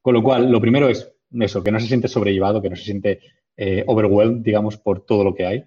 Con 0.00 0.14
lo 0.14 0.22
cual, 0.22 0.50
lo 0.50 0.60
primero 0.60 0.88
es 0.88 1.12
eso, 1.38 1.62
que 1.62 1.70
no 1.70 1.78
se 1.78 1.86
siente 1.86 2.08
sobrellevado, 2.08 2.60
que 2.60 2.70
no 2.70 2.76
se 2.76 2.84
siente 2.84 3.20
eh, 3.56 3.84
overwhelmed, 3.86 4.42
digamos, 4.42 4.78
por 4.78 5.04
todo 5.04 5.22
lo 5.22 5.34
que 5.34 5.46
hay. 5.46 5.64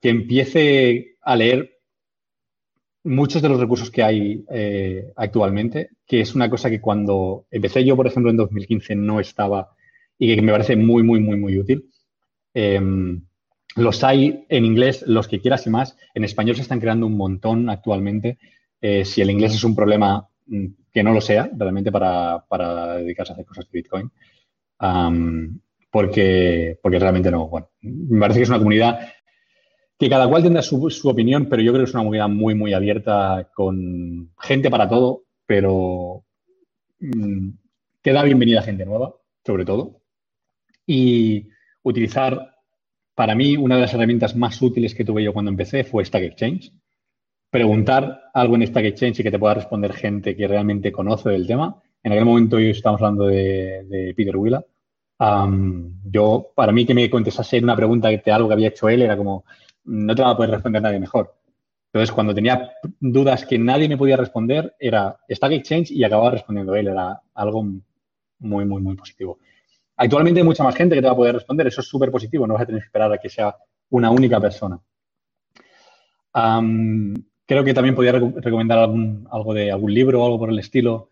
que 0.00 0.08
empiece 0.08 1.16
a 1.22 1.36
leer 1.36 1.78
muchos 3.04 3.40
de 3.40 3.48
los 3.48 3.60
recursos 3.60 3.90
que 3.90 4.02
hay 4.02 4.44
eh, 4.50 5.12
actualmente, 5.16 5.90
que 6.06 6.20
es 6.20 6.34
una 6.34 6.50
cosa 6.50 6.70
que 6.70 6.80
cuando 6.80 7.46
empecé 7.50 7.84
yo, 7.84 7.96
por 7.96 8.06
ejemplo, 8.06 8.30
en 8.30 8.36
2015 8.36 8.94
no 8.96 9.20
estaba 9.20 9.70
y 10.18 10.34
que 10.34 10.42
me 10.42 10.52
parece 10.52 10.76
muy, 10.76 11.02
muy, 11.02 11.20
muy, 11.20 11.36
muy 11.36 11.58
útil. 11.58 11.90
Em, 12.54 13.27
los 13.78 14.02
hay 14.04 14.44
en 14.48 14.64
inglés, 14.64 15.04
los 15.06 15.28
que 15.28 15.40
quieras 15.40 15.66
y 15.66 15.70
más. 15.70 15.96
En 16.14 16.24
español 16.24 16.56
se 16.56 16.62
están 16.62 16.80
creando 16.80 17.06
un 17.06 17.16
montón 17.16 17.70
actualmente. 17.70 18.38
Eh, 18.80 19.04
si 19.04 19.22
el 19.22 19.30
inglés 19.30 19.54
es 19.54 19.64
un 19.64 19.74
problema, 19.74 20.28
mm, 20.46 20.66
que 20.92 21.02
no 21.02 21.12
lo 21.12 21.20
sea 21.20 21.50
realmente 21.56 21.92
para, 21.92 22.44
dedicarse 22.96 23.32
a 23.32 23.34
hacer 23.34 23.46
cosas 23.46 23.66
de 23.66 23.78
Bitcoin. 23.78 24.10
porque, 25.90 26.78
porque 26.82 26.98
realmente 26.98 27.30
no. 27.30 27.48
Bueno, 27.48 27.70
me 27.80 28.20
parece 28.20 28.40
que 28.40 28.44
es 28.44 28.48
una 28.48 28.58
comunidad 28.58 29.00
que 29.98 30.08
cada 30.08 30.28
cual 30.28 30.42
tendrá 30.42 30.62
su, 30.62 30.88
opinión, 31.04 31.46
pero 31.46 31.60
yo 31.62 31.72
creo 31.72 31.84
que 31.84 31.88
es 31.88 31.94
una 31.94 32.04
comunidad 32.04 32.28
muy, 32.28 32.54
muy 32.54 32.72
abierta, 32.72 33.50
con 33.54 34.30
gente 34.38 34.70
para 34.70 34.88
todo, 34.88 35.24
pero 35.44 36.24
mm, 37.00 37.48
que 38.02 38.12
da 38.12 38.22
bienvenida 38.22 38.60
a 38.60 38.62
gente 38.62 38.86
nueva, 38.86 39.14
sobre 39.44 39.64
todo. 39.64 40.00
Y 40.86 41.48
utilizar 41.82 42.57
para 43.18 43.34
mí, 43.34 43.56
una 43.56 43.74
de 43.74 43.80
las 43.80 43.92
herramientas 43.94 44.36
más 44.36 44.62
útiles 44.62 44.94
que 44.94 45.04
tuve 45.04 45.24
yo 45.24 45.32
cuando 45.32 45.50
empecé 45.50 45.82
fue 45.82 46.04
Stack 46.04 46.22
Exchange. 46.22 46.70
Preguntar 47.50 48.30
algo 48.32 48.54
en 48.54 48.64
Stack 48.64 48.84
Exchange 48.84 49.18
y 49.18 49.22
que 49.24 49.32
te 49.32 49.40
pueda 49.40 49.54
responder 49.54 49.92
gente 49.92 50.36
que 50.36 50.46
realmente 50.46 50.92
conoce 50.92 51.30
del 51.30 51.44
tema. 51.44 51.82
En 52.00 52.12
aquel 52.12 52.24
momento 52.24 52.60
yo 52.60 52.68
estábamos 52.68 53.02
hablando 53.02 53.26
de, 53.26 54.14
Peter 54.16 54.36
Willa. 54.36 54.64
yo, 56.04 56.52
para 56.54 56.70
mí, 56.70 56.86
que 56.86 56.94
me 56.94 57.10
contestase 57.10 57.58
una 57.58 57.74
pregunta 57.74 58.06
de 58.06 58.22
algo 58.30 58.46
que 58.46 58.54
había 58.54 58.68
hecho 58.68 58.88
él 58.88 59.02
era 59.02 59.16
como, 59.16 59.44
no 59.86 60.14
te 60.14 60.22
va 60.22 60.30
a 60.30 60.36
poder 60.36 60.52
responder 60.52 60.80
nadie 60.80 61.00
mejor. 61.00 61.34
Entonces, 61.92 62.14
cuando 62.14 62.32
tenía 62.32 62.70
dudas 63.00 63.44
que 63.46 63.58
nadie 63.58 63.88
me 63.88 63.96
podía 63.96 64.16
responder, 64.16 64.76
era 64.78 65.18
Stack 65.28 65.52
Exchange 65.54 65.90
y 65.90 66.04
acababa 66.04 66.30
respondiendo 66.30 66.76
él. 66.76 66.86
Era 66.86 67.20
algo 67.34 67.64
muy, 68.38 68.64
muy, 68.64 68.80
muy 68.80 68.94
positivo. 68.94 69.40
Actualmente 70.00 70.40
hay 70.40 70.46
mucha 70.46 70.62
más 70.62 70.76
gente 70.76 70.94
que 70.94 71.00
te 71.00 71.08
va 71.08 71.12
a 71.12 71.16
poder 71.16 71.34
responder, 71.34 71.66
eso 71.66 71.80
es 71.80 71.88
súper 71.88 72.10
positivo, 72.10 72.46
no 72.46 72.54
vas 72.54 72.62
a 72.62 72.66
tener 72.66 72.80
que 72.80 72.86
esperar 72.86 73.12
a 73.12 73.18
que 73.18 73.28
sea 73.28 73.54
una 73.90 74.10
única 74.10 74.40
persona. 74.40 74.78
creo 77.44 77.64
que 77.64 77.74
también 77.74 77.96
podría 77.96 78.12
recomendar 78.12 78.78
algo 78.78 79.54
de 79.54 79.72
algún 79.72 79.92
libro 79.92 80.22
o 80.22 80.24
algo 80.24 80.38
por 80.38 80.50
el 80.50 80.58
estilo. 80.60 81.08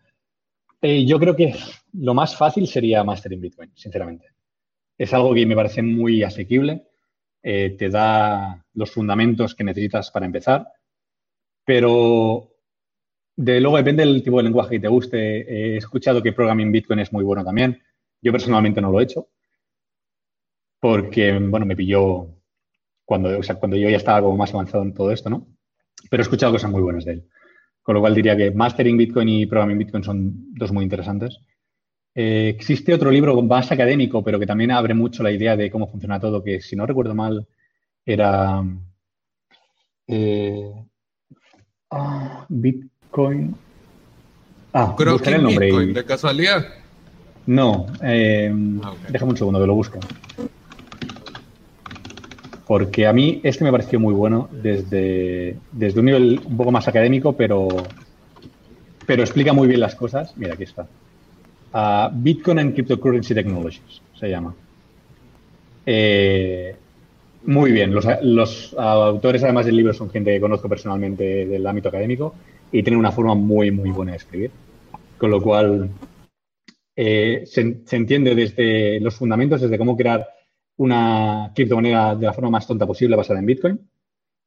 Eh, 0.81 1.05
yo 1.05 1.19
creo 1.19 1.35
que 1.35 1.53
lo 1.93 2.13
más 2.13 2.37
fácil 2.37 2.65
sería 2.65 3.03
Mastering 3.03 3.41
Bitcoin, 3.41 3.71
sinceramente. 3.75 4.27
Es 4.97 5.13
algo 5.13 5.33
que 5.33 5.45
me 5.45 5.55
parece 5.55 5.81
muy 5.81 6.23
asequible, 6.23 6.87
eh, 7.43 7.75
te 7.77 7.89
da 7.89 8.65
los 8.73 8.91
fundamentos 8.91 9.53
que 9.53 9.65
necesitas 9.65 10.11
para 10.11 10.25
empezar, 10.25 10.65
pero 11.65 12.53
de 13.35 13.59
luego 13.59 13.77
depende 13.77 14.05
del 14.05 14.23
tipo 14.23 14.37
de 14.37 14.43
lenguaje 14.43 14.75
que 14.75 14.79
te 14.79 14.87
guste. 14.87 15.73
He 15.73 15.77
escuchado 15.77 16.23
que 16.23 16.31
Programming 16.31 16.71
Bitcoin 16.71 16.99
es 16.99 17.11
muy 17.11 17.25
bueno 17.25 17.43
también. 17.43 17.81
Yo 18.21 18.31
personalmente 18.31 18.81
no 18.81 18.91
lo 18.91 18.99
he 18.99 19.03
hecho 19.03 19.27
porque, 20.79 21.37
bueno, 21.39 21.65
me 21.65 21.75
pilló 21.75 22.27
cuando, 23.05 23.39
cuando 23.59 23.77
yo 23.77 23.89
ya 23.89 23.97
estaba 23.97 24.21
como 24.21 24.37
más 24.37 24.53
avanzado 24.53 24.83
en 24.83 24.93
todo 24.93 25.11
esto, 25.11 25.29
¿no? 25.29 25.47
Pero 26.09 26.21
he 26.21 26.25
escuchado 26.25 26.51
cosas 26.53 26.71
muy 26.71 26.81
buenas 26.81 27.05
de 27.05 27.13
él. 27.13 27.27
Con 27.81 27.95
lo 27.95 28.01
cual 28.01 28.15
diría 28.15 28.35
que 28.35 28.51
Mastering 28.51 28.97
Bitcoin 28.97 29.29
y 29.29 29.45
Programming 29.45 29.77
Bitcoin 29.77 30.03
son 30.03 30.53
dos 30.53 30.71
muy 30.71 30.83
interesantes. 30.83 31.39
Eh, 32.13 32.49
existe 32.49 32.93
otro 32.93 33.11
libro 33.11 33.41
más 33.41 33.71
académico, 33.71 34.23
pero 34.23 34.39
que 34.39 34.45
también 34.45 34.71
abre 34.71 34.93
mucho 34.93 35.23
la 35.23 35.31
idea 35.31 35.55
de 35.55 35.71
cómo 35.71 35.87
funciona 35.87 36.19
todo, 36.19 36.43
que 36.43 36.61
si 36.61 36.75
no 36.75 36.85
recuerdo 36.85 37.15
mal, 37.15 37.47
era 38.05 38.63
eh, 40.07 40.73
ah, 41.91 42.45
Bitcoin. 42.49 43.55
Ah, 44.73 44.95
Creo 44.97 45.17
que 45.17 45.29
el 45.29 45.43
nombre. 45.43 45.67
Bitcoin, 45.67 45.93
¿De 45.93 46.05
casualidad? 46.05 46.65
No, 47.47 47.87
eh, 48.03 48.53
ah, 48.83 48.93
déjame 49.09 49.31
un 49.31 49.37
segundo 49.37 49.59
que 49.59 49.67
lo 49.67 49.73
busco. 49.73 49.99
Porque 52.67 53.07
a 53.07 53.13
mí 53.13 53.39
este 53.43 53.63
me 53.63 53.71
pareció 53.71 53.99
muy 53.99 54.13
bueno 54.13 54.49
desde, 54.51 55.55
desde 55.71 55.99
un 55.99 56.05
nivel 56.05 56.41
un 56.45 56.57
poco 56.57 56.71
más 56.71 56.87
académico, 56.89 57.33
pero, 57.33 57.69
pero 59.05 59.23
explica 59.23 59.53
muy 59.53 59.67
bien 59.67 59.79
las 59.79 59.95
cosas. 59.95 60.35
Mira, 60.35 60.53
aquí 60.53 60.63
está. 60.63 60.87
Bitcoin 62.11 62.59
and 62.59 62.73
Cryptocurrency 62.73 63.33
Technologies, 63.33 64.01
se 64.19 64.29
llama. 64.29 64.53
Eh, 65.85 66.75
muy 67.45 67.71
bien, 67.71 67.93
los, 67.93 68.75
autores 68.77 69.41
además 69.43 69.65
del 69.65 69.77
libro 69.77 69.93
son 69.93 70.09
gente 70.09 70.33
que 70.33 70.41
conozco 70.41 70.67
personalmente 70.67 71.45
del 71.45 71.65
ámbito 71.65 71.87
académico 71.87 72.35
y 72.73 72.83
tienen 72.83 72.99
una 72.99 73.13
forma 73.13 73.35
muy, 73.35 73.71
muy 73.71 73.89
buena 73.91 74.11
de 74.11 74.17
escribir. 74.17 74.51
Con 75.17 75.31
lo 75.31 75.41
cual, 75.41 75.89
eh, 76.97 77.43
se, 77.45 77.61
entiende 77.95 78.35
desde 78.35 78.99
los 78.99 79.15
fundamentos, 79.15 79.61
desde 79.61 79.77
cómo 79.77 79.95
crear 79.95 80.27
una 80.75 81.53
criptomoneda 81.55 82.15
de 82.15 82.25
la 82.25 82.33
forma 82.33 82.49
más 82.49 82.67
tonta 82.67 82.85
posible 82.85 83.15
basada 83.15 83.39
en 83.39 83.45
Bitcoin, 83.45 83.89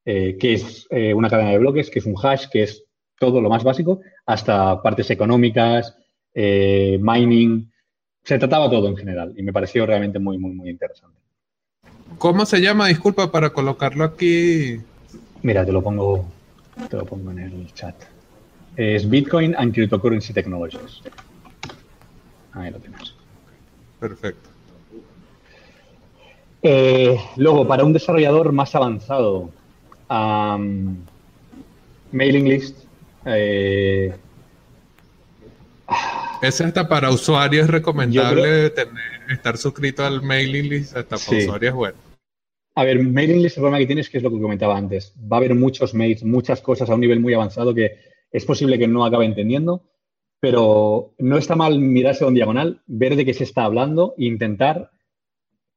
eh, 0.04 0.36
que 0.38 0.52
es 0.54 0.86
una 1.14 1.30
cadena 1.30 1.50
de 1.50 1.58
bloques, 1.58 1.88
que 1.88 2.00
es 2.00 2.06
un 2.06 2.16
hash, 2.22 2.48
que 2.48 2.64
es 2.64 2.84
todo 3.20 3.40
lo 3.40 3.50
más 3.50 3.62
básico, 3.62 4.00
hasta 4.26 4.82
partes 4.82 5.10
económicas, 5.10 5.94
eh, 6.34 6.98
mining. 7.00 7.70
Se 8.24 8.38
trataba 8.38 8.70
todo 8.70 8.88
en 8.88 8.96
general 8.96 9.34
y 9.36 9.42
me 9.42 9.52
pareció 9.52 9.86
realmente 9.86 10.18
muy, 10.18 10.38
muy, 10.38 10.52
muy 10.52 10.70
interesante. 10.70 11.18
¿Cómo 12.18 12.44
se 12.46 12.60
llama? 12.60 12.88
Disculpa 12.88 13.30
para 13.30 13.50
colocarlo 13.50 14.04
aquí. 14.04 14.80
Mira, 15.42 15.64
te 15.64 15.72
lo 15.72 15.82
pongo, 15.82 16.24
te 16.88 16.96
lo 16.96 17.04
pongo 17.04 17.30
en 17.30 17.38
el 17.40 17.72
chat. 17.74 17.94
Es 18.76 19.08
Bitcoin 19.08 19.54
and 19.56 19.74
Cryptocurrency 19.74 20.32
Technologies. 20.32 21.02
Ahí 22.52 22.70
lo 22.70 22.78
tienes. 22.78 23.14
Perfecto. 23.98 24.48
Eh, 26.62 27.18
luego, 27.36 27.66
para 27.66 27.84
un 27.84 27.92
desarrollador 27.92 28.52
más 28.52 28.74
avanzado, 28.74 29.50
mailing 32.12 32.48
list, 32.48 32.84
eh, 33.24 34.14
es 36.42 36.60
hasta 36.60 36.88
para 36.88 37.10
usuarios 37.10 37.68
recomendable 37.68 38.70
tener, 38.70 38.94
estar 39.28 39.56
suscrito 39.58 40.04
al 40.04 40.22
mailing 40.22 40.68
list, 40.68 40.96
hasta 40.96 41.16
para 41.16 41.38
usuarios 41.38 41.74
bueno. 41.74 41.98
A 42.74 42.84
ver, 42.84 43.02
mailing 43.02 43.42
list 43.42 43.56
el 43.56 43.62
problema 43.62 43.78
que 43.78 43.86
tienes 43.86 44.08
que 44.08 44.18
es 44.18 44.22
lo 44.22 44.30
que 44.30 44.40
comentaba 44.40 44.76
antes. 44.76 45.12
Va 45.30 45.36
a 45.36 45.38
haber 45.38 45.54
muchos 45.54 45.92
mails, 45.94 46.24
muchas 46.24 46.60
cosas 46.60 46.88
a 46.88 46.94
un 46.94 47.00
nivel 47.00 47.20
muy 47.20 47.34
avanzado 47.34 47.74
que 47.74 47.98
es 48.32 48.44
posible 48.44 48.78
que 48.78 48.86
no 48.86 49.04
acabe 49.04 49.24
entendiendo, 49.24 49.82
pero 50.40 51.14
no 51.18 51.36
está 51.36 51.54
mal 51.54 51.78
mirarse 51.78 52.24
en 52.24 52.34
diagonal, 52.34 52.82
ver 52.86 53.14
de 53.14 53.24
qué 53.24 53.34
se 53.34 53.44
está 53.44 53.64
hablando 53.64 54.14
e 54.16 54.24
intentar 54.24 54.90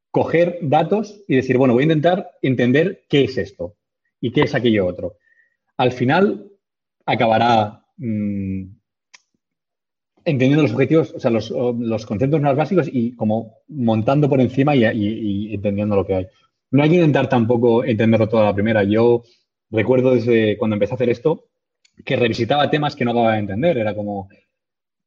coger 0.09 0.59
datos 0.61 1.21
y 1.27 1.35
decir, 1.35 1.57
bueno, 1.57 1.73
voy 1.73 1.83
a 1.83 1.85
intentar 1.85 2.31
entender 2.41 3.03
qué 3.09 3.25
es 3.25 3.37
esto 3.37 3.75
y 4.21 4.31
qué 4.31 4.41
es 4.41 4.55
aquello 4.55 4.87
otro. 4.87 5.17
Al 5.75 5.91
final 5.91 6.51
acabará 7.05 7.83
mm, 7.97 8.63
entendiendo 10.25 10.63
los 10.63 10.71
objetivos, 10.71 11.13
o 11.13 11.19
sea, 11.19 11.31
los, 11.31 12.05
conceptos 12.05 12.41
más 12.41 12.55
básicos 12.55 12.87
y 12.91 13.15
como 13.15 13.57
montando 13.67 14.29
por 14.29 14.39
encima 14.39 14.75
y, 14.75 15.53
entendiendo 15.53 15.95
lo 15.95 16.05
que 16.05 16.15
hay. 16.15 16.27
No 16.71 16.83
hay 16.83 16.89
que 16.89 16.95
intentar 16.95 17.27
tampoco 17.27 17.83
entenderlo 17.83 18.29
toda 18.29 18.45
la 18.45 18.55
primera. 18.55 18.83
Yo 18.83 19.23
recuerdo 19.69 20.15
desde 20.15 20.57
cuando 20.57 20.75
empecé 20.75 20.93
a 20.93 20.95
hacer 20.95 21.09
esto 21.09 21.49
que 22.05 22.15
revisitaba 22.15 22.69
temas 22.69 22.95
que 22.95 23.05
no 23.05 23.11
acababa 23.11 23.33
de 23.33 23.39
entender. 23.39 23.77
Era 23.77 23.93
como, 23.93 24.29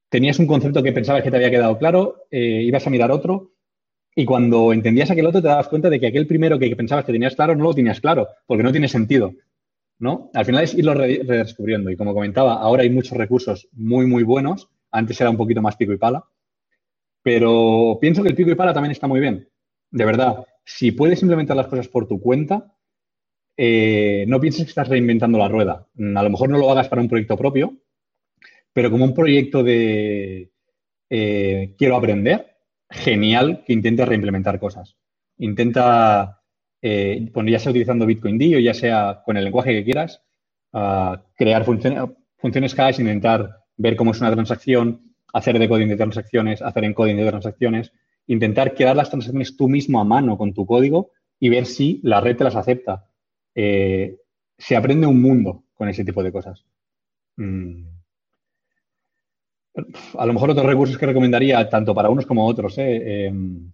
tenías 0.08 0.38
un 0.38 0.46
concepto 0.46 0.82
que 0.82 0.92
pensabas 0.92 1.22
que 1.22 1.30
te 1.30 1.36
había 1.36 1.50
quedado 1.50 1.78
claro, 1.78 2.26
eh, 2.30 2.62
ibas 2.62 2.86
a 2.86 2.90
mirar 2.90 3.10
otro 3.10 3.52
y 4.14 4.24
cuando 4.24 4.72
entendías 4.72 5.10
aquel 5.10 5.26
otro 5.26 5.42
te 5.42 5.48
dabas 5.48 5.68
cuenta 5.68 5.90
de 5.90 6.00
que 6.00 6.06
aquel 6.06 6.26
primero 6.26 6.58
que 6.58 6.74
pensabas 6.74 7.04
que 7.04 7.12
tenías 7.12 7.36
claro 7.36 7.54
no 7.54 7.64
lo 7.64 7.74
tenías 7.74 8.00
claro, 8.00 8.28
porque 8.46 8.62
no 8.62 8.72
tiene 8.72 8.88
sentido. 8.88 9.34
¿no? 9.98 10.30
Al 10.34 10.44
final 10.44 10.64
es 10.64 10.74
irlo 10.74 10.94
redescubriendo. 10.94 11.90
Y 11.90 11.96
como 11.96 12.14
comentaba, 12.14 12.54
ahora 12.54 12.82
hay 12.82 12.90
muchos 12.90 13.16
recursos 13.16 13.68
muy, 13.72 14.06
muy 14.06 14.22
buenos 14.22 14.68
antes 14.90 15.20
era 15.20 15.30
un 15.30 15.36
poquito 15.36 15.62
más 15.62 15.76
pico 15.76 15.92
y 15.92 15.98
pala. 15.98 16.24
Pero 17.22 17.98
pienso 18.00 18.22
que 18.22 18.28
el 18.28 18.34
pico 18.34 18.50
y 18.50 18.54
pala 18.54 18.72
también 18.72 18.92
está 18.92 19.06
muy 19.06 19.20
bien. 19.20 19.48
De 19.90 20.04
verdad, 20.04 20.44
si 20.64 20.92
puedes 20.92 21.20
implementar 21.22 21.56
las 21.56 21.66
cosas 21.66 21.88
por 21.88 22.06
tu 22.06 22.20
cuenta, 22.20 22.72
eh, 23.56 24.24
no 24.28 24.40
pienses 24.40 24.64
que 24.64 24.70
estás 24.70 24.88
reinventando 24.88 25.38
la 25.38 25.48
rueda. 25.48 25.86
A 25.98 26.22
lo 26.22 26.30
mejor 26.30 26.48
no 26.48 26.58
lo 26.58 26.70
hagas 26.70 26.88
para 26.88 27.02
un 27.02 27.08
proyecto 27.08 27.36
propio, 27.36 27.74
pero 28.76 28.90
como 28.90 29.06
un 29.06 29.14
proyecto 29.14 29.62
de 29.62 30.52
eh, 31.08 31.74
quiero 31.78 31.96
aprender, 31.96 32.58
genial 32.90 33.64
que 33.66 33.72
intentes 33.72 34.06
reimplementar 34.06 34.60
cosas. 34.60 34.98
Intenta, 35.38 36.42
eh, 36.82 37.26
ya 37.46 37.58
sea 37.58 37.70
utilizando 37.70 38.04
Bitcoin 38.04 38.36
D 38.36 38.54
o 38.54 38.58
ya 38.58 38.74
sea 38.74 39.22
con 39.24 39.38
el 39.38 39.44
lenguaje 39.44 39.72
que 39.72 39.82
quieras, 39.82 40.22
crear 41.38 41.64
funciones, 41.64 42.02
funciones 42.36 42.78
hash, 42.78 43.00
intentar 43.00 43.64
ver 43.78 43.96
cómo 43.96 44.10
es 44.10 44.20
una 44.20 44.30
transacción, 44.32 45.14
hacer 45.32 45.58
decoding 45.58 45.88
de 45.88 45.96
transacciones, 45.96 46.60
hacer 46.60 46.84
encoding 46.84 47.16
de 47.16 47.28
transacciones, 47.28 47.92
intentar 48.26 48.74
crear 48.74 48.94
las 48.94 49.08
transacciones 49.08 49.56
tú 49.56 49.70
mismo 49.70 50.00
a 50.00 50.04
mano 50.04 50.36
con 50.36 50.52
tu 50.52 50.66
código 50.66 51.12
y 51.40 51.48
ver 51.48 51.64
si 51.64 51.98
la 52.02 52.20
red 52.20 52.36
te 52.36 52.44
las 52.44 52.56
acepta. 52.56 53.08
Eh, 53.54 54.18
se 54.58 54.76
aprende 54.76 55.06
un 55.06 55.22
mundo 55.22 55.64
con 55.72 55.88
ese 55.88 56.04
tipo 56.04 56.22
de 56.22 56.30
cosas. 56.30 56.62
Mm. 57.36 57.95
A 60.18 60.26
lo 60.26 60.32
mejor 60.32 60.50
otros 60.50 60.66
recursos 60.66 60.96
que 60.98 61.06
recomendaría, 61.06 61.68
tanto 61.68 61.94
para 61.94 62.10
unos 62.10 62.26
como 62.26 62.46
otros. 62.46 62.78
Eh, 62.78 63.26
em, 63.26 63.70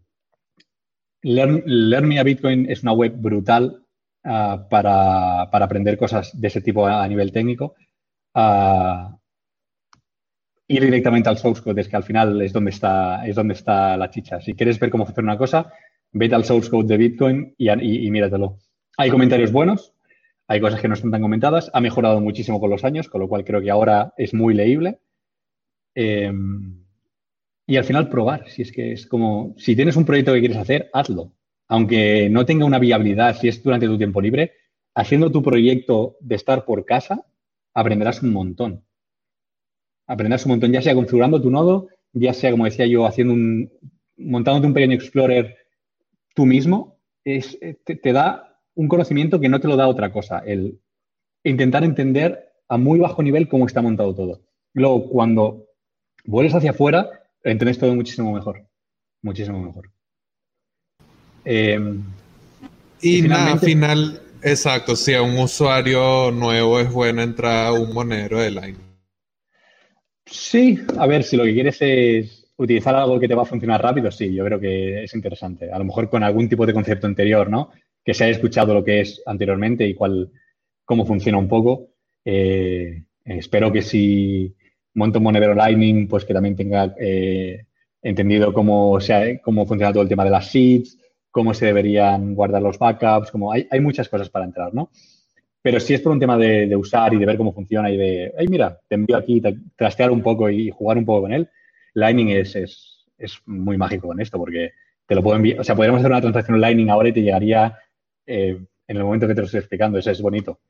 Learn, 1.22 2.18
a 2.18 2.22
Bitcoin 2.24 2.68
es 2.68 2.82
una 2.82 2.92
web 2.92 3.14
brutal 3.16 3.84
ah, 4.24 4.66
para, 4.68 5.42
aprender 5.42 5.96
cosas 5.96 6.38
de 6.38 6.48
ese 6.48 6.60
tipo 6.60 6.86
a, 6.86 7.06
nivel 7.06 7.30
técnico. 7.30 7.74
Ah, 8.34 9.16
ir 10.66 10.84
directamente 10.84 11.28
al 11.28 11.38
source 11.38 11.62
code, 11.62 11.80
es 11.80 11.88
que 11.88 11.96
al 11.96 12.02
final 12.02 12.40
es 12.42 12.52
donde 12.52 12.70
está, 12.70 13.26
es 13.26 13.36
donde 13.36 13.54
está 13.54 13.96
la 13.96 14.10
chicha. 14.10 14.40
Si 14.40 14.54
quieres 14.54 14.80
ver 14.80 14.90
cómo 14.90 15.04
funciona 15.04 15.32
una 15.32 15.38
cosa, 15.38 15.72
vete 16.12 16.34
al 16.34 16.44
source 16.44 16.70
code 16.70 16.88
de 16.88 16.96
Bitcoin 16.96 17.54
y, 17.56 17.70
y, 17.70 18.10
míratelo. 18.10 18.58
Hay 18.96 19.10
comentarios 19.10 19.52
buenos, 19.52 19.94
hay 20.48 20.60
cosas 20.60 20.80
que 20.80 20.88
no 20.88 20.94
están 20.94 21.10
tan 21.10 21.22
comentadas, 21.22 21.70
ha 21.72 21.80
mejorado 21.80 22.20
muchísimo 22.20 22.60
con 22.60 22.70
los 22.70 22.84
años, 22.84 23.08
con 23.08 23.20
lo 23.20 23.28
cual 23.28 23.44
creo 23.44 23.60
que 23.60 23.70
ahora 23.70 24.12
es 24.16 24.34
muy 24.34 24.54
leíble. 24.54 24.98
Em, 25.94 26.84
y 27.66 27.76
al 27.76 27.84
final 27.84 28.08
probar, 28.08 28.48
si 28.48 28.62
es 28.62 28.72
que 28.72 28.92
es 28.92 29.06
como, 29.06 29.54
si 29.58 29.76
tienes 29.76 29.96
un 29.96 30.04
proyecto 30.04 30.32
que 30.32 30.40
quieres 30.40 30.58
hacer, 30.58 30.90
hazlo. 30.92 31.32
Aunque 31.68 32.28
no 32.30 32.44
tenga 32.44 32.64
una 32.64 32.78
viabilidad, 32.78 33.36
si 33.38 33.48
es 33.48 33.62
durante 33.62 33.86
tu 33.86 33.96
tiempo 33.96 34.20
libre, 34.20 34.52
haciendo 34.94 35.30
tu 35.30 35.42
proyecto 35.42 36.16
de 36.20 36.36
estar 36.36 36.64
por 36.64 36.84
casa, 36.84 37.24
aprenderás 37.74 38.22
un 38.22 38.32
montón 38.32 38.84
aprenderse 40.06 40.46
un 40.46 40.52
montón, 40.52 40.72
ya 40.72 40.82
sea 40.82 40.94
configurando 40.94 41.40
tu 41.40 41.50
nodo, 41.50 41.88
ya 42.12 42.34
sea, 42.34 42.50
como 42.50 42.64
decía 42.64 42.86
yo, 42.86 43.06
haciendo 43.06 43.34
un, 43.34 43.72
montándote 44.16 44.66
un 44.66 44.74
pequeño 44.74 44.94
explorer 44.94 45.56
tú 46.34 46.46
mismo, 46.46 46.98
es, 47.24 47.58
eh, 47.60 47.74
te, 47.84 48.12
da 48.12 48.58
un 48.74 48.88
conocimiento 48.88 49.40
que 49.40 49.48
no 49.48 49.60
te 49.60 49.68
lo 49.68 49.76
da 49.76 49.88
otra 49.88 50.12
cosa, 50.12 50.40
el 50.40 50.80
intentar 51.44 51.84
entender 51.84 52.52
a 52.68 52.76
muy 52.76 52.98
bajo 52.98 53.22
nivel 53.22 53.48
cómo 53.48 53.66
está 53.66 53.82
montado 53.82 54.14
todo. 54.14 54.42
Luego, 54.74 55.08
cuando 55.08 55.66
vuelves 56.24 56.54
hacia 56.54 56.70
afuera, 56.70 57.08
entiendes 57.42 57.78
todo 57.78 57.94
muchísimo 57.94 58.32
mejor, 58.32 58.66
muchísimo 59.22 59.60
mejor. 59.60 59.90
Em, 61.44 62.02
y, 63.00 63.22
nada, 63.22 63.52
al 63.52 63.58
final, 63.58 64.22
exacto, 64.42 64.94
si 64.94 65.14
a 65.14 65.22
un 65.22 65.38
usuario 65.38 66.30
nuevo 66.30 66.78
es 66.78 66.90
bueno 66.90 67.22
entrar 67.22 67.66
a 67.66 67.72
un 67.72 67.92
monero 67.92 68.40
de 68.40 68.50
Line. 68.50 68.92
Sí, 70.26 70.78
a 70.98 71.06
ver, 71.06 71.24
si 71.24 71.36
lo 71.36 71.44
que 71.44 71.52
quieres 71.52 71.76
es 71.80 72.46
utilizar 72.56 72.94
algo 72.94 73.18
que 73.18 73.28
te 73.28 73.34
va 73.34 73.42
a 73.42 73.46
funcionar 73.46 73.82
rápido, 73.82 74.10
sí, 74.10 74.32
yo 74.32 74.44
creo 74.44 74.60
que 74.60 75.04
es 75.04 75.14
interesante. 75.14 75.70
A 75.70 75.78
lo 75.78 75.84
mejor 75.84 76.08
con 76.08 76.22
algún 76.22 76.48
tipo 76.48 76.64
de 76.64 76.72
concepto 76.72 77.06
anterior, 77.06 77.50
¿no? 77.50 77.70
Que 78.04 78.14
se 78.14 78.24
haya 78.24 78.32
escuchado 78.32 78.72
lo 78.72 78.84
que 78.84 79.00
es 79.00 79.20
anteriormente 79.26 79.86
y 79.86 79.94
cuál, 79.94 80.30
cómo 80.84 81.04
funciona 81.04 81.38
un 81.38 81.48
poco. 81.48 81.88
Eh, 82.24 83.02
espero 83.24 83.72
que 83.72 83.82
si 83.82 84.54
monto 84.94 85.18
un 85.18 85.24
Monedero 85.24 85.54
Lightning, 85.54 86.08
pues 86.08 86.24
que 86.24 86.34
también 86.34 86.56
tenga 86.56 86.94
eh, 86.98 87.64
entendido 88.02 88.52
cómo, 88.52 89.00
sea, 89.00 89.40
cómo 89.40 89.66
funciona 89.66 89.92
todo 89.92 90.02
el 90.02 90.08
tema 90.08 90.24
de 90.24 90.30
las 90.30 90.50
seeds, 90.50 90.98
cómo 91.30 91.54
se 91.54 91.66
deberían 91.66 92.34
guardar 92.34 92.62
los 92.62 92.78
backups, 92.78 93.30
como 93.30 93.52
hay, 93.52 93.66
hay 93.70 93.80
muchas 93.80 94.08
cosas 94.08 94.28
para 94.28 94.44
entrar, 94.44 94.74
¿no? 94.74 94.90
Pero 95.62 95.78
si 95.78 95.94
es 95.94 96.00
por 96.00 96.12
un 96.12 96.18
tema 96.18 96.36
de, 96.36 96.74
usar 96.76 97.14
y 97.14 97.18
de 97.18 97.26
ver 97.26 97.36
cómo 97.36 97.52
funciona 97.52 97.90
y 97.90 97.96
de, 97.96 98.34
ay, 98.36 98.48
mira, 98.48 98.78
te 98.88 98.96
envío 98.96 99.16
aquí, 99.16 99.40
trastear 99.76 100.10
un 100.10 100.20
poco 100.20 100.50
y 100.50 100.70
jugar 100.70 100.98
un 100.98 101.04
poco 101.04 101.22
con 101.22 101.32
él, 101.32 101.48
Lightning 101.94 102.30
es, 102.30 102.56
es, 102.56 103.06
es 103.16 103.38
muy 103.46 103.76
mágico 103.76 104.08
con 104.08 104.20
esto 104.20 104.38
porque 104.38 104.72
te 105.06 105.14
lo 105.14 105.22
puedo 105.22 105.36
enviar, 105.36 105.60
o 105.60 105.64
sea, 105.64 105.76
podríamos 105.76 106.00
hacer 106.00 106.10
una 106.10 106.20
transacción 106.20 106.60
Lightning 106.60 106.90
ahora 106.90 107.08
y 107.08 107.12
te 107.12 107.22
llegaría 107.22 107.78
eh, 108.26 108.58
en 108.88 108.96
el 108.96 109.04
momento 109.04 109.28
que 109.28 109.34
te 109.34 109.40
lo 109.40 109.46
estoy 109.46 109.60
explicando, 109.60 109.98
eso 109.98 110.10
es 110.10 110.20
bonito. 110.20 110.60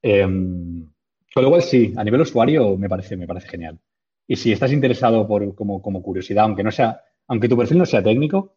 Em, 0.00 0.88
con 1.34 1.44
lo 1.44 1.50
cual, 1.50 1.62
sí, 1.62 1.94
a 1.96 2.04
nivel 2.04 2.22
usuario 2.22 2.76
me 2.76 2.88
parece, 2.88 3.16
me 3.16 3.26
parece 3.26 3.48
genial. 3.48 3.78
Y 4.26 4.36
si 4.36 4.52
estás 4.52 4.72
interesado 4.72 5.26
por, 5.26 5.54
como, 5.54 6.02
curiosidad, 6.02 6.44
aunque 6.44 6.62
no 6.62 6.70
sea, 6.70 7.02
aunque 7.26 7.48
tu 7.48 7.56
perfil 7.56 7.78
no 7.78 7.86
sea 7.86 8.02
técnico, 8.02 8.56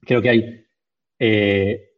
creo 0.00 0.22
que 0.22 0.28
hay 0.28 0.66
eh, 1.18 1.90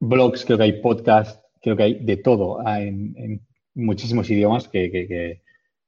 blogs, 0.00 0.44
creo 0.44 0.58
que 0.58 0.64
hay 0.64 0.80
podcasts, 0.80 1.40
creo 1.60 1.76
que 1.76 1.82
hay 1.82 1.94
de 1.94 2.16
todo 2.18 2.60
ah, 2.66 2.80
en, 2.80 3.40
muchísimos 3.74 4.30
idiomas 4.30 4.68
que, 4.68 5.40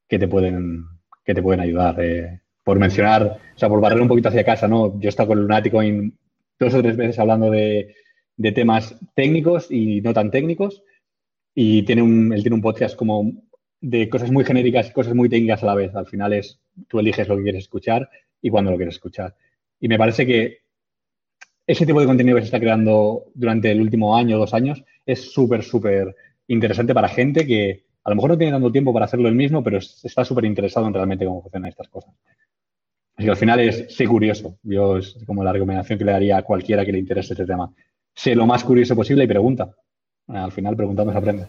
te 0.08 0.28
pueden, 0.28 0.84
que 1.24 1.34
te 1.34 1.42
pueden 1.42 1.60
ayudar. 1.60 2.00
Eh, 2.00 2.40
por 2.64 2.80
mencionar, 2.80 3.40
o 3.54 3.58
sea, 3.58 3.68
por 3.68 3.80
barrer 3.80 4.00
un 4.00 4.08
poquito 4.08 4.28
hacia 4.28 4.44
casa, 4.44 4.66
¿no? 4.66 4.98
Yo 4.98 5.06
he 5.06 5.08
estado 5.08 5.28
con 5.28 5.40
Lunático 5.40 5.80
dos 6.58 6.74
o 6.74 6.82
tres 6.82 6.96
veces 6.96 7.18
hablando 7.20 7.50
de 7.50 7.94
temas 8.54 8.98
técnicos 9.14 9.70
y 9.70 10.00
no 10.00 10.12
tan 10.12 10.32
técnicos 10.32 10.82
y 11.58 11.82
tiene 11.84 12.02
un, 12.02 12.34
él 12.34 12.42
tiene 12.42 12.54
un 12.54 12.60
podcast 12.60 12.94
como 12.94 13.32
de 13.80 14.10
cosas 14.10 14.30
muy 14.30 14.44
genéricas 14.44 14.90
y 14.90 14.92
cosas 14.92 15.14
muy 15.14 15.30
técnicas 15.30 15.62
a 15.62 15.66
la 15.66 15.74
vez. 15.74 15.94
Al 15.94 16.06
final 16.06 16.34
es, 16.34 16.60
tú 16.86 16.98
eliges 16.98 17.26
lo 17.28 17.36
que 17.36 17.44
quieres 17.44 17.64
escuchar 17.64 18.10
y 18.42 18.50
cuándo 18.50 18.70
lo 18.70 18.76
quieres 18.76 18.96
escuchar. 18.96 19.34
Y 19.80 19.88
me 19.88 19.96
parece 19.96 20.26
que 20.26 20.58
ese 21.66 21.86
tipo 21.86 21.98
de 21.98 22.06
contenido 22.06 22.36
que 22.36 22.42
se 22.42 22.48
está 22.48 22.60
creando 22.60 23.24
durante 23.34 23.70
el 23.72 23.80
último 23.80 24.14
año 24.14 24.36
dos 24.36 24.52
años 24.52 24.84
es 25.06 25.32
súper, 25.32 25.62
súper 25.62 26.14
interesante 26.46 26.92
para 26.92 27.08
gente 27.08 27.46
que 27.46 27.86
a 28.04 28.10
lo 28.10 28.16
mejor 28.16 28.32
no 28.32 28.38
tiene 28.38 28.52
tanto 28.52 28.70
tiempo 28.70 28.92
para 28.92 29.06
hacerlo 29.06 29.26
el 29.26 29.34
mismo, 29.34 29.64
pero 29.64 29.78
está 29.78 30.26
súper 30.26 30.44
interesado 30.44 30.86
en 30.86 30.92
realmente 30.92 31.24
cómo 31.24 31.40
funcionan 31.40 31.70
estas 31.70 31.88
cosas. 31.88 32.14
Así 33.16 33.24
que 33.24 33.30
al 33.30 33.36
final 33.38 33.60
es, 33.60 33.96
sé 33.96 34.06
curioso. 34.06 34.58
Yo 34.62 34.98
es 34.98 35.16
como 35.26 35.42
la 35.42 35.54
recomendación 35.54 35.98
que 35.98 36.04
le 36.04 36.12
daría 36.12 36.36
a 36.36 36.42
cualquiera 36.42 36.84
que 36.84 36.92
le 36.92 36.98
interese 36.98 37.32
este 37.32 37.46
tema. 37.46 37.72
Sé 38.14 38.34
lo 38.34 38.46
más 38.46 38.62
curioso 38.62 38.94
posible 38.94 39.24
y 39.24 39.26
pregunta. 39.26 39.74
Al 40.28 40.50
final 40.50 40.76
preguntando 40.76 41.12
se 41.12 41.18
aprende. 41.18 41.46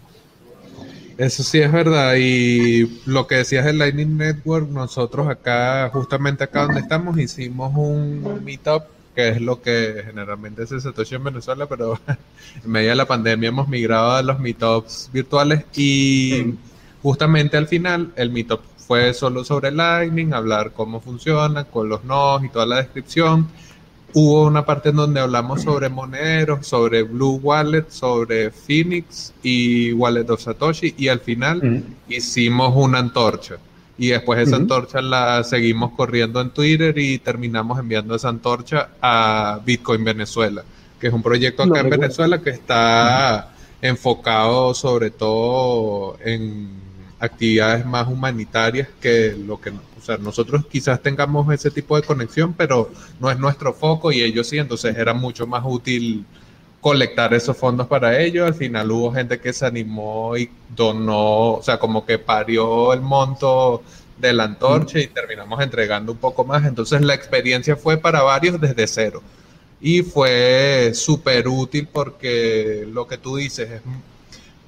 Eso 1.18 1.42
sí 1.42 1.60
es 1.60 1.72
verdad. 1.72 2.14
Y 2.18 3.02
lo 3.06 3.26
que 3.26 3.36
decías 3.36 3.66
del 3.66 3.80
Lightning 3.80 4.18
Network, 4.18 4.70
nosotros 4.70 5.28
acá, 5.28 5.90
justamente 5.92 6.44
acá 6.44 6.64
donde 6.64 6.82
estamos, 6.82 7.18
hicimos 7.18 7.74
un 7.76 8.44
meetup, 8.44 8.84
que 9.16 9.30
es 9.30 9.42
lo 9.42 9.62
que 9.64 10.04
generalmente 10.06 10.68
se 10.68 10.80
Satoshi 10.80 11.16
en 11.16 11.24
Venezuela, 11.24 11.66
pero 11.66 12.00
en 12.64 12.72
medio 12.72 12.90
de 12.90 12.96
la 12.96 13.08
pandemia 13.08 13.50
hemos 13.50 13.68
migrado 13.68 14.12
a 14.12 14.22
los 14.22 14.40
meetups 14.40 15.10
virtuales 15.12 15.66
y 15.76 16.54
justamente 17.02 17.58
al 17.58 17.68
final 17.68 18.14
el 18.16 18.30
meetup 18.30 18.62
fue 18.78 19.12
solo 19.16 19.44
sobre 19.44 19.72
Lightning, 19.72 20.36
hablar 20.36 20.72
cómo 20.72 21.02
funciona, 21.02 21.64
con 21.64 21.90
los 21.90 22.04
nodos 22.04 22.44
y 22.44 22.50
toda 22.50 22.68
la 22.68 22.78
descripción 22.78 23.48
hubo 24.14 24.46
una 24.46 24.66
parte 24.66 24.90
en 24.90 24.96
donde 24.96 25.20
hablamos 25.20 25.62
sobre 25.64 25.90
Monero, 25.90 26.64
sobre 26.64 27.04
Blue 27.04 27.40
Wallet, 27.42 27.90
sobre 27.90 28.52
Phoenix 28.52 29.34
y 29.44 29.92
Wallet 29.94 30.30
of 30.30 30.42
Satoshi 30.42 30.96
y 30.98 31.08
al 31.08 31.20
final 31.20 31.84
hicimos 32.08 32.74
una 32.76 33.00
antorcha. 33.00 33.58
Y 34.00 34.10
después 34.10 34.40
esa 34.40 34.58
antorcha 34.58 35.02
la 35.02 35.44
seguimos 35.44 35.92
corriendo 35.94 36.40
en 36.40 36.52
Twitter 36.52 36.98
y 36.98 37.18
terminamos 37.18 37.80
enviando 37.80 38.16
esa 38.16 38.30
antorcha 38.30 38.90
a 39.02 39.60
Bitcoin 39.66 40.04
Venezuela, 40.04 40.64
que 41.00 41.08
es 41.08 41.14
un 41.14 41.24
proyecto 41.24 41.64
acá 41.64 41.80
en 41.80 41.90
Venezuela 41.90 42.40
que 42.42 42.52
está 42.52 43.54
enfocado 43.82 44.74
sobre 44.74 45.12
todo 45.12 46.18
en 46.24 46.87
actividades 47.20 47.86
más 47.86 48.08
humanitarias 48.08 48.88
que 49.02 49.36
lo 49.38 49.60
que 49.60 49.74
sea, 50.02 50.18
nosotros 50.18 50.66
quizás 50.70 51.02
tengamos 51.02 51.52
ese 51.54 51.72
tipo 51.72 51.96
de 51.96 52.04
conexión, 52.04 52.54
pero 52.54 52.92
no 53.20 53.32
es 53.32 53.40
nuestro 53.40 53.74
foco 53.74 54.12
y 54.12 54.22
ellos 54.22 54.48
sí, 54.48 54.58
entonces 54.58 54.96
era 54.98 55.14
mucho 55.14 55.48
más 55.48 55.64
útil 55.66 56.26
colectar 56.82 57.34
esos 57.34 57.58
fondos 57.58 57.88
para 57.88 58.20
ellos. 58.20 58.48
Al 58.48 58.54
final 58.54 58.92
hubo 58.92 59.12
gente 59.12 59.40
que 59.40 59.54
se 59.54 59.66
animó 59.66 60.38
y 60.38 60.50
donó, 60.76 61.54
o 61.54 61.64
sea, 61.64 61.80
como 61.80 62.06
que 62.06 62.20
parió 62.20 62.94
el 62.94 63.02
monto 63.02 63.84
de 64.18 64.34
la 64.34 64.46
antorcha 64.46 65.00
y 65.00 65.08
terminamos 65.08 65.62
entregando 65.62 66.12
un 66.12 66.18
poco 66.18 66.46
más. 66.46 66.66
Entonces 66.66 67.02
la 67.02 67.14
experiencia 67.14 67.76
fue 67.76 67.98
para 67.98 68.22
varios 68.22 68.60
desde 68.62 68.88
cero. 68.88 69.22
Y 69.80 70.02
fue 70.02 70.92
súper 70.94 71.48
útil 71.48 71.88
porque 71.92 72.88
lo 72.92 73.08
que 73.08 73.18
tú 73.18 73.36
dices 73.36 73.70
es 73.70 73.82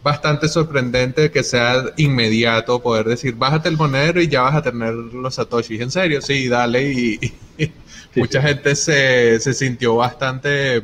bastante 0.04 0.48
sorprendente 0.48 1.32
que 1.32 1.44
sea 1.44 1.84
inmediato 1.98 2.82
poder 2.82 3.06
decir, 3.06 3.36
bájate 3.36 3.70
el 3.70 3.78
monero 3.78 4.22
y 4.22 4.28
ya 4.28 4.42
vas 4.42 4.56
a 4.56 4.62
tener 4.62 4.94
los 4.94 5.36
satoshis. 5.36 5.82
En 5.82 5.92
serio, 5.92 6.22
sí, 6.22 6.48
dale. 6.48 6.92
Y, 6.92 7.34
mucha 8.16 8.42
gente 8.42 8.76
se, 8.76 9.40
se, 9.40 9.54
sintió 9.54 9.98
bastante 9.98 10.82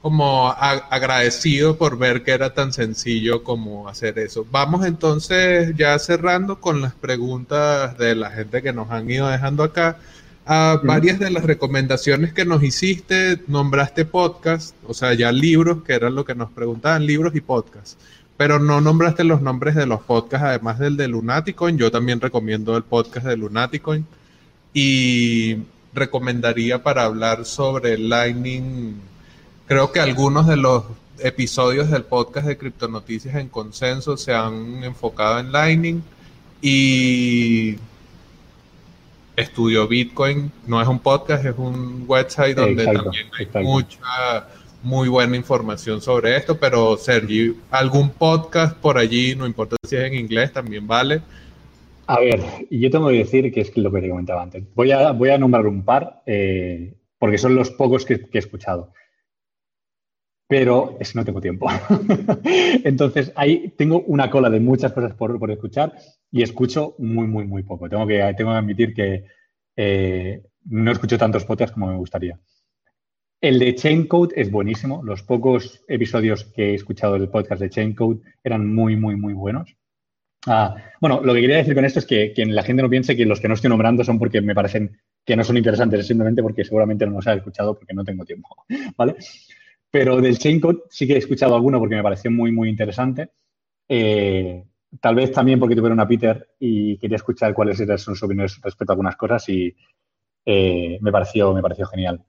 como 0.00 0.48
agradecido 0.48 1.76
por 1.76 1.98
ver 1.98 2.22
que 2.22 2.30
era 2.30 2.54
tan 2.54 2.72
sencillo 2.72 3.42
como 3.42 3.88
hacer 3.88 4.18
eso. 4.18 4.46
Vamos 4.50 4.86
entonces 4.86 5.74
ya 5.76 5.98
cerrando 5.98 6.60
con 6.60 6.80
las 6.80 6.94
preguntas 6.94 7.98
de 7.98 8.14
la 8.14 8.30
gente 8.30 8.62
que 8.62 8.72
nos 8.72 8.90
han 8.90 9.10
ido 9.10 9.28
dejando 9.28 9.64
acá. 9.64 9.98
A 10.50 10.80
varias 10.82 11.18
de 11.18 11.30
las 11.30 11.44
recomendaciones 11.44 12.32
que 12.32 12.46
nos 12.46 12.62
hiciste, 12.62 13.38
nombraste 13.48 14.06
podcast, 14.06 14.74
o 14.86 14.94
sea, 14.94 15.12
ya 15.12 15.30
libros, 15.30 15.82
que 15.82 15.92
eran 15.92 16.14
lo 16.14 16.24
que 16.24 16.34
nos 16.34 16.50
preguntaban, 16.50 17.04
libros 17.04 17.34
y 17.34 17.42
podcast. 17.42 18.00
Pero 18.38 18.60
no 18.60 18.80
nombraste 18.80 19.24
los 19.24 19.42
nombres 19.42 19.74
de 19.74 19.84
los 19.84 20.00
podcasts, 20.00 20.46
además 20.46 20.78
del 20.78 20.96
de 20.96 21.08
Lunaticoin. 21.08 21.76
Yo 21.76 21.90
también 21.90 22.20
recomiendo 22.20 22.76
el 22.76 22.84
podcast 22.84 23.26
de 23.26 23.36
Lunaticoin. 23.36 24.06
Y 24.72 25.56
recomendaría 25.92 26.82
para 26.82 27.02
hablar 27.04 27.44
sobre 27.44 27.98
Lightning. 27.98 28.94
Creo 29.66 29.90
que 29.90 29.98
algunos 29.98 30.46
de 30.46 30.56
los 30.56 30.84
episodios 31.18 31.90
del 31.90 32.04
podcast 32.04 32.46
de 32.46 32.56
Criptonoticias 32.56 33.34
en 33.34 33.48
Consenso 33.48 34.16
se 34.16 34.32
han 34.32 34.84
enfocado 34.84 35.40
en 35.40 35.50
Lightning. 35.50 36.00
Y 36.62 37.76
Estudio 39.34 39.88
Bitcoin 39.88 40.52
no 40.66 40.80
es 40.80 40.86
un 40.86 41.00
podcast, 41.00 41.44
es 41.44 41.54
un 41.56 42.04
website 42.06 42.56
donde 42.56 42.84
también 42.84 43.26
hay 43.36 43.64
mucha 43.64 44.48
muy 44.82 45.08
buena 45.08 45.36
información 45.36 46.00
sobre 46.00 46.36
esto, 46.36 46.58
pero 46.58 46.96
Sergi, 46.96 47.54
algún 47.70 48.10
podcast 48.10 48.76
por 48.76 48.98
allí, 48.98 49.34
no 49.34 49.46
importa 49.46 49.76
si 49.82 49.96
es 49.96 50.02
en 50.02 50.14
inglés, 50.14 50.52
también 50.52 50.86
vale. 50.86 51.20
A 52.06 52.20
ver, 52.20 52.40
yo 52.70 52.90
tengo 52.90 53.08
que 53.08 53.18
decir 53.18 53.52
que 53.52 53.60
es 53.60 53.76
lo 53.76 53.92
que 53.92 54.00
te 54.00 54.08
comentaba 54.08 54.42
antes. 54.42 54.64
Voy 54.74 54.92
a, 54.92 55.12
voy 55.12 55.28
a 55.28 55.38
nombrar 55.38 55.66
un 55.66 55.84
par, 55.84 56.22
eh, 56.24 56.94
porque 57.18 57.36
son 57.38 57.54
los 57.54 57.70
pocos 57.70 58.06
que, 58.06 58.14
he 58.32 58.38
escuchado. 58.38 58.92
Pero 60.48 60.96
es 61.00 61.14
no 61.14 61.24
tengo 61.26 61.42
tiempo. 61.42 61.68
Entonces, 62.84 63.30
ahí 63.36 63.74
tengo 63.76 64.00
una 64.06 64.30
cola 64.30 64.48
de 64.48 64.60
muchas 64.60 64.92
cosas 64.94 65.12
por, 65.12 65.38
por, 65.38 65.50
escuchar 65.50 65.92
y 66.32 66.42
escucho 66.42 66.94
muy, 66.98 67.26
muy, 67.26 67.44
muy 67.44 67.62
poco. 67.62 67.90
Tengo 67.90 68.06
que, 68.06 68.34
tengo 68.38 68.52
que 68.52 68.56
admitir 68.56 68.94
que 68.94 69.24
eh, 69.76 70.42
no 70.64 70.90
escucho 70.90 71.18
tantos 71.18 71.44
podcasts 71.44 71.74
como 71.74 71.88
me 71.88 71.98
gustaría. 71.98 72.40
El 73.40 73.60
de 73.60 73.74
Chaincode 73.76 74.34
es 74.34 74.50
buenísimo. 74.50 75.00
Los 75.04 75.22
pocos 75.22 75.84
episodios 75.86 76.44
que 76.44 76.70
he 76.70 76.74
escuchado 76.74 77.12
del 77.14 77.28
podcast 77.28 77.62
de 77.62 77.70
Chaincode 77.70 78.20
eran 78.42 78.74
muy, 78.74 78.96
muy, 78.96 79.14
muy 79.14 79.32
buenos. 79.32 79.76
Ah, 80.46 80.74
bueno, 81.00 81.20
lo 81.22 81.34
que 81.34 81.42
quería 81.42 81.58
decir 81.58 81.74
con 81.74 81.84
esto 81.84 82.00
es 82.00 82.06
que, 82.06 82.32
la 82.36 82.64
gente 82.64 82.82
no 82.82 82.90
piense 82.90 83.16
que 83.16 83.26
los 83.26 83.40
que 83.40 83.46
no 83.46 83.54
estoy 83.54 83.70
nombrando 83.70 84.02
son 84.02 84.18
porque 84.18 84.40
me 84.40 84.56
parecen 84.56 84.98
que 85.24 85.36
no 85.36 85.44
son 85.44 85.56
interesantes, 85.56 86.06
simplemente 86.06 86.42
porque 86.42 86.64
seguramente 86.64 87.06
no 87.06 87.12
los 87.12 87.26
he 87.28 87.34
escuchado 87.34 87.78
porque 87.78 87.94
no 87.94 88.04
tengo 88.04 88.24
tiempo, 88.24 88.64
¿vale? 88.96 89.14
Pero 89.90 90.20
del 90.20 90.38
Chaincode 90.38 90.80
sí 90.90 91.06
que 91.06 91.14
he 91.14 91.18
escuchado 91.18 91.54
alguno 91.54 91.78
porque 91.78 91.94
me 91.94 92.02
pareció 92.02 92.32
muy, 92.32 92.50
muy 92.50 92.68
interesante. 92.68 93.30
Eh, 93.88 94.64
tal 95.00 95.14
vez 95.14 95.30
también 95.30 95.60
porque 95.60 95.76
tuvieron 95.76 96.00
a 96.00 96.08
Peter 96.08 96.48
y 96.58 96.98
quería 96.98 97.16
escuchar 97.16 97.54
cuáles 97.54 97.78
eran 97.78 97.98
sus 97.98 98.20
opiniones 98.20 98.60
respecto 98.60 98.92
a 98.92 98.94
algunas 98.94 99.16
cosas 99.16 99.48
y 99.48 99.76
eh, 100.44 100.98
me, 101.00 101.12
pareció, 101.12 101.54
me 101.54 101.62
pareció 101.62 101.86
genial 101.86 102.24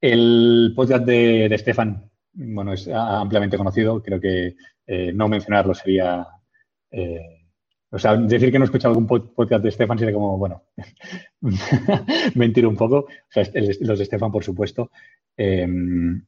el 0.00 0.72
podcast 0.74 1.04
de, 1.04 1.48
de 1.48 1.58
Stefan, 1.58 2.10
bueno, 2.32 2.72
es 2.72 2.88
ampliamente 2.88 3.58
conocido. 3.58 4.02
Creo 4.02 4.20
que 4.20 4.56
eh, 4.86 5.12
no 5.12 5.28
mencionarlo 5.28 5.74
sería. 5.74 6.26
Eh, 6.90 7.34
o 7.90 7.98
sea, 7.98 8.16
decir 8.16 8.52
que 8.52 8.58
no 8.58 8.64
he 8.64 8.66
escuchado 8.66 8.94
algún 8.94 9.06
podcast 9.06 9.64
de 9.64 9.70
Stefan 9.70 9.98
sería 9.98 10.14
como, 10.14 10.36
bueno, 10.36 10.64
mentir 12.34 12.66
un 12.66 12.76
poco. 12.76 12.98
O 12.98 13.08
sea, 13.30 13.44
los 13.80 13.98
de 13.98 14.04
Stefan, 14.04 14.30
por 14.30 14.44
supuesto. 14.44 14.90
Em, 15.36 16.22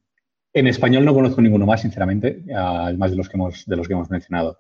en 0.53 0.67
español 0.67 1.05
no 1.05 1.15
conozco 1.15 1.41
ninguno 1.43 1.67
más, 1.67 1.83
sinceramente, 1.83 2.43
además 2.55 3.11
de 3.11 3.17
los 3.19 3.29
que 3.29 3.37
hemos, 3.37 3.67
de 3.67 3.77
los 3.77 3.87
que 3.87 3.95
hemos 3.95 4.11
mencionado. 4.11 4.59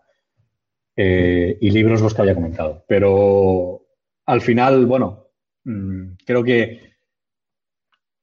eh, 0.96 1.56
y 1.60 1.70
libros 1.70 2.02
los 2.02 2.14
que 2.14 2.22
había 2.22 2.34
comentado. 2.34 2.84
Pero 2.86 3.86
al 4.26 4.40
final, 4.40 4.86
bueno, 4.86 5.28
mm, 5.64 6.12
creo 6.26 6.44
que 6.44 6.89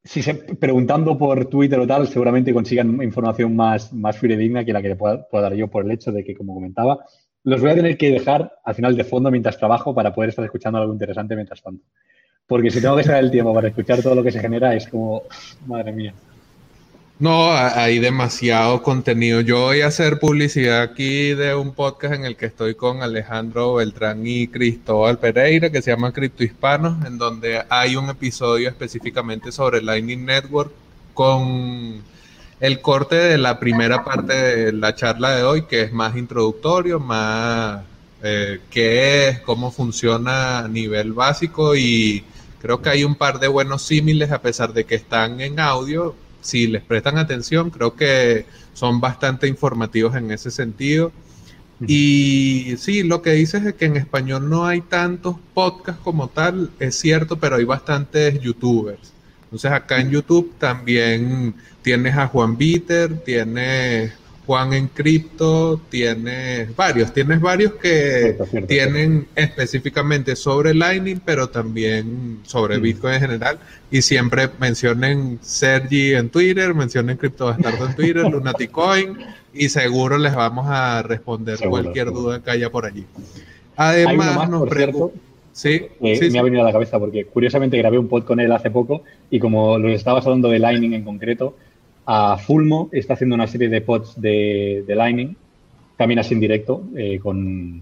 si 0.08 0.24
se, 0.24 0.36
preguntando 0.36 1.18
por 1.18 1.46
Twitter 1.46 1.80
o 1.80 1.86
tal, 1.86 2.08
seguramente 2.08 2.54
consigan 2.54 3.02
información 3.04 3.56
más, 3.56 3.92
más 3.92 4.18
fidedigna 4.18 4.64
que 4.64 4.72
la 4.72 4.82
que 4.82 4.90
le 4.90 4.96
pueda, 4.96 5.28
dar 5.32 5.54
yo 5.54 5.68
por 5.68 5.84
el 5.84 5.92
hecho 5.92 6.12
de 6.14 6.24
que, 6.24 6.34
como 6.34 6.54
comentaba, 6.54 7.06
los 7.44 7.62
voy 7.62 7.72
a 7.72 7.76
tener 7.76 7.98
que 7.98 8.12
dejar 8.12 8.54
al 8.64 8.76
final 8.76 8.96
de 8.96 9.04
fondo 9.04 9.30
mientras 9.30 9.58
trabajo 9.58 9.94
para 9.94 10.14
poder 10.14 10.30
estar 10.30 10.46
escuchando 10.46 10.80
algo 10.80 10.94
interesante 10.94 11.36
mientras 11.36 11.62
tanto. 11.62 11.84
Porque 12.46 12.72
si 12.72 12.82
tengo 12.82 12.96
que 12.96 13.04
sacar 13.04 13.22
el 13.22 13.32
tiempo 13.32 13.54
para 13.54 13.68
escuchar 13.68 14.02
todo 14.02 14.16
lo 14.16 14.24
que 14.24 14.32
se 14.32 14.40
genera, 14.40 14.74
es 14.74 14.88
como, 14.88 15.24
madre 15.66 15.92
mía. 15.92 16.14
No, 17.20 17.52
hay 17.52 17.98
demasiado 17.98 18.84
contenido. 18.84 19.42
Yo 19.42 19.62
voy 19.62 19.82
a 19.82 19.88
hacer 19.88 20.20
publicidad 20.20 20.84
aquí 20.84 21.34
de 21.34 21.56
un 21.56 21.74
podcast 21.74 22.14
en 22.14 22.26
el 22.26 22.36
que 22.36 22.46
estoy 22.46 22.76
con 22.76 23.02
Alejandro 23.02 23.74
Beltrán 23.74 24.22
y 24.28 24.48
Cristóbal 24.48 25.18
Pereira, 25.18 25.72
que 25.72 25.82
se 25.82 25.90
llama 25.90 26.12
Cripto 26.12 26.44
Hispanos, 26.44 27.04
en 27.08 27.18
donde 27.18 27.64
hay 27.70 27.96
un 27.96 28.08
episodio 28.10 28.70
específicamente 28.70 29.52
sobre 29.52 29.82
Lightning 29.82 30.26
Network 30.26 30.72
con 31.16 32.04
el 32.60 32.82
corte 32.82 33.16
de 33.16 33.40
la 33.40 33.60
primera 33.60 34.04
parte 34.04 34.34
de 34.34 34.74
la 34.74 34.94
charla 34.94 35.32
de 35.36 35.42
hoy, 35.42 35.64
que 35.64 35.82
es 35.82 35.92
más 35.92 36.16
introductorio, 36.16 37.00
más 37.00 37.82
eh, 38.22 38.60
qué 38.70 39.30
es, 39.30 39.40
cómo 39.40 39.72
funciona 39.72 40.60
a 40.60 40.68
nivel 40.68 41.14
básico 41.14 41.76
y 41.76 42.24
creo 42.62 42.80
que 42.80 42.90
hay 42.90 43.04
un 43.04 43.16
par 43.16 43.40
de 43.40 43.48
buenos 43.48 43.82
símiles 43.82 44.32
a 44.32 44.42
pesar 44.44 44.72
de 44.72 44.86
que 44.86 44.94
están 44.94 45.42
en 45.42 45.60
audio 45.60 46.16
si 46.48 46.68
les 46.68 46.82
prestan 46.82 47.18
atención, 47.18 47.70
creo 47.70 47.96
que 47.96 48.46
son 48.74 49.02
bastante 49.02 49.48
informativos 49.48 50.16
en 50.16 50.32
ese 50.32 50.50
sentido. 50.50 51.12
Y 51.86 52.76
sí, 52.78 53.04
lo 53.04 53.22
que 53.22 53.32
dices 53.34 53.66
es 53.66 53.74
que 53.76 53.86
en 53.86 53.98
español 53.98 54.50
no 54.50 54.66
hay 54.66 54.82
tantos 54.82 55.36
podcasts 55.54 56.02
como 56.04 56.30
tal, 56.30 56.72
es 56.80 56.96
cierto, 56.96 57.38
pero 57.38 57.58
hay 57.58 57.66
bastantes 57.66 58.40
youtubers. 58.40 59.14
Entonces 59.44 59.72
acá 59.72 60.00
en 60.00 60.10
YouTube 60.10 60.54
también 60.58 61.54
tienes 61.82 62.16
a 62.16 62.28
Juan 62.28 62.58
Bitter, 62.58 63.20
tienes 63.20 64.14
Juan 64.48 64.72
en 64.72 64.88
Cripto, 64.88 65.78
tienes 65.90 66.74
varios, 66.74 67.14
tienes 67.14 67.42
varios 67.42 67.74
que 67.74 68.38
tienen 68.66 69.28
específicamente 69.36 70.38
sobre 70.38 70.74
Lightning, 70.74 71.20
pero 71.24 71.50
también 71.50 72.40
sobre 72.44 72.78
mm. 72.78 72.82
Bitcoin 72.82 73.14
en 73.16 73.20
general. 73.20 73.60
Y 73.92 74.02
siempre 74.02 74.48
mencionen 74.58 75.38
Sergi 75.42 76.14
en 76.14 76.30
Twitter, 76.30 76.74
mencionen 76.74 77.18
CryptoBastardo 77.18 77.88
en 77.88 77.96
Twitter, 77.96 78.24
Lunaticoin, 78.32 79.18
y 79.54 79.68
seguro 79.68 80.18
les 80.18 80.34
vamos 80.34 80.66
a 80.70 81.04
responder 81.04 81.60
cualquier 81.68 82.08
duda 82.08 82.42
que 82.42 82.50
haya 82.50 82.70
por 82.70 82.86
allí. 82.86 83.06
Además, 83.76 84.50
nos 84.50 84.70
cierto, 84.70 85.12
Sí, 85.52 85.90
me 86.32 86.38
ha 86.38 86.44
venido 86.44 86.62
a 86.62 86.66
la 86.66 86.72
cabeza 86.72 87.00
porque 87.00 87.26
curiosamente 87.26 87.78
grabé 87.80 87.98
un 87.98 88.08
pod 88.08 88.24
con 88.24 88.40
él 88.40 88.52
hace 88.52 88.70
poco 88.70 89.02
y 89.32 89.40
como 89.40 89.80
los 89.80 89.92
estabas 89.92 90.24
hablando 90.26 90.50
de 90.50 90.60
Lightning 90.60 90.94
en 90.94 91.04
concreto, 91.04 91.56
a 92.10 92.38
Fulmo 92.38 92.90
está 92.94 93.14
haciendo 93.14 93.36
una 93.36 93.48
serie 93.48 93.68
de 93.68 93.82
pods 93.82 94.20
de, 94.20 94.84
Lightning, 94.88 95.36
también 95.98 96.20
así 96.20 96.34
en 96.34 96.40
directo, 96.40 96.84
eh, 96.96 97.20
con... 97.20 97.82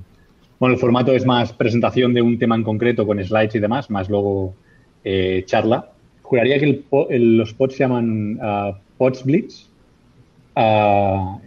Bueno, 0.60 0.74
el 0.74 0.80
formato 0.80 1.12
es 1.12 1.26
más 1.26 1.54
presentación 1.54 2.14
de 2.14 2.22
un 2.22 2.40
tema 2.40 2.56
en 2.56 2.64
concreto 2.64 3.06
con 3.06 3.24
slides 3.24 3.56
y 3.56 3.60
demás, 3.60 3.90
más 3.92 4.10
luego 4.10 4.56
eh, 5.04 5.44
charla. 5.46 5.92
Juraría 6.24 6.60
que 6.60 6.84
los 7.20 7.54
pods 7.54 7.76
se 7.76 7.84
llaman 7.84 8.40
uh, 8.42 8.74
Pods 8.98 9.26
Blitz. 9.26 9.68
Uh, 10.56 11.40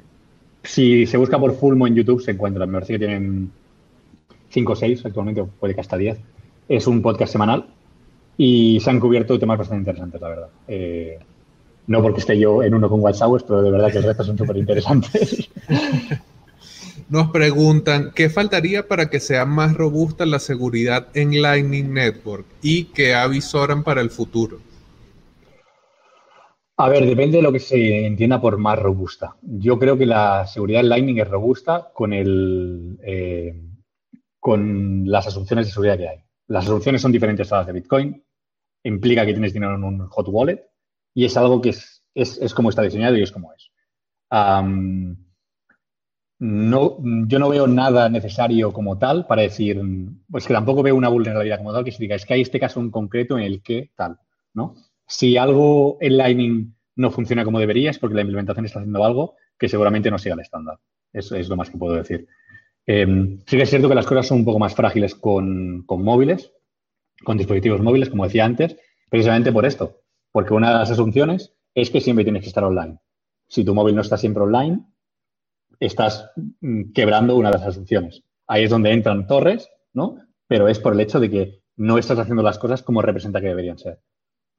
si 0.63 1.07
se 1.07 1.17
busca 1.17 1.39
por 1.39 1.57
Fulmo 1.57 1.87
en 1.87 1.97
YouTube 1.97 2.21
se 2.21 2.33
encuentran. 2.33 2.69
Me 2.69 2.75
parece 2.75 2.93
que 2.93 2.99
tienen 2.99 3.51
5 4.51 4.73
o 4.73 4.77
6 4.77 5.07
actualmente, 5.07 5.43
puede 5.59 5.75
que 5.75 5.81
hasta 5.81 5.97
10. 5.97 6.19
Es 6.69 6.87
un 6.87 7.03
podcast 7.03 7.33
semanal 7.33 7.67
y 8.37 8.79
se 8.81 8.91
han 8.91 9.01
cubierto 9.01 9.39
temas 9.39 9.59
bastante 9.59 9.81
interesantes, 9.81 10.21
la 10.21 10.29
verdad. 10.29 10.49
Eh, 10.69 11.19
no 11.89 12.03
porque 12.03 12.21
esté 12.21 12.39
yo 12.39 12.63
en 12.63 12.75
uno 12.75 12.89
con 12.89 13.01
WhatsApp, 13.01 13.43
pero 13.47 13.63
de 13.63 13.71
verdad 13.71 13.89
que 13.89 13.95
los 13.95 14.05
retos 14.05 14.27
son 14.27 14.39
súper 14.39 14.59
interesantes. 14.59 15.51
Nos 17.09 17.31
preguntan, 17.31 18.13
¿qué 18.15 18.29
faltaría 18.29 18.87
para 18.87 19.09
que 19.09 19.19
sea 19.19 19.47
más 19.47 19.75
robusta 19.75 20.27
la 20.27 20.39
seguridad 20.39 21.09
en 21.15 21.41
Lightning 21.41 21.95
Network 21.95 22.45
y 22.61 22.85
qué 22.85 23.15
avisoran 23.15 23.83
para 23.83 24.03
el 24.03 24.11
futuro? 24.11 24.59
A 26.77 26.91
ver, 26.91 27.07
depende 27.07 27.39
de 27.39 27.43
lo 27.43 27.51
que 27.51 27.59
se 27.59 28.05
entienda 28.05 28.39
por 28.39 28.59
más 28.59 28.79
robusta. 28.79 29.37
Yo 29.41 29.79
creo 29.79 29.97
que 29.97 30.05
la 30.05 30.47
seguridad 30.47 30.83
en 30.83 30.91
Lightning 30.91 31.19
es 31.19 31.29
robusta 31.29 31.91
con, 31.95 32.13
el, 32.13 32.99
eh, 33.03 33.59
con 34.39 35.11
las 35.11 35.27
asunciones 35.27 35.67
de 35.67 35.73
seguridad 35.73 35.97
que 35.97 36.09
hay. 36.09 36.19
Las 36.49 36.67
asunciones 36.67 37.01
son 37.01 37.13
diferentes 37.13 37.51
a 37.51 37.59
las 37.59 37.67
de 37.67 37.73
Bitcoin. 37.73 38.23
Implica 38.85 39.25
que 39.25 39.33
tienes 39.33 39.55
dinero 39.55 39.75
en 39.75 39.85
un 39.85 40.07
hot 40.09 40.29
wallet 40.29 40.68
y 41.19 41.25
es 41.25 41.37
algo 41.37 41.61
que 41.61 41.71
es, 41.71 42.05
es, 42.15 42.55
como 42.55 42.71
está 42.71 42.83
diseñado 42.83 43.17
y 43.17 43.23
es 43.23 43.33
como 43.33 43.53
es. 43.53 43.73
no, 46.39 46.97
yo 47.27 47.39
no 47.41 47.49
veo 47.49 47.67
nada 47.67 48.09
necesario 48.09 48.73
como 48.73 48.99
tal 48.99 49.27
para 49.27 49.43
decir, 49.43 49.83
pues 50.31 50.47
que 50.47 50.55
tampoco 50.55 50.85
veo 50.85 50.95
una 50.95 51.09
vulnerabilidad 51.09 51.59
como 51.59 51.73
tal 51.73 51.83
que 51.83 51.91
se 51.91 51.99
diga, 51.99 52.15
es 52.15 52.25
que 52.25 52.35
hay 52.35 52.43
este 52.43 52.61
caso 52.61 52.79
en 52.79 52.93
concreto 52.93 53.37
en 53.37 53.43
el 53.43 53.65
que 53.65 53.91
tal, 53.97 54.21
¿no? 54.55 54.77
Si 55.09 55.37
algo 55.37 55.99
en 56.01 56.19
Lightning 56.19 56.77
no 56.95 57.11
funciona 57.11 57.45
como 57.45 57.59
debería 57.59 57.91
es 57.91 57.99
porque 57.99 58.15
la 58.15 58.21
implementación 58.21 58.67
está 58.67 58.79
haciendo 58.79 59.05
algo 59.05 59.35
que 59.59 59.69
seguramente 59.69 60.13
no 60.13 60.19
sea 60.19 60.35
el 60.35 60.41
estándar. 60.41 60.79
Eso 61.13 61.35
es 61.35 61.49
lo 61.49 61.57
más 61.57 61.69
que 61.69 61.79
puedo 61.79 61.97
decir. 61.97 62.29
Em, 62.87 63.41
sí 63.45 63.57
que 63.57 63.65
es 63.65 63.71
cierto 63.71 63.89
que 63.89 63.97
las 63.97 64.07
cosas 64.07 64.29
son 64.29 64.39
un 64.39 64.45
poco 64.45 64.61
más 64.61 64.77
frágiles 64.77 65.17
con, 65.17 65.83
con 65.85 66.01
móviles, 66.05 66.53
con 67.25 67.37
dispositivos 67.37 67.81
móviles, 67.81 68.09
como 68.09 68.23
decía 68.23 68.45
antes, 68.45 68.77
precisamente 69.11 69.51
por 69.51 69.67
esto, 69.67 70.03
porque 70.33 70.55
una 70.55 70.69
de 70.69 70.79
las 70.79 70.91
asunciones 70.91 71.55
es 71.75 71.91
que 71.91 72.01
siempre 72.01 72.25
tienes 72.25 72.43
que 72.43 72.49
estar 72.49 72.65
online. 72.65 72.99
Si 73.49 73.65
tu 73.65 73.75
móvil 73.75 73.95
no 73.95 74.03
está 74.03 74.17
siempre 74.17 74.43
online, 74.43 74.85
estás 75.81 76.31
mm, 76.61 76.93
quebrando 76.93 77.37
una 77.37 77.51
de 77.51 77.59
las 77.59 77.67
asunciones. 77.67 78.23
Ahí 78.47 78.65
es 78.65 78.71
donde 78.71 78.93
entran 78.93 79.27
torres, 79.27 79.71
¿no? 79.93 80.19
Pero 80.47 80.69
es 80.69 80.79
por 80.79 80.95
el 80.95 81.01
hecho 81.01 81.21
de 81.21 81.31
que 81.31 81.63
no 81.77 81.99
estás 81.99 82.19
haciendo 82.19 82.43
las 82.43 82.59
cosas 82.59 82.83
como 82.83 83.03
representa 83.03 83.41
que 83.41 83.49
deberían 83.49 83.79
ser. 83.79 84.01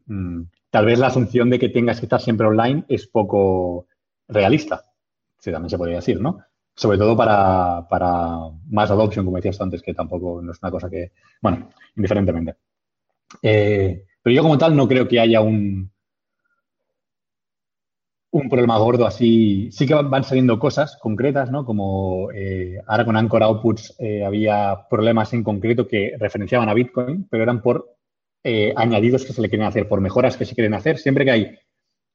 Mm, 0.06 0.44
tal 0.70 0.86
vez 0.86 1.00
la 1.00 1.08
asunción 1.08 1.50
de 1.50 1.60
que 1.60 1.70
tengas 1.70 2.00
que 2.00 2.06
estar 2.06 2.22
siempre 2.22 2.48
online 2.48 2.86
es 2.88 3.08
poco 3.08 3.88
realista, 4.28 4.86
si 5.40 5.52
también 5.52 5.70
se 5.70 5.78
podría 5.78 5.98
decir, 5.98 6.20
¿no? 6.22 6.40
Sobre 6.76 6.98
todo 6.98 7.18
para, 7.18 7.86
más 8.70 8.90
adoption, 8.90 9.26
como 9.26 9.38
decías 9.38 9.60
antes, 9.60 9.82
que 9.82 9.94
tampoco 9.94 10.42
no 10.42 10.52
es 10.52 10.60
una 10.62 10.72
cosa 10.72 10.90
que, 10.90 11.12
bueno, 11.42 11.70
indiferentemente. 11.96 12.56
Eh, 13.42 14.06
pero 14.30 14.36
yo 14.36 14.44
como 14.44 14.60
tal 14.60 14.76
no 14.76 14.88
creo 14.88 15.08
que 15.08 15.20
haya 15.20 15.42
un, 15.42 15.92
un 18.30 18.48
problema 18.48 18.78
gordo 18.78 19.08
así. 19.08 19.72
Sí 19.72 19.88
que 19.88 19.96
van 19.96 20.24
saliendo 20.24 20.60
cosas 20.60 21.00
concretas, 21.02 21.50
¿no? 21.50 21.66
Como 21.66 22.30
eh, 22.32 22.80
ahora 22.86 23.06
con 23.06 23.18
Anchor 23.18 23.42
Outputs 23.42 23.96
eh, 23.98 24.24
había 24.24 24.86
problemas 24.88 25.34
en 25.34 25.44
concreto 25.44 25.88
que 25.88 26.14
referenciaban 26.20 26.70
a 26.70 26.76
Bitcoin, 26.76 27.28
pero 27.28 27.42
eran 27.42 27.64
por 27.64 27.96
eh, 28.44 28.72
añadidos 28.76 29.26
que 29.26 29.34
se 29.34 29.42
le 29.42 29.50
quieren 29.50 29.66
hacer, 29.66 29.88
por 29.88 30.00
mejoras 30.00 30.38
que 30.38 30.46
se 30.46 30.54
quieren 30.54 30.76
hacer. 30.76 31.00
Siempre 31.00 31.26
que 31.26 31.32
hay 31.32 31.60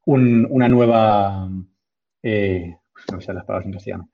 una 0.06 0.68
nueva... 0.68 1.48
no 1.48 3.20
sé 3.20 3.34
las 3.34 3.44
palabras 3.44 3.66
en 3.66 3.72
castellano. 3.72 4.10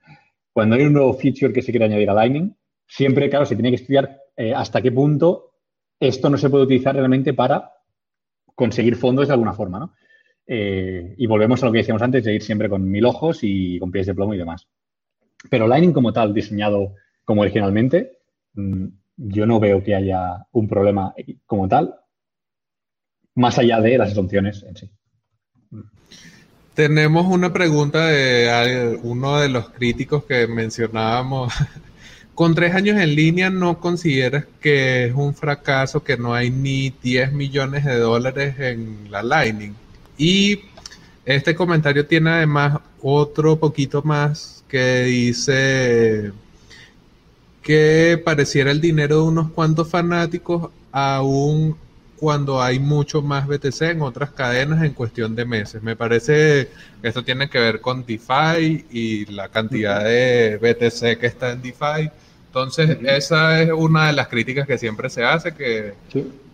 Cuando 0.54 0.76
hay 0.76 0.84
un 0.84 0.94
nuevo 0.94 1.12
feature 1.12 1.52
que 1.52 1.60
se 1.60 1.70
quiere 1.70 1.84
añadir 1.84 2.08
a 2.08 2.14
Lightning, 2.14 2.56
siempre, 2.86 3.28
claro, 3.28 3.44
se 3.44 3.56
tiene 3.56 3.68
que 3.68 3.82
estudiar 3.82 4.22
hasta 4.56 4.80
qué 4.80 4.90
punto 4.90 5.50
esto 6.00 6.30
no 6.30 6.38
se 6.38 6.48
puede 6.48 6.64
utilizar 6.64 6.94
realmente 6.94 7.34
para 7.34 7.74
conseguir 8.54 8.96
fondos 8.96 9.28
de 9.28 9.34
alguna 9.34 9.52
forma, 9.52 9.78
¿no? 9.78 9.94
Eh, 10.46 11.14
y 11.16 11.26
volvemos 11.26 11.62
a 11.62 11.66
lo 11.66 11.72
que 11.72 11.78
decíamos 11.78 12.02
antes, 12.02 12.24
de 12.24 12.34
ir 12.34 12.42
siempre 12.42 12.68
con 12.68 12.90
mil 12.90 13.04
ojos 13.04 13.40
y 13.42 13.78
con 13.78 13.90
pies 13.90 14.06
de 14.06 14.14
plomo 14.14 14.34
y 14.34 14.38
demás. 14.38 14.66
Pero 15.48 15.68
Lightning 15.68 15.92
como 15.92 16.12
tal, 16.12 16.34
diseñado 16.34 16.94
como 17.24 17.42
originalmente, 17.42 18.18
mm, 18.54 18.86
yo 19.16 19.46
no 19.46 19.60
veo 19.60 19.82
que 19.82 19.94
haya 19.94 20.46
un 20.52 20.66
problema 20.66 21.14
como 21.46 21.68
tal, 21.68 21.94
más 23.34 23.58
allá 23.58 23.80
de 23.80 23.98
las 23.98 24.12
asunciones 24.12 24.64
en 24.64 24.76
sí. 24.76 24.90
Tenemos 26.74 27.26
una 27.26 27.52
pregunta 27.52 28.06
de 28.06 28.98
uno 29.02 29.38
de 29.38 29.48
los 29.48 29.70
críticos 29.70 30.24
que 30.24 30.46
mencionábamos 30.46 31.52
con 32.40 32.54
tres 32.54 32.74
años 32.74 32.98
en 32.98 33.14
línea, 33.14 33.50
¿no 33.50 33.78
consideras 33.80 34.46
que 34.62 35.04
es 35.04 35.14
un 35.14 35.34
fracaso 35.34 36.02
que 36.02 36.16
no 36.16 36.32
hay 36.32 36.48
ni 36.48 36.88
10 36.88 37.34
millones 37.34 37.84
de 37.84 37.98
dólares 37.98 38.54
en 38.58 39.10
la 39.10 39.22
Lightning? 39.22 39.74
Y 40.16 40.58
este 41.26 41.54
comentario 41.54 42.06
tiene 42.06 42.30
además 42.30 42.78
otro 43.02 43.58
poquito 43.58 44.00
más 44.02 44.64
que 44.68 45.02
dice 45.02 46.32
que 47.60 48.18
pareciera 48.24 48.70
el 48.70 48.80
dinero 48.80 49.16
de 49.16 49.22
unos 49.24 49.50
cuantos 49.50 49.90
fanáticos 49.90 50.70
aún 50.92 51.76
cuando 52.16 52.62
hay 52.62 52.78
mucho 52.78 53.20
más 53.20 53.46
BTC 53.46 53.82
en 53.82 54.00
otras 54.00 54.30
cadenas 54.30 54.82
en 54.82 54.94
cuestión 54.94 55.36
de 55.36 55.44
meses. 55.44 55.82
Me 55.82 55.94
parece 55.94 56.70
que 57.02 57.08
esto 57.08 57.22
tiene 57.22 57.50
que 57.50 57.58
ver 57.58 57.82
con 57.82 58.06
DeFi 58.06 58.86
y 58.90 59.26
la 59.26 59.50
cantidad 59.50 60.02
de 60.02 60.56
BTC 60.56 61.20
que 61.20 61.26
está 61.26 61.50
en 61.50 61.60
DeFi 61.60 62.10
Entonces, 62.50 62.98
esa 63.04 63.62
es 63.62 63.70
una 63.70 64.08
de 64.08 64.12
las 64.12 64.26
críticas 64.26 64.66
que 64.66 64.76
siempre 64.76 65.08
se 65.08 65.22
hace, 65.22 65.54
que 65.54 65.92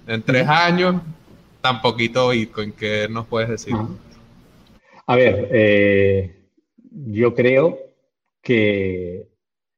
en 0.07 0.23
tres 0.23 0.47
años, 0.47 0.97
tan 1.63 1.81
poquito 1.81 2.29
Bitcoin, 2.29 2.73
¿qué 2.73 3.09
nos 3.09 3.27
puedes 3.27 3.49
decir? 3.49 3.75
A 5.07 5.17
ver, 5.17 5.49
eh, 5.51 6.51
yo 6.91 7.35
creo 7.35 7.79
que, 8.43 9.27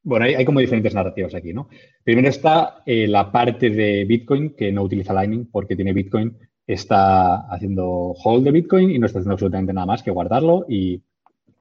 bueno, 0.03 0.25
hay, 0.25 0.45
como 0.45 0.59
diferentes 0.59 0.93
narrativas 0.93 1.37
aquí, 1.37 1.53
¿no? 1.53 1.69
Primero 2.03 2.29
está 2.29 2.83
eh, 2.85 3.07
la 3.07 3.31
parte 3.31 3.71
de 3.71 4.05
Bitcoin 4.05 4.57
que 4.57 4.73
no 4.73 4.83
utiliza 4.83 5.15
Lightning 5.15 5.49
porque 5.53 5.77
tiene 5.77 5.93
Bitcoin, 5.93 6.37
está 6.67 7.47
haciendo 7.49 7.87
hold 8.25 8.43
de 8.45 8.51
Bitcoin 8.51 8.91
y 8.91 8.99
no 8.99 9.07
está 9.07 9.21
haciendo 9.21 9.35
absolutamente 9.35 9.73
nada 9.73 9.87
más 9.87 10.03
que 10.03 10.11
guardarlo 10.11 10.67
y 10.69 11.01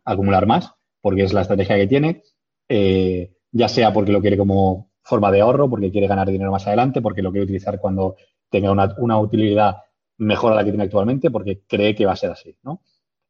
acumular 0.04 0.48
más, 0.48 0.74
porque 1.00 1.22
es 1.22 1.32
la 1.32 1.42
estrategia 1.42 1.76
que 1.78 1.88
tiene. 1.88 2.24
Eh, 2.68 3.37
ya 3.58 3.68
sea 3.68 3.92
porque 3.92 4.12
lo 4.12 4.22
quiere 4.22 4.38
como 4.38 4.92
forma 5.02 5.32
de 5.32 5.42
ahorro, 5.42 5.70
porque 5.70 5.92
quiere 5.92 6.08
ganar 6.08 6.30
dinero 6.30 6.52
más 6.52 6.68
adelante, 6.68 7.02
porque 7.02 7.22
lo 7.22 7.32
quiere 7.32 7.46
utilizar 7.46 7.80
cuando 7.80 8.16
tenga 8.50 8.72
una, 8.72 9.20
utilidad 9.20 9.78
mejor 10.18 10.54
a 10.54 10.56
la 10.56 10.64
que 10.64 10.72
tiene 10.72 10.84
actualmente, 10.84 11.32
porque 11.32 11.62
cree 11.68 11.96
que 11.96 12.06
va 12.06 12.14
a 12.14 12.18
ser 12.18 12.32
así, 12.32 12.56
¿no? 12.64 12.82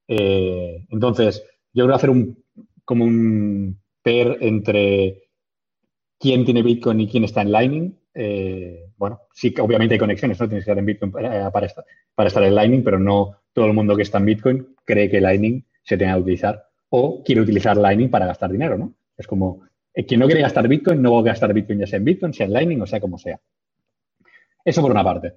Eh, 0.08 0.86
entonces, 0.90 1.44
yo 1.74 1.86
creo 1.86 1.96
hacer 1.96 2.10
un, 2.10 2.44
como 2.84 3.06
un 3.06 3.80
pair 4.02 4.38
entre 4.42 5.30
quién 6.20 6.46
tiene 6.46 6.64
Bitcoin 6.64 7.00
y 7.02 7.08
quién 7.08 7.24
está 7.24 7.42
en 7.42 7.52
Lightning. 7.52 7.98
Eh, 8.14 8.90
bueno, 8.98 9.22
sí 9.34 9.54
que 9.54 9.62
obviamente 9.62 9.96
hay 9.96 10.00
conexiones, 10.00 10.40
¿no? 10.40 10.48
Tienes 10.48 10.66
que 10.66 10.72
estar 10.72 10.80
en 10.80 10.86
Bitcoin 10.86 11.12
para, 11.12 11.52
para, 11.52 11.68
estar, 11.68 11.86
para 12.16 12.28
estar 12.28 12.44
en 12.44 12.56
Lightning, 12.56 12.84
pero 12.84 13.00
no 13.00 13.38
todo 13.54 13.66
el 13.66 13.74
mundo 13.74 13.96
que 13.96 14.04
está 14.04 14.18
en 14.18 14.26
Bitcoin 14.26 14.76
cree 14.84 15.10
que 15.10 15.22
Lightning 15.22 15.64
se 15.84 15.98
tenga 15.98 16.16
que 16.16 16.22
utilizar 16.22 16.68
o 16.90 17.24
quiere 17.24 17.42
utilizar 17.42 17.78
Lightning 17.78 18.10
para 18.10 18.26
gastar 18.26 18.52
dinero, 18.52 18.78
¿no? 18.78 18.94
Es 19.18 19.28
como 19.28 19.66
eh, 19.66 19.70
quien 20.06 20.20
no 20.20 20.28
quiere 20.28 20.42
gastar 20.42 20.68
Bitcoin, 20.68 21.02
no 21.02 21.14
va 21.14 21.20
a 21.22 21.24
gastar 21.24 21.54
Bitcoin 21.54 21.80
ya 21.80 21.88
sea 21.88 21.98
en 21.98 22.06
Bitcoin, 22.06 22.34
sea 22.34 22.46
en 22.46 22.54
Lightning 22.54 22.82
o 22.82 22.86
sea 22.86 23.00
como 23.00 23.18
sea. 23.18 23.40
Eso 24.64 24.82
por 24.82 24.92
una 24.92 25.04
parte. 25.04 25.34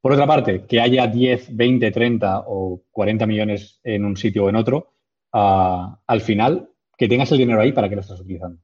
Por 0.00 0.12
otra 0.12 0.26
parte, 0.26 0.66
que 0.66 0.80
haya 0.80 1.06
10, 1.06 1.56
20, 1.56 1.90
30 1.90 2.44
o 2.46 2.82
40 2.90 3.26
millones 3.26 3.80
en 3.82 4.04
un 4.04 4.16
sitio 4.16 4.44
o 4.44 4.48
en 4.50 4.56
otro, 4.56 4.92
ah, 5.32 5.98
al 6.06 6.20
final, 6.20 6.68
que 6.96 7.08
tengas 7.08 7.32
el 7.32 7.38
dinero 7.38 7.60
ahí 7.60 7.72
para 7.72 7.88
que 7.88 7.94
lo 7.94 8.02
estás 8.02 8.20
utilizando. 8.20 8.60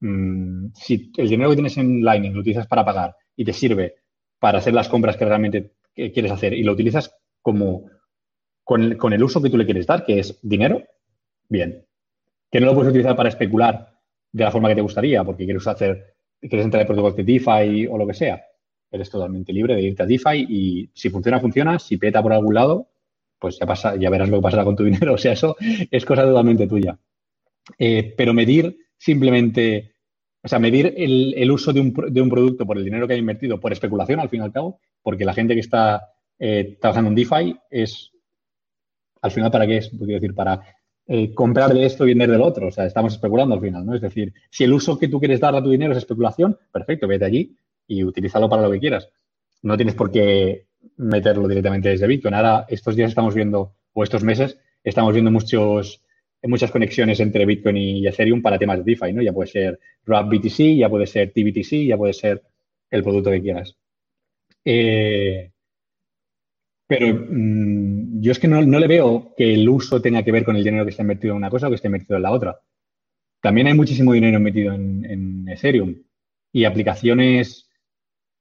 Mm, 0.00 0.68
si 0.74 1.12
el 1.16 1.28
dinero 1.28 1.50
que 1.50 1.56
tienes 1.56 1.76
en 1.78 2.04
Lightning 2.04 2.32
lo 2.32 2.40
utilizas 2.40 2.68
para 2.68 2.84
pagar 2.84 3.16
y 3.36 3.44
te 3.44 3.52
sirve 3.52 3.96
para 4.38 4.58
hacer 4.58 4.72
las 4.72 4.88
compras 4.88 5.16
que 5.16 5.24
realmente 5.24 5.72
quieres 5.94 6.30
hacer 6.30 6.52
y 6.54 6.62
lo 6.62 6.72
utilizas 6.72 7.14
como 7.40 7.90
con 8.64 9.12
el 9.12 9.22
uso 9.22 9.42
que 9.42 9.50
tú 9.50 9.58
le 9.58 9.64
quieres 9.64 9.86
dar, 9.86 10.04
que 10.04 10.20
es 10.20 10.38
dinero, 10.42 10.82
bien. 11.48 11.84
Que 12.50 12.60
no 12.60 12.66
lo 12.66 12.74
puedes 12.74 12.90
utilizar 12.90 13.16
para 13.16 13.28
especular 13.28 13.91
de 14.32 14.44
la 14.44 14.50
forma 14.50 14.68
que 14.68 14.74
te 14.74 14.80
gustaría, 14.80 15.22
porque 15.24 15.44
quieres 15.44 15.66
hacer, 15.66 16.14
quieres 16.40 16.64
entrar 16.64 16.80
en 16.80 16.86
protocolos 16.86 17.16
de 17.16 17.24
DeFi 17.24 17.86
o 17.86 17.98
lo 17.98 18.06
que 18.06 18.14
sea, 18.14 18.42
eres 18.92 19.10
totalmente 19.10 19.52
libre 19.52 19.74
de 19.74 19.82
irte 19.82 20.02
a 20.02 20.06
DeFi 20.06 20.46
y 20.48 20.90
si 20.94 21.08
funciona, 21.10 21.40
funciona. 21.40 21.78
Si 21.78 21.96
peta 21.96 22.22
por 22.22 22.32
algún 22.32 22.54
lado, 22.54 22.90
pues 23.38 23.58
ya, 23.58 23.66
pasa, 23.66 23.96
ya 23.96 24.10
verás 24.10 24.28
lo 24.28 24.36
que 24.38 24.42
pasará 24.42 24.64
con 24.64 24.76
tu 24.76 24.84
dinero. 24.84 25.14
O 25.14 25.18
sea, 25.18 25.32
eso 25.32 25.56
es 25.58 26.04
cosa 26.04 26.22
totalmente 26.22 26.66
tuya. 26.66 26.98
Eh, 27.78 28.14
pero 28.16 28.34
medir 28.34 28.76
simplemente, 28.98 29.94
o 30.42 30.48
sea, 30.48 30.58
medir 30.58 30.94
el, 30.96 31.50
uso 31.50 31.72
de 31.72 31.80
un, 31.80 31.94
de 32.10 32.20
un, 32.20 32.28
producto 32.28 32.66
por 32.66 32.76
el 32.76 32.84
dinero 32.84 33.08
que 33.08 33.14
ha 33.14 33.16
invertido, 33.16 33.58
por 33.58 33.72
especulación, 33.72 34.20
al 34.20 34.28
fin 34.28 34.40
y 34.40 34.44
al 34.44 34.52
cabo, 34.52 34.80
porque 35.02 35.24
la 35.24 35.34
gente 35.34 35.54
que 35.54 35.60
está 35.60 36.10
eh, 36.38 36.76
trabajando 36.80 37.08
en 37.08 37.16
DeFi 37.16 37.56
es, 37.70 38.12
al 39.22 39.30
final, 39.30 39.50
¿para 39.50 39.66
qué 39.66 39.78
es? 39.78 39.88
Quiero 39.88 40.06
decir, 40.06 40.34
para 40.34 40.60
eh, 41.06 41.34
comprar 41.34 41.74
de 41.74 41.84
esto 41.84 42.04
y 42.04 42.10
vender 42.10 42.30
del 42.30 42.42
otro. 42.42 42.68
O 42.68 42.70
sea, 42.70 42.86
estamos 42.86 43.14
especulando 43.14 43.54
al 43.54 43.60
final, 43.60 43.84
¿no? 43.84 43.94
Es 43.94 44.00
decir, 44.00 44.32
si 44.50 44.64
el 44.64 44.72
uso 44.72 44.98
que 44.98 45.08
tú 45.08 45.18
quieres 45.18 45.40
dar 45.40 45.54
a 45.54 45.62
tu 45.62 45.70
dinero 45.70 45.92
es 45.92 45.98
especulación, 45.98 46.58
perfecto, 46.72 47.08
vete 47.08 47.24
allí 47.24 47.56
y 47.86 48.04
utilízalo 48.04 48.48
para 48.48 48.62
lo 48.62 48.70
que 48.70 48.80
quieras. 48.80 49.08
No 49.62 49.76
tienes 49.76 49.94
por 49.94 50.10
qué 50.10 50.66
meterlo 50.96 51.48
directamente 51.48 51.88
desde 51.88 52.06
Bitcoin. 52.06 52.34
Ahora, 52.34 52.66
estos 52.68 52.96
días 52.96 53.10
estamos 53.10 53.34
viendo, 53.34 53.74
o 53.92 54.02
estos 54.02 54.22
meses, 54.22 54.58
estamos 54.84 55.12
viendo 55.12 55.30
muchos, 55.30 56.02
muchas 56.42 56.70
conexiones 56.70 57.20
entre 57.20 57.46
Bitcoin 57.46 57.76
y 57.76 58.06
Ethereum 58.06 58.42
para 58.42 58.58
temas 58.58 58.78
de 58.78 58.84
DeFi, 58.84 59.12
¿no? 59.12 59.22
Ya 59.22 59.32
puede 59.32 59.50
ser 59.50 59.80
RAP 60.04 60.28
BTC, 60.28 60.76
ya 60.76 60.88
puede 60.88 61.06
ser 61.06 61.32
TBTC, 61.32 61.86
ya 61.86 61.96
puede 61.96 62.12
ser 62.12 62.42
el 62.90 63.02
producto 63.02 63.30
que 63.30 63.42
quieras. 63.42 63.76
Eh, 64.64 65.50
pero 66.92 67.06
mm, 67.06 68.20
yo 68.20 68.32
es 68.32 68.38
que 68.38 68.48
no, 68.48 68.60
le 68.60 68.86
veo 68.86 69.32
que 69.34 69.54
el 69.54 69.66
uso 69.66 70.02
tenga 70.02 70.22
que 70.22 70.30
ver 70.30 70.44
con 70.44 70.56
el 70.56 70.62
dinero 70.62 70.84
que 70.84 70.90
está 70.90 71.00
invertido 71.00 71.32
en 71.32 71.38
una 71.38 71.48
cosa 71.48 71.66
o 71.66 71.70
que 71.70 71.76
está 71.76 71.88
invertido 71.88 72.16
en 72.18 72.22
la 72.22 72.32
otra. 72.32 72.60
También 73.40 73.66
hay 73.66 73.72
muchísimo 73.72 74.12
dinero 74.12 74.38
metido 74.38 74.74
en, 74.74 75.48
Ethereum 75.48 76.02
y 76.52 76.66
aplicaciones 76.66 77.70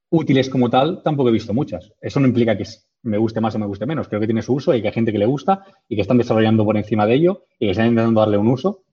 útiles 0.09 0.49
como 0.49 0.69
tal 0.69 1.01
tampoco 1.01 1.29
he 1.29 1.31
visto 1.31 1.53
muchas. 1.53 1.93
Eso 2.01 2.19
no 2.19 2.27
implica 2.27 2.57
que 2.57 2.65
me 3.03 3.17
guste 3.17 3.39
más 3.39 3.55
o 3.55 3.59
me 3.59 3.67
guste 3.67 3.85
menos. 3.85 4.09
Creo 4.09 4.19
que 4.19 4.27
tiene 4.27 4.41
su 4.41 4.53
uso 4.53 4.75
y 4.75 4.81
que 4.81 4.89
hay 4.89 4.93
gente 4.93 5.13
que 5.13 5.17
le 5.17 5.25
gusta 5.27 5.63
y 5.87 5.95
que 5.95 6.01
están 6.01 6.17
desarrollando 6.17 6.65
por 6.65 6.75
encima 6.75 7.05
de 7.05 7.13
ello 7.13 7.45
y 7.57 7.67
que 7.67 7.71
están 7.71 7.87
intentando 7.87 8.19
darle 8.19 8.37
un 8.37 8.49
uso 8.49 8.83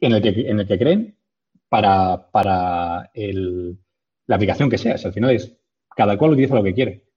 en 0.00 0.14
el 0.14 0.66
que, 0.66 0.78
creen 0.80 1.16
para, 1.68 2.28
para 2.32 3.08
la 3.14 4.34
aplicación 4.34 4.68
que 4.68 4.78
sea. 4.78 4.96
al 4.96 5.12
final 5.12 5.30
es 5.30 5.56
cada 5.94 6.18
cual 6.18 6.32
utiliza 6.32 6.56
lo 6.56 6.64
que 6.64 6.74
quiere 6.74 7.11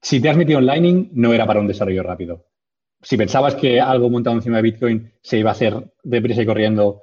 si 0.00 0.20
te 0.20 0.28
has 0.28 0.36
metido 0.36 0.58
en 0.58 0.66
Lightning, 0.66 1.10
no 1.12 1.32
era 1.32 1.46
para 1.46 1.60
un 1.60 1.66
desarrollo 1.66 2.02
rápido. 2.02 2.46
Si 3.02 3.16
pensabas 3.16 3.54
que 3.54 3.80
algo 3.80 4.08
montado 4.08 4.36
encima 4.36 4.56
de 4.56 4.62
Bitcoin 4.62 5.12
se 5.20 5.38
iba 5.38 5.50
a 5.50 5.52
hacer 5.52 5.92
deprisa 6.02 6.42
y 6.42 6.46
corriendo 6.46 7.02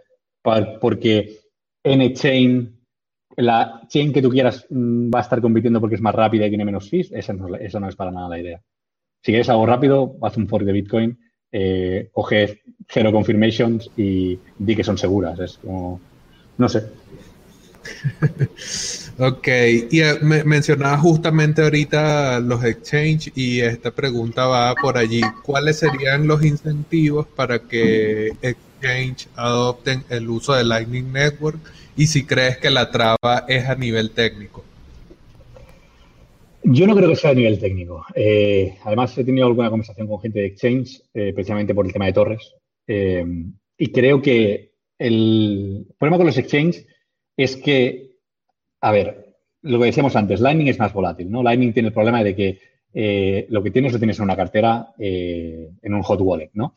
porque 0.80 1.38
en 1.84 2.14
chain, 2.14 2.80
la 3.38 3.82
chain 3.88 4.12
que 4.12 4.22
tú 4.22 4.30
quieras 4.30 4.66
mm, 4.70 5.12
va 5.14 5.20
a 5.20 5.22
estar 5.22 5.42
compitiendo 5.42 5.80
porque 5.80 5.96
es 5.96 6.02
más 6.02 6.16
rápida 6.16 6.48
y 6.48 6.50
tiene 6.50 6.66
menos 6.66 6.90
fees, 6.90 7.12
esa 7.12 7.34
no, 7.34 7.88
es 7.88 7.96
para 7.96 8.12
nada 8.12 8.30
la 8.30 8.40
idea. 8.40 8.62
Si 9.22 9.32
quieres 9.32 9.50
algo 9.50 9.66
rápido, 9.66 10.16
haz 10.22 10.38
un 10.38 10.48
fork 10.48 10.66
de 10.66 10.72
Bitcoin, 10.72 11.20
eh, 11.52 12.10
coge 12.12 12.62
cero 12.88 13.12
confirmations 13.12 13.92
y 13.96 14.40
di 14.58 14.76
que 14.76 14.84
son 14.84 14.98
seguras. 14.98 15.40
Es 15.40 15.58
como, 15.60 16.02
no 16.58 16.70
sé. 16.70 16.88
Ok, 19.24 19.48
y 19.92 20.02
eh, 20.02 20.16
me 20.24 20.44
mencionaba 20.44 20.98
justamente 20.98 21.62
ahorita 21.62 22.40
los 22.40 22.64
exchange 22.64 23.32
y 23.36 23.60
esta 23.60 23.92
pregunta 23.92 24.48
va 24.48 24.74
por 24.74 24.98
allí. 24.98 25.22
¿Cuáles 25.44 25.78
serían 25.78 26.26
los 26.26 26.44
incentivos 26.44 27.28
para 27.28 27.60
que 27.60 28.30
exchange 28.42 29.28
adopten 29.36 30.04
el 30.10 30.28
uso 30.28 30.56
de 30.56 30.64
Lightning 30.64 31.14
Network 31.14 31.60
y 31.96 32.08
si 32.08 32.26
crees 32.26 32.58
que 32.58 32.72
la 32.72 32.90
traba 32.90 33.46
es 33.48 33.70
a 33.70 33.76
nivel 33.76 34.10
técnico? 34.10 34.66
Yo 36.64 36.88
no 36.88 36.96
creo 36.96 37.10
que 37.10 37.16
sea 37.16 37.30
a 37.30 37.36
nivel 37.36 37.60
técnico. 37.60 38.04
Eh, 38.16 38.76
además, 38.84 39.16
he 39.20 39.24
tenido 39.24 39.46
alguna 39.46 39.70
conversación 39.70 40.08
con 40.08 40.20
gente 40.20 40.40
de 40.40 40.48
Exchange, 40.48 41.00
eh, 41.14 41.32
precisamente 41.32 41.76
por 41.76 41.86
el 41.86 41.94
tema 41.94 42.08
de 42.08 42.14
torres. 42.14 42.56
y 42.88 43.92
creo 43.92 44.20
que 44.20 44.72
el 44.98 45.86
problema 46.00 46.18
con 46.18 46.26
los 46.26 46.38
Exchange 46.40 46.88
es 47.38 47.56
que 47.56 48.11
a 48.82 48.92
ver, 48.92 49.36
lo 49.62 49.80
que 49.80 49.86
decíamos 49.86 50.16
antes, 50.16 50.40
Lightning 50.40 50.68
es 50.68 50.80
más 50.80 50.94
volátil, 50.94 51.30
¿no? 51.30 51.44
Lightning 51.44 51.74
tiene 51.74 51.90
el 51.90 51.94
problema 51.94 52.24
de 52.24 52.36
que 52.36 52.60
eh, 52.94 53.46
lo 53.50 53.62
que 53.64 53.72
tienes 53.72 53.94
lo 53.94 54.00
tienes 54.00 54.18
en 54.18 54.24
una 54.24 54.36
cartera, 54.36 54.94
eh, 54.98 55.70
en 55.82 55.94
un 55.94 56.02
hot 56.02 56.20
wallet, 56.22 56.50
¿no? 56.54 56.74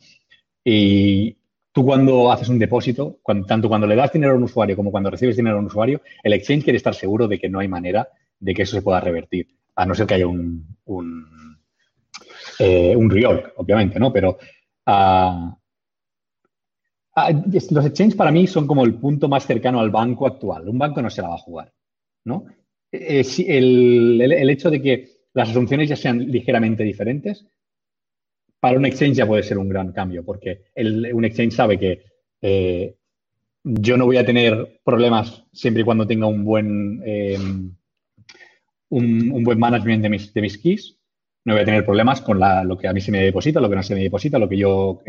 Y 0.63 1.35
tú 1.71 1.83
cuando 1.83 2.31
haces 2.31 2.47
un 2.49 2.59
depósito, 2.59 3.19
tanto 3.47 3.67
cuando 3.67 3.87
le 3.87 3.95
das 3.95 4.13
dinero 4.13 4.33
a 4.33 4.37
un 4.37 4.43
usuario 4.43 4.75
como 4.75 4.91
cuando 4.91 5.09
recibes 5.09 5.35
dinero 5.35 5.57
a 5.57 5.59
un 5.59 5.65
usuario, 5.65 6.01
el 6.23 6.33
exchange 6.33 6.63
quiere 6.63 6.77
estar 6.77 6.93
seguro 6.93 7.27
de 7.27 7.39
que 7.39 7.49
no 7.49 7.59
hay 7.59 7.67
manera 7.67 8.07
de 8.39 8.53
que 8.53 8.61
eso 8.61 8.75
se 8.75 8.81
pueda 8.81 8.99
revertir, 8.99 9.47
a 9.75 9.85
no 9.85 9.95
ser 9.95 10.07
que 10.07 10.13
haya 10.13 10.27
un, 10.27 10.77
un, 10.85 11.57
eh, 12.59 12.95
reorg, 12.97 13.53
obviamente, 13.57 13.99
¿no? 13.99 14.13
Pero 14.13 14.37
ah, 14.85 15.57
ah, 17.15 17.31
los 17.31 17.85
exchanges 17.85 18.15
para 18.15 18.31
mí 18.31 18.47
son 18.47 18.67
como 18.67 18.85
el 18.85 18.93
punto 18.95 19.27
más 19.27 19.45
cercano 19.45 19.79
al 19.79 19.89
banco 19.89 20.27
actual. 20.27 20.69
Un 20.69 20.77
banco 20.77 21.01
no 21.01 21.09
se 21.09 21.21
la 21.21 21.29
va 21.29 21.35
a 21.35 21.39
jugar. 21.39 21.73
¿No? 22.25 22.45
Eh, 22.91 23.23
el, 23.47 24.49
hecho 24.49 24.69
de 24.69 24.81
que 24.81 25.09
las 25.33 25.49
asunciones 25.49 25.89
ya 25.89 25.95
sean 25.95 26.19
ligeramente 26.19 26.83
diferentes, 26.83 27.45
para 28.59 28.77
un 28.77 28.85
exchange 28.85 29.17
ya 29.17 29.27
puede 29.27 29.43
ser 29.43 29.57
un 29.57 29.69
gran 29.69 29.91
cambio, 29.91 30.25
porque 30.25 30.65
un 30.75 31.25
exchange 31.25 31.53
sabe 31.53 31.77
que 31.77 32.03
eh, 32.41 32.95
yo 33.63 33.97
no 33.97 34.05
voy 34.05 34.17
a 34.17 34.25
tener 34.25 34.79
problemas 34.83 35.43
siempre 35.53 35.81
y 35.81 35.85
cuando 35.85 36.07
tenga 36.07 36.25
un 36.25 36.43
buen, 36.43 37.01
eh, 37.05 37.37
un, 38.89 39.43
buen 39.43 39.59
management 39.59 40.03
de 40.03 40.09
mis, 40.09 40.33
de 40.33 40.41
mis 40.41 40.57
keys. 40.57 40.97
No 41.43 41.53
voy 41.53 41.61
a 41.61 41.65
tener 41.65 41.85
problemas 41.85 42.21
con 42.21 42.39
lo 42.39 42.77
que 42.77 42.87
a 42.87 42.93
mí 42.93 43.01
se 43.01 43.11
me 43.11 43.21
deposita, 43.21 43.61
lo 43.61 43.69
que 43.69 43.75
no 43.75 43.83
se 43.83 43.93
me 43.93 44.01
deposita, 44.01 44.39
lo 44.39 44.49
que 44.49 44.57
yo 44.57 45.01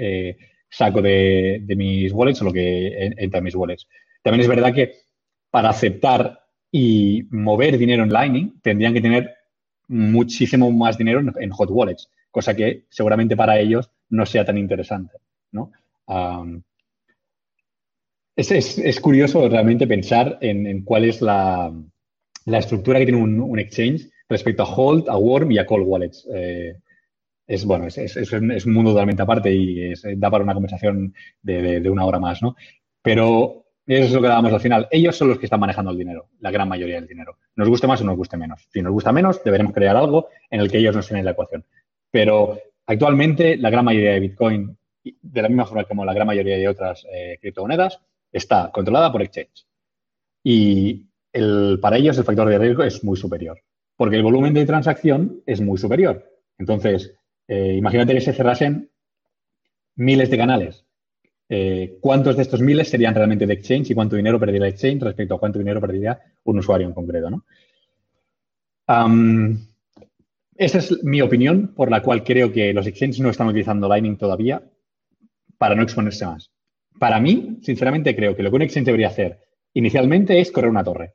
saco 0.68 1.01
de, 1.01 1.60
de, 1.62 1.76
mis 1.76 2.12
wallets 2.12 2.43
o 2.43 2.44
lo 2.44 2.52
que 2.52 3.14
entra 3.16 3.38
en 3.38 3.44
mis 3.44 3.55
wallets. 3.55 3.88
También 4.22 4.43
es 4.43 4.48
verdad 4.48 4.74
que 4.74 4.93
para 5.51 5.70
aceptar 5.70 6.45
y 6.70 7.24
mover 7.30 7.78
dinero 7.78 8.02
en 8.02 8.12
Lightning, 8.12 8.60
tendrían 8.62 8.93
que 8.93 9.01
tener 9.01 9.34
muchísimo 9.88 10.70
más 10.72 10.98
dinero 10.98 11.20
en, 11.38 11.51
hot 11.51 11.70
wallets, 11.70 12.10
cosa 12.30 12.55
que 12.55 12.84
seguramente 12.88 13.36
para 13.36 13.59
ellos 13.59 13.90
no 14.10 14.26
sea 14.26 14.44
tan 14.44 14.59
interesante. 14.59 15.16
¿no? 15.52 15.70
Es, 18.34 19.01
curioso 19.01 19.48
realmente 19.48 19.86
pensar 19.86 20.38
en, 20.40 20.82
cuál 20.82 21.05
es 21.05 21.22
la, 21.22 21.72
estructura 22.47 22.98
que 22.98 23.06
tiene 23.06 23.22
un, 23.22 23.59
exchange 23.59 24.10
respecto 24.28 24.62
a 24.62 24.74
Hold, 24.74 25.09
a 25.09 25.16
Worm 25.16 25.52
y 25.52 25.59
a 25.59 25.66
Cold 25.66 25.86
Wallets. 25.86 26.28
Eh, 26.34 26.74
es 27.47 27.64
bueno, 27.64 27.86
es, 27.86 28.32
un 28.32 28.72
mundo 28.72 28.90
totalmente 28.90 29.22
aparte 29.22 29.52
y 29.52 29.93
da 30.16 30.30
para 30.30 30.43
una 30.43 30.55
conversación 30.55 31.14
de, 31.43 31.88
una 31.88 32.05
hora 32.05 32.18
más, 32.18 32.43
¿no? 32.43 32.56
Pero 33.02 33.65
eso 33.86 34.06
es 34.06 34.12
lo 34.12 34.20
que 34.20 34.28
dábamos 34.28 34.52
al 34.52 34.60
final. 34.60 34.88
Ellos 34.90 35.16
son 35.16 35.28
los 35.28 35.38
que 35.38 35.46
están 35.46 35.60
manejando 35.60 35.92
el 35.92 35.98
dinero, 35.98 36.28
la 36.40 36.50
gran 36.50 36.68
mayoría 36.68 36.96
del 36.96 37.06
dinero. 37.06 37.38
Nos 37.54 37.68
guste 37.68 37.86
más 37.86 38.00
o 38.00 38.04
nos 38.04 38.16
guste 38.16 38.36
menos. 38.36 38.66
Si 38.72 38.82
nos 38.82 38.92
gusta 38.92 39.12
menos, 39.12 39.42
deberemos 39.44 39.72
crear 39.72 39.96
algo 39.96 40.28
en 40.50 40.60
el 40.60 40.70
que 40.70 40.78
ellos 40.78 40.96
nos 40.96 41.06
tienen 41.06 41.24
la 41.24 41.30
ecuación. 41.32 41.64
Pero 42.10 42.58
actualmente 42.86 43.56
la 43.56 43.70
gran 43.70 43.84
mayoría 43.84 44.12
de 44.12 44.20
Bitcoin, 44.20 44.76
de 45.04 45.42
la 45.42 45.48
misma 45.48 45.66
forma 45.66 45.84
como 45.84 46.04
la 46.04 46.14
gran 46.14 46.26
mayoría 46.26 46.56
de 46.56 46.68
otras 46.68 47.06
eh, 47.12 47.38
criptomonedas, 47.40 48.00
está 48.32 48.70
controlada 48.72 49.12
por 49.12 49.22
exchange. 49.22 49.66
Y 50.42 51.06
el, 51.32 51.78
para 51.80 51.96
ellos 51.96 52.18
el 52.18 52.24
factor 52.24 52.48
de 52.48 52.58
riesgo 52.58 52.82
es 52.82 53.04
muy 53.04 53.16
superior, 53.16 53.60
porque 53.96 54.16
el 54.16 54.22
volumen 54.22 54.54
de 54.54 54.66
transacción 54.66 55.42
es 55.46 55.60
muy 55.60 55.78
superior. 55.78 56.28
Entonces, 56.58 57.14
eh, 57.46 57.74
imagínate 57.76 58.14
que 58.14 58.20
se 58.20 58.32
cerrasen 58.32 58.90
miles 59.94 60.30
de 60.30 60.38
canales. 60.38 60.85
Eh, 61.48 61.98
¿Cuántos 62.01 62.36
de 62.36 62.43
estos 62.43 62.60
miles 62.60 62.89
serían 62.89 63.14
realmente 63.14 63.47
de 63.47 63.55
exchange 63.55 63.90
y 63.90 63.94
cuánto 63.94 64.16
dinero 64.16 64.40
perdería 64.40 64.66
exchange 64.66 65.02
respecto 65.02 65.35
a 65.35 65.39
cuánto 65.39 65.59
dinero 65.59 65.81
perdería 65.81 66.18
un 66.44 66.59
usuario 66.59 66.86
en 66.86 66.93
concreto? 66.93 67.31
¿no? 67.31 67.44
esa 70.56 70.78
es 70.78 71.02
mi 71.02 71.20
opinión 71.20 71.74
por 71.74 71.90
la 71.90 72.02
cual 72.02 72.23
creo 72.23 72.52
que 72.52 72.73
los 72.73 72.86
exchanges 72.86 73.20
no 73.20 73.31
están 73.31 73.48
utilizando 73.48 73.89
Lightning 73.89 74.16
todavía 74.16 74.62
para 75.59 75.74
no 75.74 75.82
exponerse 75.82 76.24
más. 76.24 76.52
Para 76.98 77.20
mí, 77.20 77.59
sinceramente, 77.62 78.14
creo 78.14 78.36
que 78.36 78.43
lo 78.43 78.51
que 78.51 78.56
un 78.56 78.62
exchange 78.62 78.86
debería 78.86 79.09
hacer 79.09 79.40
inicialmente 79.74 80.40
es 80.40 80.51
correr 80.51 80.70
una 80.70 80.85
torre, 80.85 81.14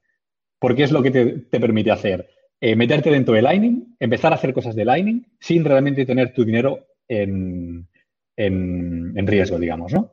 porque 0.60 0.84
es 0.84 0.92
lo 0.92 1.02
que 1.02 1.12
te, 1.12 1.60
permite 1.60 1.92
hacer 1.92 2.30
eh, 2.60 2.76
meterte 2.76 3.10
dentro 3.10 3.34
de 3.34 3.42
Lightning, 3.42 3.96
empezar 4.00 4.32
a 4.32 4.36
hacer 4.36 4.54
cosas 4.54 4.76
de 4.76 4.86
Lightning 4.86 5.26
sin 5.40 5.66
realmente 5.66 6.06
tener 6.06 6.34
tu 6.34 6.46
dinero 6.46 6.86
en, 7.08 7.88
riesgo, 9.26 9.60
digamos, 9.60 9.94
¿no? 9.94 10.12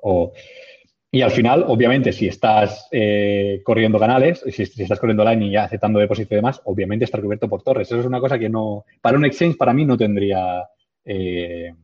y 1.11 1.23
al 1.23 1.31
final, 1.31 1.65
obviamente, 1.69 2.13
si 2.13 2.29
estás 2.29 2.87
eh, 2.93 3.63
corriendo 3.65 3.99
canales, 3.99 4.45
si, 4.45 4.67
si, 4.67 4.83
estás 4.83 5.01
corriendo 5.01 5.25
Lightning 5.25 5.53
y 5.53 5.57
aceptando 5.57 5.99
depósito 5.99 6.35
y 6.35 6.37
demás, 6.37 6.61
obviamente 6.65 7.07
estar 7.07 7.23
cubierto 7.23 7.49
por 7.49 7.63
torres. 7.63 7.89
Eso 7.89 8.01
es 8.01 8.07
una 8.07 8.21
cosa 8.21 8.39
que 8.39 8.51
no, 8.51 8.85
para 9.01 9.17
un 9.17 9.25
exchange, 9.25 9.57
para 9.57 9.73
mí 9.73 9.87
no 9.87 9.97
tendría 9.97 10.69
eh, 11.07 11.75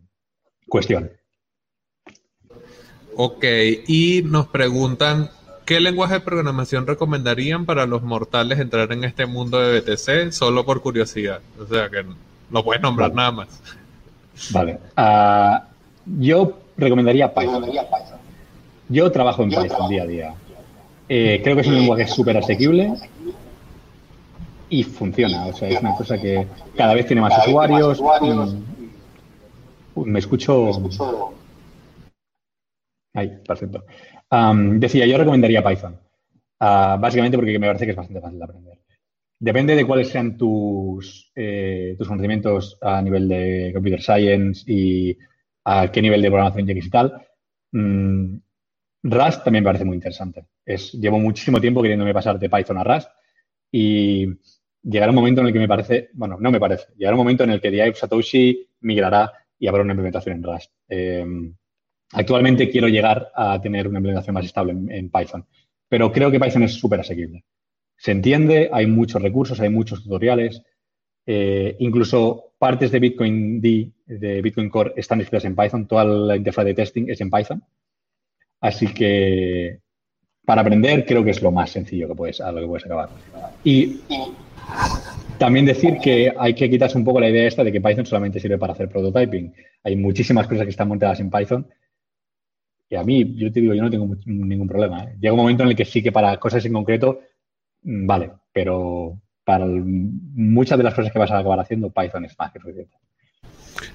cuestión. 0.68 1.10
Ok, 3.16 3.44
y 3.86 4.22
nos 4.24 4.48
preguntan, 4.48 5.30
¿qué 5.64 5.80
lenguaje 5.80 6.14
de 6.14 6.20
programación 6.20 6.86
recomendarían 6.86 7.64
para 7.64 7.86
los 7.86 8.02
mortales 8.02 8.58
entrar 8.58 8.92
en 8.92 9.04
este 9.04 9.24
mundo 9.24 9.58
de 9.58 9.80
BTC 9.80 10.32
solo 10.32 10.66
por 10.66 10.82
curiosidad? 10.82 11.40
O 11.58 11.64
sea, 11.64 11.88
que 11.88 12.04
no 12.50 12.62
puedes 12.62 12.82
nombrar 12.82 13.14
nada 13.14 13.32
más. 13.32 13.62
Vale. 14.50 14.78
Ah, 14.96 15.68
yo 16.06 16.58
recomendaría 16.76 17.32
Python. 17.32 17.66
Yo 18.88 19.10
trabajo 19.10 19.42
en 19.42 19.50
Python 19.50 19.88
día 19.88 20.02
a 20.02 20.06
día. 20.06 20.34
Eh, 21.08 21.40
creo 21.42 21.54
que 21.54 21.62
es 21.62 21.68
un 21.68 21.74
lenguaje 21.74 22.06
súper 22.06 22.36
asequible 22.36 22.94
y 24.68 24.82
funciona. 24.82 25.46
O 25.46 25.52
sea, 25.52 25.68
es 25.68 25.80
una 25.80 25.94
cosa 25.94 26.20
que 26.20 26.46
cada 26.76 26.94
vez 26.94 27.06
tiene 27.06 27.22
más 27.22 27.46
usuarios. 27.46 28.02
Me 29.96 30.18
escucho 30.18 30.70
Ahí, 33.14 33.30
perfecto. 33.46 33.84
decía, 34.74 35.06
yo 35.06 35.16
recomendaría 35.16 35.62
Python. 35.62 35.96
Ah, 36.58 36.96
básicamente 37.00 37.36
porque 37.36 37.58
me 37.58 37.66
parece 37.66 37.84
que 37.84 37.92
es 37.92 37.96
bastante 37.96 38.20
fácil 38.20 38.38
de 38.38 38.44
aprender. 38.44 38.78
Depende 39.38 39.76
de 39.76 39.86
cuáles 39.86 40.08
sean 40.08 40.36
tus, 40.36 41.30
eh, 41.34 41.94
tus 41.98 42.08
conocimientos 42.08 42.78
a 42.80 43.02
nivel 43.02 43.28
de 43.28 43.70
computer 43.74 44.00
science 44.00 44.64
y 44.66 45.16
a 45.64 45.90
qué 45.90 46.02
nivel 46.02 46.22
de 46.22 46.28
programación 46.28 46.66
llegues 46.66 46.86
y 46.86 46.90
tal. 46.90 47.26
Mm, 47.72 48.36
Rust 49.04 49.44
también 49.44 49.64
me 49.64 49.68
parece 49.68 49.84
muy 49.84 49.96
interesante. 49.96 50.46
Es, 50.64 50.92
llevo 50.92 51.18
muchísimo 51.18 51.60
tiempo 51.60 51.82
queriéndome 51.82 52.14
pasar 52.14 52.38
de 52.38 52.48
Python 52.48 52.78
a 52.78 52.84
Rust 52.84 53.08
y 53.70 54.26
llegará 54.82 55.10
un 55.10 55.16
momento 55.16 55.40
en 55.40 55.48
el 55.48 55.52
que 55.52 55.58
me 55.58 55.68
parece, 55.68 56.10
bueno, 56.14 56.36
no 56.40 56.50
me 56.50 56.60
parece, 56.60 56.86
llegará 56.96 57.14
un 57.14 57.20
momento 57.20 57.44
en 57.44 57.50
el 57.50 57.60
que 57.60 57.70
Dave 57.70 57.94
Satoshi 57.94 58.68
migrará 58.80 59.32
y 59.58 59.66
habrá 59.66 59.82
una 59.82 59.92
implementación 59.92 60.36
en 60.36 60.42
Rust. 60.42 60.70
Em, 60.88 61.54
Actualmente 62.14 62.70
quiero 62.70 62.88
llegar 62.88 63.32
a 63.34 63.60
tener 63.60 63.88
una 63.88 63.98
implementación 63.98 64.34
más 64.34 64.44
estable 64.44 64.72
en, 64.72 65.10
Python, 65.10 65.46
pero 65.88 66.12
creo 66.12 66.30
que 66.30 66.38
Python 66.38 66.62
es 66.62 66.74
súper 66.74 67.00
asequible. 67.00 67.44
Se 67.96 68.12
entiende, 68.12 68.70
hay 68.72 68.86
muchos 68.86 69.20
recursos, 69.20 69.58
hay 69.60 69.68
muchos 69.68 70.04
tutoriales, 70.04 70.62
eh, 71.26 71.74
incluso 71.80 72.53
partes 72.64 72.90
de 72.90 72.98
Bitcoin 72.98 73.60
D, 73.60 73.92
de 74.06 74.40
Bitcoin 74.40 74.70
Core, 74.70 74.94
están 74.96 75.20
escritas 75.20 75.44
en 75.44 75.54
Python, 75.54 75.86
toda 75.86 76.02
la 76.02 76.34
interfaz 76.34 76.64
de 76.64 76.72
testing 76.72 77.10
es 77.10 77.20
en 77.20 77.30
Python. 77.30 77.62
Así 78.58 78.86
que 78.86 79.80
para 80.46 80.62
aprender 80.62 81.04
creo 81.04 81.22
que 81.22 81.32
es 81.32 81.42
lo 81.42 81.52
más 81.52 81.68
sencillo 81.68 82.08
que 82.08 82.14
puedes, 82.14 82.40
a 82.40 82.50
lo 82.52 82.62
que 82.62 82.66
puedes 82.66 82.86
acabar. 82.86 83.10
Y 83.64 84.00
también 85.36 85.66
decir 85.66 85.98
que 86.02 86.32
hay 86.38 86.54
que 86.54 86.70
quitarse 86.70 86.96
un 86.96 87.04
poco 87.04 87.20
la 87.20 87.28
idea 87.28 87.46
esta 87.46 87.62
de 87.62 87.70
que 87.70 87.82
Python 87.82 88.06
solamente 88.06 88.40
sirve 88.40 88.56
para 88.56 88.72
hacer 88.72 88.88
prototyping. 88.88 89.52
Hay 89.82 89.96
muchísimas 89.96 90.48
cosas 90.48 90.64
que 90.64 90.70
están 90.70 90.88
montadas 90.88 91.20
en 91.20 91.28
Python 91.28 91.66
y 92.88 92.96
a 92.96 93.04
mí, 93.04 93.34
yo 93.36 93.52
te 93.52 93.60
digo, 93.60 93.74
yo 93.74 93.82
no 93.82 93.90
tengo 93.90 94.08
ningún 94.24 94.68
problema. 94.68 95.04
¿eh? 95.04 95.16
Llega 95.20 95.34
un 95.34 95.40
momento 95.40 95.64
en 95.64 95.68
el 95.68 95.76
que 95.76 95.84
sí 95.84 96.02
que 96.02 96.12
para 96.12 96.40
cosas 96.40 96.64
en 96.64 96.72
concreto, 96.72 97.20
mm, 97.82 98.06
vale, 98.06 98.30
pero 98.54 99.20
para 99.44 99.66
muchas 99.66 100.78
de 100.78 100.84
las 100.84 100.94
cosas 100.94 101.12
que 101.12 101.18
vas 101.18 101.30
a 101.30 101.38
acabar 101.38 101.60
haciendo, 101.60 101.90
Python 101.90 102.24
es 102.24 102.38
más 102.38 102.52
que 102.52 102.60
suficiente. 102.60 102.96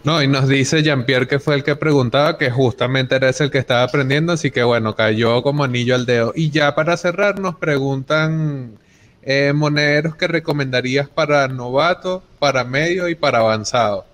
No, 0.03 0.21
y 0.21 0.27
nos 0.27 0.47
dice 0.47 0.83
Jean-Pierre 0.83 1.27
que 1.27 1.39
fue 1.39 1.55
el 1.55 1.63
que 1.63 1.75
preguntaba, 1.75 2.37
que 2.37 2.51
justamente 2.51 3.15
eres 3.15 3.41
el 3.41 3.51
que 3.51 3.57
estaba 3.57 3.83
aprendiendo, 3.83 4.33
así 4.33 4.51
que 4.51 4.63
bueno, 4.63 4.95
cayó 4.95 5.41
como 5.41 5.63
anillo 5.63 5.95
al 5.95 6.05
dedo. 6.05 6.33
Y 6.35 6.49
ya 6.51 6.75
para 6.75 6.97
cerrar, 6.97 7.39
nos 7.39 7.55
preguntan 7.55 8.77
eh, 9.21 9.53
monederos 9.53 10.15
que 10.15 10.27
recomendarías 10.27 11.09
para 11.09 11.47
novato, 11.47 12.23
para 12.39 12.63
medio 12.63 13.09
y 13.09 13.15
para 13.15 13.39
avanzado. 13.39 14.05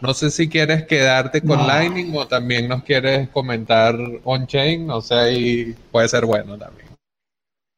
No 0.00 0.12
sé 0.12 0.30
si 0.30 0.48
quieres 0.48 0.84
quedarte 0.84 1.40
con 1.40 1.66
Lightning 1.66 2.14
o 2.14 2.26
también 2.26 2.68
nos 2.68 2.82
quieres 2.82 3.28
comentar 3.30 3.96
on-chain, 4.24 4.90
o 4.90 5.00
sea, 5.00 5.30
y 5.30 5.74
puede 5.90 6.08
ser 6.08 6.26
bueno 6.26 6.58
también. 6.58 6.83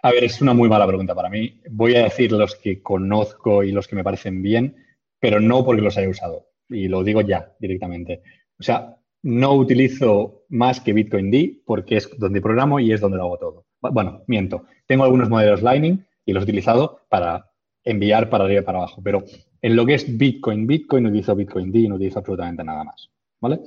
A 0.06 0.12
ver, 0.12 0.22
es 0.22 0.40
una 0.40 0.54
muy 0.54 0.68
mala 0.68 0.86
pregunta 0.86 1.16
para 1.16 1.28
mí. 1.28 1.60
Voy 1.68 1.96
a 1.96 2.04
decir 2.04 2.30
los 2.30 2.54
que 2.54 2.80
conozco 2.80 3.64
y 3.64 3.72
los 3.72 3.88
que 3.88 3.96
me 3.96 4.04
parecen 4.04 4.40
bien, 4.40 4.76
pero 5.18 5.40
no 5.40 5.64
porque 5.64 5.82
los 5.82 5.98
haya 5.98 6.08
usado. 6.08 6.46
Y 6.68 6.86
lo 6.86 7.02
digo 7.02 7.22
ya 7.22 7.52
directamente. 7.58 8.22
O 8.56 8.62
sea, 8.62 8.98
no 9.24 9.54
utilizo 9.54 10.44
más 10.48 10.80
que 10.80 10.92
Bitcoin 10.92 11.32
D 11.32 11.60
porque 11.66 11.96
es 11.96 12.08
donde 12.20 12.40
programo 12.40 12.78
y 12.78 12.92
es 12.92 13.00
donde 13.00 13.16
lo 13.16 13.24
hago 13.24 13.38
todo. 13.38 13.66
Bueno, 13.80 14.22
miento. 14.28 14.66
Tengo 14.86 15.02
algunos 15.02 15.28
modelos 15.28 15.60
Lightning 15.60 16.06
y 16.24 16.32
los 16.32 16.42
he 16.42 16.44
utilizado 16.44 17.00
para 17.08 17.50
enviar 17.82 18.30
para 18.30 18.44
arriba 18.44 18.60
y 18.60 18.64
para 18.64 18.78
abajo, 18.78 19.00
pero 19.02 19.24
en 19.60 19.74
lo 19.74 19.84
que 19.84 19.94
es 19.94 20.16
Bitcoin, 20.16 20.68
Bitcoin 20.68 21.02
no 21.02 21.08
utilizo 21.08 21.34
Bitcoin 21.34 21.72
D, 21.72 21.88
no 21.88 21.96
utilizo 21.96 22.20
absolutamente 22.20 22.62
nada 22.62 22.84
más. 22.84 23.10
¿Vale? 23.40 23.58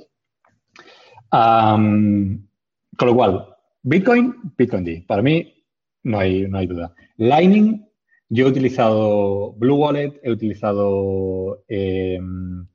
con 1.30 3.08
lo 3.08 3.14
cual, 3.14 3.46
Bitcoin, 3.82 4.34
Bitcoin 4.56 4.84
D. 4.84 5.04
Para 5.06 5.20
mí 5.20 5.59
no 6.02 6.18
hay, 6.18 6.48
no 6.48 6.58
hay 6.58 6.66
duda. 6.66 6.94
Lightning, 7.16 7.86
yo 8.28 8.46
he 8.46 8.50
utilizado 8.50 9.52
Blue 9.54 9.76
Wallet, 9.76 10.20
he 10.22 10.30
utilizado, 10.30 11.64
em, 11.68 12.66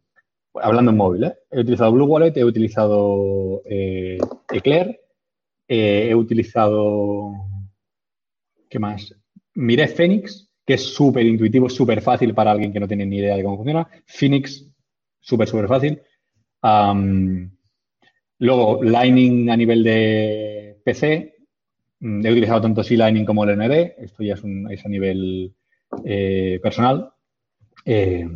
hablando 0.53 0.91
en 0.91 0.97
móvil, 0.97 1.23
¿eh? 1.25 1.33
he 1.51 1.59
utilizado 1.59 1.91
Blue 1.91 2.05
Wallet, 2.05 2.33
he 2.35 2.43
utilizado 2.43 3.61
eh, 3.65 4.17
Eclair, 4.51 4.99
eh, 5.67 6.07
he 6.09 6.15
utilizado, 6.15 7.31
¿qué 8.69 8.79
más? 8.79 9.13
Miré 9.53 9.87
Phoenix 9.87 10.45
que 10.65 10.73
es 10.73 10.83
súper 10.93 11.25
intuitivo, 11.25 11.69
súper 11.69 12.01
fácil 12.01 12.33
para 12.33 12.51
alguien 12.51 12.73
que 12.73 12.79
no 12.79 12.87
tiene 12.87 13.05
ni 13.05 13.17
idea 13.17 13.35
de 13.35 13.43
cómo 13.43 13.57
funciona. 13.57 13.87
Phoenix, 14.07 14.67
súper, 15.19 15.47
súper 15.47 15.67
fácil. 15.67 16.01
luego, 18.39 18.83
Lightning 18.83 19.49
a 19.49 19.57
nivel 19.57 19.83
de 19.83 20.81
PC. 20.83 21.34
Mm, 22.05 22.23
he 22.23 22.31
utilizado 22.31 22.61
tanto 22.61 22.83
C-Lightning 22.83 23.25
como 23.25 23.45
LND. 23.45 23.95
Esto 23.97 24.21
ya 24.21 24.35
es, 24.69 24.85
a 24.85 24.89
nivel 24.89 25.55
eh, 26.05 26.59
personal. 26.61 27.09
Eh, 27.83 28.29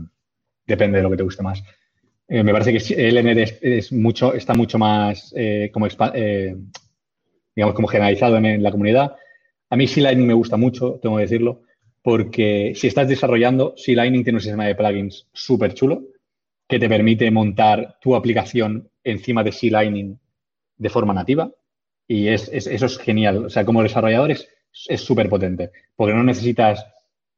depende 0.65 0.97
de 0.97 1.03
lo 1.03 1.11
que 1.11 1.17
te 1.17 1.23
guste 1.23 1.43
más. 1.43 1.63
Eh, 2.27 2.43
me 2.43 2.51
parece 2.51 2.73
que 2.73 3.11
LND 3.11 3.37
es, 3.61 3.91
está 3.91 4.53
mucho 4.55 4.79
más 4.79 5.33
digamos, 7.55 7.75
como 7.75 7.87
generalizado 7.87 8.37
en, 8.37 8.45
en, 8.47 8.63
la 8.63 8.71
comunidad. 8.71 9.15
A 9.69 9.75
mí 9.75 9.87
C-Lightning 9.87 10.27
me 10.27 10.33
gusta 10.33 10.57
mucho, 10.57 10.99
tengo 10.99 11.17
que 11.17 11.23
decirlo 11.23 11.61
porque 12.01 12.73
si 12.75 12.87
estás 12.87 13.07
desarrollando, 13.07 13.75
si 13.75 13.93
Lightning 13.93 14.23
tiene 14.23 14.37
un 14.37 14.41
sistema 14.41 14.65
de 14.65 14.73
plugins 14.73 15.27
súper 15.33 15.73
chulo 15.73 16.07
que 16.67 16.79
te 16.79 16.87
permite 16.89 17.29
montar 17.29 17.97
tu 18.01 18.15
aplicación 18.15 18.89
encima 19.03 19.43
de 19.43 19.51
C-Lightning 19.51 20.17
de 20.77 20.89
forma 20.89 21.13
nativa 21.13 21.51
Y 22.11 22.27
es, 22.27 22.49
eso 22.49 22.87
es 22.87 22.97
genial. 22.97 23.45
O 23.45 23.49
sea, 23.51 23.63
como 23.63 23.83
desarrollador 23.83 24.31
es 24.31 24.49
súper 24.97 25.29
potente, 25.29 25.71
porque 25.95 26.15
no 26.15 26.23
necesitas 26.23 26.83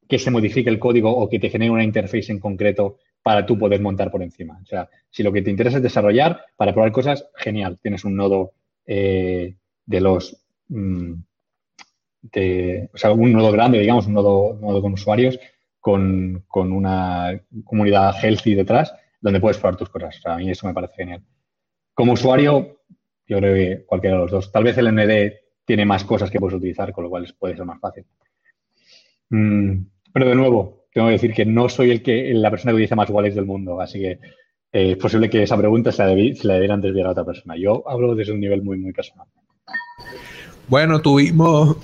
que 0.07 0.17
se 0.17 0.31
modifique 0.31 0.69
el 0.69 0.79
código 0.79 1.11
o 1.11 1.29
que 1.29 1.39
te 1.39 1.49
genere 1.49 1.71
una 1.71 1.83
interface 1.83 2.31
en 2.31 2.39
concreto 2.39 2.97
para 3.21 3.45
tú 3.45 3.57
poder 3.57 3.81
montar 3.81 4.09
por 4.09 4.23
encima. 4.23 4.59
O 4.63 4.65
sea, 4.65 4.89
si 5.09 5.23
lo 5.23 5.31
que 5.31 5.41
te 5.41 5.51
interesa 5.51 5.77
es 5.77 5.83
desarrollar 5.83 6.45
para 6.55 6.73
probar 6.73 6.93
cosas, 6.93 7.27
genial. 7.35 7.79
Tienes 7.81 8.05
un 8.05 8.15
nodo 8.15 8.53
eh, 8.85 9.55
de 9.85 10.01
los... 10.01 10.41
Mm, 10.69 11.13
o 12.23 12.97
sea, 12.97 13.11
un 13.11 13.33
nodo 13.33 13.51
grande, 13.51 13.79
digamos, 13.79 14.07
un 14.07 14.13
nodo, 14.13 14.57
nodo 14.61 14.81
con 14.81 14.93
usuarios, 14.93 15.37
con, 15.79 16.45
con, 16.47 16.71
una 16.71 17.41
comunidad 17.65 18.13
healthy 18.23 18.55
detrás, 18.55 18.93
donde 19.19 19.41
puedes 19.41 19.57
probar 19.57 19.75
tus 19.75 19.89
cosas. 19.89 20.21
A 20.25 20.37
mí 20.37 20.49
eso 20.49 20.67
me 20.67 20.73
parece 20.73 20.93
genial. 20.95 21.23
Como 21.93 22.13
usuario, 22.13 22.81
yo 23.27 23.37
creo 23.37 23.53
que 23.53 23.85
cualquiera 23.85 24.17
de 24.17 24.21
los 24.23 24.31
dos. 24.31 24.51
Tal 24.51 24.63
vez 24.63 24.77
el 24.77 24.93
ND 24.93 25.33
tiene 25.65 25.85
más 25.85 26.03
cosas 26.03 26.29
que 26.29 26.39
puedes 26.39 26.57
utilizar, 26.57 26.91
con 26.91 27.05
lo 27.05 27.09
cual 27.09 27.33
puede 27.37 27.55
ser 27.55 27.65
más 27.65 27.79
fácil. 27.79 28.05
Mm, 29.29 29.85
pero 30.13 30.27
de 30.27 30.35
nuevo, 30.35 30.85
tengo 30.93 31.07
que 31.07 31.13
decir 31.13 31.33
que 31.33 31.45
no 31.45 31.69
soy 31.69 31.91
el 31.91 32.03
que 32.03 32.33
la 32.33 32.49
persona 32.49 32.71
que 32.71 32.75
utiliza 32.75 32.95
más 32.95 33.09
wallets 33.09 33.35
del 33.35 33.45
mundo, 33.45 33.79
así 33.79 33.99
que 33.99 34.11
eh, 34.73 34.91
es 34.91 34.97
posible 34.97 35.29
que 35.29 35.43
esa 35.43 35.57
pregunta 35.57 35.91
se 35.91 36.03
la, 36.03 36.53
debieran 36.53 36.81
desviar 36.81 37.07
a 37.07 37.11
otra 37.11 37.25
persona. 37.25 37.55
Yo 37.57 37.83
hablo 37.87 38.15
desde 38.15 38.33
un 38.33 38.39
nivel 38.39 38.61
muy, 38.61 38.77
muy 38.77 38.91
personal. 38.93 39.27
Bueno, 40.67 41.01
tuvimos, 41.01 41.77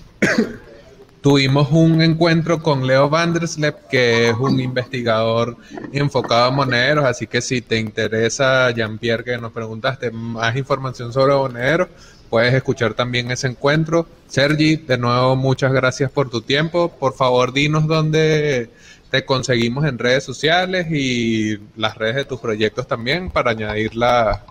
tuvimos 1.27 1.69
un 1.71 2.01
encuentro 2.01 2.63
con 2.63 2.87
Leo 2.87 3.09
Vanderslep, 3.09 3.89
que 3.89 4.29
es 4.29 4.33
un 4.39 4.61
investigador 4.61 5.57
enfocado 5.91 6.45
a 6.45 6.51
monederos, 6.51 7.03
así 7.03 7.27
que 7.27 7.41
si 7.41 7.59
te 7.59 7.77
interesa, 7.77 8.71
Jean-Pierre, 8.71 9.25
que 9.25 9.37
nos 9.37 9.51
preguntaste 9.51 10.09
más 10.09 10.55
información 10.55 11.11
sobre 11.11 11.35
monederos, 11.35 11.89
puedes 12.29 12.53
escuchar 12.53 12.93
también 12.93 13.29
ese 13.29 13.47
encuentro. 13.47 14.07
Sergi, 14.27 14.77
de 14.77 14.97
nuevo, 14.97 15.35
muchas 15.35 15.73
gracias 15.73 16.09
por 16.09 16.29
tu 16.29 16.39
tiempo. 16.39 16.95
Por 16.97 17.13
favor, 17.13 17.51
dinos 17.51 17.87
dónde 17.87 18.69
te 19.11 19.25
conseguimos 19.25 19.83
en 19.83 19.99
redes 19.99 20.23
sociales 20.23 20.87
y 20.89 21.57
las 21.75 21.97
redes 21.97 22.15
de 22.15 22.23
tus 22.23 22.39
proyectos 22.39 22.87
también 22.87 23.31
para 23.31 23.51
añadirla. 23.51 24.45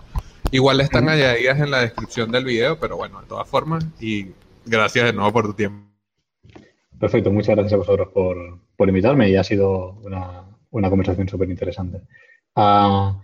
Igual 0.51 0.81
están 0.81 1.09
añadidas 1.09 1.59
en 1.59 1.71
la 1.71 1.79
descripción 1.79 2.31
del 2.31 2.45
video, 2.45 2.79
pero 2.79 2.97
bueno, 2.97 3.19
de 3.19 3.25
todas 3.25 3.47
formas, 3.47 3.83
y 3.99 4.27
gracias 4.63 5.05
de 5.05 5.13
nuevo 5.13 5.33
por 5.33 5.47
tu 5.47 5.53
tiempo. 5.55 5.86
Perfecto, 6.99 7.31
muchas 7.31 7.55
gracias 7.55 7.73
a 7.73 7.77
vosotros 7.77 8.09
por, 8.13 8.89
invitarme 8.89 9.29
y 9.29 9.35
ha 9.35 9.43
sido 9.43 9.99
una, 10.03 10.89
conversación 10.89 11.27
súper 11.29 11.49
interesante. 11.49 12.01
Ah, 12.55 13.21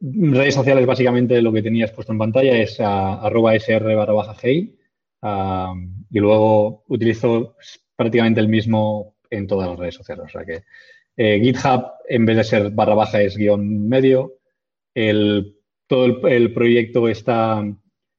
redes 0.00 0.54
sociales, 0.54 0.86
básicamente 0.86 1.40
lo 1.40 1.52
que 1.52 1.62
tenías 1.62 1.92
puesto 1.92 2.12
en 2.12 2.18
pantalla 2.18 2.56
es 2.56 2.80
arroba 2.80 3.54
sr 3.58 3.96
barra 3.96 4.12
baja 4.12 4.36
y 4.44 6.18
luego 6.18 6.84
utilizo 6.88 7.56
prácticamente 7.96 8.40
el 8.40 8.48
mismo 8.48 9.16
en 9.30 9.46
todas 9.46 9.68
las 9.68 9.78
redes 9.78 9.94
sociales. 9.94 10.26
O 10.26 10.28
sea 10.28 10.44
que 10.44 10.62
eh, 11.16 11.40
GitHub, 11.40 11.92
en 12.08 12.26
vez 12.26 12.36
de 12.36 12.44
ser 12.44 12.70
barra 12.70 12.94
baja, 12.94 13.20
es 13.22 13.36
guion 13.36 13.88
medio. 13.88 14.38
El, 14.94 15.56
todo 15.86 16.28
el, 16.28 16.52
proyecto 16.52 17.08
está 17.08 17.64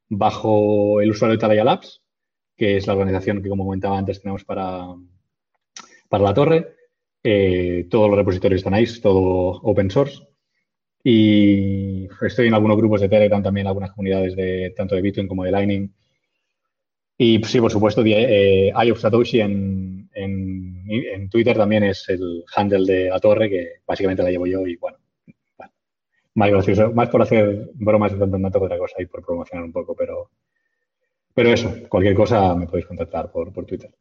bajo 0.09 1.01
el 1.01 1.11
usuario 1.11 1.35
de 1.35 1.41
Talaya 1.41 1.63
Labs, 1.63 2.01
que 2.55 2.77
es 2.77 2.87
la 2.87 2.93
organización 2.93 3.41
que, 3.41 3.49
como 3.49 3.65
comentaba 3.65 3.97
antes, 3.97 4.21
tenemos 4.21 4.43
para, 4.43 4.85
para 6.09 6.23
la 6.23 6.33
torre. 6.33 6.75
Eh, 7.23 7.87
todos 7.89 8.09
los 8.09 8.17
repositorios 8.17 8.59
están 8.59 8.73
ahí, 8.73 8.85
todo 9.01 9.61
open 9.63 9.89
source. 9.89 10.21
Y 11.03 12.07
estoy 12.21 12.47
en 12.47 12.53
algunos 12.53 12.77
grupos 12.77 13.01
de 13.01 13.09
Telegram 13.09 13.43
también, 13.43 13.67
algunas 13.67 13.91
comunidades 13.91 14.35
de 14.35 14.73
tanto 14.75 14.95
de 14.95 15.01
Bitcoin 15.01 15.27
como 15.27 15.43
de 15.43 15.51
Lightning. 15.51 15.93
Y 17.17 17.41
sí, 17.43 17.61
por 17.61 17.71
supuesto, 17.71 18.03
eh, 18.05 18.73
Satoshi 18.95 19.39
en, 19.39 20.09
en, 20.13 21.29
Twitter 21.29 21.55
también 21.55 21.83
es 21.83 22.09
el 22.09 22.43
handle 22.55 22.85
de 22.85 23.09
la 23.09 23.19
torre, 23.19 23.49
que 23.49 23.67
básicamente 23.85 24.23
la 24.23 24.31
llevo 24.31 24.47
yo 24.47 24.65
y 24.67 24.75
bueno, 24.77 24.97
más 26.35 26.49
gracioso, 26.49 26.91
más 26.91 27.09
por 27.09 27.21
hacer 27.21 27.71
bromas 27.75 28.11
de 28.11 28.19
tanto 28.19 28.59
que 28.59 28.65
otra 28.65 28.77
cosa 28.77 29.01
y 29.01 29.05
por 29.05 29.25
promocionar 29.25 29.65
un 29.65 29.71
poco, 29.71 29.95
pero, 29.95 30.31
pero 31.35 31.53
eso, 31.53 31.71
cualquier 31.89 32.15
cosa 32.15 32.55
me 32.55 32.65
podéis 32.65 32.87
contactar 32.87 33.31
por, 33.31 33.51
por 33.53 33.65
Twitter. 33.65 33.91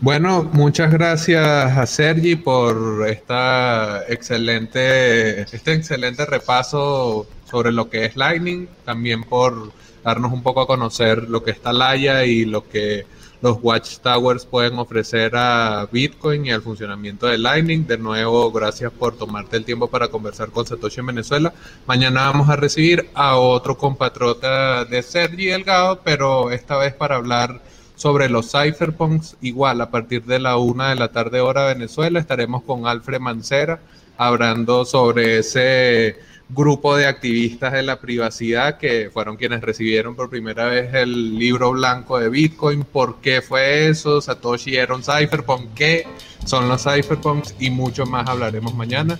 Bueno, 0.00 0.48
muchas 0.52 0.92
gracias 0.92 1.46
a 1.46 1.86
Sergi 1.86 2.36
por 2.36 3.06
esta 3.08 4.02
excelente, 4.08 5.42
este 5.42 5.72
excelente 5.72 6.26
repaso 6.26 7.26
sobre 7.44 7.72
lo 7.72 7.88
que 7.88 8.04
es 8.04 8.16
Lightning, 8.16 8.68
también 8.84 9.22
por 9.22 9.72
darnos 10.04 10.32
un 10.32 10.42
poco 10.42 10.62
a 10.62 10.66
conocer 10.66 11.28
lo 11.28 11.42
que 11.42 11.50
está 11.50 11.72
Laia 11.72 12.24
y 12.24 12.44
lo 12.44 12.68
que 12.68 13.06
los 13.46 13.58
Watchtowers 13.62 14.44
pueden 14.44 14.76
ofrecer 14.76 15.36
a 15.36 15.86
Bitcoin 15.92 16.46
y 16.46 16.50
al 16.50 16.62
funcionamiento 16.62 17.28
de 17.28 17.38
Lightning. 17.38 17.86
De 17.86 17.96
nuevo, 17.96 18.50
gracias 18.50 18.90
por 18.90 19.16
tomarte 19.16 19.56
el 19.56 19.64
tiempo 19.64 19.86
para 19.86 20.08
conversar 20.08 20.50
con 20.50 20.66
Satoshi 20.66 20.98
en 20.98 21.06
Venezuela. 21.06 21.54
Mañana 21.86 22.22
vamos 22.22 22.48
a 22.48 22.56
recibir 22.56 23.08
a 23.14 23.36
otro 23.36 23.78
compatriota 23.78 24.84
de 24.84 25.00
Sergi 25.00 25.46
Delgado, 25.46 26.00
pero 26.02 26.50
esta 26.50 26.76
vez 26.76 26.92
para 26.94 27.14
hablar 27.14 27.60
sobre 27.94 28.28
los 28.28 28.50
cypherpunks. 28.50 29.36
Igual, 29.40 29.80
a 29.80 29.92
partir 29.92 30.24
de 30.24 30.40
la 30.40 30.56
una 30.56 30.88
de 30.88 30.96
la 30.96 31.12
tarde 31.12 31.40
hora 31.40 31.66
Venezuela, 31.66 32.18
estaremos 32.18 32.64
con 32.64 32.88
Alfred 32.88 33.20
Mancera 33.20 33.78
hablando 34.18 34.84
sobre 34.84 35.38
ese 35.38 36.18
grupo 36.48 36.96
de 36.96 37.06
activistas 37.06 37.72
de 37.72 37.82
la 37.82 38.00
privacidad 38.00 38.78
que 38.78 39.10
fueron 39.12 39.36
quienes 39.36 39.60
recibieron 39.60 40.14
por 40.14 40.30
primera 40.30 40.66
vez 40.66 40.94
el 40.94 41.38
libro 41.38 41.72
blanco 41.72 42.18
de 42.18 42.28
Bitcoin. 42.28 42.84
¿Por 42.84 43.20
qué 43.20 43.42
fue 43.42 43.88
eso? 43.88 44.20
Satoshi 44.20 44.76
era 44.76 44.94
un 44.94 45.02
cypherpunk. 45.02 45.74
¿Qué 45.74 46.06
son 46.44 46.68
los 46.68 46.84
cypherpunks? 46.84 47.56
Y 47.58 47.70
mucho 47.70 48.06
más 48.06 48.28
hablaremos 48.28 48.74
mañana. 48.74 49.18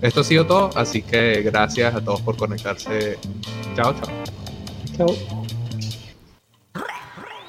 Esto 0.00 0.20
ha 0.20 0.24
sido 0.24 0.46
todo, 0.46 0.70
así 0.76 1.02
que 1.02 1.42
gracias 1.42 1.94
a 1.94 2.00
todos 2.02 2.20
por 2.22 2.36
conectarse. 2.36 3.18
Chao, 3.76 3.94
chao. 3.94 4.10
Chao. 4.96 5.46